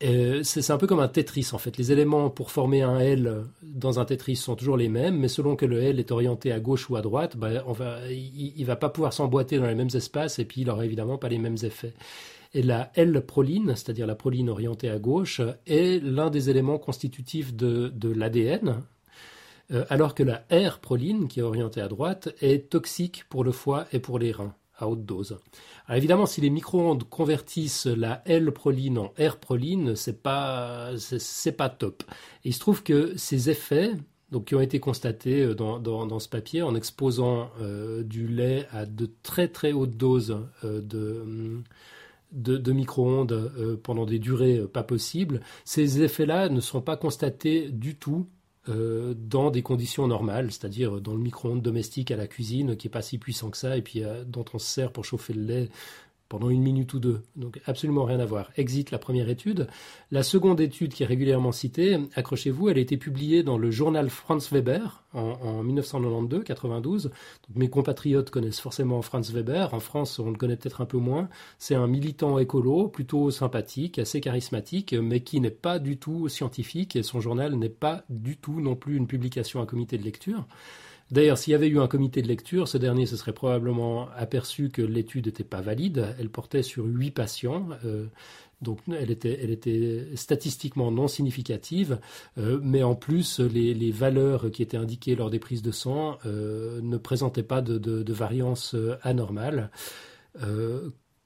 C'est 0.00 0.70
un 0.70 0.78
peu 0.78 0.86
comme 0.86 1.00
un 1.00 1.08
Tetris 1.08 1.48
en 1.52 1.58
fait. 1.58 1.76
Les 1.76 1.90
éléments 1.90 2.30
pour 2.30 2.52
former 2.52 2.82
un 2.82 3.00
L 3.00 3.42
dans 3.62 3.98
un 3.98 4.04
Tetris 4.04 4.36
sont 4.36 4.54
toujours 4.54 4.76
les 4.76 4.88
mêmes, 4.88 5.18
mais 5.18 5.26
selon 5.26 5.56
que 5.56 5.66
le 5.66 5.82
L 5.82 5.98
est 5.98 6.12
orienté 6.12 6.52
à 6.52 6.60
gauche 6.60 6.88
ou 6.88 6.94
à 6.94 7.02
droite, 7.02 7.36
ben, 7.36 7.64
il 8.08 8.54
ne 8.56 8.64
va 8.64 8.76
pas 8.76 8.90
pouvoir 8.90 9.12
s'emboîter 9.12 9.58
dans 9.58 9.66
les 9.66 9.74
mêmes 9.74 9.90
espaces 9.92 10.38
et 10.38 10.44
puis 10.44 10.60
il 10.60 10.68
n'aura 10.68 10.84
évidemment 10.84 11.18
pas 11.18 11.28
les 11.28 11.38
mêmes 11.38 11.56
effets. 11.62 11.94
Et 12.54 12.62
la 12.62 12.90
L-proline, 12.94 13.74
c'est-à-dire 13.76 14.06
la 14.06 14.14
proline 14.14 14.48
orientée 14.48 14.88
à 14.88 14.98
gauche, 14.98 15.40
est 15.66 16.02
l'un 16.02 16.30
des 16.30 16.50
éléments 16.50 16.78
constitutifs 16.78 17.54
de, 17.54 17.92
l'ADN, 18.02 18.82
euh, 19.70 19.84
alors 19.90 20.14
que 20.14 20.22
la 20.22 20.44
R-proline, 20.50 21.28
qui 21.28 21.40
est 21.40 21.42
orientée 21.42 21.82
à 21.82 21.88
droite, 21.88 22.30
est 22.40 22.70
toxique 22.70 23.24
pour 23.28 23.44
le 23.44 23.52
foie 23.52 23.86
et 23.92 23.98
pour 23.98 24.18
les 24.18 24.32
reins 24.32 24.54
à 24.78 24.88
haute 24.88 25.04
dose. 25.04 25.38
Alors 25.86 25.98
évidemment, 25.98 26.24
si 26.24 26.40
les 26.40 26.50
micro-ondes 26.50 27.04
convertissent 27.04 27.86
la 27.86 28.22
L-proline 28.24 28.98
en 28.98 29.12
R-proline, 29.18 29.96
c'est 29.96 30.22
pas 30.22 30.92
c'est 30.96 31.52
pas 31.52 31.68
top. 31.68 32.04
Il 32.44 32.54
se 32.54 32.60
trouve 32.60 32.82
que 32.82 33.12
ces 33.16 33.50
effets, 33.50 33.90
donc 34.30 34.46
qui 34.46 34.54
ont 34.54 34.60
été 34.60 34.78
constatés 34.80 35.42
euh, 35.42 35.54
dans, 35.54 36.18
ce 36.18 36.28
papier 36.28 36.62
en 36.62 36.74
exposant 36.74 37.50
euh, 37.60 38.02
du 38.04 38.26
lait 38.28 38.66
à 38.72 38.86
de 38.86 39.10
très 39.22 39.48
très 39.48 39.72
hautes 39.72 39.96
doses 39.96 40.38
de 40.62 41.20
hum, 41.22 41.64
de, 42.32 42.72
micro-ondes 42.72 43.32
euh, 43.32 43.76
pendant 43.82 44.06
des 44.06 44.18
durées 44.18 44.58
euh, 44.58 44.68
pas 44.68 44.82
possibles, 44.82 45.40
ces 45.64 46.02
effets-là 46.02 46.48
ne 46.48 46.60
sont 46.60 46.82
pas 46.82 46.96
constatés 46.96 47.70
du 47.70 47.96
tout 47.96 48.28
euh, 48.68 49.14
dans 49.16 49.50
des 49.50 49.62
conditions 49.62 50.06
normales, 50.06 50.52
c'est-à-dire 50.52 51.00
dans 51.00 51.14
le 51.14 51.20
micro-ondes 51.20 51.62
domestique 51.62 52.10
à 52.10 52.16
la 52.16 52.26
cuisine 52.26 52.76
qui 52.76 52.86
n'est 52.86 52.90
pas 52.92 53.02
si 53.02 53.18
puissant 53.18 53.50
que 53.50 53.56
ça 53.56 53.76
et 53.76 53.84
dont 54.26 54.44
on 54.52 54.58
se 54.58 54.66
sert 54.66 54.92
pour 54.92 55.04
chauffer 55.04 55.32
le 55.32 55.42
lait 55.42 55.68
pendant 56.28 56.50
une 56.50 56.62
minute 56.62 56.92
ou 56.94 56.98
deux. 56.98 57.22
Donc 57.36 57.60
absolument 57.66 58.04
rien 58.04 58.20
à 58.20 58.26
voir. 58.26 58.50
Exit 58.56 58.90
la 58.90 58.98
première 58.98 59.28
étude. 59.28 59.66
La 60.10 60.22
seconde 60.22 60.60
étude 60.60 60.92
qui 60.92 61.02
est 61.02 61.06
régulièrement 61.06 61.52
citée, 61.52 61.98
accrochez-vous, 62.14 62.68
elle 62.68 62.78
a 62.78 62.80
été 62.80 62.96
publiée 62.96 63.42
dans 63.42 63.58
le 63.58 63.70
journal 63.70 64.10
Franz 64.10 64.48
Weber 64.52 65.04
en, 65.14 65.64
1992-92. 65.64 67.10
Mes 67.54 67.70
compatriotes 67.70 68.30
connaissent 68.30 68.60
forcément 68.60 69.00
Franz 69.02 69.32
Weber. 69.32 69.72
En 69.72 69.80
France, 69.80 70.18
on 70.18 70.30
le 70.30 70.36
connaît 70.36 70.56
peut-être 70.56 70.80
un 70.80 70.86
peu 70.86 70.98
moins. 70.98 71.28
C'est 71.58 71.74
un 71.74 71.86
militant 71.86 72.38
écolo, 72.38 72.88
plutôt 72.88 73.30
sympathique, 73.30 73.98
assez 73.98 74.20
charismatique, 74.20 74.92
mais 74.94 75.20
qui 75.20 75.40
n'est 75.40 75.50
pas 75.50 75.78
du 75.78 75.96
tout 75.96 76.28
scientifique 76.28 76.96
et 76.96 77.02
son 77.02 77.20
journal 77.20 77.54
n'est 77.54 77.68
pas 77.68 78.04
du 78.10 78.36
tout 78.36 78.60
non 78.60 78.76
plus 78.76 78.96
une 78.96 79.06
publication 79.06 79.62
à 79.62 79.66
comité 79.66 79.96
de 79.96 80.04
lecture. 80.04 80.46
D'ailleurs, 81.10 81.38
s'il 81.38 81.52
y 81.52 81.54
avait 81.54 81.68
eu 81.68 81.80
un 81.80 81.88
comité 81.88 82.20
de 82.20 82.28
lecture, 82.28 82.68
ce 82.68 82.76
dernier 82.76 83.06
se 83.06 83.16
serait 83.16 83.32
probablement 83.32 84.08
aperçu 84.16 84.68
que 84.68 84.82
l'étude 84.82 85.26
n'était 85.26 85.44
pas 85.44 85.60
valide. 85.60 86.14
Elle 86.18 86.28
portait 86.28 86.62
sur 86.62 86.84
huit 86.84 87.10
patients. 87.10 87.68
Euh, 87.84 88.06
donc 88.60 88.80
elle 88.88 89.12
était, 89.12 90.08
statistiquement 90.16 90.90
non 90.90 91.06
significative, 91.06 92.00
euh, 92.38 92.58
mais 92.60 92.82
en 92.82 92.96
plus 92.96 93.38
les, 93.38 93.92
valeurs 93.92 94.50
qui 94.50 94.62
étaient 94.62 94.76
indiquées 94.76 95.14
lors 95.14 95.30
des 95.30 95.38
prises 95.38 95.62
de 95.62 95.70
sang 95.70 96.18
euh, 96.26 96.80
ne 96.82 96.96
présentaient 96.96 97.44
pas 97.44 97.62
de 97.62 98.12
variance 98.12 98.74
anormale 99.02 99.70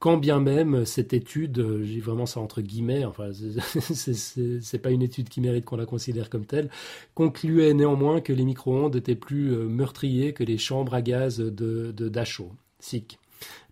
quand 0.03 0.17
bien 0.17 0.41
même 0.41 0.83
cette 0.83 1.13
étude, 1.13 1.65
j'ai 1.83 2.01
vraiment 2.01 2.25
ça 2.25 2.41
entre 2.41 2.59
guillemets, 2.59 3.05
enfin 3.05 3.29
c'est 3.71 4.81
pas 4.81 4.91
une 4.91 5.01
étude 5.01 5.29
qui 5.29 5.39
mérite 5.39 5.63
qu'on 5.63 5.77
la 5.77 5.85
considère 5.85 6.29
comme 6.29 6.45
telle, 6.45 6.69
concluait 7.15 7.73
néanmoins 7.73 8.19
que 8.19 8.33
les 8.33 8.43
micro-ondes 8.43 8.97
étaient 8.97 9.15
plus 9.15 9.53
euh, 9.53 9.63
meurtriers 9.63 10.33
que 10.33 10.43
les 10.43 10.57
chambres 10.57 10.93
à 10.93 11.01
gaz 11.01 11.37
de 11.37 12.09
Dachau, 12.09 12.51
SIC. 12.81 13.17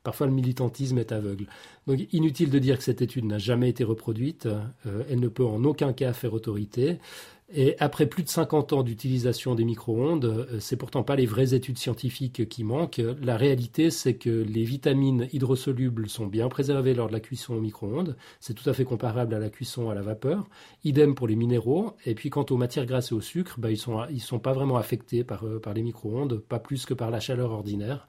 Parfois 0.04 0.26
le 0.26 0.32
militantisme 0.32 0.98
est 1.00 1.12
aveugle. 1.12 1.48
Donc 1.86 2.00
inutile 2.14 2.50
de 2.50 2.60
dire 2.60 2.78
que 2.78 2.84
cette 2.86 3.02
étude 3.02 3.26
n'a 3.26 3.38
jamais 3.38 3.68
été 3.68 3.84
reproduite, 3.84 4.46
euh, 4.46 5.04
elle 5.10 5.20
ne 5.20 5.28
peut 5.28 5.46
en 5.46 5.66
aucun 5.66 5.92
cas 5.92 6.14
faire 6.14 6.34
autorité. 6.34 7.00
Et 7.54 7.76
après 7.80 8.06
plus 8.06 8.24
de 8.24 8.30
50 8.30 8.72
ans 8.72 8.84
d'utilisation 8.84 9.56
des 9.56 9.66
micro-ondes, 9.66 10.26
euh, 10.26 10.60
c'est 10.60 10.78
pourtant 10.78 11.04
pas 11.04 11.18
les 11.18 11.26
vraies 11.26 11.54
études 11.54 11.78
scientifiques 11.78 12.48
qui 12.48 12.64
manquent. 12.64 13.02
La 13.22 13.36
réalité, 13.36 13.92
c'est 13.92 14.16
que 14.16 14.30
les 14.30 14.64
vitamines 14.64 15.28
hydrosolubles 15.34 16.08
sont 16.08 16.28
bien 16.28 16.48
préservées 16.48 16.94
lors 16.94 17.08
de 17.08 17.14
la 17.14 17.20
cuisson 17.20 17.56
au 17.56 17.60
micro-ondes. 17.60 18.16
C'est 18.40 18.54
tout 18.54 18.70
à 18.70 18.74
fait 18.74 18.86
comparable 18.86 19.34
à 19.34 19.40
la 19.40 19.50
cuisson 19.50 19.90
à 19.90 19.96
la 19.96 20.02
vapeur. 20.02 20.48
Idem 20.86 21.14
pour 21.14 21.28
les 21.28 21.36
minéraux. 21.36 21.98
Et 22.06 22.16
puis 22.16 22.30
quant 22.30 22.46
aux 22.50 22.58
matières 22.58 22.86
grasses 22.86 23.12
et 23.12 23.16
au 23.16 23.22
sucre, 23.22 23.56
bah, 23.58 23.70
ils 23.70 23.78
sont 23.78 24.02
ils 24.10 24.22
sont 24.22 24.40
pas 24.40 24.54
vraiment 24.54 24.78
affectés 24.78 25.24
par, 25.26 25.46
euh, 25.46 25.60
par 25.60 25.74
les 25.74 25.84
micro-ondes, 25.84 26.40
pas 26.40 26.60
plus 26.60 26.86
que 26.86 26.94
par 26.94 27.12
la 27.12 27.20
chaleur 27.20 27.52
ordinaire. 27.52 28.08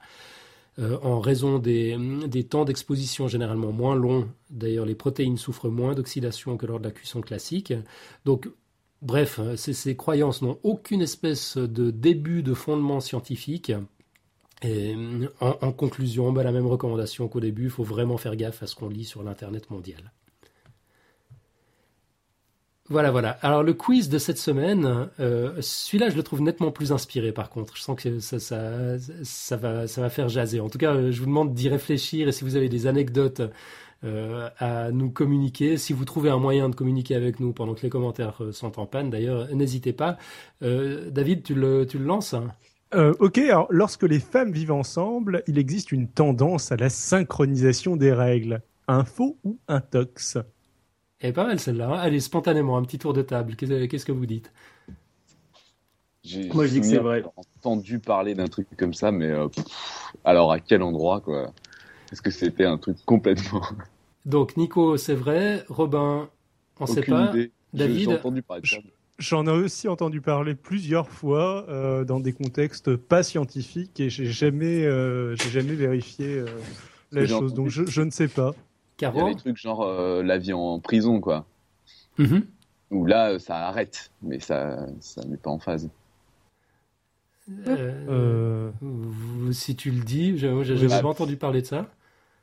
Euh, 0.79 0.97
en 1.03 1.19
raison 1.19 1.59
des, 1.59 1.95
des 2.27 2.45
temps 2.45 2.65
d'exposition 2.65 3.27
généralement 3.27 3.71
moins 3.71 3.95
longs. 3.95 4.27
D'ailleurs, 4.49 4.87
les 4.87 4.95
protéines 4.95 5.37
souffrent 5.37 5.69
moins 5.69 5.93
d'oxydation 5.93 6.57
que 6.57 6.65
lors 6.65 6.79
de 6.79 6.85
la 6.85 6.91
cuisson 6.91 7.21
classique. 7.21 7.73
Donc, 8.25 8.49
Bref, 9.03 9.37
hein, 9.39 9.55
ces, 9.57 9.95
croyances 9.97 10.41
n'ont 10.41 10.57
aucune 10.63 11.01
espèce 11.01 11.57
de 11.57 11.91
début 11.91 12.41
de 12.41 12.53
fondement 12.53 13.01
scientifique. 13.01 13.73
Et 14.61 14.95
en, 15.41 15.73
conclusion, 15.73 16.31
bah, 16.31 16.41
la 16.41 16.53
même 16.53 16.67
recommandation 16.67 17.27
qu'au 17.27 17.41
début, 17.41 17.65
il 17.65 17.69
faut 17.69 17.83
vraiment 17.83 18.17
faire 18.17 18.37
gaffe 18.37 18.63
à 18.63 18.67
ce 18.67 18.75
qu'on 18.75 18.87
lit 18.87 19.03
sur 19.03 19.21
l'Internet 19.21 19.69
mondial. 19.69 20.13
Voilà, 22.87 23.11
voilà. 23.11 23.31
Alors 23.41 23.61
le 23.61 23.73
quiz 23.73 24.07
de 24.07 24.17
cette 24.17 24.37
semaine, 24.37 25.09
euh, 25.19 25.53
celui-là, 25.59 26.09
je 26.09 26.15
le 26.15 26.23
trouve 26.23 26.41
nettement 26.41 26.71
plus 26.71 26.93
inspiré. 26.93 27.33
Par 27.33 27.49
contre, 27.49 27.75
je 27.75 27.81
sens 27.81 28.01
que 28.01 28.19
ça 28.19 29.57
va 29.57 30.09
faire 30.09 30.29
jaser. 30.29 30.61
En 30.61 30.69
tout 30.69 30.77
cas, 30.77 31.11
je 31.11 31.19
vous 31.19 31.25
demande 31.25 31.53
d'y 31.53 31.67
réfléchir 31.67 32.29
et 32.29 32.31
si 32.31 32.45
vous 32.45 32.55
avez 32.55 32.69
des 32.69 32.87
anecdotes 32.87 33.41
euh, 34.03 34.49
à 34.59 34.91
nous 34.91 35.09
communiquer. 35.09 35.77
Si 35.77 35.93
vous 35.93 36.03
trouvez 36.03 36.29
un 36.29 36.37
moyen 36.37 36.67
de 36.67 36.75
communiquer 36.75 37.15
avec 37.15 37.39
nous 37.39 37.53
pendant 37.53 37.73
que 37.73 37.83
les 37.83 37.89
commentaires 37.89 38.43
euh, 38.43 38.51
sont 38.51 38.77
en 38.77 38.85
panne, 38.85 39.09
d'ailleurs, 39.09 39.47
n'hésitez 39.55 39.93
pas. 39.93 40.17
Euh, 40.61 41.09
David, 41.09 41.43
tu 41.43 41.55
le, 41.55 41.85
tu 41.85 41.97
le 41.97 42.05
lances 42.05 42.35
ok, 43.19 43.39
alors 43.39 43.65
lorsque 43.71 44.03
les 44.03 44.19
femmes 44.19 44.51
vivent 44.51 44.71
ensemble, 44.71 45.41
il 45.47 45.57
existe 45.57 45.91
une 45.91 46.07
tendance 46.07 46.71
à 46.71 46.75
la 46.75 46.89
synchronisation 46.89 47.95
des 47.95 48.13
règles. 48.13 48.61
Info 48.87 49.39
ou 49.43 49.57
intox? 49.67 50.37
Elle 51.19 51.31
est 51.31 51.33
pas 51.33 51.45
mal 51.47 51.59
celle-là. 51.59 51.87
Hein. 51.87 51.99
Allez, 51.99 52.19
spontanément, 52.19 52.77
un 52.77 52.83
petit 52.83 52.99
tour 52.99 53.13
de 53.13 53.23
table. 53.23 53.55
Qu'est-ce 53.55 54.05
que 54.05 54.11
vous 54.11 54.27
dites? 54.27 54.51
Moi, 56.53 56.67
je 56.67 56.73
dis 56.73 56.81
que 56.81 56.85
c'est 56.85 56.97
vrai. 56.97 57.23
entendu 57.57 57.97
parler 57.97 58.35
d'un 58.35 58.47
truc 58.47 58.67
comme 58.77 58.93
ça, 58.93 59.11
mais 59.11 59.31
alors 60.23 60.51
à 60.51 60.59
quel 60.59 60.83
endroit, 60.83 61.19
quoi? 61.19 61.51
Parce 62.09 62.21
que 62.21 62.29
c'était 62.29 62.65
un 62.65 62.77
truc 62.77 62.97
complètement. 63.05 63.63
Donc 64.25 64.57
Nico, 64.57 64.97
c'est 64.97 65.15
vrai. 65.15 65.63
Robin, 65.67 66.29
on 66.79 66.83
ne 66.85 66.89
sait 66.89 67.01
pas. 67.03 67.29
idée. 67.29 67.51
David 67.73 68.09
J'ai 68.09 68.15
entendu 68.15 68.41
parler 68.41 68.61
de 68.61 68.67
ça. 68.67 68.77
J'en 69.19 69.45
ai 69.45 69.51
aussi 69.51 69.87
entendu 69.87 70.21
parler 70.21 70.55
plusieurs 70.55 71.07
fois 71.09 71.65
euh, 71.69 72.03
dans 72.03 72.19
des 72.19 72.33
contextes 72.33 72.95
pas 72.95 73.21
scientifiques 73.23 73.99
et 73.99 74.09
j'ai 74.09 74.25
jamais, 74.25 74.85
euh, 74.85 75.35
j'ai 75.35 75.49
jamais 75.49 75.75
vérifié 75.75 76.39
euh, 76.39 76.45
la 77.11 77.27
chose. 77.27 77.53
Donc 77.53 77.69
je, 77.69 77.85
je 77.85 78.01
ne 78.01 78.09
sais 78.09 78.27
pas. 78.27 78.53
Il 78.99 79.03
y 79.03 79.07
a 79.07 79.11
des 79.29 79.35
trucs 79.35 79.57
genre 79.57 79.83
euh, 79.83 80.23
la 80.23 80.37
vie 80.37 80.53
en 80.53 80.79
prison, 80.79 81.19
quoi. 81.19 81.45
Mhm. 82.17 82.45
Où 82.91 83.05
là, 83.05 83.37
ça 83.39 83.67
arrête, 83.67 84.11
mais 84.21 84.39
ça, 84.39 84.85
ça 84.99 85.23
n'est 85.25 85.37
pas 85.37 85.49
en 85.49 85.59
phase. 85.59 85.89
Euh, 87.67 88.71
Euh, 88.81 89.51
Si 89.51 89.75
tu 89.75 89.91
le 89.91 90.03
dis, 90.03 90.37
j'ai 90.37 90.63
jamais 90.63 90.87
bah, 91.01 91.05
entendu 91.07 91.35
parler 91.37 91.61
de 91.61 91.67
ça. 91.67 91.87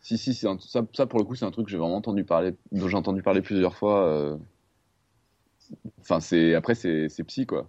Si, 0.02 0.18
si, 0.18 0.34
c'est 0.34 0.46
un- 0.48 0.58
ça, 0.58 0.86
ça 0.94 1.06
pour 1.06 1.18
le 1.18 1.24
coup, 1.24 1.34
c'est 1.34 1.44
un 1.44 1.50
truc 1.50 1.66
que 1.66 1.70
j'ai 1.70 1.76
vraiment 1.78 1.96
entendu 1.96 2.24
parler, 2.24 2.54
dont 2.72 2.88
j'ai 2.88 2.96
entendu 2.96 3.22
parler 3.22 3.42
plusieurs 3.42 3.76
fois. 3.76 4.06
euh. 4.08 4.36
Enfin, 6.00 6.20
c'est 6.20 6.54
après, 6.54 6.74
c'est 6.74 7.08
c'est 7.08 7.24
psy, 7.24 7.46
quoi. 7.46 7.68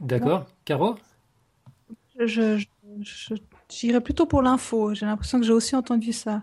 D'accord. 0.00 0.46
Caro? 0.64 0.96
Je, 2.18 2.26
je, 2.58 2.66
je- 3.02 3.34
j'irais 3.70 4.00
plutôt 4.00 4.26
pour 4.26 4.42
l'info. 4.42 4.94
J'ai 4.94 5.06
l'impression 5.06 5.38
que 5.40 5.46
j'ai 5.46 5.52
aussi 5.52 5.74
entendu 5.76 6.12
ça. 6.12 6.42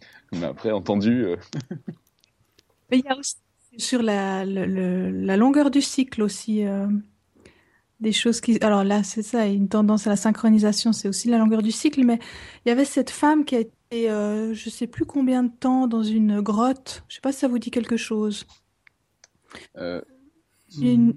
Mais 0.32 0.44
après, 0.46 0.70
entendu, 0.70 1.24
euh, 1.24 1.36
Mais 2.90 2.98
il 2.98 3.04
y 3.04 3.08
a 3.08 3.16
aussi 3.16 3.36
sur 3.78 4.02
la, 4.02 4.44
le- 4.44 4.66
le- 4.66 5.10
la 5.10 5.36
longueur 5.36 5.70
du 5.70 5.80
cycle 5.80 6.22
aussi 6.22 6.64
euh, 6.66 6.88
des 8.00 8.12
choses 8.12 8.40
qui. 8.40 8.58
Alors 8.62 8.84
là, 8.84 9.02
c'est 9.02 9.22
ça, 9.22 9.46
une 9.46 9.68
tendance 9.68 10.06
à 10.06 10.10
la 10.10 10.16
synchronisation, 10.16 10.92
c'est 10.92 11.08
aussi 11.08 11.28
la 11.28 11.38
longueur 11.38 11.62
du 11.62 11.70
cycle. 11.72 12.04
Mais 12.04 12.18
il 12.64 12.68
y 12.68 12.72
avait 12.72 12.84
cette 12.84 13.10
femme 13.10 13.44
qui 13.44 13.56
a 13.56 13.60
été, 13.60 14.10
euh, 14.10 14.54
je 14.54 14.70
sais 14.70 14.86
plus 14.86 15.04
combien 15.04 15.42
de 15.44 15.50
temps, 15.52 15.86
dans 15.86 16.02
une 16.02 16.40
grotte. 16.40 17.04
Je 17.08 17.16
sais 17.16 17.20
pas 17.20 17.32
si 17.32 17.40
ça 17.40 17.48
vous 17.48 17.58
dit 17.58 17.70
quelque 17.70 17.96
chose. 17.96 18.46
euh, 19.78 20.00
Une 20.80 21.14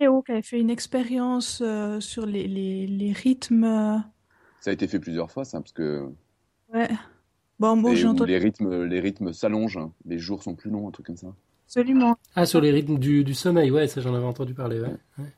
Léo 0.00 0.22
qui 0.22 0.32
avait 0.32 0.42
fait 0.42 0.58
une 0.60 0.70
expérience 0.70 1.60
euh, 1.64 2.00
sur 2.00 2.26
les, 2.26 2.48
les, 2.48 2.86
les 2.86 3.12
rythmes. 3.12 4.02
ça 4.60 4.70
a 4.70 4.72
été 4.72 4.88
fait 4.88 4.98
plusieurs 4.98 5.30
fois, 5.30 5.44
ça, 5.44 5.60
parce 5.60 5.72
que 5.72 6.08
Ouais. 6.72 6.88
Bon, 7.58 7.76
bon, 7.76 7.92
et 7.92 7.96
j'ai 7.96 8.06
où 8.06 8.10
entendu 8.10 8.30
les 8.32 8.38
rythmes, 8.38 8.84
les 8.84 9.00
rythmes 9.00 9.32
s'allongent, 9.32 9.76
hein. 9.76 9.92
les 10.06 10.18
jours 10.18 10.42
sont 10.42 10.54
plus 10.54 10.70
longs, 10.70 10.88
un 10.88 10.90
truc 10.92 11.06
comme 11.06 11.16
ça. 11.16 11.34
absolument 11.66 12.16
Ah, 12.34 12.46
sur 12.46 12.60
les 12.60 12.70
rythmes 12.70 12.98
du, 12.98 13.22
du 13.24 13.34
sommeil, 13.34 13.70
ouais, 13.70 13.86
ça 13.88 14.00
j'en 14.00 14.14
avais 14.14 14.24
entendu 14.24 14.54
parler. 14.54 14.80
Ouais. 14.80 14.96
Ouais. 15.18 15.32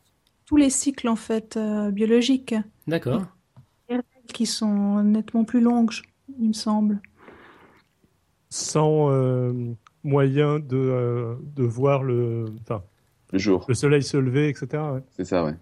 Tous 0.53 0.59
les 0.59 0.69
cycles 0.69 1.09
en 1.09 1.17
fait 1.17 1.57
euh, 1.57 1.91
biologiques 1.91 2.55
D'accord. 2.87 3.23
qui 4.35 4.45
sont 4.45 5.03
nettement 5.03 5.45
plus 5.45 5.63
longues, 5.63 5.93
il 6.39 6.49
me 6.49 6.53
semble. 6.53 7.01
sans 8.51 9.11
euh, 9.11 9.73
moyen 10.05 10.59
de, 10.59 10.77
euh, 10.77 11.37
de 11.57 11.65
voir 11.65 12.03
le, 12.03 12.45
enfin, 12.61 12.85
Le 13.33 13.39
jour, 13.39 13.65
le 13.67 13.73
soleil 13.73 14.03
se 14.03 14.19
lever, 14.19 14.51
etc. 14.51 14.67
ouais. 14.93 15.01
c'est 15.17 15.25
ça, 15.25 15.43
ouais. 15.43 15.55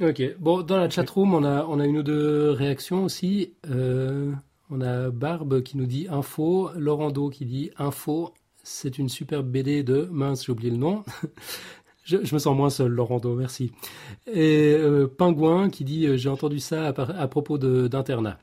Ok. 0.00 0.22
Bon, 0.40 0.62
dans 0.62 0.76
la 0.78 0.90
chatroom, 0.90 1.32
on 1.32 1.44
a, 1.44 1.64
on 1.64 1.78
a 1.78 1.86
une 1.86 1.98
ou 1.98 2.02
deux 2.02 2.50
réactions 2.50 3.04
aussi. 3.04 3.54
Euh, 3.70 4.32
on 4.70 4.80
a 4.80 5.10
Barbe 5.10 5.62
qui 5.62 5.76
nous 5.76 5.86
dit 5.86 6.08
info, 6.10 6.70
Laurando 6.74 7.30
qui 7.30 7.46
dit 7.46 7.70
info, 7.78 8.34
c'est 8.64 8.98
une 8.98 9.08
superbe 9.08 9.46
BD 9.46 9.84
de 9.84 10.08
mince, 10.10 10.46
j'ai 10.46 10.50
oublié 10.50 10.72
le 10.72 10.78
nom. 10.78 11.04
Je, 12.04 12.18
je 12.22 12.34
me 12.34 12.38
sens 12.38 12.56
moins 12.56 12.70
seul, 12.70 12.92
Laurando, 12.92 13.34
merci. 13.34 13.72
Et 14.26 14.74
euh, 14.78 15.06
Pingouin 15.06 15.70
qui 15.70 15.84
dit 15.84 16.06
euh, 16.06 16.16
j'ai 16.16 16.28
entendu 16.28 16.60
ça 16.60 16.86
à, 16.88 16.92
par- 16.92 17.18
à 17.18 17.28
propos 17.28 17.58
d'internat. 17.58 18.38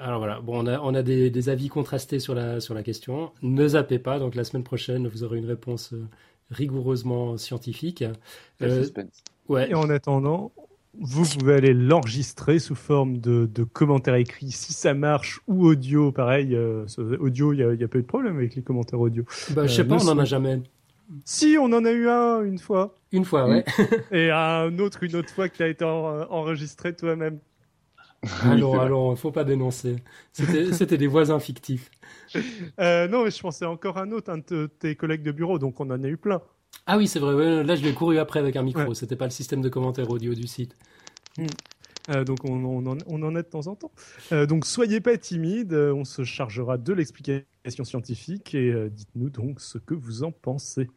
Alors 0.00 0.18
voilà, 0.18 0.40
bon, 0.40 0.64
on 0.64 0.66
a, 0.66 0.80
on 0.80 0.94
a 0.94 1.02
des, 1.02 1.30
des 1.30 1.48
avis 1.48 1.68
contrastés 1.68 2.20
sur 2.20 2.34
la, 2.34 2.60
sur 2.60 2.74
la 2.74 2.82
question. 2.82 3.32
Ne 3.42 3.66
zappez 3.68 3.98
pas, 3.98 4.18
donc 4.18 4.34
la 4.34 4.44
semaine 4.44 4.62
prochaine, 4.62 5.08
vous 5.08 5.24
aurez 5.24 5.38
une 5.38 5.46
réponse 5.46 5.92
euh, 5.92 6.06
rigoureusement 6.50 7.36
scientifique. 7.36 8.04
Euh, 8.62 8.82
suspense. 8.82 9.22
ouais, 9.48 9.70
Et 9.70 9.74
en 9.74 9.88
attendant, 9.90 10.52
vous 11.00 11.24
pouvez 11.24 11.54
aller 11.54 11.74
l'enregistrer 11.74 12.58
sous 12.58 12.74
forme 12.76 13.18
de, 13.18 13.46
de 13.52 13.64
commentaires 13.64 14.14
écrits 14.14 14.50
si 14.50 14.72
ça 14.72 14.94
marche 14.94 15.40
ou 15.48 15.66
audio. 15.66 16.12
Pareil, 16.12 16.54
euh, 16.54 16.86
audio, 17.20 17.52
il 17.52 17.58
y 17.58 17.62
a, 17.84 17.88
pas 17.88 17.98
eu 17.98 18.02
de 18.02 18.06
problème 18.06 18.36
avec 18.36 18.54
les 18.54 18.62
commentaires 18.62 19.00
audio. 19.00 19.24
bah, 19.50 19.66
je 19.66 19.72
sais 19.74 19.82
euh, 19.82 19.84
pas, 19.84 19.96
on 20.04 20.08
en 20.08 20.18
a 20.18 20.24
jamais. 20.24 20.60
Si, 21.24 21.56
on 21.58 21.64
en 21.72 21.84
a 21.84 21.90
eu 21.92 22.08
un 22.08 22.42
une 22.42 22.58
fois. 22.58 22.94
Une 23.12 23.24
fois, 23.24 23.48
ouais. 23.48 23.64
Et 24.12 24.30
un 24.30 24.78
autre 24.78 25.02
une 25.04 25.16
autre 25.16 25.30
fois 25.30 25.48
qui 25.48 25.62
a 25.62 25.68
été 25.68 25.84
en- 25.84 26.30
enregistré 26.30 26.94
toi-même. 26.94 27.38
allons, 28.42 28.72
c'est 28.72 28.76
vrai. 28.78 28.86
allons, 28.86 29.16
faut 29.16 29.30
pas 29.32 29.44
dénoncer. 29.44 29.96
C'était 30.32 30.72
c'était 30.72 30.98
des 30.98 31.06
voisins 31.06 31.40
fictifs. 31.40 31.90
Euh, 32.78 33.08
non, 33.08 33.24
mais 33.24 33.30
je 33.30 33.40
pensais 33.40 33.64
encore 33.64 33.96
un 33.98 34.12
autre, 34.12 34.30
un 34.30 34.38
de 34.38 34.66
tes 34.66 34.94
collègues 34.94 35.22
de 35.22 35.32
bureau, 35.32 35.58
donc 35.58 35.80
on 35.80 35.90
en 35.90 36.02
a 36.04 36.08
eu 36.08 36.16
plein. 36.16 36.42
Ah 36.86 36.96
oui, 36.98 37.08
c'est 37.08 37.18
vrai. 37.18 37.34
ouais, 37.34 37.64
là, 37.64 37.74
je 37.74 37.82
l'ai 37.82 37.94
couru 37.94 38.18
après 38.18 38.38
avec 38.38 38.54
un 38.56 38.62
micro. 38.62 38.82
Ouais. 38.82 38.94
C'était 38.94 39.16
pas 39.16 39.24
le 39.24 39.30
système 39.30 39.62
de 39.62 39.68
commentaires 39.68 40.10
audio 40.10 40.34
du 40.34 40.46
site. 40.46 40.76
Euh, 42.10 42.24
donc 42.24 42.44
on, 42.44 42.64
on 42.64 42.86
en, 42.86 42.98
on 43.06 43.22
en 43.22 43.34
a 43.34 43.42
de 43.42 43.48
temps 43.48 43.66
en 43.66 43.76
temps. 43.76 43.92
Euh, 44.32 44.46
donc 44.46 44.64
soyez 44.64 45.00
pas 45.00 45.16
timides, 45.18 45.72
euh, 45.72 45.92
on 45.92 46.04
se 46.04 46.24
chargera 46.24 46.78
de 46.78 46.92
l'explication 46.92 47.84
scientifique 47.84 48.54
et 48.54 48.70
euh, 48.72 48.88
dites-nous 48.88 49.30
donc 49.30 49.60
ce 49.60 49.78
que 49.78 49.94
vous 49.94 50.22
en 50.22 50.32
pensez. 50.32 50.88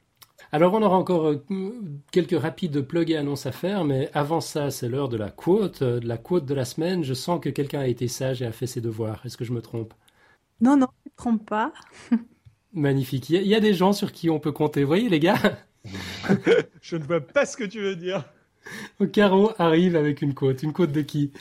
Alors, 0.51 0.73
on 0.73 0.81
aura 0.81 0.97
encore 0.97 1.35
quelques 2.11 2.39
rapides 2.39 2.81
plugs 2.81 3.11
et 3.11 3.15
annonces 3.17 3.45
à 3.45 3.51
faire, 3.51 3.85
mais 3.85 4.09
avant 4.13 4.41
ça, 4.41 4.71
c'est 4.71 4.89
l'heure 4.89 5.07
de 5.07 5.17
la 5.17 5.29
quote, 5.29 5.83
de 5.83 6.07
la 6.07 6.17
quote 6.17 6.45
de 6.45 6.55
la 6.55 6.65
semaine. 6.65 7.03
Je 7.03 7.13
sens 7.13 7.39
que 7.39 7.49
quelqu'un 7.49 7.81
a 7.81 7.87
été 7.87 8.07
sage 8.07 8.41
et 8.41 8.45
a 8.45 8.51
fait 8.51 8.65
ses 8.65 8.81
devoirs. 8.81 9.21
Est-ce 9.25 9.37
que 9.37 9.45
je 9.45 9.53
me 9.53 9.61
trompe? 9.61 9.93
Non, 10.61 10.77
non, 10.77 10.87
ne 11.05 11.11
te 11.11 11.15
trompe 11.15 11.45
pas. 11.47 11.73
Magnifique. 12.73 13.29
Il 13.29 13.35
y, 13.35 13.37
a, 13.37 13.41
il 13.41 13.47
y 13.47 13.55
a 13.55 13.59
des 13.59 13.73
gens 13.73 13.93
sur 13.93 14.11
qui 14.11 14.29
on 14.29 14.39
peut 14.39 14.51
compter. 14.51 14.81
Vous 14.81 14.87
voyez, 14.87 15.09
les 15.09 15.19
gars? 15.19 15.37
Je 16.81 16.95
ne 16.95 17.03
vois 17.03 17.21
pas 17.21 17.45
ce 17.45 17.57
que 17.57 17.63
tu 17.63 17.81
veux 17.81 17.95
dire. 17.95 18.25
Caro 19.13 19.51
arrive 19.57 19.95
avec 19.95 20.21
une 20.21 20.33
quote. 20.33 20.63
Une 20.63 20.73
quote 20.73 20.91
de 20.91 21.01
qui? 21.01 21.31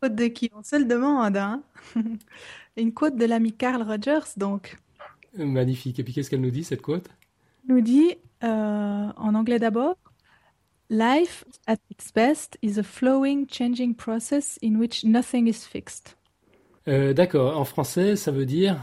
Quote 0.00 0.14
de 0.14 0.26
qui? 0.26 0.50
On 0.54 0.62
se 0.62 0.76
le 0.76 0.84
demande, 0.84 1.36
hein. 1.36 1.62
Une 2.76 2.92
quote 2.92 3.16
de 3.16 3.24
l'ami 3.24 3.52
Carl 3.52 3.82
Rogers, 3.82 4.34
donc. 4.36 4.78
Magnifique. 5.36 5.98
Et 5.98 6.04
puis, 6.04 6.12
qu'est-ce 6.12 6.30
qu'elle 6.30 6.40
nous 6.40 6.50
dit, 6.50 6.64
cette 6.64 6.82
quote 6.82 7.08
nous 7.68 7.80
dit, 7.80 8.14
euh, 8.44 9.08
en 9.16 9.34
anglais 9.34 9.58
d'abord, 9.58 9.96
Life 10.88 11.44
at 11.66 11.78
its 11.90 12.12
best 12.14 12.56
is 12.62 12.78
a 12.78 12.84
flowing, 12.84 13.48
changing 13.48 13.94
process 13.94 14.56
in 14.62 14.76
which 14.76 15.04
nothing 15.04 15.48
is 15.48 15.66
fixed. 15.66 16.16
Euh, 16.86 17.12
D'accord. 17.12 17.58
En 17.58 17.64
français, 17.64 18.14
ça 18.14 18.30
veut 18.30 18.46
dire? 18.46 18.78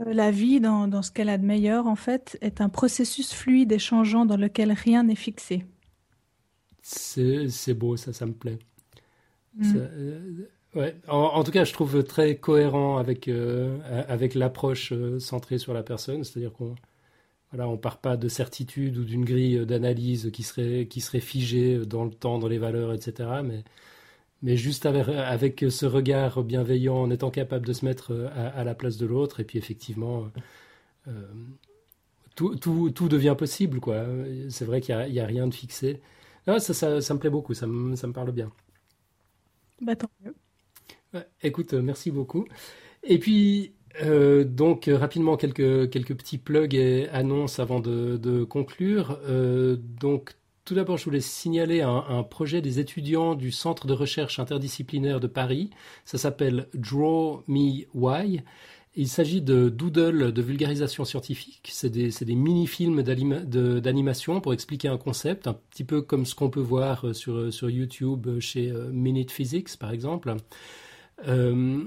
Euh, 0.00 0.12
La 0.12 0.32
vie, 0.32 0.58
dans, 0.58 0.88
dans 0.88 1.02
ce 1.02 1.12
qu'elle 1.12 1.28
a 1.28 1.38
de 1.38 1.44
meilleur, 1.44 1.86
en 1.86 1.94
fait, 1.94 2.36
est 2.40 2.60
un 2.60 2.68
processus 2.68 3.32
fluide 3.32 3.70
et 3.70 3.78
changeant 3.78 4.26
dans 4.26 4.36
lequel 4.36 4.72
rien 4.72 5.04
n'est 5.04 5.14
fixé. 5.14 5.64
C'est 6.88 7.48
c'est 7.48 7.74
beau, 7.74 7.96
ça, 7.96 8.12
ça 8.12 8.26
me 8.26 8.32
plaît. 8.32 8.58
Mm. 9.54 9.64
Ça, 9.64 9.78
euh, 9.78 10.48
ouais. 10.74 10.96
En, 11.08 11.16
en 11.18 11.44
tout 11.44 11.50
cas, 11.50 11.64
je 11.64 11.72
trouve 11.72 12.04
très 12.04 12.36
cohérent 12.38 12.98
avec, 12.98 13.28
euh, 13.28 13.78
avec 14.08 14.34
l'approche 14.34 14.92
euh, 14.92 15.18
centrée 15.18 15.58
sur 15.58 15.74
la 15.74 15.82
personne, 15.82 16.24
c'est-à-dire 16.24 16.52
qu'on 16.52 16.74
voilà, 17.52 17.68
on 17.68 17.78
part 17.78 18.00
pas 18.00 18.16
de 18.16 18.28
certitude 18.28 18.98
ou 18.98 19.04
d'une 19.04 19.24
grille 19.24 19.66
d'analyse 19.66 20.30
qui 20.32 20.42
serait, 20.44 20.86
qui 20.88 21.00
serait 21.00 21.20
figée 21.20 21.86
dans 21.86 22.04
le 22.04 22.10
temps, 22.12 22.38
dans 22.38 22.48
les 22.48 22.58
valeurs, 22.58 22.92
etc. 22.94 23.42
Mais, 23.44 23.64
mais 24.42 24.56
juste 24.56 24.86
avec, 24.86 25.08
avec 25.08 25.64
ce 25.70 25.86
regard 25.86 26.44
bienveillant, 26.44 26.96
en 26.96 27.10
étant 27.10 27.30
capable 27.30 27.66
de 27.66 27.72
se 27.74 27.84
mettre 27.84 28.30
à, 28.34 28.48
à 28.48 28.64
la 28.64 28.74
place 28.74 28.96
de 28.98 29.06
l'autre, 29.06 29.40
et 29.40 29.44
puis 29.44 29.58
effectivement, 29.58 30.28
euh, 31.08 31.12
tout, 32.34 32.56
tout, 32.56 32.90
tout 32.90 33.08
devient 33.08 33.34
possible, 33.38 33.80
quoi. 33.80 34.04
C'est 34.50 34.64
vrai 34.64 34.80
qu'il 34.80 34.94
n'y 35.10 35.20
a, 35.20 35.24
a 35.24 35.26
rien 35.26 35.46
de 35.46 35.54
fixé. 35.54 36.00
Ah, 36.46 36.58
ça, 36.60 36.74
ça, 36.74 37.00
ça 37.00 37.14
me 37.14 37.18
plaît 37.20 37.30
beaucoup, 37.30 37.54
ça 37.54 37.66
me, 37.66 37.94
ça 37.96 38.06
me 38.06 38.12
parle 38.12 38.32
bien. 38.32 38.52
Bah, 39.80 39.96
tant 39.96 40.10
mieux. 40.20 40.34
Ouais, 41.14 41.26
écoute, 41.42 41.74
euh, 41.74 41.82
merci 41.82 42.10
beaucoup. 42.10 42.46
Et 43.04 43.18
puis, 43.18 43.74
euh, 44.02 44.44
donc, 44.44 44.88
euh, 44.88 44.98
rapidement, 44.98 45.36
quelques, 45.36 45.90
quelques 45.90 46.16
petits 46.16 46.38
plugs 46.38 46.74
et 46.74 47.08
annonces 47.10 47.60
avant 47.60 47.80
de, 47.80 48.16
de 48.18 48.44
conclure. 48.44 49.18
Euh, 49.24 49.76
donc, 49.78 50.36
tout 50.64 50.74
d'abord, 50.74 50.98
je 50.98 51.04
voulais 51.06 51.20
signaler 51.20 51.82
un, 51.82 52.04
un 52.08 52.22
projet 52.24 52.62
des 52.62 52.80
étudiants 52.80 53.34
du 53.36 53.52
Centre 53.52 53.86
de 53.86 53.94
recherche 53.94 54.38
interdisciplinaire 54.40 55.20
de 55.20 55.28
Paris. 55.28 55.70
Ça 56.04 56.18
s'appelle 56.18 56.68
Draw 56.74 57.44
Me 57.48 57.86
Why. 57.94 58.42
Il 58.98 59.08
s'agit 59.08 59.42
de 59.42 59.68
doodles 59.68 60.32
de 60.32 60.42
vulgarisation 60.42 61.04
scientifique. 61.04 61.68
C'est 61.70 61.90
des, 61.90 62.34
mini-films 62.34 63.02
d'animation 63.02 64.40
pour 64.40 64.54
expliquer 64.54 64.88
un 64.88 64.96
concept, 64.96 65.46
un 65.46 65.52
petit 65.52 65.84
peu 65.84 66.00
comme 66.00 66.24
ce 66.24 66.34
qu'on 66.34 66.48
peut 66.48 66.60
voir 66.60 67.06
euh, 67.06 67.12
sur, 67.12 67.52
sur 67.52 67.68
YouTube 67.68 68.26
euh, 68.26 68.40
chez 68.40 68.70
euh, 68.70 68.88
Minute 68.90 69.30
Physics, 69.30 69.76
par 69.78 69.90
exemple. 69.90 70.34
Euh, 71.28 71.84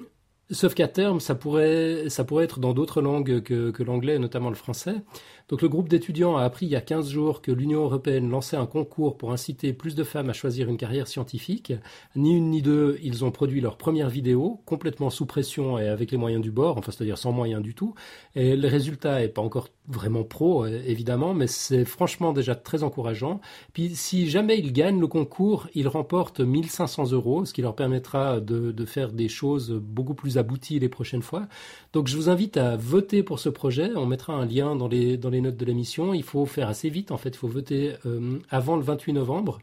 sauf 0.52 0.76
qu'à 0.76 0.88
terme, 0.88 1.20
ça 1.20 1.34
pourrait, 1.34 2.06
être 2.06 2.60
dans 2.60 2.74
d'autres 2.76 3.02
langues 3.02 3.42
que 3.42 3.84
l'anglais, 3.84 4.20
notamment 4.20 4.50
le 4.50 4.56
français. 4.56 5.02
Donc 5.50 5.64
le 5.64 5.68
groupe 5.68 5.90
d'étudiants 5.90 6.38
a 6.38 6.44
appris 6.44 6.68
il 6.68 6.70
y 6.70 6.76
a 6.76 6.82
15 6.82 7.10
jours 7.10 7.42
que 7.42 7.52
l'Union 7.52 7.84
européenne 7.84 8.30
lançait 8.30 8.56
un 8.56 8.68
concours 8.68 9.18
pour 9.18 9.32
inciter 9.32 9.74
plus 9.74 9.96
de 9.96 10.04
femmes 10.04 10.30
à 10.30 10.34
choisir 10.34 10.70
une 10.70 10.78
carrière 10.78 11.08
scientifique. 11.08 11.74
Ni 12.16 12.38
une 12.38 12.52
ni 12.52 12.62
deux, 12.62 13.00
ils 13.02 13.26
ont 13.26 13.32
produit 13.32 13.60
leur 13.60 13.76
première 13.76 14.10
vidéo, 14.10 14.62
complètement 14.66 15.10
sous 15.10 15.26
pression 15.26 15.80
et 15.80 15.88
avec 15.88 16.12
les 16.12 16.18
moyens 16.18 16.44
du 16.44 16.52
bord, 16.52 16.78
enfin 16.78 16.92
c'est-à-dire 16.92 17.18
sans 17.18 17.32
moyens 17.32 17.64
du 17.64 17.74
tout. 17.74 17.96
Et 18.36 18.56
le 18.56 18.68
résultat 18.68 19.24
est 19.24 19.30
pas 19.30 19.42
encore 19.42 19.70
vraiment 19.88 20.24
pro, 20.24 20.66
euh, 20.66 20.84
évidemment, 20.86 21.34
mais 21.34 21.48
c'est 21.48 21.84
franchement 21.84 22.32
déjà 22.32 22.54
très 22.54 22.84
encourageant. 22.84 23.42
Puis 23.74 23.96
si 23.96 24.30
jamais 24.30 24.60
ils 24.60 24.72
gagnent 24.72 25.00
le 25.00 25.08
concours, 25.08 25.68
ils 25.74 25.88
remportent 25.88 26.42
1500 26.42 27.12
euros, 27.12 27.46
ce 27.46 27.54
qui 27.54 27.64
leur 27.64 27.76
permettra 27.76 28.40
de, 28.40 28.72
de 28.72 28.86
faire 28.86 29.12
des 29.12 29.30
choses 29.30 29.72
beaucoup 29.72 30.14
plus 30.14 30.38
abouties 30.38 30.78
les 30.78 30.90
prochaines 30.90 31.24
fois. 31.24 31.48
Donc 31.94 32.08
je 32.08 32.16
vous 32.16 32.30
invite 32.30 32.58
à 32.58 32.76
voter 32.78 33.24
pour 33.24 33.40
ce 33.40 33.50
projet. 33.50 33.90
On 33.96 34.06
mettra 34.06 34.34
un 34.34 34.46
lien 34.46 34.76
dans 34.76 34.88
les, 34.88 35.18
dans 35.18 35.32
les 35.32 35.39
notes 35.42 35.58
de 35.58 35.66
l'émission. 35.66 36.14
Il 36.14 36.24
faut 36.24 36.46
faire 36.46 36.68
assez 36.68 36.90
vite, 36.90 37.12
en 37.12 37.18
fait. 37.18 37.30
Il 37.30 37.38
faut 37.38 37.48
voter 37.48 37.94
euh, 38.06 38.40
avant 38.50 38.76
le 38.76 38.84
28 38.84 39.14
novembre. 39.14 39.60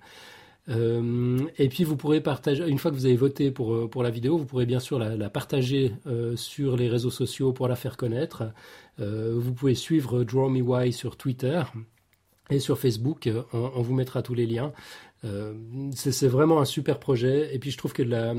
Euh, 0.69 1.39
et 1.59 1.69
puis 1.69 1.85
vous 1.85 1.97
pourrez 1.97 2.21
partager, 2.21 2.67
une 2.67 2.79
fois 2.79 2.91
que 2.91 2.97
vous 2.97 3.07
avez 3.07 3.17
voté 3.17 3.53
pour, 3.53 3.73
euh, 3.73 3.89
pour 3.89 4.03
la 4.03 4.11
vidéo, 4.11 4.37
vous 4.37 4.47
pourrez 4.47 4.67
bien 4.67 4.81
sûr 4.81 4.99
la, 4.99 5.31
partager 5.31 5.93
sur 6.35 6.77
les 6.77 6.89
réseaux 6.89 7.11
sociaux 7.11 7.53
pour 7.53 7.69
la 7.69 7.77
faire 7.77 7.97
connaître. 7.97 8.45
Vous 8.99 9.53
pouvez 9.53 9.75
suivre 9.75 10.25
Draw 10.25 10.49
Me 10.49 10.63
Why 10.63 10.93
sur 10.93 11.17
Twitter 11.17 11.63
et 12.51 12.59
sur 12.59 12.79
Facebook. 12.79 13.29
On 13.53 13.83
vous 13.83 13.95
mettra 13.95 14.23
tous 14.23 14.35
les 14.35 14.47
liens. 14.47 14.73
Euh, 15.25 15.55
c'est 15.93 16.29
vraiment 16.29 16.61
un 16.61 16.65
super 16.65 16.99
projet. 16.99 17.55
Et 17.55 17.59
puis 17.59 17.71
je 17.71 17.79
trouve 17.79 17.93
que 17.93 18.03
la, 18.03 18.35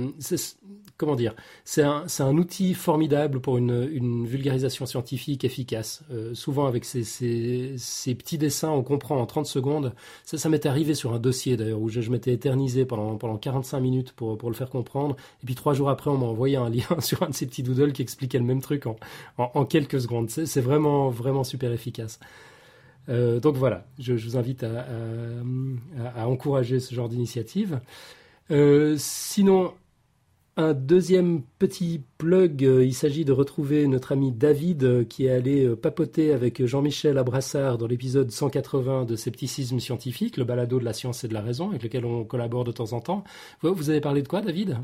comment 0.97 1.15
dire, 1.15 1.35
c'est 1.65 1.83
un, 1.83 2.05
un, 2.19 2.37
outil 2.37 2.73
formidable 2.73 3.39
pour 3.39 3.57
une, 3.57 4.25
vulgarisation 4.25 4.85
scientifique 4.85 5.43
efficace. 5.43 6.03
Euh, 6.11 6.33
souvent 6.33 6.65
avec 6.65 6.85
ces, 6.85 7.03
ces, 7.03 8.15
petits 8.15 8.37
dessins, 8.37 8.69
on 8.69 8.83
comprend 8.83 9.17
en 9.19 9.25
30 9.25 9.45
secondes. 9.45 9.93
Ça, 10.23 10.37
ça 10.37 10.49
m'est 10.49 10.65
arrivé 10.65 10.93
sur 10.93 11.13
un 11.13 11.19
dossier 11.19 11.57
d'ailleurs 11.57 11.81
où 11.81 11.89
je, 11.89 12.01
je 12.01 12.11
m'étais 12.11 12.33
éternisé 12.33 12.85
pendant, 12.85 13.15
pendant 13.17 13.37
45 13.37 13.79
minutes 13.79 14.11
pour, 14.13 14.37
pour 14.37 14.49
le 14.49 14.55
faire 14.55 14.69
comprendre. 14.69 15.15
Et 15.43 15.45
puis 15.45 15.55
trois 15.55 15.73
jours 15.73 15.89
après, 15.89 16.09
on 16.09 16.17
m'a 16.17 16.27
envoyé 16.27 16.57
un 16.57 16.69
lien 16.69 16.99
sur 16.99 17.23
un 17.23 17.29
de 17.29 17.35
ces 17.35 17.45
petits 17.45 17.63
doodles 17.63 17.93
qui 17.93 18.01
expliquait 18.01 18.39
le 18.39 18.45
même 18.45 18.61
truc 18.61 18.85
en, 18.85 18.95
en, 19.37 19.51
en 19.53 19.65
quelques 19.65 20.01
secondes. 20.01 20.29
C'est 20.29 20.61
vraiment, 20.61 21.09
vraiment 21.09 21.43
super 21.43 21.71
efficace. 21.71 22.19
Euh, 23.09 23.39
donc 23.39 23.55
voilà, 23.55 23.85
je, 23.99 24.13
vous 24.13 24.37
invite 24.37 24.63
à, 24.63 26.27
encourager 26.27 26.79
ce 26.79 26.93
genre 26.93 27.09
d'initiative. 27.09 27.79
Euh, 28.51 28.95
sinon, 28.97 29.73
un 30.55 30.73
deuxième 30.73 31.43
petit 31.59 32.01
plug, 32.17 32.63
euh, 32.63 32.83
il 32.83 32.93
s'agit 32.93 33.25
de 33.25 33.31
retrouver 33.31 33.87
notre 33.87 34.11
ami 34.11 34.31
David 34.31 35.07
qui 35.07 35.25
est 35.27 35.31
allé 35.31 35.75
papoter 35.75 36.33
avec 36.33 36.65
Jean-Michel 36.65 37.17
Abrassard 37.17 37.77
dans 37.77 37.87
l'épisode 37.87 38.31
180 38.31 39.05
de 39.05 39.15
Scepticisme 39.15 39.79
scientifique, 39.79 40.37
le 40.37 40.43
balado 40.43 40.79
de 40.79 40.85
la 40.85 40.93
science 40.93 41.23
et 41.23 41.27
de 41.27 41.33
la 41.33 41.41
raison, 41.41 41.69
avec 41.69 41.83
lequel 41.83 42.05
on 42.05 42.25
collabore 42.25 42.63
de 42.63 42.71
temps 42.71 42.93
en 42.93 43.01
temps. 43.01 43.23
Vous 43.61 43.89
avez 43.89 44.01
parlé 44.01 44.21
de 44.21 44.27
quoi, 44.27 44.41
David? 44.41 44.77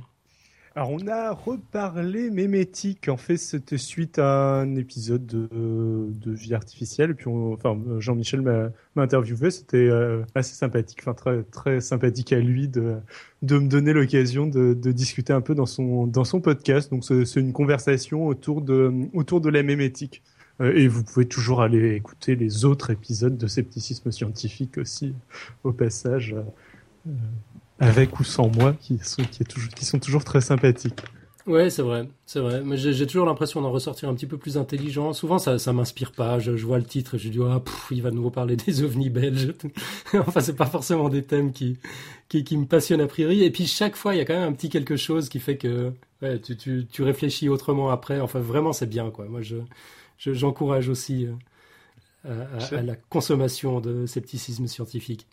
Alors 0.75 0.89
on 0.89 1.07
a 1.07 1.31
reparlé 1.31 2.31
mémétique. 2.31 3.07
En 3.07 3.17
fait, 3.17 3.37
c'était 3.37 3.77
suite 3.77 4.17
à 4.17 4.61
un 4.61 4.75
épisode 4.75 5.25
de, 5.25 5.47
de 5.51 6.31
vie 6.31 6.55
artificielle. 6.55 7.15
Puis, 7.15 7.27
on, 7.27 7.53
enfin, 7.53 7.77
Jean-Michel 7.99 8.41
m'a 8.41 8.71
interviewé. 8.95 9.51
C'était 9.51 9.77
euh, 9.77 10.23
assez 10.33 10.55
sympathique, 10.55 10.99
enfin 11.01 11.13
très 11.13 11.43
très 11.43 11.81
sympathique 11.81 12.33
à 12.33 12.39
lui 12.39 12.67
de 12.67 12.95
de 13.43 13.59
me 13.59 13.67
donner 13.67 13.93
l'occasion 13.93 14.47
de, 14.47 14.73
de, 14.73 14.91
discuter 14.91 15.33
un 15.33 15.41
peu 15.41 15.53
dans 15.53 15.65
son 15.65 16.07
dans 16.07 16.23
son 16.23 16.41
podcast. 16.41 16.89
Donc 16.91 17.03
c'est 17.05 17.39
une 17.39 17.53
conversation 17.53 18.25
autour 18.25 18.61
de 18.61 18.91
autour 19.13 19.41
de 19.41 19.49
la 19.49 19.61
mémétique. 19.63 20.23
Euh, 20.61 20.73
et 20.75 20.87
vous 20.87 21.03
pouvez 21.03 21.27
toujours 21.27 21.61
aller 21.61 21.95
écouter 21.95 22.35
les 22.35 22.65
autres 22.65 22.89
épisodes 22.91 23.37
de 23.37 23.47
scepticisme 23.47 24.11
scientifique 24.11 24.77
aussi 24.77 25.13
au 25.63 25.71
passage. 25.71 26.35
Euh, 27.07 27.11
avec 27.79 28.19
ou 28.19 28.23
sans 28.23 28.49
moi, 28.49 28.73
qui 28.79 28.97
sont, 28.99 29.23
qui, 29.23 29.43
toujours, 29.43 29.73
qui 29.73 29.85
sont 29.85 29.99
toujours 29.99 30.23
très 30.23 30.41
sympathiques. 30.41 31.01
Ouais, 31.45 31.69
c'est 31.69 31.81
vrai, 31.81 32.07
c'est 32.25 32.39
vrai. 32.39 32.61
Mais 32.63 32.77
j'ai 32.77 33.05
toujours 33.05 33.25
l'impression 33.25 33.61
d'en 33.61 33.71
ressortir 33.71 34.07
un 34.07 34.13
petit 34.13 34.27
peu 34.27 34.37
plus 34.37 34.57
intelligent. 34.57 35.11
Souvent, 35.11 35.39
ça, 35.39 35.59
ça 35.59 35.73
m'inspire 35.73 36.13
pas. 36.13 36.39
Je, 36.39 36.55
je, 36.55 36.65
vois 36.65 36.77
le 36.77 36.85
titre 36.85 37.15
et 37.15 37.17
je 37.17 37.27
dis 37.27 37.39
ah, 37.45 37.59
pff, 37.59 37.87
il 37.91 38.01
va 38.01 38.11
de 38.11 38.15
nouveau 38.15 38.29
parler 38.29 38.55
des 38.55 38.81
ovnis 38.81 39.09
belges. 39.09 39.53
enfin, 40.13 40.39
c'est 40.39 40.55
pas 40.55 40.67
forcément 40.67 41.09
des 41.09 41.23
thèmes 41.23 41.51
qui, 41.51 41.77
qui, 42.29 42.45
qui 42.45 42.55
me 42.55 42.65
passionnent 42.65 43.01
a 43.01 43.07
priori. 43.07 43.43
Et 43.43 43.51
puis 43.51 43.65
chaque 43.65 43.97
fois, 43.97 44.15
il 44.15 44.19
y 44.19 44.21
a 44.21 44.25
quand 44.25 44.35
même 44.35 44.47
un 44.47 44.53
petit 44.53 44.69
quelque 44.69 44.95
chose 44.95 45.27
qui 45.27 45.39
fait 45.39 45.57
que 45.57 45.91
ouais, 46.21 46.39
tu, 46.39 46.55
tu, 46.55 46.87
tu 46.89 47.03
réfléchis 47.03 47.49
autrement 47.49 47.89
après. 47.89 48.21
Enfin, 48.21 48.39
vraiment, 48.39 48.71
c'est 48.71 48.87
bien 48.87 49.11
quoi. 49.11 49.25
Moi, 49.25 49.41
je 49.41 49.57
j'encourage 50.17 50.87
aussi 50.87 51.27
euh, 52.25 52.45
à, 52.57 52.75
à, 52.75 52.79
à, 52.79 52.81
la 52.81 52.95
consommation 52.95 53.81
de 53.81 54.05
scepticisme 54.05 54.67
scientifique. 54.67 55.27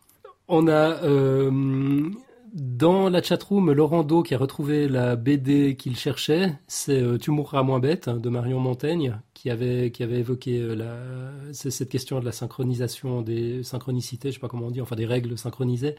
On 0.49 0.67
a 0.67 1.05
euh, 1.05 2.11
dans 2.53 3.09
la 3.09 3.23
chatroom, 3.23 3.71
Laurent 3.73 4.03
Do 4.03 4.23
qui 4.23 4.35
a 4.35 4.39
retrouvé 4.39 4.89
la 4.89 5.15
BD 5.15 5.77
qu'il 5.77 5.97
cherchait, 5.97 6.59
c'est 6.67 7.01
euh, 7.01 7.17
Tu 7.17 7.31
mourras 7.31 7.63
moins 7.63 7.79
bête 7.79 8.09
hein, 8.09 8.17
de 8.17 8.29
Marion 8.29 8.59
Montaigne 8.59 9.19
qui 9.35 9.51
avait, 9.51 9.91
qui 9.91 10.03
avait 10.03 10.19
évoqué 10.19 10.61
euh, 10.61 11.53
cette 11.53 11.89
question 11.89 12.19
de 12.19 12.25
la 12.25 12.33
synchronisation 12.33 13.23
des 13.23 13.63
synchronicités, 13.63 14.31
je 14.31 14.35
sais 14.35 14.41
pas 14.41 14.49
comment 14.49 14.67
on 14.67 14.71
dit, 14.71 14.81
enfin 14.81 14.97
des 14.97 15.07
règles 15.07 15.39
synchronisées. 15.39 15.95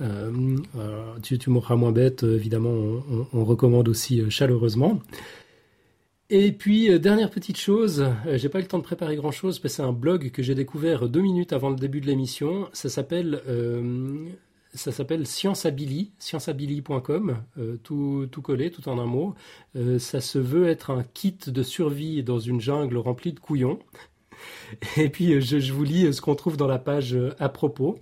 Euh, 0.00 0.56
tu, 1.22 1.50
mourras 1.50 1.76
moins 1.76 1.92
bête, 1.92 2.22
évidemment, 2.22 3.02
on, 3.32 3.44
recommande 3.44 3.88
aussi 3.88 4.30
chaleureusement. 4.30 5.00
Et 6.30 6.52
puis, 6.52 7.00
dernière 7.00 7.30
petite 7.30 7.56
chose, 7.56 8.06
j'ai 8.34 8.48
pas 8.48 8.60
eu 8.60 8.62
le 8.62 8.68
temps 8.68 8.78
de 8.78 8.84
préparer 8.84 9.16
grand 9.16 9.32
chose, 9.32 9.58
que 9.58 9.66
c'est 9.66 9.82
un 9.82 9.92
blog 9.92 10.30
que 10.30 10.42
j'ai 10.42 10.54
découvert 10.54 11.08
deux 11.08 11.22
minutes 11.22 11.52
avant 11.52 11.70
le 11.70 11.74
début 11.76 12.00
de 12.00 12.06
l'émission. 12.06 12.68
Ça 12.72 12.88
s'appelle 12.88 13.42
ça 14.74 14.92
s'appelle 14.92 15.26
Scienceabili, 15.26 16.12
scienceabili.com, 16.18 17.42
euh, 17.58 17.76
tout, 17.82 18.28
tout 18.30 18.42
collé, 18.42 18.70
tout 18.70 18.88
en 18.88 18.98
un 18.98 19.06
mot. 19.06 19.34
Euh, 19.76 19.98
ça 19.98 20.20
se 20.20 20.38
veut 20.38 20.68
être 20.68 20.90
un 20.90 21.02
kit 21.02 21.36
de 21.46 21.62
survie 21.62 22.22
dans 22.22 22.38
une 22.38 22.60
jungle 22.60 22.96
remplie 22.98 23.32
de 23.32 23.40
couillons. 23.40 23.78
Et 24.96 25.08
puis 25.08 25.40
je, 25.40 25.58
je 25.58 25.72
vous 25.72 25.84
lis 25.84 26.12
ce 26.12 26.20
qu'on 26.20 26.34
trouve 26.34 26.56
dans 26.56 26.66
la 26.66 26.78
page 26.78 27.14
euh, 27.14 27.34
à 27.38 27.48
propos. 27.48 27.98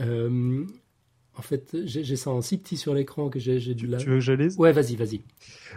Euh, 0.00 0.64
en 1.36 1.42
fait, 1.42 1.76
j'ai 1.84 2.16
ça 2.16 2.30
en 2.30 2.42
si 2.42 2.58
petit 2.58 2.76
sur 2.76 2.92
l'écran 2.92 3.30
que 3.30 3.38
j'ai 3.38 3.74
du 3.74 3.86
là. 3.86 3.96
Tu 3.96 4.08
veux 4.08 4.16
que 4.16 4.20
je 4.20 4.32
lise? 4.32 4.58
Ouais, 4.58 4.72
vas-y, 4.72 4.96
vas-y. 4.96 5.22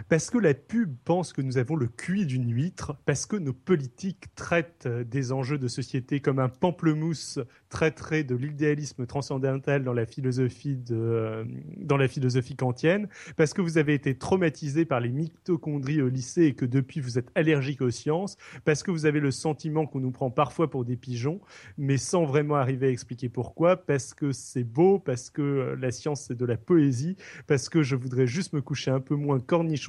Parce 0.08 0.30
que 0.30 0.38
la 0.38 0.54
pub 0.54 0.94
pense 1.04 1.32
que 1.32 1.42
nous 1.42 1.58
avons 1.58 1.76
le 1.76 1.86
QI 1.86 2.26
d'une 2.26 2.50
huître, 2.52 2.96
parce 3.06 3.26
que 3.26 3.36
nos 3.36 3.52
politiques 3.52 4.34
traitent 4.34 4.88
des 4.88 5.32
enjeux 5.32 5.58
de 5.58 5.68
société 5.68 6.20
comme 6.20 6.38
un 6.38 6.48
pamplemousse 6.48 7.38
traiterait 7.68 8.24
de 8.24 8.36
l'idéalisme 8.36 9.06
transcendantal 9.06 9.84
dans 9.84 9.92
la 9.92 10.06
philosophie 10.06 10.76
de, 10.76 11.46
dans 11.76 11.96
la 11.96 12.08
philosophie 12.08 12.56
kantienne, 12.56 13.08
parce 13.36 13.52
que 13.52 13.60
vous 13.60 13.78
avez 13.78 13.94
été 13.94 14.16
traumatisé 14.16 14.84
par 14.84 15.00
les 15.00 15.10
mitochondries 15.10 16.02
au 16.02 16.08
lycée 16.08 16.44
et 16.44 16.54
que 16.54 16.64
depuis 16.64 17.00
vous 17.00 17.18
êtes 17.18 17.30
allergique 17.34 17.80
aux 17.80 17.90
sciences, 17.90 18.36
parce 18.64 18.82
que 18.82 18.90
vous 18.90 19.06
avez 19.06 19.20
le 19.20 19.30
sentiment 19.30 19.86
qu'on 19.86 20.00
nous 20.00 20.12
prend 20.12 20.30
parfois 20.30 20.70
pour 20.70 20.84
des 20.84 20.96
pigeons, 20.96 21.40
mais 21.78 21.96
sans 21.96 22.24
vraiment 22.24 22.56
arriver 22.56 22.86
à 22.86 22.90
expliquer 22.90 23.28
pourquoi, 23.28 23.76
parce 23.76 24.14
que 24.14 24.32
c'est 24.32 24.64
beau, 24.64 24.98
parce 24.98 25.30
que 25.30 25.76
la 25.78 25.90
science 25.90 26.26
c'est 26.28 26.36
de 26.36 26.44
la 26.44 26.56
poésie, 26.56 27.16
parce 27.46 27.68
que 27.68 27.82
je 27.82 27.96
voudrais 27.96 28.26
juste 28.26 28.52
me 28.52 28.60
coucher 28.60 28.90
un 28.90 29.00
peu 29.00 29.14
moins 29.14 29.40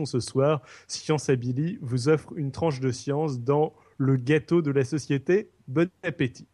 ce 0.04 0.20
soir, 0.20 0.62
Science 0.88 1.30
Abili 1.30 1.78
vous 1.82 2.10
offre 2.10 2.34
une 2.36 2.52
tranche 2.52 2.82
de 2.82 2.92
science 2.92 3.40
dans 3.40 3.74
le 3.98 4.18
gâteau 4.18 4.62
de 4.62 4.72
la 4.72 4.84
société. 4.84 5.50
Bon 5.70 5.90
appétit. 6.04 6.48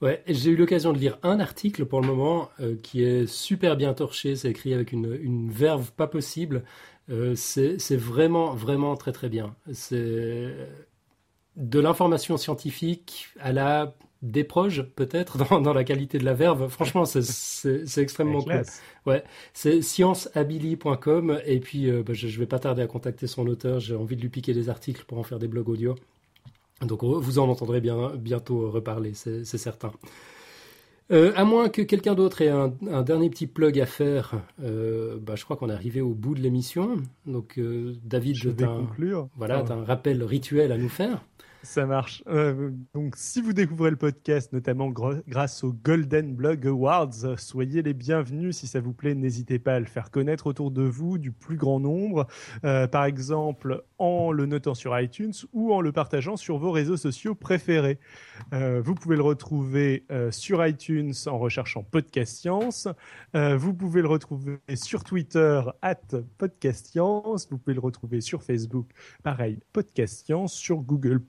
Ouais, 0.00 0.22
j'ai 0.28 0.50
eu 0.50 0.56
l'occasion 0.56 0.92
de 0.92 0.98
lire 0.98 1.18
un 1.22 1.40
article 1.40 1.86
pour 1.86 2.00
le 2.00 2.06
moment 2.06 2.50
euh, 2.60 2.76
qui 2.82 3.02
est 3.02 3.26
super 3.26 3.76
bien 3.76 3.94
torché, 3.94 4.36
c'est 4.36 4.50
écrit 4.50 4.74
avec 4.74 4.92
une, 4.92 5.18
une 5.20 5.50
verve 5.50 5.92
pas 5.92 6.06
possible. 6.06 6.64
Euh, 7.10 7.34
c'est 7.36 7.96
vraiment, 7.96 8.54
vraiment 8.54 8.96
très 8.96 9.12
très 9.12 9.28
bien. 9.28 9.54
C'est 9.72 10.54
de 11.56 11.80
l'information 11.80 12.36
scientifique 12.36 13.28
à 13.40 13.52
la 13.52 13.94
des 14.24 14.42
proches 14.42 14.82
peut-être 14.82 15.38
dans, 15.50 15.60
dans, 15.60 15.72
la 15.72 15.84
qualité 15.84 16.18
de 16.18 16.24
la 16.24 16.34
verve. 16.34 16.68
Franchement, 16.68 17.04
c'est 17.04 17.98
extrêmement 17.98 18.42
cool. 18.42 18.62
Ouais, 19.06 19.22
c'est 19.52 19.82
scienceabili.com 19.82 21.40
et 21.44 21.60
puis 21.60 21.90
euh, 21.90 22.02
bah, 22.02 22.14
je, 22.14 22.26
je 22.26 22.38
vais 22.38 22.46
pas 22.46 22.58
tarder 22.58 22.82
à 22.82 22.86
contacter 22.86 23.26
son 23.26 23.46
auteur. 23.46 23.80
J'ai 23.80 23.94
envie 23.94 24.16
de 24.16 24.22
lui 24.22 24.30
piquer 24.30 24.54
des 24.54 24.68
articles 24.68 25.04
pour 25.04 25.18
en 25.18 25.22
faire 25.22 25.38
des 25.38 25.48
blogs 25.48 25.68
audio. 25.68 25.94
Donc 26.80 27.04
vous 27.04 27.38
en 27.38 27.48
entendrez 27.48 27.80
bien 27.80 28.12
bientôt 28.16 28.70
reparler, 28.70 29.12
c'est 29.14 29.44
certain. 29.44 29.92
Euh, 31.12 31.32
à 31.36 31.44
moins 31.44 31.68
que 31.68 31.82
quelqu'un 31.82 32.14
d'autre 32.14 32.40
ait 32.40 32.48
un, 32.48 32.72
un, 32.90 33.02
dernier 33.02 33.28
petit 33.28 33.46
plug 33.46 33.78
à 33.78 33.84
faire, 33.86 34.40
euh, 34.62 35.18
bah, 35.20 35.34
je 35.36 35.44
crois 35.44 35.56
qu'on 35.56 35.68
est 35.68 35.74
arrivé 35.74 36.00
au 36.00 36.14
bout 36.14 36.34
de 36.34 36.40
l'émission. 36.40 36.96
Donc 37.26 37.60
David, 38.04 38.36
je 38.36 38.48
vais 38.48 38.64
un, 38.64 38.78
conclure. 38.78 39.28
Voilà, 39.36 39.64
ah. 39.66 39.72
as 39.72 39.76
un 39.76 39.84
rappel 39.84 40.22
rituel 40.24 40.72
à 40.72 40.78
nous 40.78 40.88
faire. 40.88 41.22
Ça 41.64 41.86
marche. 41.86 42.22
Euh, 42.26 42.70
donc, 42.92 43.14
si 43.16 43.40
vous 43.40 43.54
découvrez 43.54 43.88
le 43.88 43.96
podcast, 43.96 44.52
notamment 44.52 44.90
grâce 44.90 45.64
aux 45.64 45.72
Golden 45.72 46.34
Blog 46.34 46.66
Awards, 46.66 47.38
soyez 47.38 47.80
les 47.80 47.94
bienvenus. 47.94 48.58
Si 48.58 48.66
ça 48.66 48.80
vous 48.80 48.92
plaît, 48.92 49.14
n'hésitez 49.14 49.58
pas 49.58 49.76
à 49.76 49.80
le 49.80 49.86
faire 49.86 50.10
connaître 50.10 50.46
autour 50.46 50.70
de 50.70 50.82
vous 50.82 51.16
du 51.16 51.32
plus 51.32 51.56
grand 51.56 51.80
nombre. 51.80 52.26
Euh, 52.64 52.86
par 52.86 53.06
exemple, 53.06 53.82
en 53.96 54.30
le 54.30 54.44
notant 54.44 54.74
sur 54.74 54.98
iTunes 55.00 55.32
ou 55.54 55.72
en 55.72 55.80
le 55.80 55.90
partageant 55.90 56.36
sur 56.36 56.58
vos 56.58 56.70
réseaux 56.70 56.98
sociaux 56.98 57.34
préférés. 57.34 57.98
Euh, 58.52 58.82
vous 58.84 58.94
pouvez 58.94 59.16
le 59.16 59.22
retrouver 59.22 60.04
sur 60.30 60.64
iTunes 60.66 61.14
en 61.26 61.38
recherchant 61.38 61.82
Podcast 61.82 62.36
Science. 62.36 62.88
vous 63.32 63.72
pouvez 63.72 64.02
le 64.02 64.08
retrouver 64.08 64.58
sur 64.74 65.02
Twitter, 65.02 65.62
at 65.80 65.96
Podcast 66.36 66.88
Science. 66.88 67.48
Vous 67.50 67.56
pouvez 67.56 67.74
le 67.74 67.80
retrouver 67.80 68.20
sur 68.20 68.42
Facebook, 68.42 68.90
pareil, 69.22 69.60
Podcast 69.72 70.26
Science. 70.26 70.52
Sur 70.52 70.82
Google 70.82 71.20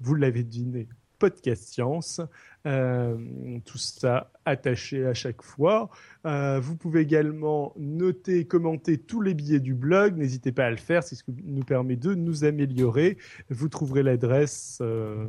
vous 0.00 0.14
l'avez 0.14 0.42
deviné, 0.42 0.88
podcast 1.20 1.68
science. 1.68 2.20
Euh, 2.66 3.16
tout 3.64 3.78
ça 3.78 4.30
attaché 4.44 5.06
à 5.06 5.14
chaque 5.14 5.40
fois. 5.40 5.88
Euh, 6.26 6.60
vous 6.60 6.76
pouvez 6.76 7.00
également 7.00 7.72
noter, 7.78 8.46
commenter 8.46 8.98
tous 8.98 9.22
les 9.22 9.32
billets 9.32 9.60
du 9.60 9.72
blog. 9.72 10.18
N'hésitez 10.18 10.52
pas 10.52 10.66
à 10.66 10.70
le 10.70 10.76
faire, 10.76 11.02
c'est 11.02 11.14
ce 11.14 11.24
qui 11.24 11.34
nous 11.44 11.62
permet 11.62 11.96
de 11.96 12.14
nous 12.14 12.44
améliorer. 12.44 13.16
Vous 13.48 13.70
trouverez 13.70 14.02
l'adresse, 14.02 14.80
euh, 14.82 15.24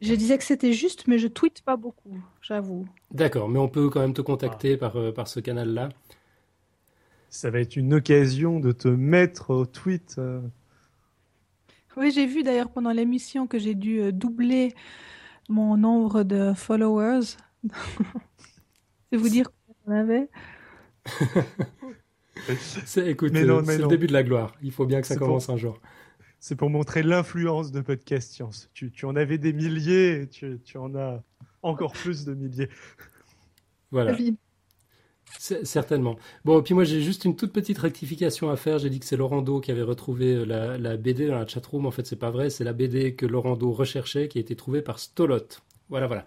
Je 0.00 0.14
disais 0.14 0.36
que 0.36 0.42
c'était 0.42 0.72
juste, 0.72 1.06
mais 1.06 1.18
je 1.18 1.28
tweete 1.28 1.62
pas 1.62 1.76
beaucoup, 1.76 2.18
j'avoue. 2.40 2.86
D'accord, 3.12 3.48
mais 3.48 3.60
on 3.60 3.68
peut 3.68 3.88
quand 3.88 4.00
même 4.00 4.14
te 4.14 4.20
contacter 4.20 4.74
ah. 4.74 4.78
par, 4.78 4.96
euh, 4.96 5.12
par 5.12 5.28
ce 5.28 5.38
canal-là 5.38 5.90
ça 7.28 7.50
va 7.50 7.60
être 7.60 7.76
une 7.76 7.94
occasion 7.94 8.60
de 8.60 8.72
te 8.72 8.88
mettre 8.88 9.50
au 9.50 9.66
tweet. 9.66 10.16
Euh. 10.18 10.40
Oui, 11.96 12.10
j'ai 12.10 12.26
vu 12.26 12.42
d'ailleurs 12.42 12.70
pendant 12.70 12.92
l'émission 12.92 13.46
que 13.46 13.58
j'ai 13.58 13.74
dû 13.74 14.00
euh, 14.00 14.12
doubler 14.12 14.74
mon 15.48 15.76
nombre 15.76 16.22
de 16.22 16.52
followers. 16.54 17.36
C'est 19.10 19.16
vous 19.16 19.28
dire 19.28 19.50
qu'on 19.84 19.92
avait. 19.92 20.28
c'est, 22.84 23.08
écoute, 23.08 23.32
c'est 23.34 23.46
le 23.46 23.86
début 23.86 24.06
de 24.06 24.12
la 24.12 24.22
gloire. 24.22 24.54
Il 24.60 24.70
faut 24.70 24.84
bien 24.84 25.00
que 25.00 25.06
ça 25.06 25.16
commence 25.16 25.48
un 25.48 25.56
jour. 25.56 25.80
C'est 26.40 26.56
pour 26.56 26.68
montrer 26.68 27.02
l'influence 27.02 27.72
de 27.72 27.80
Podcast 27.80 28.30
Science. 28.32 28.68
Tu, 28.74 28.92
en 29.04 29.16
avais 29.16 29.38
des 29.38 29.54
milliers, 29.54 30.28
tu, 30.30 30.60
tu 30.62 30.76
en 30.76 30.94
as 30.94 31.22
encore 31.62 31.92
plus 31.92 32.26
de 32.26 32.34
milliers. 32.34 32.68
Voilà. 33.90 34.14
Certainement. 35.38 36.16
Bon, 36.44 36.62
puis 36.62 36.74
moi 36.74 36.84
j'ai 36.84 37.00
juste 37.00 37.24
une 37.24 37.36
toute 37.36 37.52
petite 37.52 37.78
rectification 37.78 38.50
à 38.50 38.56
faire. 38.56 38.78
J'ai 38.78 38.90
dit 38.90 38.98
que 38.98 39.06
c'est 39.06 39.16
Laurando 39.16 39.60
qui 39.60 39.70
avait 39.70 39.82
retrouvé 39.82 40.34
euh, 40.34 40.76
la, 40.78 40.96
BD 40.96 41.26
dans 41.26 41.38
la 41.38 41.46
chatroom. 41.46 41.86
En 41.86 41.90
fait, 41.90 42.06
c'est 42.06 42.16
pas 42.16 42.30
vrai. 42.30 42.50
C'est 42.50 42.64
la 42.64 42.72
BD 42.72 43.14
que 43.14 43.24
Laurando 43.24 43.70
recherchait, 43.70 44.28
qui 44.28 44.38
a 44.38 44.40
été 44.40 44.56
trouvée 44.56 44.82
par 44.82 44.98
Stolot. 44.98 45.46
Voilà, 45.88 46.06
voilà. 46.06 46.24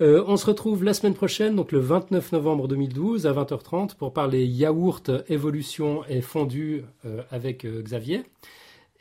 Euh, 0.00 0.22
on 0.28 0.36
se 0.36 0.46
retrouve 0.46 0.84
la 0.84 0.94
semaine 0.94 1.14
prochaine, 1.14 1.56
donc 1.56 1.72
le 1.72 1.80
29 1.80 2.30
novembre 2.30 2.68
2012 2.68 3.26
à 3.26 3.32
20h30 3.32 3.96
pour 3.96 4.12
parler 4.12 4.46
yaourt, 4.46 5.10
évolution 5.28 6.04
et 6.08 6.20
fondu 6.20 6.84
euh, 7.04 7.22
avec 7.30 7.66
Xavier. 7.66 8.22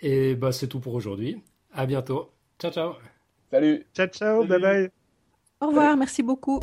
Et 0.01 0.33
bah 0.33 0.51
c'est 0.51 0.67
tout 0.67 0.79
pour 0.79 0.95
aujourd'hui. 0.95 1.37
À 1.71 1.85
bientôt. 1.85 2.31
Ciao 2.59 2.71
ciao. 2.71 2.93
Salut. 3.51 3.85
Ciao 3.93 4.07
ciao. 4.07 4.45
Bye 4.45 4.61
bye. 4.61 4.89
Au 5.61 5.67
revoir. 5.67 5.95
Merci 5.95 6.23
beaucoup. 6.23 6.59